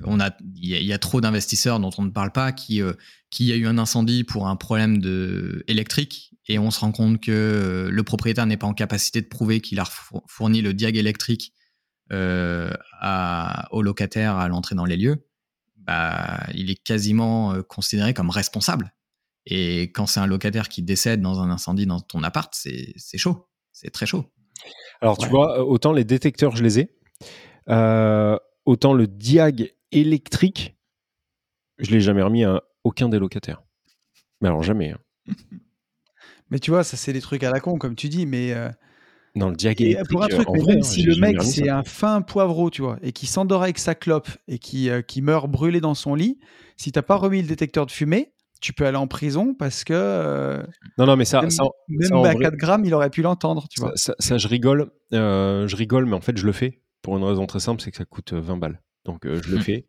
on 0.04 0.20
a, 0.20 0.32
il 0.66 0.84
y, 0.84 0.94
a 0.94 0.98
trop 0.98 1.20
d'investisseurs 1.20 1.80
dont 1.80 1.90
on 1.98 2.04
ne 2.04 2.10
parle 2.10 2.32
pas 2.32 2.54
qui, 2.54 2.82
euh, 2.82 2.94
qui 3.30 3.52
a 3.52 3.56
eu 3.56 3.68
un 3.68 3.78
incendie 3.78 4.24
pour 4.24 4.48
un 4.48 4.56
problème 4.56 5.00
de 5.00 5.64
électrique 5.68 6.36
et 6.48 6.58
on 6.58 6.72
se 6.72 6.80
rend 6.80 6.92
compte 6.92 7.20
que 7.20 7.32
euh, 7.32 7.92
le 7.92 8.04
propriétaire 8.04 8.46
n'est 8.46 8.58
pas 8.58 8.68
en 8.68 8.74
capacité 8.74 9.22
de 9.22 9.28
prouver 9.28 9.60
qu'il 9.60 9.80
a 9.80 9.86
fourni 10.28 10.62
le 10.62 10.74
diag 10.74 10.96
électrique 10.96 11.54
à, 12.12 13.68
au 13.72 13.82
locataire 13.82 14.38
à 14.38 14.48
l'entrée 14.48 14.76
dans 14.76 14.86
les 14.86 14.98
lieux. 14.98 15.28
Bah, 15.78 16.46
il 16.54 16.70
est 16.70 16.82
quasiment 16.82 17.62
considéré 17.64 18.14
comme 18.14 18.30
responsable. 18.30 18.94
Et 19.46 19.92
quand 19.92 20.06
c'est 20.06 20.20
un 20.20 20.28
locataire 20.28 20.70
qui 20.70 20.84
décède 20.84 21.22
dans 21.22 21.42
un 21.42 21.50
incendie 21.50 21.86
dans 21.86 22.00
ton 22.00 22.24
appart, 22.24 22.54
c'est 22.54 23.18
chaud. 23.18 23.48
C'est 23.72 23.90
très 23.90 24.06
chaud. 24.06 24.26
Alors, 25.02 25.18
tu 25.18 25.28
vois, 25.28 25.66
autant 25.66 25.92
les 25.92 26.06
détecteurs, 26.06 26.56
je 26.56 26.64
les 26.64 26.80
ai. 26.80 26.96
Euh, 27.70 28.38
autant 28.66 28.94
le 28.94 29.08
diag 29.08 29.74
électrique, 29.94 30.76
je 31.80 31.92
l'ai 31.92 32.02
jamais 32.02 32.22
remis 32.22 32.44
à 32.44 32.64
aucun 32.84 33.10
des 33.10 33.20
locataires. 33.20 33.64
Mais 34.42 34.48
alors 34.48 34.64
jamais. 34.64 34.92
Hein. 34.92 35.00
mais 36.50 36.60
tu 36.60 36.72
vois, 36.72 36.84
ça 36.84 36.98
c'est 36.98 37.14
des 37.14 37.22
trucs 37.22 37.44
à 37.44 37.52
la 37.52 37.60
con, 37.60 37.78
comme 37.78 37.96
tu 37.96 38.10
dis, 38.10 38.26
mais. 38.26 38.54
Euh, 38.54 38.70
dans 39.36 39.50
le 39.50 39.56
diag 39.56 39.82
électrique. 39.82 40.10
Pour 40.10 40.24
un 40.24 40.28
truc, 40.28 40.48
même 40.50 40.78
hein, 40.78 40.84
si 40.84 41.02
le 41.02 41.16
mec 41.16 41.42
c'est 41.42 41.70
un 41.70 41.84
fin 41.84 42.22
poivreau, 42.22 42.70
tu 42.70 42.82
vois, 42.82 43.00
et 43.02 43.12
qui 43.12 43.26
s'endort 43.26 43.64
avec 43.64 43.80
sa 43.80 43.96
clope 43.96 44.30
et 44.48 44.60
qui, 44.60 44.90
euh, 44.90 45.02
qui 45.02 45.24
meurt 45.24 45.50
brûlé 45.50 45.82
dans 45.82 45.96
son 45.96 46.14
lit, 46.14 46.40
si 46.78 46.92
t'as 46.92 47.02
pas 47.02 47.16
remis 47.16 47.42
le 47.42 47.48
détecteur 47.48 47.88
de 47.88 47.92
fumée, 47.92 48.34
tu 48.62 48.74
peux 48.74 48.86
aller 48.86 48.98
en 48.98 49.08
prison 49.08 49.56
parce 49.56 49.84
que. 49.84 50.64
non, 50.98 51.08
non, 51.08 51.16
mais 51.16 51.26
ça. 51.26 51.42
Même, 51.42 51.50
ça, 51.50 51.66
à 52.26 52.36
4 52.36 52.56
grammes, 52.56 52.86
il 52.86 52.94
aurait 52.94 53.10
pu 53.10 53.24
l'entendre, 53.24 53.68
tu 53.70 53.82
vois. 53.82 53.94
Ça, 53.96 54.38
je 54.38 54.48
rigole. 54.48 54.92
je 55.12 55.76
rigole, 55.76 56.06
mais 56.06 56.16
en 56.16 56.22
fait, 56.22 56.38
je 56.38 56.46
le 56.46 56.52
fais 56.52 56.84
pour 57.04 57.18
une 57.18 57.24
raison 57.24 57.46
très 57.46 57.60
simple, 57.60 57.82
c'est 57.82 57.92
que 57.92 57.98
ça 57.98 58.06
coûte 58.06 58.34
20 58.34 58.58
balles. 58.58 58.82
Donc 59.06 59.22
je 59.26 59.52
le 59.52 59.58
mmh. 59.58 59.62
fais. 59.62 59.86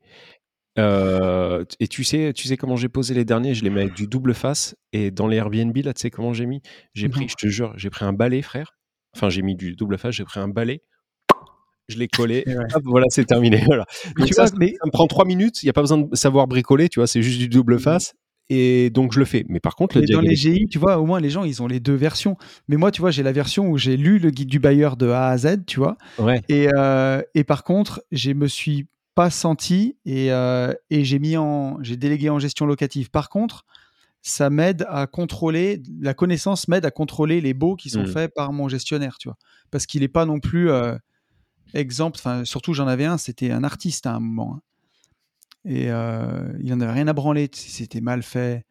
et 1.80 1.88
tu 1.88 2.04
sais, 2.04 2.32
tu 2.32 2.48
sais 2.48 2.56
comment 2.56 2.76
j'ai 2.76 2.88
posé 2.88 3.14
les 3.14 3.24
derniers? 3.24 3.54
Je 3.54 3.64
les 3.64 3.70
mets 3.70 3.82
avec 3.82 3.94
du 3.94 4.06
double 4.06 4.34
face. 4.34 4.76
Et 4.92 5.10
dans 5.10 5.26
les 5.26 5.36
Airbnb, 5.36 5.76
là, 5.78 5.94
tu 5.94 6.00
sais 6.00 6.10
comment 6.10 6.32
j'ai 6.32 6.46
mis? 6.46 6.62
J'ai 6.94 7.08
pris, 7.08 7.28
je 7.28 7.34
te 7.34 7.46
jure, 7.48 7.72
j'ai 7.76 7.90
pris 7.90 8.04
un 8.04 8.12
balai, 8.12 8.42
frère. 8.42 8.76
Enfin, 9.14 9.28
j'ai 9.28 9.42
mis 9.42 9.54
du 9.54 9.76
double 9.76 9.98
face, 9.98 10.14
j'ai 10.14 10.24
pris 10.24 10.40
un 10.40 10.48
balai. 10.48 10.82
Je 11.88 11.98
l'ai 11.98 12.08
collé. 12.08 12.44
voilà, 12.84 13.06
c'est 13.10 13.26
terminé. 13.26 13.62
Voilà. 13.66 13.84
ça, 14.32 14.46
ça, 14.46 14.54
me 14.56 14.90
prend 14.90 15.06
3 15.06 15.26
minutes. 15.26 15.62
Il 15.62 15.66
n'y 15.66 15.70
a 15.70 15.74
pas 15.74 15.82
besoin 15.82 15.98
de 15.98 16.16
savoir 16.16 16.46
bricoler, 16.46 16.88
tu 16.88 16.98
vois. 16.98 17.06
C'est 17.06 17.22
juste 17.22 17.38
du 17.38 17.48
double 17.48 17.76
mmh. 17.76 17.80
face 17.80 18.14
et 18.50 18.90
donc 18.90 19.12
je 19.12 19.18
le 19.18 19.24
fais. 19.24 19.44
Mais 19.48 19.60
par 19.60 19.76
contre, 19.76 19.98
le 19.98 20.06
dans 20.06 20.20
les 20.20 20.34
GI, 20.34 20.66
tu 20.70 20.78
vois, 20.78 20.98
au 20.98 21.06
moins 21.06 21.20
les 21.20 21.30
gens, 21.30 21.44
ils 21.44 21.62
ont 21.62 21.66
les 21.66 21.80
deux 21.80 21.94
versions. 21.94 22.36
Mais 22.68 22.76
moi, 22.76 22.90
tu 22.90 23.00
vois, 23.00 23.10
j'ai 23.10 23.22
la 23.22 23.32
version 23.32 23.68
où 23.68 23.78
j'ai 23.78 23.96
lu 23.96 24.18
le 24.18 24.30
guide 24.30 24.48
du 24.48 24.58
bailleur 24.58 24.96
de 24.96 25.08
A 25.08 25.28
à 25.28 25.38
Z, 25.38 25.64
tu 25.66 25.80
vois. 25.80 25.96
Ouais. 26.18 26.42
Et, 26.48 26.68
euh, 26.74 27.22
et 27.34 27.44
par 27.44 27.64
contre, 27.64 28.02
je 28.12 28.32
me 28.32 28.46
suis 28.46 28.86
pas 29.14 29.30
senti 29.30 29.96
et, 30.04 30.32
euh, 30.32 30.72
et 30.90 31.04
j'ai 31.04 31.18
mis 31.18 31.36
en, 31.36 31.82
j'ai 31.82 31.96
délégué 31.96 32.30
en 32.30 32.38
gestion 32.38 32.66
locative. 32.66 33.10
Par 33.10 33.28
contre, 33.28 33.64
ça 34.22 34.50
m'aide 34.50 34.86
à 34.88 35.06
contrôler, 35.06 35.82
la 36.00 36.14
connaissance 36.14 36.68
m'aide 36.68 36.86
à 36.86 36.90
contrôler 36.90 37.40
les 37.40 37.54
baux 37.54 37.76
qui 37.76 37.90
sont 37.90 38.04
hmm. 38.04 38.08
faits 38.08 38.34
par 38.34 38.52
mon 38.52 38.68
gestionnaire, 38.68 39.16
tu 39.18 39.28
vois. 39.28 39.36
Parce 39.70 39.86
qu'il 39.86 40.00
n'est 40.00 40.08
pas 40.08 40.24
non 40.24 40.40
plus 40.40 40.70
euh, 40.70 40.96
exemple, 41.74 42.18
enfin, 42.18 42.44
surtout 42.44 42.72
j'en 42.72 42.86
avais 42.86 43.04
un, 43.04 43.18
c'était 43.18 43.50
un 43.50 43.64
artiste 43.64 44.06
à 44.06 44.14
un 44.14 44.20
moment. 44.20 44.56
Hein. 44.56 44.60
Et 45.64 45.90
euh, 45.90 46.52
il 46.60 46.70
n'en 46.70 46.80
avait 46.80 46.92
rien 46.92 47.08
à 47.08 47.12
branler. 47.12 47.48
C'était 47.52 48.00
mal 48.00 48.22
fait. 48.22 48.64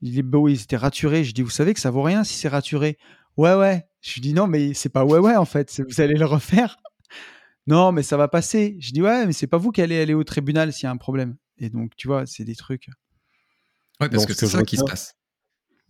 Il 0.00 0.18
est 0.18 0.22
beau, 0.22 0.48
il 0.48 0.60
était 0.60 0.76
raturé. 0.76 1.24
Je 1.24 1.32
dis, 1.32 1.42
vous 1.42 1.50
savez 1.50 1.74
que 1.74 1.80
ça 1.80 1.90
vaut 1.90 2.02
rien 2.02 2.24
si 2.24 2.34
c'est 2.34 2.48
raturé. 2.48 2.98
Ouais, 3.36 3.54
ouais. 3.54 3.86
Je 4.00 4.14
lui 4.14 4.20
dis, 4.22 4.32
non, 4.32 4.46
mais 4.46 4.72
c'est 4.72 4.88
pas 4.88 5.04
ouais, 5.04 5.18
ouais, 5.18 5.36
en 5.36 5.44
fait. 5.44 5.82
Vous 5.86 6.00
allez 6.00 6.14
le 6.14 6.24
refaire. 6.24 6.78
Non, 7.70 7.92
mais 7.92 8.02
ça 8.02 8.16
va 8.16 8.26
passer. 8.26 8.76
Je 8.80 8.90
dis, 8.90 9.00
ouais, 9.00 9.26
mais 9.26 9.32
c'est 9.32 9.46
pas 9.46 9.56
vous 9.56 9.70
qui 9.70 9.80
allez 9.80 10.00
aller 10.00 10.12
au 10.12 10.24
tribunal 10.24 10.72
s'il 10.72 10.84
y 10.84 10.86
a 10.88 10.90
un 10.90 10.96
problème. 10.96 11.36
Et 11.58 11.70
donc, 11.70 11.94
tu 11.96 12.08
vois, 12.08 12.26
c'est 12.26 12.44
des 12.44 12.56
trucs. 12.56 12.88
Ouais, 14.00 14.08
parce 14.08 14.26
que 14.26 14.34
c'est 14.34 14.46
ça 14.46 14.64
qui 14.64 14.76
se 14.76 14.84
passe. 14.84 15.14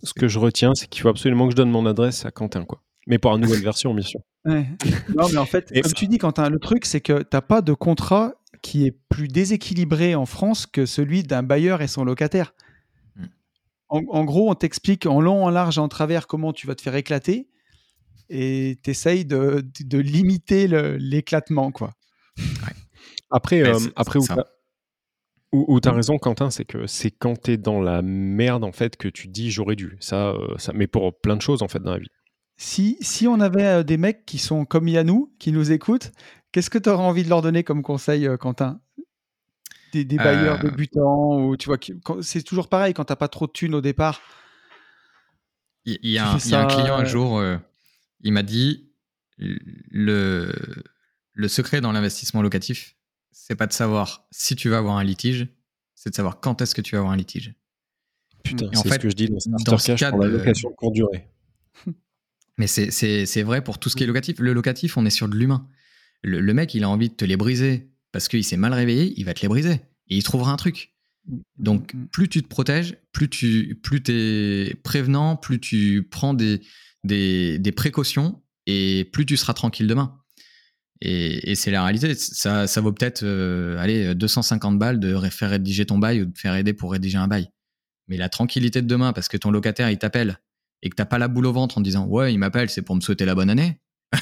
Ce 0.03 0.12
que 0.12 0.28
je 0.28 0.39
retiens, 0.39 0.74
c'est 0.74 0.87
qu'il 0.89 1.03
faut 1.03 1.09
absolument 1.09 1.47
que 1.47 1.53
je 1.53 1.57
donne 1.57 1.70
mon 1.70 1.87
adresse 1.87 2.24
à 2.24 2.31
Quentin, 2.31 2.64
quoi. 2.64 2.83
Mais 3.07 3.18
pour 3.18 3.35
une 3.35 3.41
nouvelle 3.41 3.62
version, 3.62 3.95
bien 3.95 4.05
sûr. 4.05 4.20
Ouais. 4.45 4.68
Non, 5.16 5.28
mais 5.31 5.39
en 5.39 5.47
fait, 5.47 5.72
comme 5.83 5.93
tu 5.93 6.07
dis, 6.07 6.18
Quentin, 6.18 6.49
le 6.51 6.59
truc, 6.59 6.85
c'est 6.85 7.01
que 7.01 7.22
tu 7.22 7.28
n'as 7.33 7.41
pas 7.41 7.62
de 7.62 7.72
contrat 7.72 8.35
qui 8.62 8.87
est 8.87 8.97
plus 9.09 9.28
déséquilibré 9.28 10.14
en 10.14 10.26
France 10.26 10.66
que 10.66 10.85
celui 10.87 11.22
d'un 11.22 11.43
bailleur 11.43 11.81
et 11.83 11.89
son 11.89 12.05
locataire. 12.05 12.55
Hmm. 13.16 13.26
En, 13.89 14.24
gros, 14.24 14.51
on 14.51 14.55
t'explique 14.55 15.07
en 15.07 15.20
long, 15.20 15.45
en 15.45 15.51
large, 15.51 15.78
en 15.78 15.89
travers 15.89 16.26
comment 16.26 16.53
tu 16.53 16.66
vas 16.66 16.74
te 16.74 16.83
faire 16.83 16.95
éclater 16.95 17.50
et 18.31 18.78
tu 18.83 18.91
essayes 18.91 19.24
de, 19.24 19.62
de, 19.81 19.99
limiter 19.99 20.66
l'éclatement. 20.99 21.70
quoi. 21.70 21.93
Après, 23.31 23.62
euh, 23.62 23.78
après 23.97 24.18
où 25.53 25.81
tu 25.81 25.89
as 25.89 25.93
raison, 25.93 26.18
Quentin, 26.18 26.51
c'est 26.51 26.64
que 26.64 26.87
c'est 26.87 27.11
quand 27.11 27.43
tu 27.43 27.53
es 27.53 27.57
dans 27.57 27.81
la 27.81 28.03
merde 28.03 28.64
en 28.64 28.72
fait 28.72 28.97
que 28.97 29.09
tu 29.09 29.28
dis 29.28 29.51
j'aurais 29.51 29.76
dû. 29.76 29.97
Ça, 30.01 30.31
euh, 30.31 30.57
ça, 30.59 30.72
mais 30.74 30.87
pour 30.87 31.20
plein 31.20 31.37
de 31.37 31.43
choses 31.43 31.62
en 31.62 31.68
fait 31.68 31.81
dans 31.81 31.93
la 31.93 31.99
vie. 31.99 32.11
Si, 32.57 32.99
si 33.01 33.26
on 33.26 33.41
avait 33.41 33.64
euh, 33.64 33.83
des 33.83 33.97
mecs 33.97 34.26
qui 34.26 34.39
sont 34.39 34.64
comme 34.64 34.87
Yannou, 34.87 35.33
qui 35.39 35.51
nous 35.51 35.72
écoutent, 35.72 36.12
Qu'est-ce 36.53 36.70
que 36.70 36.78
tu 36.78 36.89
aurais 36.89 37.05
envie 37.05 37.22
de 37.22 37.28
leur 37.28 37.43
donner 37.43 37.62
comme 37.62 37.83
conseil, 37.83 38.26
euh, 38.26 38.37
Quentin? 38.37 38.81
Des, 39.93 40.05
bailleurs 40.05 40.64
euh. 40.64 40.70
débutants 40.70 41.41
ou 41.41 41.57
tu 41.57 41.68
vois, 41.68 41.78
c'est 42.22 42.43
toujours 42.43 42.68
pareil 42.68 42.95
quand 42.95 43.05
tu 43.05 43.12
n'as 43.12 43.16
pas 43.16 43.28
trop 43.28 43.49
de 43.49 43.53
thunes 43.53 43.74
au 43.74 43.81
départ. 43.81 44.20
Il 45.85 45.99
y, 46.03 46.18
a, 46.18 46.31
un, 46.31 46.66
client 46.66 46.97
un 46.97 47.05
jour, 47.05 47.39
euh, 47.39 47.57
il 48.23 48.33
m'a 48.33 48.43
dit 48.43 48.91
le, 49.39 50.53
le 51.33 51.49
secret 51.49 51.81
dans 51.81 51.93
l'investissement 51.93 52.43
locatif, 52.43 52.97
c'est 53.33 53.55
pas 53.57 53.66
de 53.66 53.73
savoir 53.73 54.27
si 54.31 54.57
tu 54.57 54.68
vas 54.68 54.79
avoir 54.79 54.97
un 54.97 55.05
litige, 55.05 55.49
c'est 55.95 56.11
de 56.11 56.14
savoir 56.14 56.41
quand 56.41 56.61
est-ce 56.62 56.75
que 56.75 56.81
tu 56.83 56.95
vas 56.95 56.99
avoir 56.99 57.12
un 57.12 57.16
litige. 57.16 57.55
Putain, 58.45 58.71
c'est 58.73 58.89
ce 58.89 58.99
que 58.99 59.11
je 59.11 59.14
dis 59.14 59.29
dans, 59.29 59.39
dans 59.64 59.79
ce 59.79 59.93
cas 59.93 60.11
pour 60.11 60.21
la 60.21 60.29
location 60.29 60.71
de 60.71 60.75
courte 60.75 60.95
durée. 60.95 61.29
Mais 62.59 62.66
c'est- 62.66 63.43
vrai 63.43 63.62
pour 63.62 63.79
tout 63.79 63.89
ce 63.89 63.97
qui 63.97 64.05
est 64.05 64.07
locatif. 64.07 64.39
Le 64.39 64.53
locatif, 64.53 64.97
on 64.97 65.05
est 65.07 65.11
sur 65.11 65.29
de 65.29 65.37
l'humain. 65.37 65.68
Le, 66.23 66.41
le 66.41 66.55
mec, 66.55 66.75
il 66.75 66.85
a 66.85 66.89
envie 66.89 67.09
de 67.09 67.14
te 67.14 67.25
les 67.25 67.37
briser 67.37 67.91
parce 68.12 68.29
qu'il 68.29 68.45
s'est 68.45 68.57
mal 68.57 68.75
réveillé, 68.75 69.14
il 69.16 69.25
va 69.25 69.35
te 69.35 69.41
les 69.43 69.49
briser. 69.49 69.75
Et 70.09 70.16
il 70.16 70.23
trouvera 70.23 70.53
un 70.53 70.57
truc. 70.57 70.95
Donc, 71.59 71.95
Mm. 71.95 72.07
plus 72.07 72.29
tu 72.29 72.43
te 72.43 72.49
protèges, 72.49 72.97
plus 73.12 73.29
tu 73.29 73.75
plus 73.83 74.03
es 74.09 74.75
prévenant, 74.83 75.37
plus 75.37 75.61
tu 75.61 76.03
prends 76.03 76.35
des, 76.35 76.61
des, 77.05 77.73
précautions 77.75 78.43
et 78.67 79.09
plus 79.13 79.27
tu 79.27 79.37
seras 79.37 79.55
tranquille 79.55 79.87
demain. 79.87 80.17
Et, 81.01 81.55
c'est 81.55 81.71
la 81.71 81.83
réalité. 81.83 82.15
Ça, 82.15 82.67
ça 82.67 82.81
vaut 82.81 82.93
peut-être 82.93 83.23
euh, 83.23 83.79
allez, 83.79 84.15
250 84.15 84.79
balles 84.79 85.01
de 85.01 85.17
faire 85.31 85.51
rédiger 85.51 85.87
ton 85.87 85.99
bail 85.99 86.23
ou 86.23 86.27
de 86.27 86.39
faire 86.39 86.55
aider 86.55 86.73
pour 86.73 86.93
rédiger 86.93 87.19
un 87.19 87.29
bail. 87.29 87.51
Mais 88.09 88.17
la 88.17 88.29
tranquillité 88.29 88.83
de 88.83 88.87
demain, 88.87 89.13
parce 89.13 89.29
que 89.29 89.37
ton 89.37 89.51
locataire, 89.51 89.91
il 89.91 89.99
t'appelle 89.99 90.39
et 90.83 90.91
que 90.91 90.97
t'as 90.97 91.05
pas 91.05 91.19
la 91.19 91.29
boule 91.29 91.47
au 91.47 91.53
ventre 91.53 91.79
en 91.79 91.81
disant 91.81 92.07
Ouais, 92.07 92.33
il 92.33 92.39
m'appelle, 92.39 92.69
c'est 92.69 92.83
pour 92.83 92.97
me 92.97 93.01
souhaiter 93.01 93.25
la 93.25 93.35
bonne 93.35 93.51
année. 93.51 93.81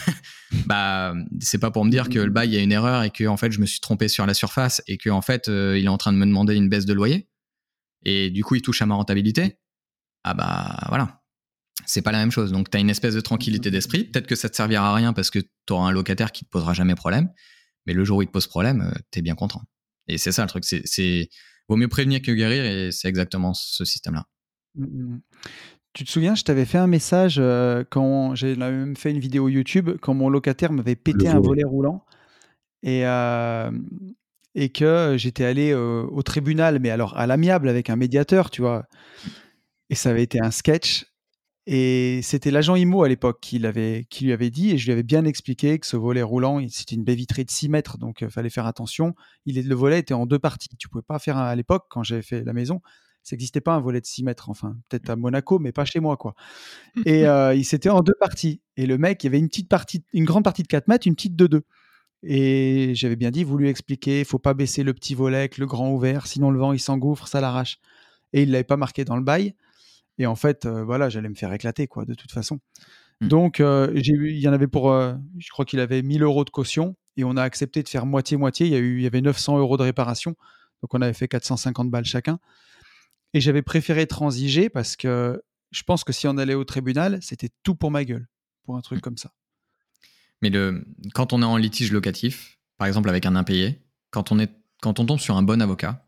bah, 0.67 1.15
c'est 1.41 1.59
pas 1.59 1.71
pour 1.71 1.85
me 1.85 1.91
dire 1.91 2.09
que 2.09 2.19
le 2.19 2.31
bail, 2.31 2.51
il 2.51 2.55
y 2.55 2.59
a 2.59 2.63
une 2.63 2.73
erreur 2.73 3.03
et 3.03 3.11
que 3.11 3.27
en 3.27 3.37
fait, 3.37 3.51
je 3.51 3.61
me 3.61 3.67
suis 3.67 3.81
trompé 3.81 4.09
sur 4.09 4.27
la 4.27 4.35
surface 4.35 4.83
et 4.87 4.99
que 4.99 5.11
en 5.11 5.23
fait, 5.23 5.49
euh, 5.49 5.79
il 5.79 5.87
est 5.87 5.89
en 5.89 5.99
train 5.99 6.13
de 6.13 6.19
me 6.19 6.27
demander 6.27 6.55
une 6.55 6.69
baisse 6.69 6.85
de 6.85 6.93
loyer. 6.93 7.29
Et 8.05 8.31
du 8.31 8.45
coup, 8.45 8.55
il 8.55 8.63
touche 8.63 8.83
à 8.83 8.87
ma 8.87 8.95
rentabilité. 8.95 9.59
Ah 10.25 10.35
bah 10.35 10.77
voilà. 10.89 11.18
C'est 11.87 12.03
pas 12.03 12.13
la 12.13 12.19
même 12.19 12.31
chose. 12.31 12.53
Donc, 12.53 12.71
tu 12.71 12.77
as 12.77 12.81
une 12.81 12.91
espèce 12.91 13.15
de 13.15 13.21
tranquillité 13.21 13.71
d'esprit. 13.71 14.05
Peut-être 14.05 14.27
que 14.27 14.35
ça 14.35 14.49
te 14.49 14.57
servira 14.57 14.91
à 14.91 14.95
rien 14.95 15.13
parce 15.13 15.31
que 15.31 15.39
tu 15.39 15.73
auras 15.73 15.89
un 15.89 15.93
locataire 15.93 16.33
qui 16.33 16.45
te 16.45 16.51
posera 16.51 16.75
jamais 16.75 16.95
problème. 16.95 17.31
Mais 17.87 17.95
le 17.95 18.05
jour 18.05 18.19
où 18.19 18.23
il 18.23 18.27
te 18.27 18.33
pose 18.33 18.47
problème, 18.47 18.83
euh, 18.83 18.99
t'es 19.11 19.23
bien 19.23 19.35
content. 19.35 19.63
Et 20.09 20.19
c'est 20.19 20.33
ça 20.33 20.43
le 20.43 20.49
truc. 20.49 20.65
C'est, 20.65 20.83
c'est, 20.85 21.29
vaut 21.69 21.77
mieux 21.77 21.89
prévenir 21.89 22.21
que 22.21 22.33
guérir 22.33 22.65
et 22.65 22.91
c'est 22.93 23.09
exactement 23.09 23.55
ce 23.55 23.85
système-là. 23.85 24.25
Mm, 24.75 24.85
mm. 24.85 25.21
Tu 25.95 26.05
te 26.05 26.11
souviens, 26.11 26.35
je 26.35 26.45
t'avais 26.45 26.65
fait 26.65 26.79
un 26.79 26.87
message 26.87 27.39
euh, 27.39 27.83
quand 27.89 28.35
j'ai 28.35 28.55
même 28.55 28.97
fait 28.97 29.11
une 29.11 29.19
vidéo 29.19 29.49
YouTube 29.49 29.91
quand 30.01 30.15
mon 30.15 30.29
locataire 30.29 30.71
m'avait 30.71 30.95
pété 30.95 31.25
Le 31.25 31.31
un 31.31 31.35
volet. 31.35 31.47
volet 31.47 31.65
roulant 31.65 32.05
et, 32.83 33.05
euh, 33.07 33.71
et 34.55 34.69
que 34.69 35.17
j'étais 35.19 35.45
allé 35.45 35.73
euh, 35.73 36.03
au 36.11 36.23
tribunal, 36.23 36.79
mais 36.79 36.91
alors 36.91 37.17
à 37.17 37.27
l'amiable 37.27 37.69
avec 37.69 37.91
un 37.91 37.97
médiateur, 37.97 38.51
tu 38.51 38.61
vois. 38.61 38.87
Et 39.91 39.95
ça 39.95 40.11
avait 40.11 40.23
été 40.23 40.41
un 40.41 40.51
sketch. 40.51 41.07
Et 41.71 42.21
c'était 42.23 42.51
l'agent 42.51 42.77
IMO 42.77 43.03
à 43.03 43.09
l'époque 43.11 43.41
qui, 43.43 43.59
l'avait- 43.59 44.07
qui 44.09 44.25
lui 44.25 44.33
avait 44.33 44.49
dit, 44.49 44.71
et 44.71 44.79
je 44.79 44.87
lui 44.87 44.93
avais 44.93 45.03
bien 45.03 45.27
expliqué 45.27 45.79
que 45.79 45.87
ce 45.87 45.99
volet 45.99 46.23
roulant, 46.23 46.67
c'était 46.71 46.95
une 46.95 47.05
baie 47.05 47.15
vitrée 47.15 47.45
de 47.45 47.51
6 47.51 47.69
mètres, 47.69 47.99
donc 47.99 48.23
il 48.23 48.31
fallait 48.31 48.49
faire 48.49 48.65
attention. 48.67 49.15
Il 49.45 49.59
est, 49.59 49.63
le 49.63 49.75
volet 49.75 49.99
était 49.99 50.15
en 50.15 50.25
deux 50.25 50.39
parties. 50.39 50.71
Tu 50.79 50.89
pouvais 50.89 51.03
pas 51.03 51.19
faire 51.19 51.37
un- 51.37 51.45
à 51.47 51.55
l'époque, 51.55 51.85
quand 51.91 52.03
j'avais 52.03 52.23
fait 52.23 52.43
la 52.43 52.55
maison, 52.55 52.81
ça 53.23 53.37
n'existait 53.37 53.61
pas 53.61 53.75
un 53.75 53.81
volet 53.81 54.01
de 54.01 54.07
6 54.07 54.25
mètres, 54.25 54.49
enfin, 54.49 54.79
peut-être 54.89 55.11
à 55.11 55.17
Monaco, 55.17 55.59
mais 55.59 55.73
pas 55.73 55.85
chez 55.85 56.01
moi, 56.01 56.17
quoi. 56.17 56.35
Et 57.07 57.27
euh, 57.27 57.55
il 57.55 57.67
s'était 57.67 57.91
en 57.91 58.01
deux 58.01 58.15
parties. 58.19 58.63
Et 58.79 58.87
le 58.87 58.97
mec, 58.97 59.23
il 59.23 59.27
y 59.27 59.29
avait 59.29 59.39
une 59.39 59.49
petite 59.49 59.69
partie, 59.69 60.03
une 60.15 60.25
grande 60.25 60.45
partie 60.45 60.63
de 60.63 60.69
4 60.69 60.89
mètres, 60.89 61.07
une 61.07 61.17
petite 61.17 61.37
de 61.37 61.47
2. 61.49 61.63
Et 62.23 62.93
j'avais 62.95 63.17
bien 63.17 63.31
dit, 63.31 63.45
vous 63.45 63.59
lui 63.59 63.69
expliquer, 63.69 64.21
il 64.21 64.25
faut 64.25 64.39
pas 64.39 64.55
baisser 64.55 64.83
le 64.83 64.95
petit 64.95 65.15
volet 65.15 65.37
avec 65.37 65.59
le 65.59 65.67
grand 65.67 65.91
ouvert, 65.93 66.27
sinon 66.27 66.51
le 66.51 66.59
vent 66.59 66.73
il 66.73 66.81
s'engouffre, 66.81 67.29
ça 67.29 67.43
l'arrache. 67.43 67.79
Et 68.33 68.43
il 68.45 68.51
l'avait 68.51 68.65
pas 68.65 68.79
marqué 68.79 69.05
dans 69.05 69.17
le 69.17 69.23
bail. 69.23 69.55
Et 70.19 70.27
en 70.27 70.35
fait, 70.35 70.67
euh, 70.67 70.85
voilà, 70.85 71.09
j'allais 71.09 71.29
me 71.29 71.35
faire 71.35 71.53
éclater, 71.53 71.87
quoi, 71.87 72.05
de 72.05 72.15
toute 72.15 72.33
façon. 72.33 72.61
Mm. 73.21 73.29
Donc, 73.29 73.61
euh, 73.61 73.91
j'ai 73.95 74.13
il 74.13 74.39
y 74.39 74.49
en 74.49 74.53
avait 74.53 74.67
pour, 74.67 74.93
euh, 74.93 75.15
je 75.39 75.49
crois 75.51 75.65
qu'il 75.65 75.81
avait 75.81 76.03
1000 76.03 76.23
euros 76.23 76.45
de 76.45 76.51
caution, 76.51 76.97
et 77.17 77.25
on 77.25 77.37
a 77.37 77.43
accepté 77.43 77.83
de 77.83 77.89
faire 77.89 78.07
moitié-moitié. 78.07 78.67
Il 78.67 78.73
y, 78.73 78.77
a 78.77 78.79
eu, 78.79 78.99
il 78.99 79.03
y 79.03 79.07
avait 79.07 79.21
900 79.21 79.59
euros 79.59 79.77
de 79.77 79.83
réparation, 79.83 80.37
donc 80.83 80.95
on 80.95 81.01
avait 81.01 81.15
fait 81.15 81.29
450 81.29 81.91
balles 81.91 82.05
chacun. 82.05 82.39
Et 83.35 83.41
j'avais 83.41 83.63
préféré 83.63 84.07
transiger 84.07 84.69
parce 84.71 84.97
que 84.97 85.43
je 85.71 85.83
pense 85.83 86.03
que 86.03 86.13
si 86.13 86.27
on 86.27 86.39
allait 86.39 86.55
au 86.55 86.65
tribunal, 86.65 87.19
c'était 87.21 87.51
tout 87.63 87.75
pour 87.75 87.91
ma 87.91 88.05
gueule, 88.05 88.27
pour 88.65 88.77
un 88.77 88.81
truc 88.81 89.01
comme 89.01 89.19
ça. 89.19 89.33
Mais 90.41 90.51
le, 90.51 90.87
quand 91.15 91.33
on 91.33 91.43
est 91.43 91.47
en 91.47 91.57
litige 91.57 91.93
locatif, 91.93 92.59
par 92.79 92.87
exemple 92.87 93.09
avec 93.09 93.27
un 93.27 93.37
impayé, 93.37 93.83
quand 94.11 94.33
on, 94.33 94.39
est, 94.39 94.51
quand 94.81 94.99
on 94.99 95.05
tombe 95.05 95.19
sur 95.19 95.37
un 95.37 95.43
bon 95.43 95.61
avocat, 95.61 96.08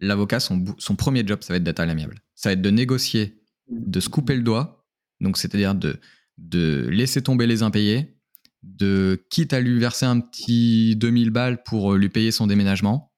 l'avocat, 0.00 0.40
son, 0.40 0.64
premier 0.96 1.26
job, 1.26 1.42
ça 1.42 1.52
va 1.52 1.58
être 1.58 1.64
d'être 1.64 1.80
à 1.80 1.86
l'amiable. 1.86 2.22
Ça 2.34 2.48
va 2.48 2.54
être 2.54 2.62
de 2.62 2.70
négocier, 2.70 3.42
de 3.70 4.00
se 4.00 4.08
couper 4.08 4.34
le 4.34 4.42
doigt, 4.42 4.86
donc 5.20 5.36
c'est-à-dire 5.36 5.74
de, 5.74 6.00
de 6.38 6.88
laisser 6.90 7.22
tomber 7.22 7.46
les 7.46 7.62
impayés, 7.62 8.16
de 8.62 9.24
quitte 9.30 9.52
à 9.52 9.60
lui 9.60 9.78
verser 9.78 10.06
un 10.06 10.20
petit 10.20 10.96
2000 10.96 11.30
balles 11.30 11.62
pour 11.62 11.94
euh, 11.94 11.98
lui 11.98 12.08
payer 12.08 12.30
son 12.32 12.46
déménagement, 12.46 13.12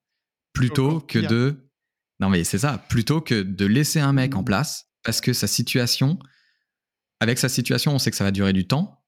plutôt 0.53 0.99
que 0.99 1.19
de... 1.19 1.69
Non 2.19 2.29
mais 2.29 2.43
c'est 2.43 2.59
ça, 2.59 2.77
plutôt 2.89 3.21
que 3.21 3.41
de 3.41 3.65
laisser 3.65 3.99
un 3.99 4.13
mec 4.13 4.35
en 4.35 4.39
Mhm. 4.39 4.45
place, 4.45 4.85
parce 5.03 5.19
que 5.19 5.33
sa 5.33 5.47
situation, 5.47 6.19
avec 7.19 7.39
sa 7.39 7.49
situation, 7.49 7.93
on 7.93 7.99
sait 7.99 8.11
que 8.11 8.17
ça 8.17 8.23
va 8.23 8.31
durer 8.31 8.53
du 8.53 8.67
temps, 8.67 9.03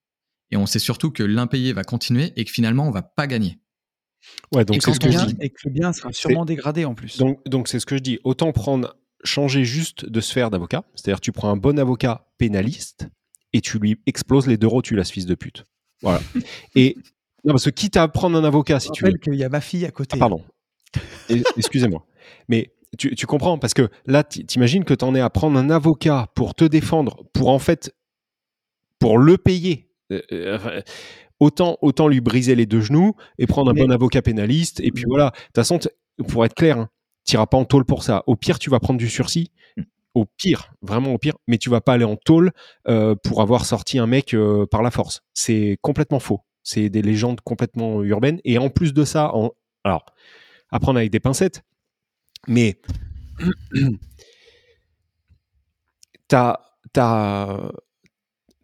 et 0.52 0.58
on 0.58 0.66
sait 0.66 0.80
surtout 0.80 1.12
que 1.12 1.24
l'impayé 1.24 1.74
va 1.74 1.84
continuer 1.84 2.34
et 2.36 2.46
que 2.46 2.52
finalement, 2.52 2.88
on 2.88 2.92
va 2.92 3.02
pas 3.02 3.28
gagner. 3.28 3.60
Ouais, 4.54 4.66
donc 4.66 4.78
Et 4.78 4.80
c'est 4.80 4.94
ce 4.94 5.00
que 5.00 5.08
je 5.12 5.18
bien, 5.18 5.26
dis. 5.26 5.36
et 5.42 5.50
que 5.50 5.58
le 5.66 5.72
bien 5.72 5.94
sera 5.94 6.12
sûrement 6.12 6.46
dégradé 6.46 6.86
en 6.86 6.96
plus. 6.96 7.18
Donc, 7.18 7.40
donc 7.48 7.68
c'est 7.68 7.80
ce 7.80 7.86
que 7.86 7.98
je 7.98 8.02
dis. 8.02 8.20
Autant 8.24 8.52
prendre, 8.52 8.96
changer 9.24 9.66
juste 9.66 10.06
de 10.06 10.22
sphère 10.22 10.50
d'avocat. 10.52 10.84
C'est-à-dire, 10.96 11.22
tu 11.22 11.32
prends 11.32 11.50
un 11.50 11.58
bon 11.58 11.80
avocat 11.80 12.28
pénaliste 12.38 13.08
et 13.54 13.62
tu 13.62 13.80
lui 13.80 14.00
exploses 14.06 14.48
les 14.48 14.58
deux 14.58 14.68
rotules 14.68 15.04
fils 15.06 15.26
de 15.26 15.36
pute. 15.36 15.66
Voilà. 16.02 16.22
et 16.76 16.96
non, 17.44 17.54
parce 17.54 17.66
que 17.66 17.70
quitte 17.70 17.98
à 17.98 18.08
prendre 18.08 18.38
un 18.38 18.44
avocat, 18.44 18.80
si 18.80 18.88
je 18.90 18.94
tu 18.94 19.06
veux. 19.06 19.12
qu'il 19.14 19.36
y 19.36 19.44
a 19.44 19.50
ma 19.50 19.62
fille 19.62 19.86
à 19.86 19.92
côté. 19.92 20.12
Ah, 20.16 20.20
pardon. 20.20 20.44
Excusez-moi. 21.58 22.06
Mais 22.48 22.74
tu, 22.98 23.14
tu 23.16 23.26
comprends 23.26 23.58
parce 23.58 23.74
que 23.74 23.90
là, 24.06 24.24
t'imagines 24.24 24.84
que 24.84 24.94
t'en 24.94 25.14
es 25.16 25.20
à 25.20 25.30
prendre 25.30 25.58
un 25.60 25.70
avocat 25.70 26.28
pour 26.36 26.56
te 26.56 26.66
défendre, 26.66 27.24
pour 27.34 27.50
en 27.50 27.60
fait, 27.60 27.94
pour 29.00 29.18
le 29.18 29.38
payer. 29.38 29.90
Euh, 30.12 30.22
euh, 30.32 30.82
autant, 31.40 31.78
autant 31.82 32.08
lui 32.08 32.22
briser 32.22 32.56
les 32.56 32.66
deux 32.66 32.82
genoux 32.82 33.16
et 33.38 33.48
prendre 33.48 33.72
un 33.72 33.74
Mais- 33.74 33.82
bon 33.82 33.92
avocat 33.92 34.22
pénaliste. 34.22 34.80
Et 34.82 34.92
puis 34.92 35.06
voilà. 35.08 35.26
De 35.26 35.46
toute 35.46 35.56
façon, 35.56 35.80
pour 36.28 36.46
être 36.46 36.56
clair, 36.56 36.80
hein, 36.80 36.90
t'iras 37.24 37.48
pas 37.48 37.58
en 37.58 37.66
tôle 37.66 37.86
pour 37.86 38.04
ça. 38.04 38.24
Au 38.28 38.36
pire, 38.36 38.60
tu 38.60 38.70
vas 38.70 38.80
prendre 38.80 39.00
du 39.00 39.10
sursis. 39.10 39.52
Mm. 39.78 39.82
Au 40.14 40.26
pire, 40.26 40.74
vraiment 40.82 41.14
au 41.14 41.18
pire, 41.18 41.36
mais 41.48 41.58
tu 41.58 41.70
vas 41.70 41.82
pas 41.82 41.94
aller 41.94 42.06
en 42.06 42.16
tôle 42.16 42.52
euh, 42.88 43.16
pour 43.16 43.42
avoir 43.42 43.66
sorti 43.66 44.00
un 44.00 44.08
mec 44.08 44.34
euh, 44.34 44.66
par 44.66 44.82
la 44.82 44.92
force. 44.92 45.22
C'est 45.34 45.78
complètement 45.82 46.20
faux. 46.20 46.42
C'est 46.64 46.90
des 46.90 47.02
légendes 47.02 47.42
complètement 47.42 48.02
urbaines. 48.02 48.40
Et 48.46 48.58
en 48.58 48.70
plus 48.70 48.94
de 48.94 49.04
ça, 49.04 49.36
en... 49.36 49.52
alors, 49.84 50.06
à 50.72 50.80
prendre 50.80 51.00
avec 51.00 51.12
des 51.12 51.20
pincettes, 51.20 51.64
mais 52.48 52.80
t'as 56.30 56.60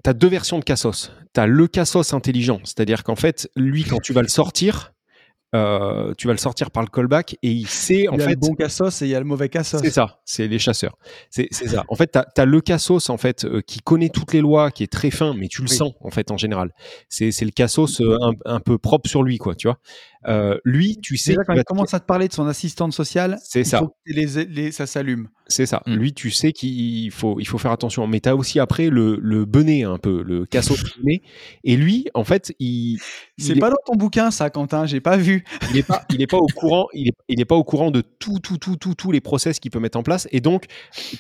as, 0.06 0.14
deux 0.14 0.28
versions 0.28 0.60
de 0.60 0.64
Cassos. 0.64 1.12
T'as 1.34 1.46
le 1.46 1.68
Cassos 1.68 2.14
intelligent, 2.14 2.60
c'est-à-dire 2.64 3.04
qu'en 3.04 3.16
fait, 3.16 3.50
lui, 3.56 3.84
quand 3.84 4.00
tu 4.00 4.14
vas 4.14 4.22
le 4.22 4.28
sortir, 4.28 4.94
euh, 5.54 6.14
tu 6.18 6.28
vas 6.28 6.34
le 6.34 6.40
sortir 6.40 6.72
par 6.72 6.82
le 6.82 6.88
callback 6.88 7.34
et 7.44 7.52
il 7.52 7.68
sait 7.68 8.08
en 8.08 8.14
il 8.14 8.20
y 8.20 8.24
a 8.24 8.28
fait 8.28 8.34
le 8.36 8.40
bon 8.40 8.56
cassos 8.56 9.02
et 9.02 9.06
il 9.06 9.10
y 9.10 9.16
a 9.16 9.20
le 9.20 9.26
mauvais 9.26 9.50
cassos. 9.50 9.82
c'est 9.82 9.90
ça, 9.90 10.22
c'est 10.24 10.48
les 10.48 10.60
chasseurs. 10.60 10.98
C'est 11.30 11.52
ça. 11.52 11.84
En 11.90 11.96
fait, 11.96 12.12
tu 12.14 12.42
as, 12.42 12.46
le 12.46 12.62
Cassos 12.62 13.10
en 13.10 13.18
fait 13.18 13.44
euh, 13.44 13.62
qui 13.62 13.82
connaît 13.82 14.08
toutes 14.08 14.32
les 14.32 14.40
lois, 14.40 14.72
qui 14.72 14.84
est 14.84 14.92
très 14.92 15.12
fin, 15.12 15.34
mais 15.34 15.50
tu 15.50 15.62
le 15.62 15.70
Oui. 15.70 15.76
sens 15.76 15.94
en 16.00 16.10
fait 16.10 16.32
en 16.32 16.38
général. 16.38 16.72
C'est 17.10 17.32
c'est 17.32 17.44
le 17.44 17.52
Cassos 17.52 18.00
euh, 18.00 18.18
un, 18.22 18.32
un 18.46 18.60
peu 18.62 18.78
propre 18.78 19.10
sur 19.10 19.24
lui, 19.24 19.40
quoi, 19.40 19.54
tu 19.56 19.68
vois. 19.68 19.78
Euh, 20.28 20.58
lui, 20.66 20.98
tu 21.02 21.18
sais, 21.18 21.32
Déjà, 21.32 21.42
qu'il 21.42 21.48
quand 21.48 21.54
il 21.56 21.60
te- 21.60 21.64
commence 21.66 21.94
à 21.94 22.00
te 22.00 22.06
parler 22.06 22.28
de 22.28 22.34
son 22.34 22.48
assistante 22.48 22.94
sociale, 22.94 23.38
C'est 23.44 23.62
il 23.62 23.66
ça. 23.66 23.80
faut 23.80 23.88
que 23.88 23.94
les, 24.14 24.46
les- 24.46 24.72
ça 24.72 24.86
s'allume. 24.86 25.30
c'est 25.48 25.66
ça. 25.66 25.82
Mm. 25.88 25.96
Lui, 25.96 26.14
tu 26.14 26.30
sais 26.32 26.52
qu'il 26.54 27.10
faut, 27.12 27.40
il 27.40 27.46
faut 27.48 27.58
faire 27.58 27.72
attention. 27.72 28.06
Mais 28.08 28.20
tu 28.20 28.30
as 28.30 28.36
aussi 28.36 28.60
après 28.60 28.90
le, 28.90 29.18
le 29.22 29.46
benet 29.46 29.84
un 29.84 29.98
peu, 29.98 30.22
le 30.24 30.46
Cassos 30.46 30.84
benet. 30.98 31.22
Et 31.64 31.76
lui, 31.76 32.08
en 32.14 32.24
fait, 32.24 32.54
il, 32.60 33.00
C'est 33.38 33.58
est- 33.58 33.60
pas 33.60 33.70
dans 33.70 33.78
ton 33.86 33.96
bouquin, 33.96 34.30
ça, 34.32 34.50
Quentin, 34.50 34.86
j'ai 34.86 35.02
pas 35.02 35.18
vu. 35.18 35.44
il 35.72 35.76
n'est 35.76 35.84
pas, 35.84 36.04
il 36.12 36.22
est 36.22 36.28
pas 36.28 36.38
au 36.38 36.48
courant, 36.48 36.88
il 36.94 37.08
est, 37.08 37.14
il 37.28 37.42
est 37.42 37.46
pas 37.46 37.56
au 37.56 37.64
courant 37.64 37.90
de 37.92 38.02
tout, 38.02 38.40
tout, 38.40 38.58
tout, 38.58 38.76
tout, 38.78 38.94
tous 38.96 39.12
les 39.12 39.22
process 39.22 39.60
qu'il 39.60 39.72
peut 39.72 39.80
mettre 39.80 39.98
en 39.98 40.04
place. 40.04 40.28
Et 40.32 40.40
donc, 40.40 40.66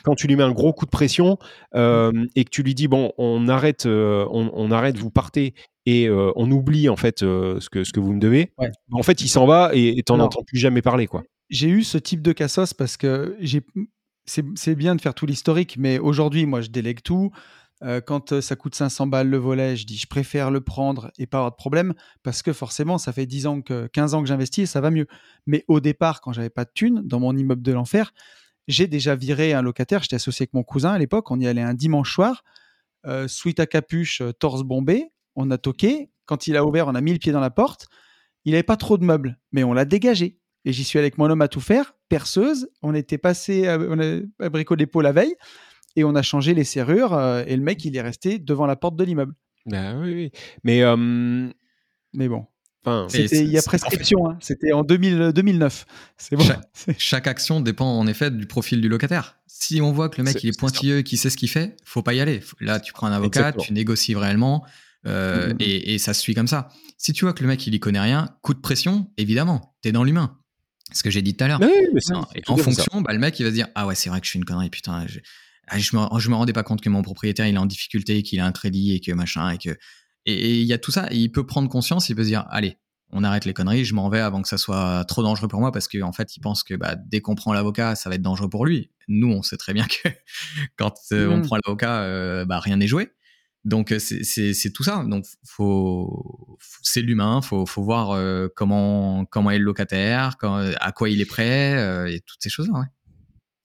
quand 0.04 0.14
tu 0.16 0.28
lui 0.28 0.36
mets 0.36 0.44
un 0.44 0.52
gros 0.52 0.74
coup 0.74 0.86
de 0.86 0.92
pression 0.92 1.38
euh, 1.76 2.12
et 2.36 2.44
que 2.44 2.50
tu 2.50 2.62
lui 2.64 2.76
dis 2.76 2.88
bon, 2.88 3.12
on 3.18 3.48
arrête, 3.48 3.86
euh, 3.88 4.26
on, 4.32 4.52
on 4.54 4.72
arrête, 4.72 4.98
vous 4.98 5.10
partez 5.10 5.54
et 5.86 6.08
euh, 6.08 6.32
on 6.36 6.50
oublie 6.52 6.90
en 6.90 6.96
fait 6.96 7.24
euh, 7.24 7.60
ce 7.60 7.70
que 7.70 7.84
ce 7.84 7.92
que 7.92 8.00
vous 8.00 8.14
me 8.14 8.20
devez. 8.20 8.52
Ouais. 8.58 8.72
En 8.92 9.04
fait, 9.04 9.22
il 9.22 9.28
s'en 9.28 9.46
va 9.46 9.72
et 9.74 10.02
t'en 10.04 10.20
entends 10.20 10.44
plus 10.44 10.60
jamais 10.60 10.82
parler 10.82 11.08
quoi. 11.08 11.24
J'ai 11.50 11.70
eu 11.70 11.84
ce 11.84 11.98
type 11.98 12.22
de 12.22 12.32
cassos 12.32 12.74
parce 12.74 12.98
que 12.98 13.36
j'ai. 13.40 13.62
C'est 14.26 14.76
bien 14.76 14.96
de 14.96 15.02
faire 15.02 15.16
tout 15.16 15.26
l'historique, 15.26 15.78
mais 15.78 15.98
aujourd'hui, 15.98 16.46
moi, 16.46 16.62
je 16.62 16.70
délègue 16.70 17.02
tout. 17.02 17.32
Euh, 17.84 18.00
quand 18.00 18.40
ça 18.42 18.56
coûte 18.56 18.76
500 18.76 19.08
balles 19.08 19.30
le 19.30 19.38
volet, 19.38 19.76
je 19.76 19.86
dis 19.88 19.98
je 19.98 20.06
préfère 20.06 20.52
le 20.52 20.62
prendre 20.62 21.12
et 21.18 21.26
pas 21.26 21.38
avoir 21.38 21.52
de 21.52 21.56
problème 21.56 21.96
parce 22.22 22.44
que 22.44 22.54
forcément, 22.54 23.00
ça 23.00 23.12
fait 23.12 23.26
10 23.26 23.48
ans 23.48 23.62
que 23.62 23.88
15 23.88 24.14
ans 24.14 24.22
que 24.22 24.28
j'investis 24.28 24.64
et 24.64 24.66
ça 24.68 24.82
va 24.82 24.92
mieux. 24.92 25.08
Mais 25.48 25.66
au 25.68 25.80
départ, 25.80 26.22
quand 26.22 26.32
j'avais 26.32 26.52
pas 26.52 26.66
de 26.66 26.70
thunes 26.74 27.02
dans 27.04 27.20
mon 27.20 27.36
immeuble 27.36 27.64
de 27.64 27.72
l'enfer, 27.72 28.14
j'ai 28.68 28.86
déjà 28.86 29.16
viré 29.16 29.54
un 29.54 29.64
locataire. 29.64 30.04
J'étais 30.04 30.18
associé 30.18 30.44
avec 30.44 30.54
mon 30.54 30.64
cousin 30.64 30.92
à 30.92 31.00
l'époque. 31.00 31.32
On 31.32 31.40
y 31.40 31.48
allait 31.48 31.64
un 31.64 31.74
dimanche 31.74 32.14
soir, 32.14 32.44
euh, 33.08 33.28
suite 33.28 33.60
à 33.60 33.66
capuche, 33.66 34.22
torse 34.40 34.62
bombé. 34.62 35.12
On 35.36 35.50
a 35.52 35.58
toqué. 35.58 36.10
Quand 36.26 36.48
il 36.48 36.56
a 36.58 36.66
ouvert, 36.66 36.88
on 36.88 36.96
a 36.96 37.02
mis 37.02 37.14
le 37.14 37.20
pied 37.20 37.32
dans 37.32 37.40
la 37.40 37.50
porte. 37.50 37.88
Il 38.46 38.52
n'avait 38.52 38.64
pas 38.64 38.78
trop 38.78 38.98
de 38.98 39.04
meubles, 39.04 39.38
mais 39.52 39.64
on 39.64 39.74
l'a 39.74 39.86
dégagé. 39.86 40.38
Et 40.66 40.74
j'y 40.74 40.84
suis 40.84 40.98
allé 41.00 41.06
avec 41.06 41.18
mon 41.18 41.30
homme 41.30 41.42
à 41.42 41.48
tout 41.48 41.60
faire 41.62 41.94
perceuse. 42.10 42.70
On 42.82 42.94
était 42.94 43.18
passé, 43.18 43.68
à, 43.68 43.78
on 43.80 44.00
a 44.00 44.20
à 44.46 44.50
Brico 44.50 44.76
Dépôt 44.76 45.02
la 45.02 45.12
veille 45.12 45.36
et 45.96 46.04
on 46.04 46.16
a 46.16 46.22
changé 46.22 46.54
les 46.54 46.64
serrures 46.64 47.14
euh, 47.14 47.44
et 47.48 47.56
le 47.56 47.62
mec 47.64 47.84
il 47.86 47.96
est 47.96 48.02
resté 48.02 48.38
devant 48.40 48.66
la 48.66 48.76
porte 48.76 48.96
de 48.96 49.04
l'immeuble. 49.04 49.34
Bah 49.66 49.94
oui, 49.96 50.14
oui. 50.14 50.32
Mais, 50.64 50.82
euh, 50.84 51.50
Mais 52.14 52.28
bon, 52.28 52.46
enfin, 52.86 53.08
il 53.14 53.48
y 53.50 53.58
a 53.58 53.62
prescription. 53.62 54.30
hein. 54.30 54.38
C'était 54.42 54.72
en 54.72 54.84
2000, 54.84 55.32
2009. 55.34 55.86
C'est 56.18 56.36
bon. 56.36 56.44
Chaque- 56.44 56.70
Chaque 57.00 57.28
action 57.28 57.62
dépend 57.62 57.98
en 57.98 58.06
effet 58.08 58.30
du 58.32 58.46
profil 58.48 58.82
du 58.82 58.90
locataire. 58.90 59.38
Si 59.48 59.82
on 59.82 59.92
voit 59.92 60.10
que 60.10 60.18
le 60.18 60.24
mec 60.26 60.34
C'est- 60.34 60.44
il 60.44 60.50
est 60.50 60.60
pointilleux 60.60 61.00
et 61.00 61.04
qu'il 61.04 61.18
sait 61.18 61.30
ce 61.30 61.38
qu'il 61.38 61.50
fait, 61.50 61.76
faut 61.86 62.02
pas 62.04 62.14
y 62.14 62.20
aller. 62.22 62.42
Là, 62.60 62.80
tu 62.80 62.94
prends 62.94 63.08
un 63.08 63.12
avocat, 63.14 63.40
Exactement. 63.40 63.64
tu 63.64 63.74
négocies 63.74 64.16
réellement 64.16 64.66
euh, 65.08 65.50
Mhm. 65.50 65.58
et, 65.60 65.94
et 65.96 65.98
ça 65.98 66.14
se 66.14 66.22
suit 66.22 66.34
comme 66.36 66.48
ça. 66.48 66.70
Si 66.98 67.14
tu 67.14 67.26
vois 67.26 67.34
que 67.34 67.42
le 67.42 67.48
mec 67.48 67.66
il 67.68 67.74
y 67.74 67.80
connaît 67.80 68.00
rien, 68.00 68.30
coup 68.42 68.54
de 68.54 68.60
pression, 68.60 69.12
évidemment, 69.18 69.76
t'es 69.82 69.92
dans 69.92 70.04
l'humain. 70.04 70.38
Ce 70.94 71.04
que 71.04 71.10
j'ai 71.10 71.22
dit 71.22 71.36
tout 71.36 71.44
à 71.44 71.48
l'heure. 71.48 71.60
oui, 71.62 71.70
et 72.36 72.42
en 72.48 72.58
fonction, 72.58 73.02
bah, 73.02 73.14
le 73.14 73.20
mec 73.20 73.40
il 73.40 73.44
va 73.44 73.50
se 73.50 73.56
dire 73.56 73.68
ah 73.76 73.88
ouais 73.88 73.96
c'est 73.96 74.10
vrai 74.10 74.20
que 74.20 74.26
je 74.26 74.32
suis 74.32 74.40
une 74.40 74.46
connerie 74.46 74.70
putain 74.70 75.08
je, 75.08 75.20
ah, 75.68 75.80
je 75.80 75.96
me 75.96 76.20
je 76.20 76.30
me 76.30 76.36
rendais 76.36 76.52
pas 76.54 76.64
compte 76.64 76.82
que 76.82 76.90
mon 76.90 77.02
propriétaire 77.02 77.48
il 77.48 77.56
est 77.56 77.58
en 77.58 77.66
difficulté 77.66 78.22
qu'il 78.24 78.40
a 78.42 78.46
un 78.46 78.52
crédit 78.52 78.94
et 78.94 79.00
que 79.00 79.12
machin 79.14 79.50
et 79.52 79.58
que 79.58 79.70
et 80.26 80.60
il 80.60 80.66
y 80.68 80.74
a 80.74 80.78
tout 80.78 80.92
ça 80.92 81.08
et 81.10 81.16
il 81.16 81.32
peut 81.32 81.46
prendre 81.46 81.70
conscience 81.70 82.10
il 82.10 82.16
peut 82.16 82.24
se 82.24 82.28
dire 82.28 82.46
allez 82.50 82.78
on 83.14 83.24
arrête 83.24 83.46
les 83.46 83.54
conneries 83.54 83.86
je 83.86 83.94
m'en 83.94 84.10
vais 84.10 84.20
avant 84.20 84.42
que 84.42 84.50
ça 84.50 84.58
soit 84.58 85.06
trop 85.06 85.24
dangereux 85.24 85.48
pour 85.48 85.62
moi 85.62 85.72
parce 85.72 85.88
qu'en 85.88 86.12
fait 86.12 86.36
il 86.36 86.42
pense 86.42 86.62
que 86.64 86.74
bah, 86.76 86.96
dès 87.08 87.22
qu'on 87.22 87.36
prend 87.36 87.54
l'avocat 87.54 87.96
ça 87.96 88.10
va 88.10 88.16
être 88.16 88.22
dangereux 88.22 88.50
pour 88.50 88.66
lui 88.66 88.92
nous 89.08 89.32
on 89.32 89.44
sait 89.44 89.58
très 89.58 89.74
bien 89.74 89.86
que 89.86 90.10
quand 90.78 90.94
euh, 91.14 91.30
on 91.30 91.38
Mm. 91.38 91.42
prend 91.44 91.58
l'avocat 91.66 92.02
euh, 92.02 92.44
bah 92.44 92.60
rien 92.60 92.76
n'est 92.76 92.88
joué 92.88 93.12
donc 93.64 93.92
euh, 93.92 94.00
c'est 94.00 94.72
tout 94.74 94.84
ça 94.84 95.04
donc 95.08 95.26
faut 95.46 96.58
c'est 96.82 97.02
l'humain 97.02 97.42
faut 97.42 97.66
faut 97.66 97.84
voir 97.84 98.12
euh, 98.12 98.48
comment 98.56 99.26
comment 99.26 99.52
est 99.52 99.60
le 99.60 99.66
locataire 99.66 100.36
à 100.42 100.92
quoi 100.92 101.10
il 101.10 101.22
est 101.22 101.26
prêt 101.26 101.76
euh, 101.78 102.08
et 102.08 102.22
toutes 102.22 102.42
ces 102.42 102.50
choses 102.50 102.68
là 102.70 102.80
ouais. 102.80 102.86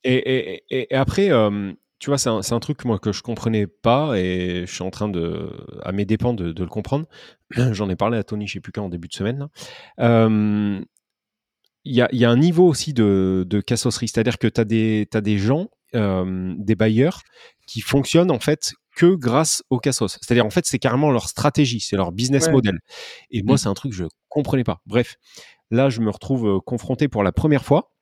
Et, 0.05 0.14
et- 0.14 0.64
et- 0.70 0.94
après, 0.94 1.30
tu 1.99 2.11
vois, 2.11 2.18
c'est 2.18 2.28
un, 2.28 2.40
un 2.49 2.61
truc 2.61 2.84
moi 2.84 3.01
que 3.01 3.11
je 3.11 3.22
comprenais 3.22 3.66
pas 3.66 4.16
et 4.16 4.64
je 4.64 4.72
suis 4.72 4.84
en 4.84 4.90
train 4.90 5.09
de, 5.09 5.51
à 5.82 5.90
mes 5.90 6.05
dépens, 6.05 6.32
de, 6.32 6.53
le 6.57 6.68
comprendre. 6.68 7.07
J'en 7.72 7.88
ai 7.90 7.97
parlé 7.97 8.16
à 8.16 8.22
Tony, 8.22 8.47
je 8.47 8.53
sais 8.53 8.61
plus 8.61 8.70
quand, 8.70 8.84
en 8.84 8.88
début 8.88 9.09
de 9.09 9.14
semaine. 9.14 9.49
Il 9.99 10.84
y, 11.94 12.01
a, 12.03 12.09
y 12.12 12.24
a 12.24 12.30
un 12.30 12.36
niveau 12.36 12.68
aussi 12.68 12.92
de, 12.92 13.44
de 13.49 13.61
cassosserie, 13.61 14.07
c'est-à-dire 14.07 14.38
que 14.38 14.47
tu 14.47 14.61
as 14.61 14.64
des, 14.64 15.38
gens, 15.38 15.70
des 15.92 16.74
bailleurs, 16.76 17.22
qui 17.66 17.80
fonctionnent 17.80 18.30
en 18.30 18.38
fait 18.38 18.74
que 18.97 19.14
grâce 19.14 19.62
au 19.70 19.78
cassos. 19.78 20.18
C'est-à-dire 20.20 20.44
en 20.44 20.51
fait, 20.51 20.66
c'est 20.66 20.78
carrément 20.80 21.12
leur 21.12 21.28
stratégie, 21.28 21.78
c'est 21.80 21.97
leur 21.97 22.11
business 22.11 22.47
Ouais. 22.47 22.53
model. 22.53 22.80
Et 23.30 23.42
moi, 23.44 23.55
Mm. 23.55 23.59
c'est 23.59 23.68
un 23.68 23.74
truc 23.74 23.92
que 23.92 23.97
je 23.99 24.05
comprenais 24.28 24.64
pas. 24.64 24.80
Bref, 24.86 25.16
là, 25.70 25.88
je 25.90 26.01
me 26.01 26.11
retrouve 26.11 26.49
euh, 26.49 26.59
confronté 26.61 27.07
pour 27.07 27.22
la 27.22 27.30
première 27.30 27.64
fois 27.64 27.92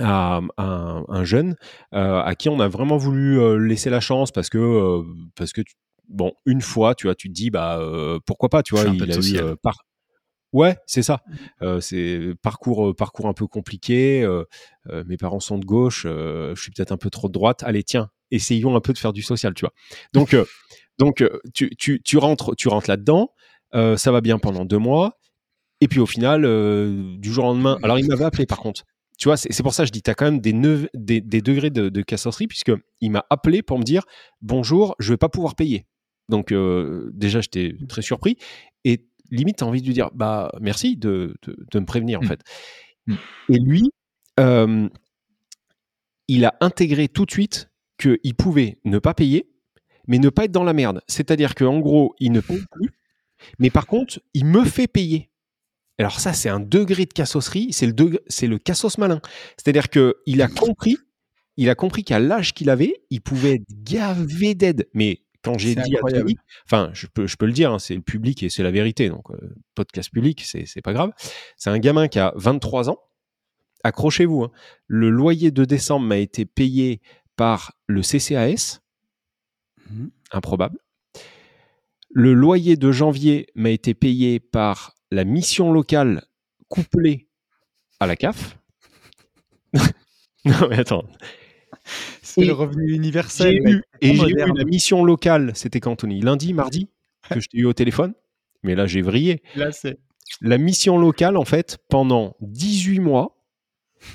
à, 0.00 0.40
à 0.56 0.62
un, 0.64 1.04
un 1.08 1.24
jeune 1.24 1.54
euh, 1.94 2.20
à 2.20 2.34
qui 2.34 2.48
on 2.48 2.58
a 2.60 2.66
vraiment 2.68 2.96
voulu 2.96 3.38
euh, 3.40 3.56
laisser 3.58 3.90
la 3.90 4.00
chance 4.00 4.32
parce 4.32 4.48
que 4.50 4.58
euh, 4.58 5.02
parce 5.36 5.52
que 5.52 5.60
tu- 5.62 5.74
bon 6.08 6.32
une 6.46 6.60
fois 6.60 6.94
tu 6.96 7.06
vois 7.06 7.14
tu 7.14 7.28
te 7.28 7.32
dis 7.32 7.48
bah 7.50 7.80
pourquoi 8.26 8.48
pas 8.50 8.62
tu 8.64 8.74
vois 8.74 8.84
il 8.86 9.10
a 9.10 9.16
eu 9.52 9.56
par 9.62 9.84
ouais 10.54 10.78
c'est 10.86 11.02
ça. 11.02 11.20
Euh, 11.60 11.80
c'est 11.80 12.32
parcours 12.40 12.88
euh, 12.88 12.94
parcours 12.94 13.26
un 13.28 13.34
peu 13.34 13.46
compliqué 13.46 14.22
euh, 14.22 14.44
euh, 14.88 15.04
mes 15.06 15.18
parents 15.18 15.40
sont 15.40 15.58
de 15.58 15.66
gauche 15.66 16.04
je 16.04 16.54
suis 16.56 16.70
peut-être 16.70 16.92
un 16.92 16.96
peu 16.96 17.10
trop 17.10 17.28
de 17.28 17.34
droite. 17.34 17.62
Allez 17.64 17.82
tiens 17.82 18.08
essayons 18.30 18.74
un 18.74 18.80
peu 18.80 18.94
de 18.94 18.98
faire 18.98 19.12
du 19.12 19.20
social 19.22 19.52
tu 19.52 19.60
vois. 19.66 19.72
Donc 20.14 20.34
donc 20.98 21.22
tu, 21.52 21.68
tu, 21.76 22.00
tu 22.02 22.16
rentres 22.16 22.56
tu 22.56 22.68
rentres 22.68 22.88
là 22.88 22.96
dedans 22.96 23.28
ça 23.72 24.10
va 24.10 24.22
bien 24.22 24.38
pendant 24.38 24.64
deux 24.64 24.78
mois. 24.78 25.18
Et 25.82 25.88
puis 25.88 26.00
au 26.00 26.06
final 26.06 26.42
du 27.18 27.30
jour 27.32 27.44
au 27.44 27.48
lendemain 27.48 27.78
alors 27.82 27.98
il 27.98 28.06
m'avait 28.08 28.24
appelé 28.24 28.46
par 28.46 28.58
contre. 28.58 28.84
Tu 29.16 29.28
vois, 29.28 29.36
c'est 29.36 29.62
pour 29.62 29.72
ça 29.74 29.84
que 29.84 29.86
je 29.86 29.92
dis, 29.92 30.02
tu 30.02 30.10
as 30.10 30.14
quand 30.16 30.24
même 30.24 30.40
des, 30.40 30.52
neuf- 30.52 30.88
des, 30.92 31.20
des 31.20 31.40
degrés 31.40 31.70
de, 31.70 31.88
de 31.88 32.02
cassosserie, 32.02 32.48
puisqu'il 32.48 33.10
m'a 33.12 33.24
appelé 33.30 33.62
pour 33.62 33.78
me 33.78 33.84
dire 33.84 34.02
Bonjour, 34.42 34.96
je 34.98 35.12
vais 35.12 35.16
pas 35.16 35.28
pouvoir 35.28 35.54
payer. 35.54 35.86
Donc, 36.28 36.52
déjà, 37.12 37.40
j'étais 37.40 37.74
très 37.88 38.02
surpris. 38.02 38.36
Et 38.84 39.06
limite, 39.30 39.58
tu 39.58 39.64
as 39.64 39.66
envie 39.66 39.80
de 39.82 39.86
lui 39.86 39.94
dire 39.94 40.10
Bah, 40.14 40.50
merci 40.60 40.96
de, 40.96 41.34
de, 41.42 41.56
de 41.70 41.78
me 41.80 41.86
prévenir, 41.86 42.20
en 42.20 42.24
Mm. 42.24 42.28
fait. 42.28 42.40
Mm. 43.06 43.14
Et 43.50 43.58
lui, 43.58 43.90
euh, 44.40 44.88
il 46.28 46.44
a 46.44 46.54
intégré 46.60 47.08
tout 47.08 47.26
de 47.26 47.30
suite 47.30 47.70
qu'il 47.98 48.34
pouvait 48.34 48.78
ne 48.84 48.98
pas 48.98 49.14
payer, 49.14 49.48
mais 50.06 50.18
ne 50.18 50.28
pas 50.30 50.44
être 50.44 50.52
dans 50.52 50.64
la 50.64 50.72
merde. 50.72 51.00
C'est-à-dire 51.06 51.54
qu'en 51.54 51.78
gros, 51.80 52.14
il 52.18 52.32
ne 52.32 52.40
paye 52.40 52.64
plus, 52.70 52.90
mais 53.58 53.70
par 53.70 53.86
contre, 53.86 54.20
il 54.34 54.44
me 54.46 54.64
fait 54.64 54.86
payer. 54.88 55.30
Alors 55.98 56.18
ça, 56.18 56.32
c'est 56.32 56.48
un 56.48 56.60
degré 56.60 57.06
de 57.06 57.12
cassosserie, 57.12 57.72
c'est 57.72 57.86
le, 57.86 57.92
degré- 57.92 58.22
c'est 58.26 58.46
le 58.48 58.58
cassos 58.58 58.98
malin. 58.98 59.20
C'est-à-dire 59.56 59.88
qu'il 59.90 60.42
a 60.42 60.48
compris, 60.48 60.96
il 61.56 61.70
a 61.70 61.74
compris 61.76 62.02
qu'à 62.02 62.18
l'âge 62.18 62.52
qu'il 62.52 62.68
avait, 62.68 63.04
il 63.10 63.20
pouvait 63.20 63.54
être 63.56 63.64
gavé 63.84 64.54
d'aide. 64.56 64.88
Mais 64.92 65.20
quand 65.44 65.58
j'ai 65.58 65.74
dit 65.74 65.96
à. 65.96 66.00
Tony, 66.00 66.36
enfin, 66.66 66.90
je 66.94 67.06
peux, 67.06 67.26
je 67.26 67.36
peux 67.36 67.46
le 67.46 67.52
dire, 67.52 67.72
hein, 67.72 67.78
c'est 67.78 67.94
le 67.94 68.00
public 68.02 68.42
et 68.42 68.48
c'est 68.48 68.62
la 68.62 68.70
vérité, 68.70 69.08
donc 69.08 69.30
euh, 69.30 69.54
podcast 69.74 70.10
public, 70.10 70.42
c'est 70.44 70.82
pas 70.82 70.92
grave. 70.92 71.10
C'est 71.56 71.70
un 71.70 71.78
gamin 71.78 72.08
qui 72.08 72.18
a 72.18 72.32
23 72.36 72.90
ans. 72.90 72.98
Accrochez-vous, 73.84 74.44
hein. 74.44 74.50
le 74.86 75.10
loyer 75.10 75.50
de 75.50 75.64
décembre 75.64 76.06
m'a 76.06 76.16
été 76.16 76.46
payé 76.46 77.02
par 77.36 77.74
le 77.86 78.00
CCAS, 78.02 78.80
Mhm. 79.90 80.10
improbable. 80.32 80.78
Le 82.10 82.32
loyer 82.32 82.76
de 82.76 82.90
janvier 82.92 83.48
m'a 83.54 83.70
été 83.70 83.92
payé 83.92 84.40
par 84.40 84.94
la 85.10 85.24
mission 85.24 85.72
locale 85.72 86.24
couplée 86.68 87.28
à 88.00 88.06
la 88.06 88.16
CAF. 88.16 88.58
non 90.44 90.68
mais 90.70 90.78
attends. 90.78 91.04
C'est 92.22 92.44
le 92.44 92.52
revenu 92.52 92.92
universel. 92.92 93.56
eu, 93.66 93.82
et 94.00 94.14
j'ai 94.14 94.28
eu 94.28 94.52
la 94.56 94.64
mission 94.64 95.04
locale, 95.04 95.52
c'était 95.54 95.80
quand 95.80 95.96
Tony 95.96 96.20
Lundi, 96.20 96.52
mardi, 96.52 96.88
que 97.30 97.40
je 97.40 97.48
t'ai 97.48 97.58
eu 97.58 97.66
au 97.66 97.72
téléphone. 97.72 98.14
Mais 98.62 98.74
là 98.74 98.86
j'ai 98.86 99.02
vrillé. 99.02 99.42
Là, 99.56 99.72
c'est 99.72 99.98
La 100.40 100.58
mission 100.58 100.98
locale, 100.98 101.36
en 101.36 101.44
fait, 101.44 101.78
pendant 101.88 102.36
18 102.40 103.00
mois, 103.00 103.36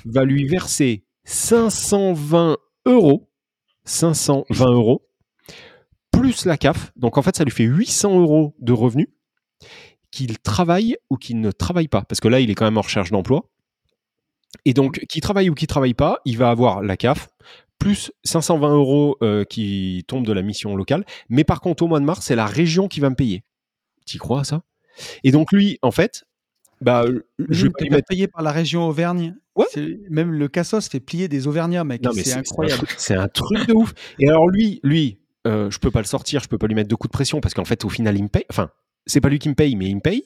va 0.04 0.24
lui 0.24 0.46
verser 0.46 1.04
520 1.24 2.56
euros. 2.86 3.30
520 3.84 4.72
euros. 4.72 5.06
Plus 6.10 6.44
la 6.44 6.56
CAF. 6.56 6.92
Donc, 6.96 7.16
en 7.18 7.22
fait, 7.22 7.36
ça 7.36 7.44
lui 7.44 7.52
fait 7.52 7.64
800 7.64 8.20
euros 8.20 8.54
de 8.60 8.72
revenus 8.72 9.08
qu'il 10.10 10.38
travaille 10.38 10.96
ou 11.08 11.16
qu'il 11.16 11.40
ne 11.40 11.50
travaille 11.50 11.88
pas. 11.88 12.02
Parce 12.02 12.20
que 12.20 12.28
là, 12.28 12.40
il 12.40 12.50
est 12.50 12.54
quand 12.54 12.64
même 12.64 12.78
en 12.78 12.82
recherche 12.82 13.10
d'emploi. 13.10 13.48
Et 14.64 14.74
donc, 14.74 15.00
qu'il 15.08 15.20
travaille 15.22 15.48
ou 15.50 15.54
qu'il 15.54 15.68
travaille 15.68 15.94
pas, 15.94 16.20
il 16.24 16.36
va 16.38 16.50
avoir 16.50 16.82
la 16.82 16.96
CAF 16.96 17.28
plus 17.78 18.12
520 18.24 18.74
euros 18.74 19.16
euh, 19.22 19.44
qui 19.44 20.04
tombent 20.06 20.26
de 20.26 20.32
la 20.32 20.42
mission 20.42 20.76
locale. 20.76 21.04
Mais 21.30 21.44
par 21.44 21.60
contre, 21.60 21.82
au 21.82 21.86
mois 21.88 22.00
de 22.00 22.04
mars, 22.04 22.26
c'est 22.26 22.36
la 22.36 22.46
région 22.46 22.88
qui 22.88 23.00
va 23.00 23.08
me 23.10 23.14
payer. 23.14 23.42
T'y 24.04 24.18
crois 24.18 24.40
à 24.40 24.44
ça? 24.44 24.62
Et 25.24 25.30
donc, 25.30 25.50
lui, 25.52 25.78
en 25.80 25.90
fait, 25.90 26.24
bah, 26.82 27.04
je 27.48 27.64
vais 27.66 27.70
pas 27.70 27.84
mettre 27.90 28.08
payé 28.08 28.26
par 28.28 28.42
la 28.42 28.52
région 28.52 28.86
Auvergne. 28.86 29.34
Ouais. 29.56 29.66
Même 30.10 30.32
le 30.32 30.48
Cassos 30.48 30.88
fait 30.88 31.00
plier 31.00 31.28
des 31.28 31.46
Auvergnats, 31.46 31.84
mec. 31.84 32.02
C'est 32.14 32.32
incroyable. 32.34 32.86
C'est 32.96 33.14
un, 33.14 33.28
truc- 33.28 33.34
c'est 33.36 33.54
un 33.56 33.58
truc 33.58 33.68
de 33.68 33.72
ouf. 33.74 33.94
Et 34.18 34.28
alors 34.28 34.48
lui, 34.48 34.80
lui, 34.82 35.18
euh, 35.46 35.70
je 35.70 35.78
peux 35.78 35.90
pas 35.90 36.00
le 36.00 36.06
sortir, 36.06 36.42
je 36.42 36.48
peux 36.48 36.58
pas 36.58 36.66
lui 36.66 36.74
mettre 36.74 36.88
de 36.88 36.94
coups 36.94 37.10
de 37.10 37.12
pression 37.12 37.40
parce 37.40 37.54
qu'en 37.54 37.64
fait, 37.64 37.84
au 37.84 37.88
final, 37.88 38.16
il 38.16 38.24
me 38.24 38.28
paye. 38.28 38.44
Enfin, 38.50 38.70
c'est 39.06 39.20
pas 39.20 39.28
lui 39.30 39.38
qui 39.38 39.48
me 39.48 39.54
paye, 39.54 39.74
mais 39.76 39.86
il 39.86 39.96
me 39.96 40.00
paye. 40.00 40.24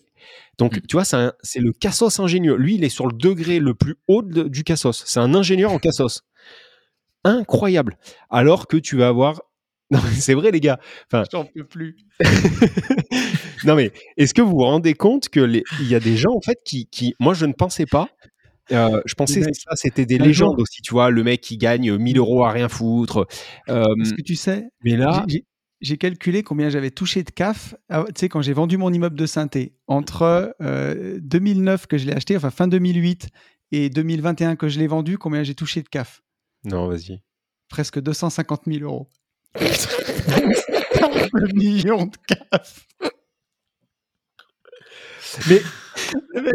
Donc, 0.59 0.77
Mm. 0.77 0.81
tu 0.89 0.97
vois, 0.97 1.05
c'est 1.05 1.61
le 1.61 1.73
cassos 1.73 2.21
ingénieux. 2.21 2.57
Lui, 2.57 2.77
il 2.77 2.85
est 2.85 2.89
sur 2.89 3.07
le 3.07 3.13
degré 3.13 3.59
le 3.59 3.75
plus 3.75 3.97
haut 4.09 4.23
de- 4.23 4.45
du 4.49 4.63
cassos. 4.65 5.03
C'est 5.07 5.21
un 5.21 5.35
ingénieur 5.35 5.73
en 5.73 5.79
cassos. 5.79 6.23
Incroyable. 7.25 7.97
Alors 8.31 8.67
que 8.67 8.77
tu 8.77 8.97
vas 8.97 9.09
avoir. 9.09 9.41
Non, 9.91 10.01
c'est 10.19 10.33
vrai, 10.35 10.51
les 10.51 10.61
gars. 10.61 10.81
J'en 11.31 11.45
peux 11.45 11.65
plus. 11.65 11.97
Non, 13.65 13.75
mais 13.77 13.93
est-ce 14.17 14.35
que 14.35 14.43
vous 14.43 14.51
vous 14.51 14.65
rendez 14.65 14.95
compte 14.95 15.29
que 15.29 15.41
les- 15.41 15.63
il 15.81 15.89
y 15.89 15.95
a 15.95 16.01
des 16.01 16.17
gens, 16.17 16.33
en 16.35 16.41
fait, 16.41 16.59
qui. 16.65 16.87
qui 16.87 17.15
moi, 17.21 17.35
je 17.35 17.47
ne 17.47 17.53
pensais 17.53 17.87
pas. 17.87 18.09
euh, 18.73 19.01
je 19.05 19.15
pensais 19.15 19.41
que 19.43 19.47
ça, 19.53 19.77
c'était 19.77 20.07
des 20.07 20.17
légendes 20.19 20.59
aussi, 20.59 20.81
tu 20.83 20.93
vois, 20.95 21.11
le 21.11 21.23
mec 21.23 21.43
qui 21.43 21.59
gagne 21.59 21.97
1000 21.99 22.17
euros 22.19 22.45
à 22.45 22.51
rien 22.51 22.69
foutre. 22.71 23.27
Euh, 23.69 23.85
Est-ce 24.01 24.15
que 24.15 24.23
tu 24.23 24.37
sais, 24.37 24.65
mais 24.83 24.97
là, 24.97 25.25
j'ai- 25.85 25.99
calculé 25.99 26.43
combien 26.43 26.69
j'avais 26.71 26.91
touché 26.91 27.23
de 27.23 27.31
CAF, 27.31 27.75
ah, 27.89 28.05
tu 28.09 28.13
sais, 28.17 28.29
quand 28.29 28.43
j'ai 28.43 28.53
vendu 28.53 28.77
mon 28.77 28.93
immeuble 28.93 29.17
de 29.17 29.27
synthé. 29.27 29.77
Entre 29.87 30.55
euh, 30.61 31.19
2009 31.23 31.87
que 31.87 31.99
je 31.99 32.07
l'ai 32.07 32.13
acheté, 32.15 32.37
enfin 32.37 32.51
fin 32.51 32.67
2008, 32.69 33.29
et 33.73 33.91
2021 33.91 34.57
que 34.57 34.69
je 34.69 34.79
l'ai 34.79 34.87
vendu, 34.87 35.19
combien 35.19 35.43
j'ai 35.43 35.55
touché 35.55 35.83
de 35.83 35.89
CAF? 35.89 36.23
Non, 36.65 36.89
vas-y. 36.89 37.21
Presque 37.69 38.01
250 38.01 38.63
000 38.67 38.85
euros. 38.85 39.09
Un 41.35 41.53
million 41.55 42.07
de 42.07 42.17
CAF. 42.27 42.87
Mais, 45.49 45.61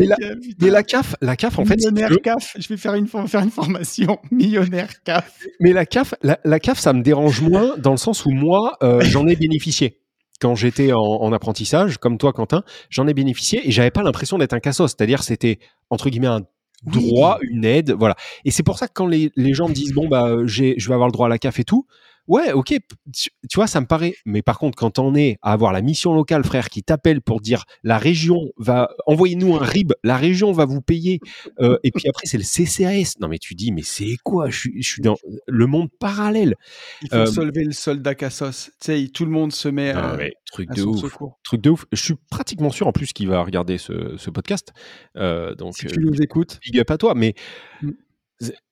la- 0.05 0.15
euh, 0.21 0.35
mais 0.61 0.69
la 0.69 0.83
CAF, 0.83 1.15
la 1.21 1.35
CAF, 1.35 1.59
en 1.59 1.65
fait, 1.65 1.75
millionnaire 1.77 2.11
CAF. 2.23 2.55
Je 2.59 2.67
vais 2.67 2.77
faire 2.77 2.93
une, 2.95 3.07
faire 3.07 3.41
une 3.41 3.49
formation. 3.51 4.17
Millionnaire 4.31 4.89
CAF. 5.03 5.31
mais 5.59 5.71
la 5.73 5.85
CAF, 5.85 6.13
la, 6.21 6.39
la 6.43 6.59
CAF, 6.59 6.77
ça 6.79 6.93
me 6.93 7.01
dérange 7.01 7.41
moins 7.41 7.77
dans 7.77 7.91
le 7.91 7.97
sens 7.97 8.25
où 8.25 8.31
moi, 8.31 8.77
euh, 8.83 8.99
j'en 9.01 9.27
ai 9.27 9.35
bénéficié. 9.35 9.99
Quand 10.41 10.55
j'étais 10.55 10.93
en, 10.93 10.99
en 10.99 11.33
apprentissage, 11.33 11.97
comme 11.97 12.17
toi, 12.17 12.31
Quentin, 12.33 12.63
j'en 12.89 13.07
ai 13.07 13.13
bénéficié 13.13 13.67
et 13.67 13.71
j'avais 13.71 13.91
pas 13.91 14.03
l'impression 14.03 14.37
d'être 14.37 14.53
un 14.53 14.59
cassos. 14.59 14.91
C'est-à-dire, 14.91 15.23
c'était 15.23 15.59
entre 15.89 16.09
guillemets 16.09 16.27
un, 16.27 16.41
droit, 16.85 17.39
une 17.41 17.65
aide, 17.65 17.91
voilà. 17.91 18.15
Et 18.45 18.51
c'est 18.51 18.63
pour 18.63 18.77
ça 18.77 18.87
que 18.87 18.93
quand 18.93 19.07
les, 19.07 19.31
les 19.35 19.53
gens 19.53 19.67
me 19.67 19.73
disent 19.73 19.91
bon 19.93 20.07
bah 20.07 20.33
je 20.45 20.63
vais 20.63 20.93
avoir 20.93 21.09
le 21.09 21.11
droit 21.11 21.25
à 21.25 21.29
la 21.29 21.37
CAF 21.37 21.59
et 21.59 21.65
tout, 21.65 21.85
ouais, 22.29 22.53
ok, 22.53 22.75
tu, 23.13 23.29
vois, 23.55 23.67
ça 23.67 23.81
me 23.81 23.85
paraît. 23.85 24.15
Mais 24.25 24.41
par 24.41 24.57
contre, 24.57 24.77
quand 24.77 24.99
on 24.99 25.15
est 25.15 25.37
à 25.41 25.51
avoir 25.51 25.73
la 25.73 25.81
mission 25.81 26.13
locale, 26.13 26.45
frère, 26.45 26.69
qui 26.69 26.83
t'appelle 26.83 27.21
pour 27.21 27.41
dire 27.41 27.65
la 27.83 27.97
région 27.97 28.39
va 28.57 28.89
envoyez-nous 29.07 29.55
un 29.55 29.59
RIB, 29.59 29.93
la 30.03 30.15
région 30.15 30.51
va 30.51 30.65
vous 30.65 30.81
payer, 30.81 31.19
euh, 31.59 31.77
et 31.83 31.91
puis 31.91 32.07
après 32.07 32.27
c'est 32.27 32.37
le 32.37 32.43
CCAS. 32.43 33.15
Non 33.19 33.27
mais 33.27 33.39
tu 33.39 33.55
dis 33.55 33.71
mais 33.71 33.81
c'est 33.81 34.15
quoi? 34.23 34.49
Je 34.49 34.59
suis, 34.59 34.81
je 34.81 34.87
suis 34.87 35.01
dans 35.01 35.17
le 35.47 35.67
monde 35.67 35.89
parallèle. 35.99 36.55
Il 37.01 37.09
faut 37.09 37.15
euh, 37.15 37.25
solver 37.25 37.65
le 37.65 37.71
soldat 37.71 38.15
Cassos. 38.15 38.71
Tu 38.79 38.85
sais, 38.85 39.07
tout 39.13 39.25
le 39.25 39.31
monde 39.31 39.51
se 39.51 39.67
met 39.67 39.89
à, 39.89 40.17
truc 40.51 40.69
de 40.71 40.83
ouf, 40.83 41.17
truc 41.43 41.61
de 41.61 41.69
ouf. 41.71 41.85
Je 41.91 42.01
suis 42.01 42.15
pratiquement 42.29 42.69
sûr 42.69 42.87
en 42.87 42.91
plus 42.91 43.11
qu'il 43.11 43.27
va 43.27 43.41
regarder 43.43 43.77
ce, 43.77 44.15
ce 44.17 44.29
podcast. 44.29 44.71
Euh, 45.17 45.55
donc 45.55 45.75
si 45.75 45.87
tu 45.87 45.99
nous 45.99 46.21
écoutes, 46.21 46.59
big 46.63 46.79
up 46.79 46.91
à 46.91 46.97
toi. 46.97 47.15
Mais 47.15 47.33
mm. 47.81 47.89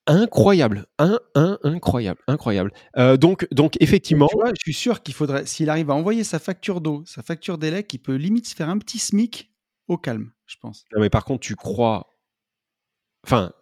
Incroyable, 0.06 0.86
un, 0.98 1.20
un, 1.34 1.58
incroyable, 1.62 2.20
incroyable. 2.26 2.72
Euh, 2.96 3.18
donc, 3.18 3.46
donc 3.52 3.76
effectivement, 3.80 4.26
tu 4.28 4.36
vois, 4.36 4.48
je 4.54 4.60
suis 4.60 4.72
sûr 4.72 5.02
qu'il 5.02 5.14
faudrait, 5.14 5.44
s'il 5.44 5.68
arrive 5.68 5.90
à 5.90 5.94
envoyer 5.94 6.24
sa 6.24 6.38
facture 6.38 6.80
d'eau, 6.80 7.02
sa 7.04 7.22
facture 7.22 7.58
d'élec, 7.58 7.92
il 7.92 7.98
peut 7.98 8.14
limite 8.14 8.46
se 8.46 8.54
faire 8.54 8.70
un 8.70 8.78
petit 8.78 8.98
smic 8.98 9.52
au 9.86 9.98
calme, 9.98 10.30
je 10.46 10.56
pense. 10.60 10.84
Non, 10.94 11.00
mais 11.02 11.10
par 11.10 11.24
contre, 11.26 11.40
tu 11.40 11.56
crois, 11.56 12.06
enfin, 13.26 13.52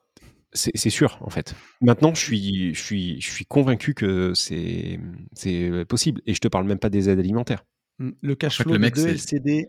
c'est 0.56 0.90
sûr 0.90 1.18
en 1.20 1.30
fait. 1.30 1.54
Maintenant, 1.80 2.14
je 2.14 2.20
suis, 2.20 2.74
je 2.74 2.82
suis, 2.82 3.20
je 3.20 3.30
suis 3.30 3.44
convaincu 3.44 3.94
que 3.94 4.32
c'est, 4.34 4.98
c'est 5.34 5.84
possible. 5.88 6.22
Et 6.26 6.34
je 6.34 6.40
te 6.40 6.48
parle 6.48 6.66
même 6.66 6.78
pas 6.78 6.88
des 6.88 7.08
aides 7.10 7.18
alimentaires. 7.18 7.64
Mmh, 7.98 8.10
le 8.22 8.34
cash 8.34 8.62
flow 8.62 8.72
le 8.72 8.78
mec, 8.78 8.94
de 8.94 9.06
LCD, 9.06 9.68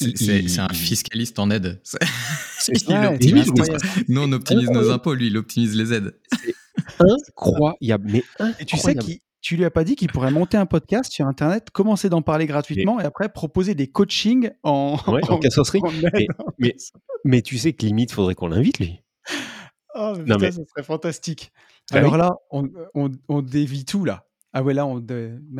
c'est 0.00 0.58
un 0.58 0.68
fiscaliste 0.68 1.38
en 1.38 1.50
aide. 1.50 1.80
Nous, 4.08 4.20
on 4.20 4.32
optimise 4.32 4.70
nos 4.70 4.90
impôts, 4.90 5.14
lui, 5.14 5.28
il 5.28 5.36
optimise 5.36 5.76
les 5.76 5.92
aides. 5.92 6.18
incroyable. 6.98 8.10
Mais 8.10 8.24
Et 8.60 8.64
tu 8.64 8.76
sais 8.76 8.94
qui 8.94 9.20
tu 9.46 9.56
lui 9.56 9.64
as 9.64 9.70
pas 9.70 9.84
dit 9.84 9.94
qu'il 9.94 10.10
pourrait 10.10 10.32
monter 10.32 10.56
un 10.56 10.66
podcast 10.66 11.12
sur 11.12 11.24
Internet, 11.24 11.70
commencer 11.70 12.08
d'en 12.08 12.20
parler 12.20 12.46
gratuitement 12.46 12.98
et, 12.98 13.04
après 13.04 13.28
proposer 13.28 13.76
des 13.76 13.86
coachings 13.86 14.50
en, 14.64 14.96
ouais, 15.06 15.20
en, 15.30 15.38
cassosserie. 15.38 15.80
mais, 16.58 16.74
mais, 17.24 17.42
tu 17.42 17.56
sais 17.56 17.72
que 17.72 17.86
limite, 17.86 18.10
faudrait 18.10 18.34
qu'on 18.34 18.48
l'invite, 18.48 18.80
lui. 18.80 19.04
Oh, 19.94 20.14
non, 20.26 20.36
mais... 20.40 20.50
ça 20.50 20.62
serait 20.66 20.82
fantastique. 20.82 21.52
Ah 21.92 21.98
Alors 21.98 22.16
là, 22.16 22.34
on, 22.50 22.68
on, 22.94 23.12
on 23.28 23.40
dévie 23.40 23.84
tout, 23.84 24.04
là. 24.04 24.26
Ah 24.52 24.64
ouais, 24.64 24.74
là, 24.74 24.84
on. 24.84 25.00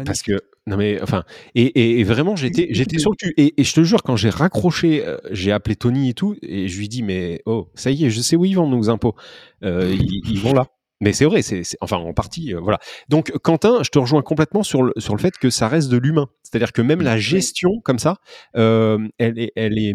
Parce 0.05 0.23
que. 0.23 0.33
Non, 0.69 0.77
mais 0.77 1.01
enfin. 1.01 1.25
Et, 1.55 2.01
et, 2.01 2.05
vraiment, 2.05 2.35
j'étais, 2.35 2.67
j'étais 2.71 2.99
sûr 2.99 3.13
que 3.13 3.27
tu. 3.27 3.35
Et, 3.37 3.63
je 3.63 3.73
te 3.73 3.85
jure, 3.85 4.03
quand 4.03 4.17
j'ai 4.17 4.31
raccroché, 4.31 5.07
euh, 5.07 5.17
j'ai 5.31 5.53
appelé 5.53 5.77
Tony 5.77 6.11
et 6.11 6.15
tout, 6.15 6.37
et 6.43 6.67
je 6.67 6.79
lui 6.79 6.89
dis, 6.89 7.05
mais 7.05 7.41
oh, 7.47 7.71
ça 7.75 7.93
y 7.93 8.05
est, 8.05 8.11
je 8.11 8.21
sais 8.21 8.35
où 8.35 8.45
ils 8.45 8.55
vont, 8.55 8.69
nos 8.69 8.91
impôts. 8.91 9.15
Euh, 9.63 9.97
ils, 9.97 10.41
vont 10.41 10.53
là. 10.53 10.67
Mais 11.01 11.13
c'est 11.13 11.25
vrai, 11.25 11.43
c'est, 11.43 11.63
enfin, 11.81 11.99
en 11.99 12.13
partie, 12.15 12.53
euh, 12.53 12.59
voilà. 12.61 12.81
Donc, 13.09 13.31
Quentin, 13.45 13.83
je 13.85 13.91
te 13.91 13.99
rejoins 14.01 14.23
complètement 14.23 14.65
sur 14.65 14.83
le, 14.83 14.93
sur 14.97 15.15
le 15.15 15.21
fait 15.21 15.37
que 15.39 15.51
ça 15.51 15.69
reste 15.69 15.89
de 15.89 15.99
l'humain. 15.99 16.27
C'est-à-dire 16.43 16.73
que 16.73 16.83
même 16.83 17.01
la 17.01 17.17
gestion, 17.17 17.81
comme 17.85 18.01
ça, 18.01 18.17
elle 18.55 19.13
est, 19.19 19.53
elle 19.55 19.79
est, 19.79 19.95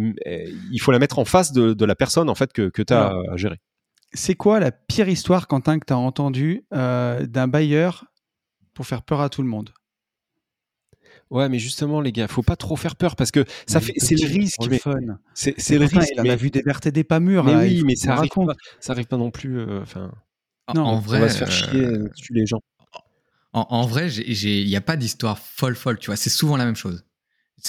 il 0.71 0.79
faut 0.79 0.93
la 0.93 0.99
mettre 0.99 1.19
en 1.19 1.25
face 1.25 1.51
de, 1.51 1.73
de 1.73 1.85
la 1.85 1.95
personne, 1.95 2.29
en 2.29 2.35
fait, 2.35 2.53
que, 2.53 2.69
que 2.69 2.81
tu 2.81 2.93
as 2.93 3.13
à 3.29 3.35
gérer. 3.35 3.57
C'est 4.13 4.35
quoi 4.35 4.61
la 4.61 4.71
pire 4.71 5.09
histoire, 5.09 5.47
Quentin, 5.47 5.79
que 5.79 5.85
tu 5.85 5.93
as 5.93 5.97
entendue 5.97 6.63
d'un 6.71 7.47
bailleur 7.49 8.05
pour 8.73 8.85
faire 8.85 9.01
peur 9.03 9.19
à 9.19 9.27
tout 9.27 9.41
le 9.41 9.49
monde? 9.49 9.73
Ouais, 11.31 11.47
mais 11.47 11.59
justement, 11.59 12.01
les 12.01 12.11
gars, 12.11 12.27
faut 12.27 12.43
pas 12.43 12.57
trop 12.57 12.75
faire 12.75 12.97
peur 12.97 13.15
parce 13.15 13.31
que 13.31 13.45
ça 13.65 13.79
fait, 13.79 13.93
c'est 13.95 14.15
le 14.15 14.27
risque. 14.27 14.59
Mais 14.69 14.81
c'est 15.33 15.77
le 15.77 15.85
risque. 15.85 16.11
Il 16.21 16.29
a 16.29 16.35
vu 16.35 16.51
des 16.51 16.61
vertes 16.61 16.85
et 16.85 16.91
des 16.91 17.05
pas 17.05 17.21
mûres. 17.21 17.45
Mais 17.45 17.55
oui, 17.55 17.83
mais 17.85 17.95
ça 17.95 18.15
arrive 18.15 18.29
pas. 18.29 18.53
Ça 18.81 18.91
arrive 18.91 19.07
pas 19.07 19.17
non 19.17 19.31
plus. 19.31 19.59
Euh, 19.59 19.81
non, 20.75 20.83
en 20.83 20.99
vrai, 20.99 21.19
on 21.19 21.21
va 21.21 21.29
se 21.29 21.37
faire 21.37 21.51
chier, 21.51 21.79
euh, 21.79 22.09
tuer 22.15 22.35
les 22.35 22.45
gens. 22.45 22.59
En, 23.53 23.85
vrai, 23.85 24.09
il 24.11 24.67
n'y 24.67 24.75
a 24.75 24.81
pas 24.81 24.95
d'histoire 24.97 25.39
folle 25.39 25.75
folle. 25.75 25.99
Tu 25.99 26.07
vois, 26.07 26.15
c'est 26.17 26.29
souvent 26.29 26.57
la 26.57 26.65
même 26.65 26.75
chose. 26.75 27.05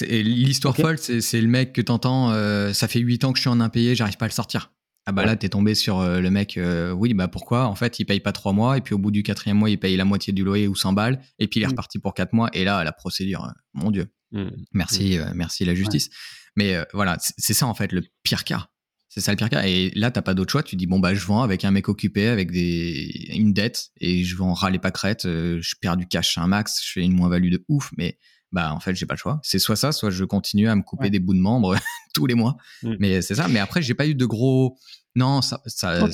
L'histoire 0.01 0.75
folle, 0.75 0.97
c'est 0.97 1.41
le 1.41 1.47
mec 1.47 1.71
que 1.71 1.81
t'entends. 1.81 2.31
Euh, 2.31 2.73
ça 2.73 2.89
fait 2.89 2.99
8 2.99 3.23
ans 3.23 3.31
que 3.31 3.37
je 3.37 3.43
suis 3.43 3.49
en 3.49 3.61
impayé, 3.61 3.95
j'arrive 3.95 4.17
pas 4.17 4.25
à 4.25 4.29
le 4.29 4.33
sortir. 4.33 4.71
Ah 5.05 5.11
bah 5.11 5.25
là, 5.25 5.35
t'es 5.35 5.49
tombé 5.49 5.75
sur 5.75 5.99
euh, 5.99 6.21
le 6.21 6.31
mec, 6.31 6.57
euh, 6.57 6.91
oui, 6.91 7.13
bah 7.13 7.27
pourquoi? 7.27 7.65
En 7.65 7.75
fait, 7.75 7.99
il 7.99 8.05
paye 8.05 8.21
pas 8.21 8.31
trois 8.31 8.53
mois, 8.53 8.77
et 8.77 8.81
puis 8.81 8.93
au 8.93 8.97
bout 8.97 9.11
du 9.11 9.21
quatrième 9.21 9.57
mois, 9.57 9.69
il 9.69 9.77
paye 9.77 9.97
la 9.97 10.05
moitié 10.05 10.31
du 10.31 10.45
loyer 10.45 10.67
ou 10.67 10.75
100 10.75 10.93
balles, 10.93 11.21
et 11.39 11.47
puis 11.47 11.59
il 11.59 11.63
est 11.63 11.67
mmh. 11.67 11.69
reparti 11.71 11.99
pour 11.99 12.13
quatre 12.13 12.31
mois, 12.31 12.49
et 12.53 12.63
là, 12.63 12.83
la 12.85 12.93
procédure, 12.93 13.43
euh, 13.43 13.51
mon 13.73 13.91
Dieu. 13.91 14.07
Mmh. 14.31 14.47
Merci, 14.73 15.17
mmh. 15.17 15.33
merci 15.35 15.65
la 15.65 15.75
justice. 15.75 16.09
Mais 16.55 16.77
voilà, 16.93 17.17
c'est 17.19 17.53
ça 17.53 17.65
en 17.65 17.73
fait 17.73 17.91
le 17.91 18.03
pire 18.21 18.43
cas. 18.43 18.69
C'est 19.09 19.21
ça 19.21 19.31
le 19.31 19.37
pire 19.37 19.49
cas. 19.49 19.65
Et 19.65 19.91
là, 19.95 20.11
t'as 20.11 20.21
pas 20.21 20.35
d'autre 20.35 20.51
choix. 20.51 20.61
Tu 20.61 20.75
dis, 20.75 20.85
bon, 20.85 20.99
bah, 20.99 21.15
je 21.15 21.25
vends 21.25 21.41
avec 21.41 21.65
un 21.65 21.71
mec 21.71 21.89
occupé, 21.89 22.27
avec 22.27 22.51
des... 22.51 23.27
une 23.33 23.53
dette, 23.53 23.89
et 23.99 24.23
je 24.23 24.35
vends 24.35 24.53
râler 24.53 24.77
pas 24.77 24.91
crête, 24.91 25.23
je 25.23 25.75
perds 25.81 25.97
du 25.97 26.07
cash 26.07 26.37
un 26.37 26.47
max, 26.47 26.79
je 26.85 26.91
fais 26.91 27.01
une 27.01 27.13
moins-value 27.13 27.49
de 27.49 27.65
ouf, 27.69 27.91
mais 27.97 28.19
bah 28.53 28.71
en 28.71 28.79
fait 28.79 28.95
j'ai 28.95 29.05
pas 29.05 29.15
le 29.15 29.19
choix. 29.19 29.39
C'est 29.43 29.59
soit 29.59 29.75
ça, 29.75 29.91
soit 29.91 30.11
je 30.11 30.23
continue 30.23 30.69
à 30.69 30.75
me 30.75 30.83
couper 30.83 31.09
des 31.09 31.19
bouts 31.19 31.33
de 31.33 31.39
membres 31.39 31.75
tous 32.13 32.27
les 32.27 32.35
mois. 32.35 32.55
Mm. 32.83 32.95
Mais 32.99 33.21
c'est 33.21 33.35
ça. 33.35 33.47
Mais 33.49 33.59
après 33.59 33.81
j'ai 33.81 33.95
pas 33.95 34.07
eu 34.07 34.15
de 34.15 34.25
gros. 34.25 34.77
Non, 35.15 35.41
ça. 35.41 35.61
ça 35.65 36.07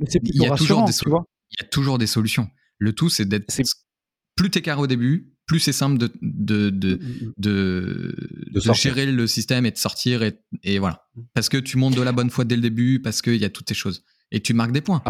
il 0.00 0.42
y 0.42 0.46
a 0.46 0.56
toujours 0.56 0.84
des 0.84 0.92
Il 0.92 1.60
y 1.60 1.64
a 1.64 1.68
toujours 1.68 1.98
des 1.98 2.08
solutions. 2.08 2.50
Le 2.78 2.92
tout 2.92 3.08
c'est 3.08 3.24
d'être. 3.24 3.54
Plus 4.36 4.50
t'es 4.50 4.62
carré 4.62 4.80
au 4.80 4.86
début, 4.88 5.32
plus 5.46 5.60
c'est 5.60 5.72
simple 5.72 5.96
de 5.96 6.10
de 6.20 6.70
de, 6.70 6.96
mm, 6.96 6.98
mm, 6.98 7.32
de, 7.38 8.16
de, 8.50 8.72
gérer 8.72 9.06
le 9.06 9.28
système 9.28 9.64
et 9.64 9.70
de 9.70 9.78
sortir 9.78 10.24
et, 10.24 10.40
et, 10.64 10.80
voilà. 10.80 11.06
Parce 11.34 11.48
que 11.48 11.56
tu 11.56 11.76
montes 11.76 11.94
de 11.94 12.02
la 12.02 12.10
bonne 12.10 12.30
foi 12.30 12.44
dès 12.44 12.56
le 12.56 12.62
début, 12.62 13.00
parce 13.00 13.22
qu'il 13.22 13.36
y 13.36 13.44
a 13.44 13.50
toutes 13.50 13.68
ces 13.68 13.76
choses 13.76 14.02
et 14.32 14.40
tu 14.40 14.52
marques 14.52 14.72
des 14.72 14.80
points. 14.80 15.02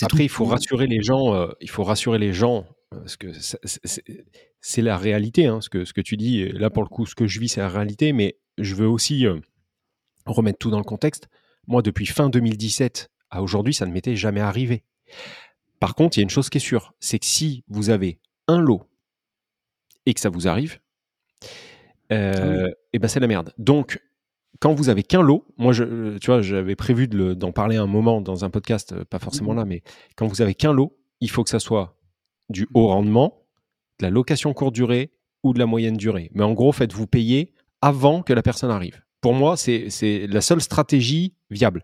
Après, 0.00 0.24
il 0.24 0.30
faut 0.30 0.46
rassurer 0.46 0.86
les 0.86 1.02
gens. 1.02 1.34
Euh, 1.34 1.48
il 1.60 1.68
faut 1.68 1.84
rassurer 1.84 2.18
les 2.18 2.32
gens 2.32 2.66
parce 2.90 3.16
que 3.16 3.32
c'est 4.60 4.82
la 4.82 4.96
réalité, 4.96 5.46
hein, 5.46 5.60
ce, 5.60 5.68
que, 5.68 5.84
ce 5.84 5.92
que 5.92 6.00
tu 6.00 6.16
dis. 6.16 6.48
Là, 6.48 6.70
pour 6.70 6.82
le 6.82 6.88
coup, 6.88 7.06
ce 7.06 7.14
que 7.14 7.26
je 7.26 7.40
vis, 7.40 7.48
c'est 7.48 7.60
la 7.60 7.68
réalité, 7.68 8.12
mais 8.12 8.38
je 8.58 8.74
veux 8.74 8.88
aussi 8.88 9.26
euh, 9.26 9.38
remettre 10.26 10.58
tout 10.58 10.70
dans 10.70 10.78
le 10.78 10.84
contexte. 10.84 11.28
Moi, 11.66 11.82
depuis 11.82 12.06
fin 12.06 12.30
2017 12.30 13.10
à 13.30 13.42
aujourd'hui, 13.42 13.74
ça 13.74 13.86
ne 13.86 13.92
m'était 13.92 14.16
jamais 14.16 14.40
arrivé. 14.40 14.84
Par 15.80 15.94
contre, 15.94 16.16
il 16.16 16.20
y 16.20 16.22
a 16.22 16.24
une 16.24 16.30
chose 16.30 16.48
qui 16.48 16.58
est 16.58 16.62
sûre, 16.62 16.94
c'est 16.98 17.18
que 17.18 17.26
si 17.26 17.64
vous 17.68 17.90
avez 17.90 18.18
un 18.46 18.60
lot 18.60 18.82
et 20.06 20.14
que 20.14 20.20
ça 20.20 20.30
vous 20.30 20.48
arrive, 20.48 20.78
ah 22.10 22.14
euh, 22.14 22.68
et 22.68 22.74
eh 22.94 22.98
ben 22.98 23.06
c'est 23.06 23.20
la 23.20 23.26
merde. 23.26 23.52
Donc, 23.58 24.02
quand 24.60 24.72
vous 24.72 24.88
avez 24.88 25.02
qu'un 25.02 25.22
lot, 25.22 25.44
moi, 25.56 25.72
je, 25.72 26.16
tu 26.18 26.26
vois, 26.26 26.40
j'avais 26.40 26.74
prévu 26.74 27.06
d'en 27.06 27.52
parler 27.52 27.76
un 27.76 27.86
moment 27.86 28.20
dans 28.20 28.44
un 28.44 28.50
podcast, 28.50 28.92
euh, 28.92 29.04
pas 29.04 29.18
forcément 29.18 29.52
mmh 29.52 29.58
là, 29.58 29.64
mais 29.66 29.82
quand 30.16 30.26
vous 30.26 30.42
avez 30.42 30.54
qu'un 30.54 30.72
lot, 30.72 30.98
il 31.20 31.30
faut 31.30 31.44
que 31.44 31.50
ça 31.50 31.60
soit 31.60 31.97
du 32.48 32.66
haut 32.74 32.88
rendement, 32.88 33.42
de 34.00 34.06
la 34.06 34.10
location 34.10 34.52
courte 34.54 34.74
durée 34.74 35.10
ou 35.42 35.52
de 35.52 35.58
la 35.58 35.66
moyenne 35.66 35.96
durée. 35.96 36.30
Mais 36.34 36.44
en 36.44 36.52
gros, 36.52 36.72
faites-vous 36.72 37.06
payer 37.06 37.52
avant 37.80 38.22
que 38.22 38.32
la 38.32 38.42
personne 38.42 38.70
arrive. 38.70 39.02
Pour 39.20 39.34
moi, 39.34 39.56
c'est 39.56 39.88
la 40.28 40.40
seule 40.40 40.60
stratégie 40.60 41.34
viable. 41.50 41.82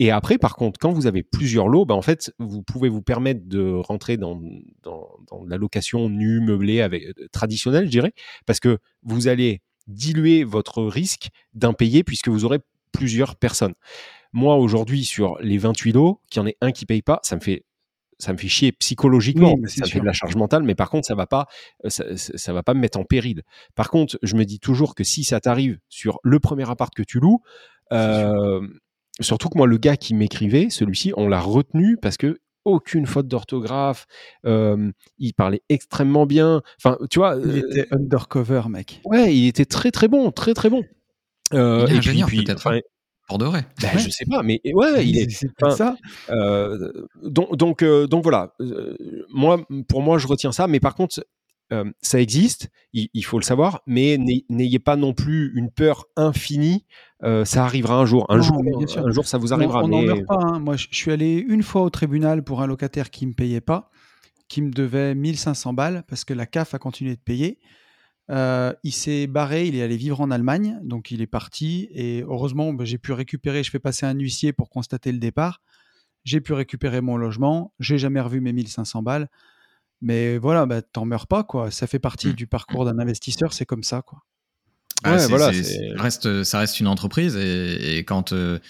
Et 0.00 0.10
après, 0.10 0.36
par 0.36 0.56
contre, 0.56 0.80
quand 0.80 0.92
vous 0.92 1.06
avez 1.06 1.22
plusieurs 1.22 1.68
lots, 1.68 1.84
ben 1.84 1.94
en 1.94 2.02
fait, 2.02 2.32
vous 2.40 2.62
pouvez 2.62 2.88
vous 2.88 3.02
permettre 3.02 3.46
de 3.46 3.72
rentrer 3.72 4.16
dans, 4.16 4.40
dans, 4.82 5.44
la 5.46 5.56
location 5.58 6.08
nue, 6.08 6.40
meublée, 6.40 6.80
avec, 6.80 7.04
euh, 7.04 7.28
traditionnelle, 7.30 7.86
je 7.86 7.90
dirais, 7.90 8.12
parce 8.46 8.58
que 8.58 8.78
vous 9.02 9.28
allez 9.28 9.62
diluer 9.86 10.42
votre 10.44 10.82
risque 10.82 11.28
d'impayé 11.54 12.02
puisque 12.02 12.28
vous 12.28 12.44
aurez 12.44 12.58
plusieurs 12.90 13.36
personnes. 13.36 13.74
Moi, 14.32 14.56
aujourd'hui, 14.56 15.04
sur 15.04 15.36
les 15.40 15.58
28 15.58 15.92
lots, 15.92 16.20
qu'il 16.30 16.40
y 16.40 16.42
en 16.42 16.48
ait 16.48 16.56
un 16.60 16.72
qui 16.72 16.86
paye 16.86 17.02
pas, 17.02 17.20
ça 17.22 17.36
me 17.36 17.40
fait 17.40 17.64
ça 18.22 18.32
me 18.32 18.38
fait 18.38 18.48
chier 18.48 18.70
psychologiquement, 18.72 19.56
ça 19.66 19.84
me 19.84 19.90
fait 19.90 19.98
de 19.98 20.04
la 20.04 20.12
charge 20.12 20.36
mentale, 20.36 20.62
mais 20.62 20.76
par 20.76 20.90
contre, 20.90 21.06
ça 21.06 21.16
va 21.16 21.26
pas, 21.26 21.46
euh, 21.84 21.88
ça, 21.88 22.52
va 22.52 22.62
pas 22.62 22.72
me 22.72 22.80
mettre 22.80 22.98
en 22.98 23.04
péril. 23.04 23.42
Par 23.74 23.90
contre, 23.90 24.16
je 24.22 24.36
me 24.36 24.44
dis 24.44 24.60
toujours 24.60 24.94
que 24.94 25.02
si 25.02 25.24
ça 25.24 25.40
t'arrive 25.40 25.78
sur 25.88 26.20
le 26.22 26.38
premier 26.38 26.70
appart 26.70 26.94
que 26.94 27.02
tu 27.02 27.18
loues, 27.18 27.40
euh, 27.92 28.60
surtout 29.20 29.48
que 29.48 29.58
moi, 29.58 29.66
le 29.66 29.76
gars 29.76 29.96
qui 29.96 30.14
m'écrivait, 30.14 30.70
celui-ci, 30.70 31.12
on 31.16 31.26
l'a 31.26 31.40
retenu 31.40 31.96
parce 31.96 32.16
que 32.16 32.38
aucune 32.64 33.06
faute 33.06 33.26
d'orthographe, 33.26 34.06
euh, 34.46 34.92
il 35.18 35.34
parlait 35.34 35.62
extrêmement 35.68 36.26
bien. 36.26 36.62
Enfin, 36.78 36.96
tu 37.10 37.18
vois. 37.18 37.36
Il 37.44 37.58
était 37.58 37.88
undercover, 37.90 38.62
mec. 38.68 39.00
Ouais, 39.04 39.34
il 39.34 39.48
était 39.48 39.64
très 39.64 39.90
très 39.90 40.06
bon, 40.06 40.30
très 40.30 40.54
très 40.54 40.70
bon. 40.70 40.84
Euh, 41.54 41.86
il 41.88 41.94
est 41.94 41.98
ingénieur 41.98 42.28
peut-être. 42.28 42.70
Hein 43.30 43.38
de 43.38 43.44
vrai. 43.44 43.66
Ben, 43.80 43.98
Je 43.98 44.10
sais 44.10 44.24
pas, 44.28 44.42
mais 44.42 44.60
ouais, 44.72 45.06
il 45.06 45.18
est. 45.18 45.30
C'est 45.30 45.48
ça. 45.70 45.96
Euh, 46.30 46.92
donc, 47.22 47.56
donc, 47.56 47.82
euh, 47.82 48.06
donc 48.06 48.22
voilà. 48.22 48.54
Euh, 48.60 48.96
moi, 49.30 49.64
pour 49.88 50.02
moi, 50.02 50.18
je 50.18 50.26
retiens 50.26 50.52
ça. 50.52 50.66
Mais 50.66 50.80
par 50.80 50.94
contre, 50.94 51.24
ça 52.02 52.20
existe, 52.20 52.68
il, 52.92 53.24
faut 53.24 53.38
le 53.38 53.44
savoir, 53.44 53.80
mais 53.86 54.18
n'ayez 54.50 54.78
pas 54.78 54.96
non 54.96 55.14
plus 55.14 55.52
une 55.56 55.70
peur 55.70 56.04
infinie. 56.16 56.84
ça 57.22 57.64
arrivera 57.64 57.96
un 57.98 58.04
jour. 58.04 58.26
Un, 58.28 58.42
jour, 58.42 58.62
un 58.96 59.10
jour, 59.10 59.26
ça 59.26 59.38
vous 59.38 59.54
arrivera. 59.54 59.82
On 59.82 59.88
n'en 59.88 60.02
meurt 60.02 60.26
pas. 60.26 60.38
Hein. 60.38 60.58
Moi, 60.58 60.76
je 60.76 60.88
suis 60.90 61.10
allé 61.10 61.42
une 61.48 61.62
fois 61.62 61.80
au 61.80 61.88
tribunal 61.88 62.44
pour 62.44 62.60
un 62.60 62.66
locataire 62.66 63.10
qui 63.10 63.26
me 63.26 63.32
payait 63.32 63.62
pas, 63.62 63.90
qui 64.48 64.60
me 64.60 64.70
devait 64.70 65.14
1500 65.14 65.72
balles 65.72 66.04
parce 66.08 66.26
que 66.26 66.34
la 66.34 66.44
CAF 66.44 66.74
a 66.74 66.78
continué 66.78 67.14
de 67.14 67.20
payer. 67.20 67.58
Euh, 68.30 68.72
il 68.82 68.92
s'est 68.92 69.26
barré, 69.26 69.66
il 69.66 69.74
est 69.76 69.82
allé 69.82 69.96
vivre 69.96 70.20
en 70.20 70.30
Allemagne, 70.30 70.78
donc 70.82 71.10
il 71.10 71.20
est 71.20 71.26
parti. 71.26 71.88
Et 71.92 72.22
heureusement, 72.22 72.72
bah, 72.72 72.84
j'ai 72.84 72.98
pu 72.98 73.12
récupérer, 73.12 73.62
je 73.62 73.70
fais 73.70 73.78
passer 73.80 74.06
un 74.06 74.14
huissier 74.14 74.52
pour 74.52 74.70
constater 74.70 75.12
le 75.12 75.18
départ. 75.18 75.60
J'ai 76.24 76.40
pu 76.40 76.52
récupérer 76.52 77.00
mon 77.00 77.16
logement. 77.16 77.72
J'ai 77.80 77.98
jamais 77.98 78.20
revu 78.20 78.40
mes 78.40 78.52
1500 78.52 79.02
balles. 79.02 79.28
Mais 80.00 80.38
voilà, 80.38 80.66
bah, 80.66 80.82
t'en 80.82 81.04
meurs 81.04 81.26
pas, 81.26 81.44
quoi. 81.44 81.70
Ça 81.70 81.86
fait 81.86 81.98
partie 81.98 82.28
Mmh. 82.28 82.32
du 82.34 82.46
parcours 82.46 82.84
d'un 82.84 82.98
investisseur, 82.98 83.52
c'est 83.52 83.66
comme 83.66 83.82
ça, 83.82 84.02
quoi. 84.02 84.20
Ah, 85.04 85.16
Ouais, 85.16 85.26
voilà, 85.26 85.50
reste, 85.96 86.44
ça 86.44 86.60
reste 86.60 86.78
une 86.78 86.86
entreprise 86.86 87.34
et, 87.36 87.96
et 87.98 88.04
quand, 88.04 88.32
euh, 88.32 88.60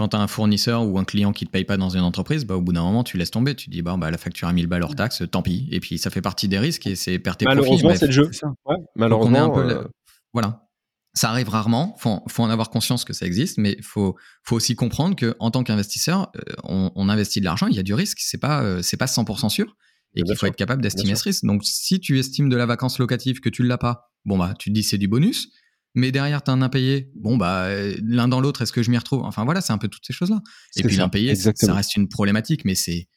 quand 0.00 0.08
tu 0.08 0.16
as 0.16 0.20
un 0.20 0.28
fournisseur 0.28 0.86
ou 0.88 0.98
un 0.98 1.04
client 1.04 1.34
qui 1.34 1.44
te 1.44 1.50
paye 1.50 1.66
pas 1.66 1.76
dans 1.76 1.90
une 1.90 2.00
entreprise, 2.00 2.46
bah, 2.46 2.56
au 2.56 2.62
bout 2.62 2.72
d'un 2.72 2.80
moment, 2.82 3.04
tu 3.04 3.18
laisses 3.18 3.30
tomber. 3.30 3.54
Tu 3.54 3.68
dis, 3.68 3.82
bah, 3.82 3.96
bah, 3.98 4.10
la 4.10 4.16
facture 4.16 4.48
à 4.48 4.52
1000 4.54 4.66
balles 4.66 4.82
hors 4.82 4.94
taxe, 4.94 5.22
tant 5.30 5.42
pis. 5.42 5.68
Et 5.70 5.78
puis, 5.78 5.98
ça 5.98 6.08
fait 6.08 6.22
partie 6.22 6.48
des 6.48 6.58
risques 6.58 6.86
et 6.86 6.96
c'est 6.96 7.18
perte. 7.18 7.42
Malheureusement, 7.42 7.94
c'est 7.94 8.06
le 8.06 8.12
jeu. 8.12 8.30
Ça. 8.32 8.46
Ouais, 8.64 8.76
malheureusement. 8.96 9.44
un 9.44 9.50
peu 9.50 9.62
la- 9.62 9.74
euh, 9.80 9.88
Voilà. 10.32 10.66
Ça 11.12 11.28
arrive 11.28 11.50
rarement. 11.50 11.96
Faut, 11.98 12.22
faut 12.28 12.42
en 12.42 12.48
avoir 12.48 12.70
conscience 12.70 13.04
que 13.04 13.12
ça 13.12 13.26
existe, 13.26 13.58
mais 13.58 13.76
faut, 13.82 14.16
faut 14.42 14.56
aussi 14.56 14.74
comprendre 14.74 15.16
que 15.16 15.36
en 15.38 15.50
tant 15.50 15.64
qu'investisseur, 15.64 16.30
euh, 16.34 16.40
on, 16.64 16.90
on 16.94 17.10
investit 17.10 17.40
de 17.40 17.44
l'argent. 17.44 17.66
Il 17.66 17.76
y 17.76 17.78
a 17.78 17.82
du 17.82 17.92
risque. 17.92 18.20
C'est 18.22 18.40
pas, 18.40 18.62
euh, 18.62 18.80
c'est 18.80 18.96
pas 18.96 19.04
100% 19.06 19.50
sûr. 19.50 19.76
Et 20.14 20.22
qu'il 20.22 20.34
faut 20.34 20.38
sûr. 20.38 20.48
être 20.48 20.56
capable 20.56 20.80
d'estimer 20.80 21.14
ce 21.14 21.24
risque. 21.24 21.44
Donc, 21.44 21.60
si 21.64 22.00
tu 22.00 22.18
estimes 22.18 22.48
de 22.48 22.56
la 22.56 22.64
vacance 22.64 22.98
locative 22.98 23.40
que 23.40 23.50
tu 23.50 23.64
l'as 23.64 23.76
pas, 23.78 24.10
bon 24.24 24.38
bah, 24.38 24.54
tu 24.58 24.70
te 24.70 24.74
dis 24.74 24.82
c'est 24.82 24.96
du 24.98 25.08
bonus. 25.08 25.50
Mais 25.94 26.12
derrière, 26.12 26.42
tu 26.42 26.50
as 26.50 26.54
un 26.54 26.62
impayé. 26.62 27.10
Bon, 27.16 27.36
bah, 27.36 27.64
euh, 27.64 27.96
l'un 28.02 28.28
dans 28.28 28.40
l'autre, 28.40 28.62
est-ce 28.62 28.72
que 28.72 28.82
je 28.82 28.90
m'y 28.90 28.98
retrouve? 28.98 29.22
Enfin, 29.24 29.44
voilà, 29.44 29.60
c'est 29.60 29.72
un 29.72 29.78
peu 29.78 29.88
toutes 29.88 30.06
ces 30.06 30.12
choses-là. 30.12 30.40
Et 30.76 30.82
c'est 30.82 30.82
puis, 30.86 30.96
l'impayé, 30.96 31.34
ça 31.34 31.52
reste 31.74 31.96
une 31.96 32.08
problématique, 32.08 32.64
mais 32.64 32.74
c'est. 32.74 33.08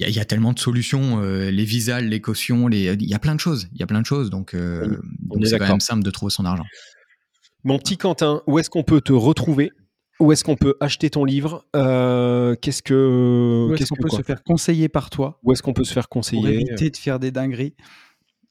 Il 0.00 0.02
y, 0.02 0.04
a- 0.04 0.08
il 0.08 0.14
y 0.14 0.20
a 0.20 0.24
tellement 0.24 0.52
de 0.52 0.58
solutions, 0.60 1.20
euh, 1.20 1.50
les 1.50 1.64
visas, 1.64 2.00
les 2.00 2.20
cautions, 2.20 2.68
les... 2.68 2.92
il 2.94 3.08
y 3.08 3.14
a 3.14 3.18
plein 3.18 3.34
de 3.34 3.40
choses. 3.40 3.68
Il 3.72 3.80
y 3.80 3.82
a 3.82 3.86
plein 3.86 4.00
de 4.00 4.06
choses. 4.06 4.30
Donc, 4.30 4.54
euh, 4.54 4.98
On 5.30 5.34
donc 5.34 5.44
est 5.44 5.48
c'est 5.48 5.58
quand 5.58 5.66
même 5.68 5.80
simple 5.80 6.04
de 6.04 6.10
trouver 6.10 6.30
son 6.30 6.44
argent. 6.44 6.64
Mon 7.64 7.78
petit 7.78 7.96
Quentin, 7.96 8.40
où 8.46 8.58
est-ce 8.60 8.70
qu'on 8.70 8.84
peut 8.84 9.00
te 9.00 9.12
retrouver? 9.12 9.72
Où 10.20 10.32
est-ce 10.32 10.44
qu'on 10.44 10.56
peut 10.56 10.76
acheter 10.80 11.10
ton 11.10 11.24
livre? 11.24 11.66
Euh, 11.76 12.54
Qu'est-ce 12.62 12.82
que. 12.82 13.68
Où 13.68 13.72
est-ce 13.74 13.78
qu'est-ce 13.78 13.88
qu'on 13.90 13.96
peut 14.02 14.08
se 14.16 14.22
faire 14.22 14.42
conseiller 14.44 14.88
par 14.88 15.10
toi? 15.10 15.38
Où 15.42 15.52
est-ce 15.52 15.62
qu'on 15.62 15.72
peut 15.74 15.84
se 15.84 15.92
faire 15.92 16.04
pour 16.08 16.20
conseiller? 16.20 16.54
éviter 16.60 16.90
de 16.90 16.96
faire 16.96 17.18
des 17.18 17.30
dingueries 17.30 17.74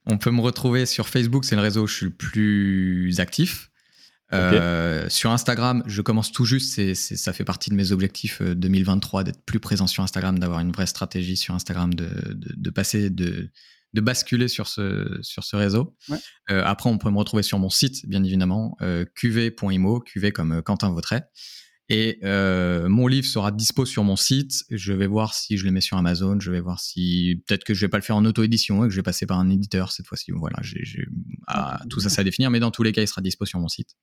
On 0.10 0.18
peut 0.18 0.32
me 0.32 0.42
retrouver 0.42 0.86
sur 0.86 1.10
Facebook, 1.10 1.46
c'est 1.46 1.56
le 1.56 1.62
réseau 1.62 1.84
où 1.84 1.88
je 1.88 1.94
suis 1.94 2.06
le 2.06 2.12
plus 2.12 3.20
actif. 3.20 3.70
Euh, 4.34 5.08
sur 5.10 5.32
Instagram, 5.32 5.84
je 5.86 6.02
commence 6.02 6.34
tout 6.34 6.44
juste, 6.44 6.94
ça 6.94 7.32
fait 7.34 7.46
partie 7.46 7.70
de 7.70 7.76
mes 7.76 7.94
objectifs 7.94 8.42
euh, 8.42 8.56
2023 8.56 9.24
d'être 9.24 9.42
plus 9.46 9.62
présent 9.62 9.88
sur 9.88 10.04
Instagram, 10.04 10.38
d'avoir 10.38 10.60
une 10.60 10.74
vraie 10.74 10.86
stratégie 10.86 11.38
sur 11.38 11.54
Instagram, 11.54 11.94
de, 11.94 12.10
de, 12.34 12.54
de 12.54 12.70
passer, 12.70 13.10
de, 13.10 13.50
de 13.94 14.02
basculer 14.02 14.48
sur 14.48 14.68
ce, 14.68 15.18
sur 15.22 15.44
ce 15.44 15.56
réseau. 15.56 15.96
Ouais. 16.10 16.18
Euh, 16.52 16.62
après, 16.66 16.90
on 16.90 16.98
peut 16.98 17.10
me 17.10 17.18
retrouver 17.18 17.44
sur 17.44 17.60
mon 17.60 17.70
site, 17.70 18.08
bien 18.08 18.24
évidemment, 18.24 18.78
euh, 18.82 19.06
qv.imo, 19.16 20.02
qv 20.02 20.32
comme 20.32 20.54
euh, 20.54 20.62
Quentin 20.62 20.92
Vautret. 20.92 21.30
Et 21.90 22.20
euh, 22.24 22.90
mon 22.90 23.08
livre 23.08 23.26
sera 23.26 23.52
dispo 23.52 23.86
sur 23.86 24.04
mon 24.04 24.18
site. 24.18 24.66
Je 24.70 24.92
vais 24.92 25.08
voir 25.08 25.34
si 25.34 25.58
je 25.58 25.66
le 25.66 25.72
mets 25.72 25.82
sur 25.82 25.98
Amazon. 25.98 26.38
Je 26.40 26.52
vais 26.52 26.60
voir 26.60 26.80
si 26.82 27.42
peut-être 27.48 27.64
que 27.64 27.74
je 27.74 27.86
vais 27.86 27.90
pas 27.90 27.98
le 27.98 28.04
faire 28.04 28.18
en 28.18 28.26
auto-édition 28.26 28.84
et 28.84 28.88
que 28.88 28.92
je 28.92 28.98
vais 28.98 29.04
passer 29.04 29.26
par 29.26 29.40
un 29.40 29.50
éditeur 29.50 29.92
cette 29.92 30.06
fois-ci. 30.06 30.32
Voilà, 30.32 30.60
tout 31.90 32.02
ça, 32.02 32.10
c'est 32.10 32.20
à 32.20 32.24
définir. 32.26 32.52
Mais 32.52 32.60
dans 32.60 32.72
tous 32.72 32.84
les 32.84 32.92
cas, 32.92 33.02
il 33.02 33.08
sera 33.08 33.22
dispo 33.22 33.46
sur 33.46 33.60
mon 33.60 33.70
site. 33.70 33.96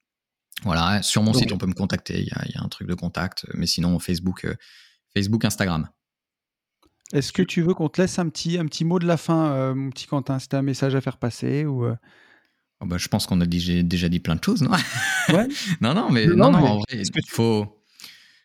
Voilà, 0.63 1.03
sur 1.03 1.23
mon 1.23 1.35
site, 1.35 1.53
on 1.53 1.59
peut 1.59 1.67
me 1.67 1.75
contacter. 1.75 2.21
Il 2.21 2.27
y, 2.27 2.59
a, 2.59 2.65
un 2.65 2.69
truc 2.69 2.89
de 2.89 2.95
contact. 2.95 3.47
Mais 3.53 3.67
sinon, 3.67 3.99
Facebook, 3.99 4.47
euh, 4.47 4.55
Facebook, 5.15 5.45
Instagram. 5.45 5.89
Est-ce 7.13 7.35
que 7.35 7.43
tu 7.43 7.61
veux 7.61 7.75
qu'on 7.75 7.91
te 7.91 8.01
laisse 8.01 8.19
un 8.19 8.31
petit, 8.31 8.85
mot 8.85 8.99
de 8.99 9.07
la 9.07 9.19
fin, 9.19 9.53
euh, 9.53 9.75
mon 9.75 9.91
petit 9.91 10.07
Quentin 10.07 10.39
C'était 10.39 10.57
un 10.57 10.63
message 10.63 10.95
à 10.95 11.03
faire 11.03 11.19
passer 11.19 11.67
ou 11.67 11.85
Oh, 12.81 12.87
bah, 12.87 12.99
je 12.99 13.09
pense 13.09 13.27
qu'on 13.27 13.41
a 13.41 13.47
dit, 13.47 13.83
déjà 13.85 14.09
dit 14.09 14.21
plein 14.21 14.37
de 14.37 14.45
choses, 14.45 14.63
non 14.63 14.71
Ouais. 15.31 15.47
Non, 15.81 15.95
non, 15.95 16.11
mais 16.11 16.27
Non, 16.27 16.37
non, 16.37 16.53
non, 16.53 16.61
mais 16.61 16.69
en 16.69 16.79
vrai, 16.79 17.03
que 17.03 17.21
faut. 17.29 17.81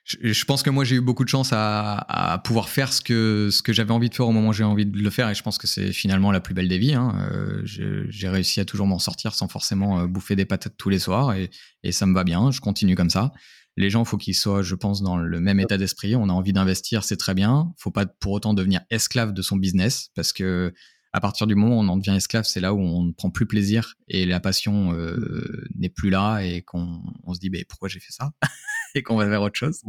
Je, 0.06 0.34
je 0.34 0.46
pense 0.46 0.64
que 0.64 0.72
moi 0.72 0.84
j'ai 0.86 0.96
eu 0.96 1.02
beaucoup 1.02 1.24
de 1.24 1.30
chance 1.30 1.50
à, 1.54 1.98
à 2.34 2.40
pouvoir 2.40 2.70
faire 2.70 2.92
ce 2.94 3.00
que 3.02 3.50
ce 3.52 3.62
que 3.62 3.74
j'avais 3.74 3.92
envie 3.92 4.10
de 4.10 4.16
faire 4.16 4.28
au 4.28 4.32
moment 4.32 4.50
où 4.50 4.54
j'ai 4.54 4.64
envie 4.64 4.88
de 4.88 4.98
le 4.98 5.10
faire 5.12 5.30
et 5.30 5.36
je 5.36 5.44
pense 5.44 5.60
que 5.60 5.68
c'est 5.68 5.92
finalement 5.92 6.32
la 6.32 6.40
plus 6.40 6.56
belle 6.56 6.68
des 6.68 6.80
vies. 6.80 6.96
hein. 6.96 7.14
Euh, 7.32 7.62
j'ai 7.64 8.28
réussi 8.30 8.60
à 8.60 8.66
toujours 8.66 8.88
m'en 8.88 8.98
sortir 8.98 9.36
sans 9.36 9.48
forcément 9.48 10.00
euh, 10.00 10.08
bouffer 10.08 10.36
des 10.36 10.46
patates 10.46 10.74
tous 10.78 10.90
les 10.90 10.98
soirs 10.98 11.34
et, 11.34 11.52
et 11.84 11.92
ça 11.92 12.08
me 12.08 12.16
va 12.16 12.24
bien. 12.24 12.50
Je 12.50 12.60
continue 12.60 12.96
comme 12.96 13.12
ça. 13.12 13.32
Les 13.78 13.92
gens, 13.92 14.04
faut 14.04 14.18
qu'ils 14.18 14.36
soient, 14.36 14.64
je 14.64 14.74
pense, 14.74 15.04
dans 15.04 15.16
le 15.16 15.40
même 15.40 15.60
état 15.60 15.78
d'esprit. 15.78 16.16
On 16.16 16.28
a 16.28 16.34
envie 16.34 16.54
d'investir, 16.54 17.04
c'est 17.04 17.18
très 17.18 17.36
bien. 17.36 17.72
Faut 17.78 17.92
pas 17.92 18.06
pour 18.08 18.32
autant 18.32 18.54
devenir 18.56 18.82
esclave 18.90 19.32
de 19.32 19.42
son 19.44 19.58
business 19.58 20.10
parce 20.16 20.34
que 20.34 20.74
à 21.12 21.20
partir 21.20 21.48
du 21.48 21.56
moment 21.56 21.78
où 21.78 21.80
on 21.80 21.88
en 21.88 21.98
devient 21.98 22.16
esclave, 22.16 22.46
c'est 22.46 22.60
là 22.60 22.74
où 22.74 22.80
on 22.80 23.04
ne 23.04 23.12
prend 23.12 23.30
plus 23.30 23.46
plaisir 23.46 23.96
et 24.08 24.26
la 24.26 24.40
passion 24.40 24.94
euh, 24.94 25.68
n'est 25.76 25.90
plus 25.90 26.10
là 26.10 26.42
et 26.42 26.62
qu'on 26.62 27.02
on 27.24 27.34
se 27.34 27.40
dit 27.40 27.50
mais 27.50 27.66
pourquoi 27.66 27.90
j'ai 27.90 28.00
fait 28.00 28.12
ça 28.12 28.32
et 28.96 29.04
qu'on 29.04 29.16
va 29.16 29.26
vers 29.26 29.42
autre 29.42 29.58
chose. 29.58 29.82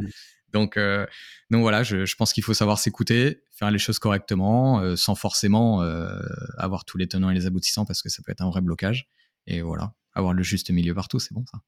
Donc, 0.51 0.77
euh, 0.77 1.05
donc 1.49 1.61
voilà, 1.61 1.83
je, 1.83 2.05
je 2.05 2.15
pense 2.15 2.33
qu'il 2.33 2.43
faut 2.43 2.53
savoir 2.53 2.79
s'écouter, 2.79 3.43
faire 3.51 3.71
les 3.71 3.79
choses 3.79 3.99
correctement, 3.99 4.79
euh, 4.79 4.95
sans 4.95 5.15
forcément 5.15 5.81
euh, 5.81 6.19
avoir 6.57 6.85
tous 6.85 6.97
les 6.97 7.07
tenants 7.07 7.29
et 7.29 7.33
les 7.33 7.45
aboutissants 7.45 7.85
parce 7.85 8.01
que 8.01 8.09
ça 8.09 8.21
peut 8.23 8.31
être 8.31 8.41
un 8.41 8.49
vrai 8.49 8.61
blocage. 8.61 9.07
Et 9.47 9.61
voilà, 9.61 9.93
avoir 10.13 10.33
le 10.33 10.43
juste 10.43 10.69
milieu 10.71 10.93
partout, 10.93 11.19
c'est 11.19 11.33
bon 11.33 11.45
ça. 11.45 11.59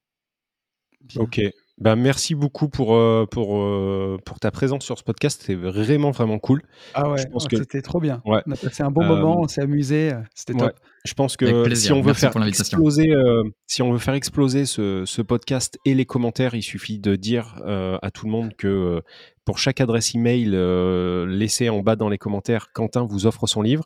bien. 1.01 1.21
Ok. 1.21 1.41
Ben, 1.79 1.95
merci 1.95 2.35
beaucoup 2.35 2.69
pour, 2.69 2.93
euh, 2.95 3.25
pour, 3.29 3.57
euh, 3.57 4.17
pour 4.25 4.39
ta 4.39 4.51
présence 4.51 4.83
sur 4.85 4.97
ce 4.97 5.03
podcast. 5.03 5.41
C'était 5.41 5.55
vraiment, 5.55 6.11
vraiment 6.11 6.37
cool. 6.39 6.61
Ah 6.93 7.09
ouais, 7.09 7.17
Je 7.17 7.27
pense 7.27 7.45
oh, 7.45 7.47
que- 7.49 7.57
c'était 7.57 7.81
trop 7.81 7.99
bien. 7.99 8.21
Ouais. 8.25 8.41
On 8.45 8.51
a 8.51 8.55
passé 8.55 8.83
un 8.83 8.91
bon 8.91 9.01
Euh, 9.03 9.07
moment, 9.07 9.39
on 9.41 9.47
s'est 9.47 9.61
amusé, 9.61 10.13
euh, 10.13 10.17
c'était 10.35 10.53
ouais. 10.53 10.59
top. 10.69 10.79
Je 11.05 11.13
pense 11.13 11.35
que 11.35 11.63
plaisir. 11.65 11.87
si 11.87 11.91
on 11.91 12.01
veut 12.01 12.07
Merci 12.07 12.21
faire 12.21 12.43
exploser, 12.45 13.11
euh, 13.11 13.43
si 13.67 13.81
on 13.81 13.91
veut 13.91 13.99
faire 13.99 14.13
exploser 14.13 14.65
ce, 14.65 15.03
ce 15.05 15.21
podcast 15.21 15.77
et 15.85 15.93
les 15.93 16.05
commentaires, 16.05 16.55
il 16.55 16.63
suffit 16.63 16.99
de 16.99 17.15
dire 17.15 17.61
euh, 17.65 17.97
à 18.01 18.09
tout 18.09 18.25
le 18.25 18.31
monde 18.31 18.55
que 18.55 18.67
euh, 18.67 19.01
pour 19.45 19.57
chaque 19.57 19.81
adresse 19.81 20.15
email 20.15 20.51
euh, 20.53 21.25
laissée 21.25 21.69
en 21.69 21.81
bas 21.81 21.95
dans 21.95 22.09
les 22.09 22.17
commentaires, 22.17 22.71
Quentin 22.73 23.05
vous 23.05 23.25
offre 23.25 23.47
son 23.47 23.61
livre. 23.61 23.83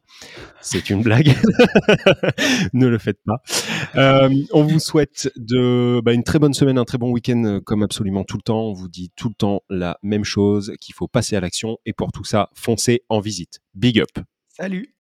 C'est 0.62 0.90
une 0.90 1.02
blague. 1.02 1.30
ne 2.74 2.88
le 2.88 2.98
faites 2.98 3.20
pas. 3.26 3.42
Euh, 3.96 4.30
on 4.52 4.64
vous 4.64 4.80
souhaite 4.80 5.32
de, 5.36 6.02
bah, 6.04 6.14
une 6.14 6.24
très 6.24 6.40
bonne 6.40 6.54
semaine, 6.54 6.78
un 6.78 6.86
très 6.86 6.98
bon 6.98 7.12
week-end, 7.12 7.44
euh, 7.44 7.60
comme 7.60 7.84
absolument 7.84 8.24
tout 8.24 8.38
le 8.38 8.44
temps. 8.44 8.62
On 8.62 8.74
vous 8.74 8.90
dit 8.90 9.12
tout 9.16 9.30
le 9.30 9.36
temps 9.36 9.62
la 9.70 9.98
même 10.04 10.24
chose, 10.24 10.74
qu'il 10.80 10.94
faut 10.94 11.08
passer 11.08 11.36
à 11.36 11.40
l'action. 11.40 11.78
Et 11.86 11.94
pour 11.94 12.12
tout 12.12 12.24
ça, 12.24 12.50
foncez 12.56 13.04
en 13.10 13.20
visite. 13.20 13.60
Big 13.74 14.00
up. 14.00 14.10
Salut 14.50 14.94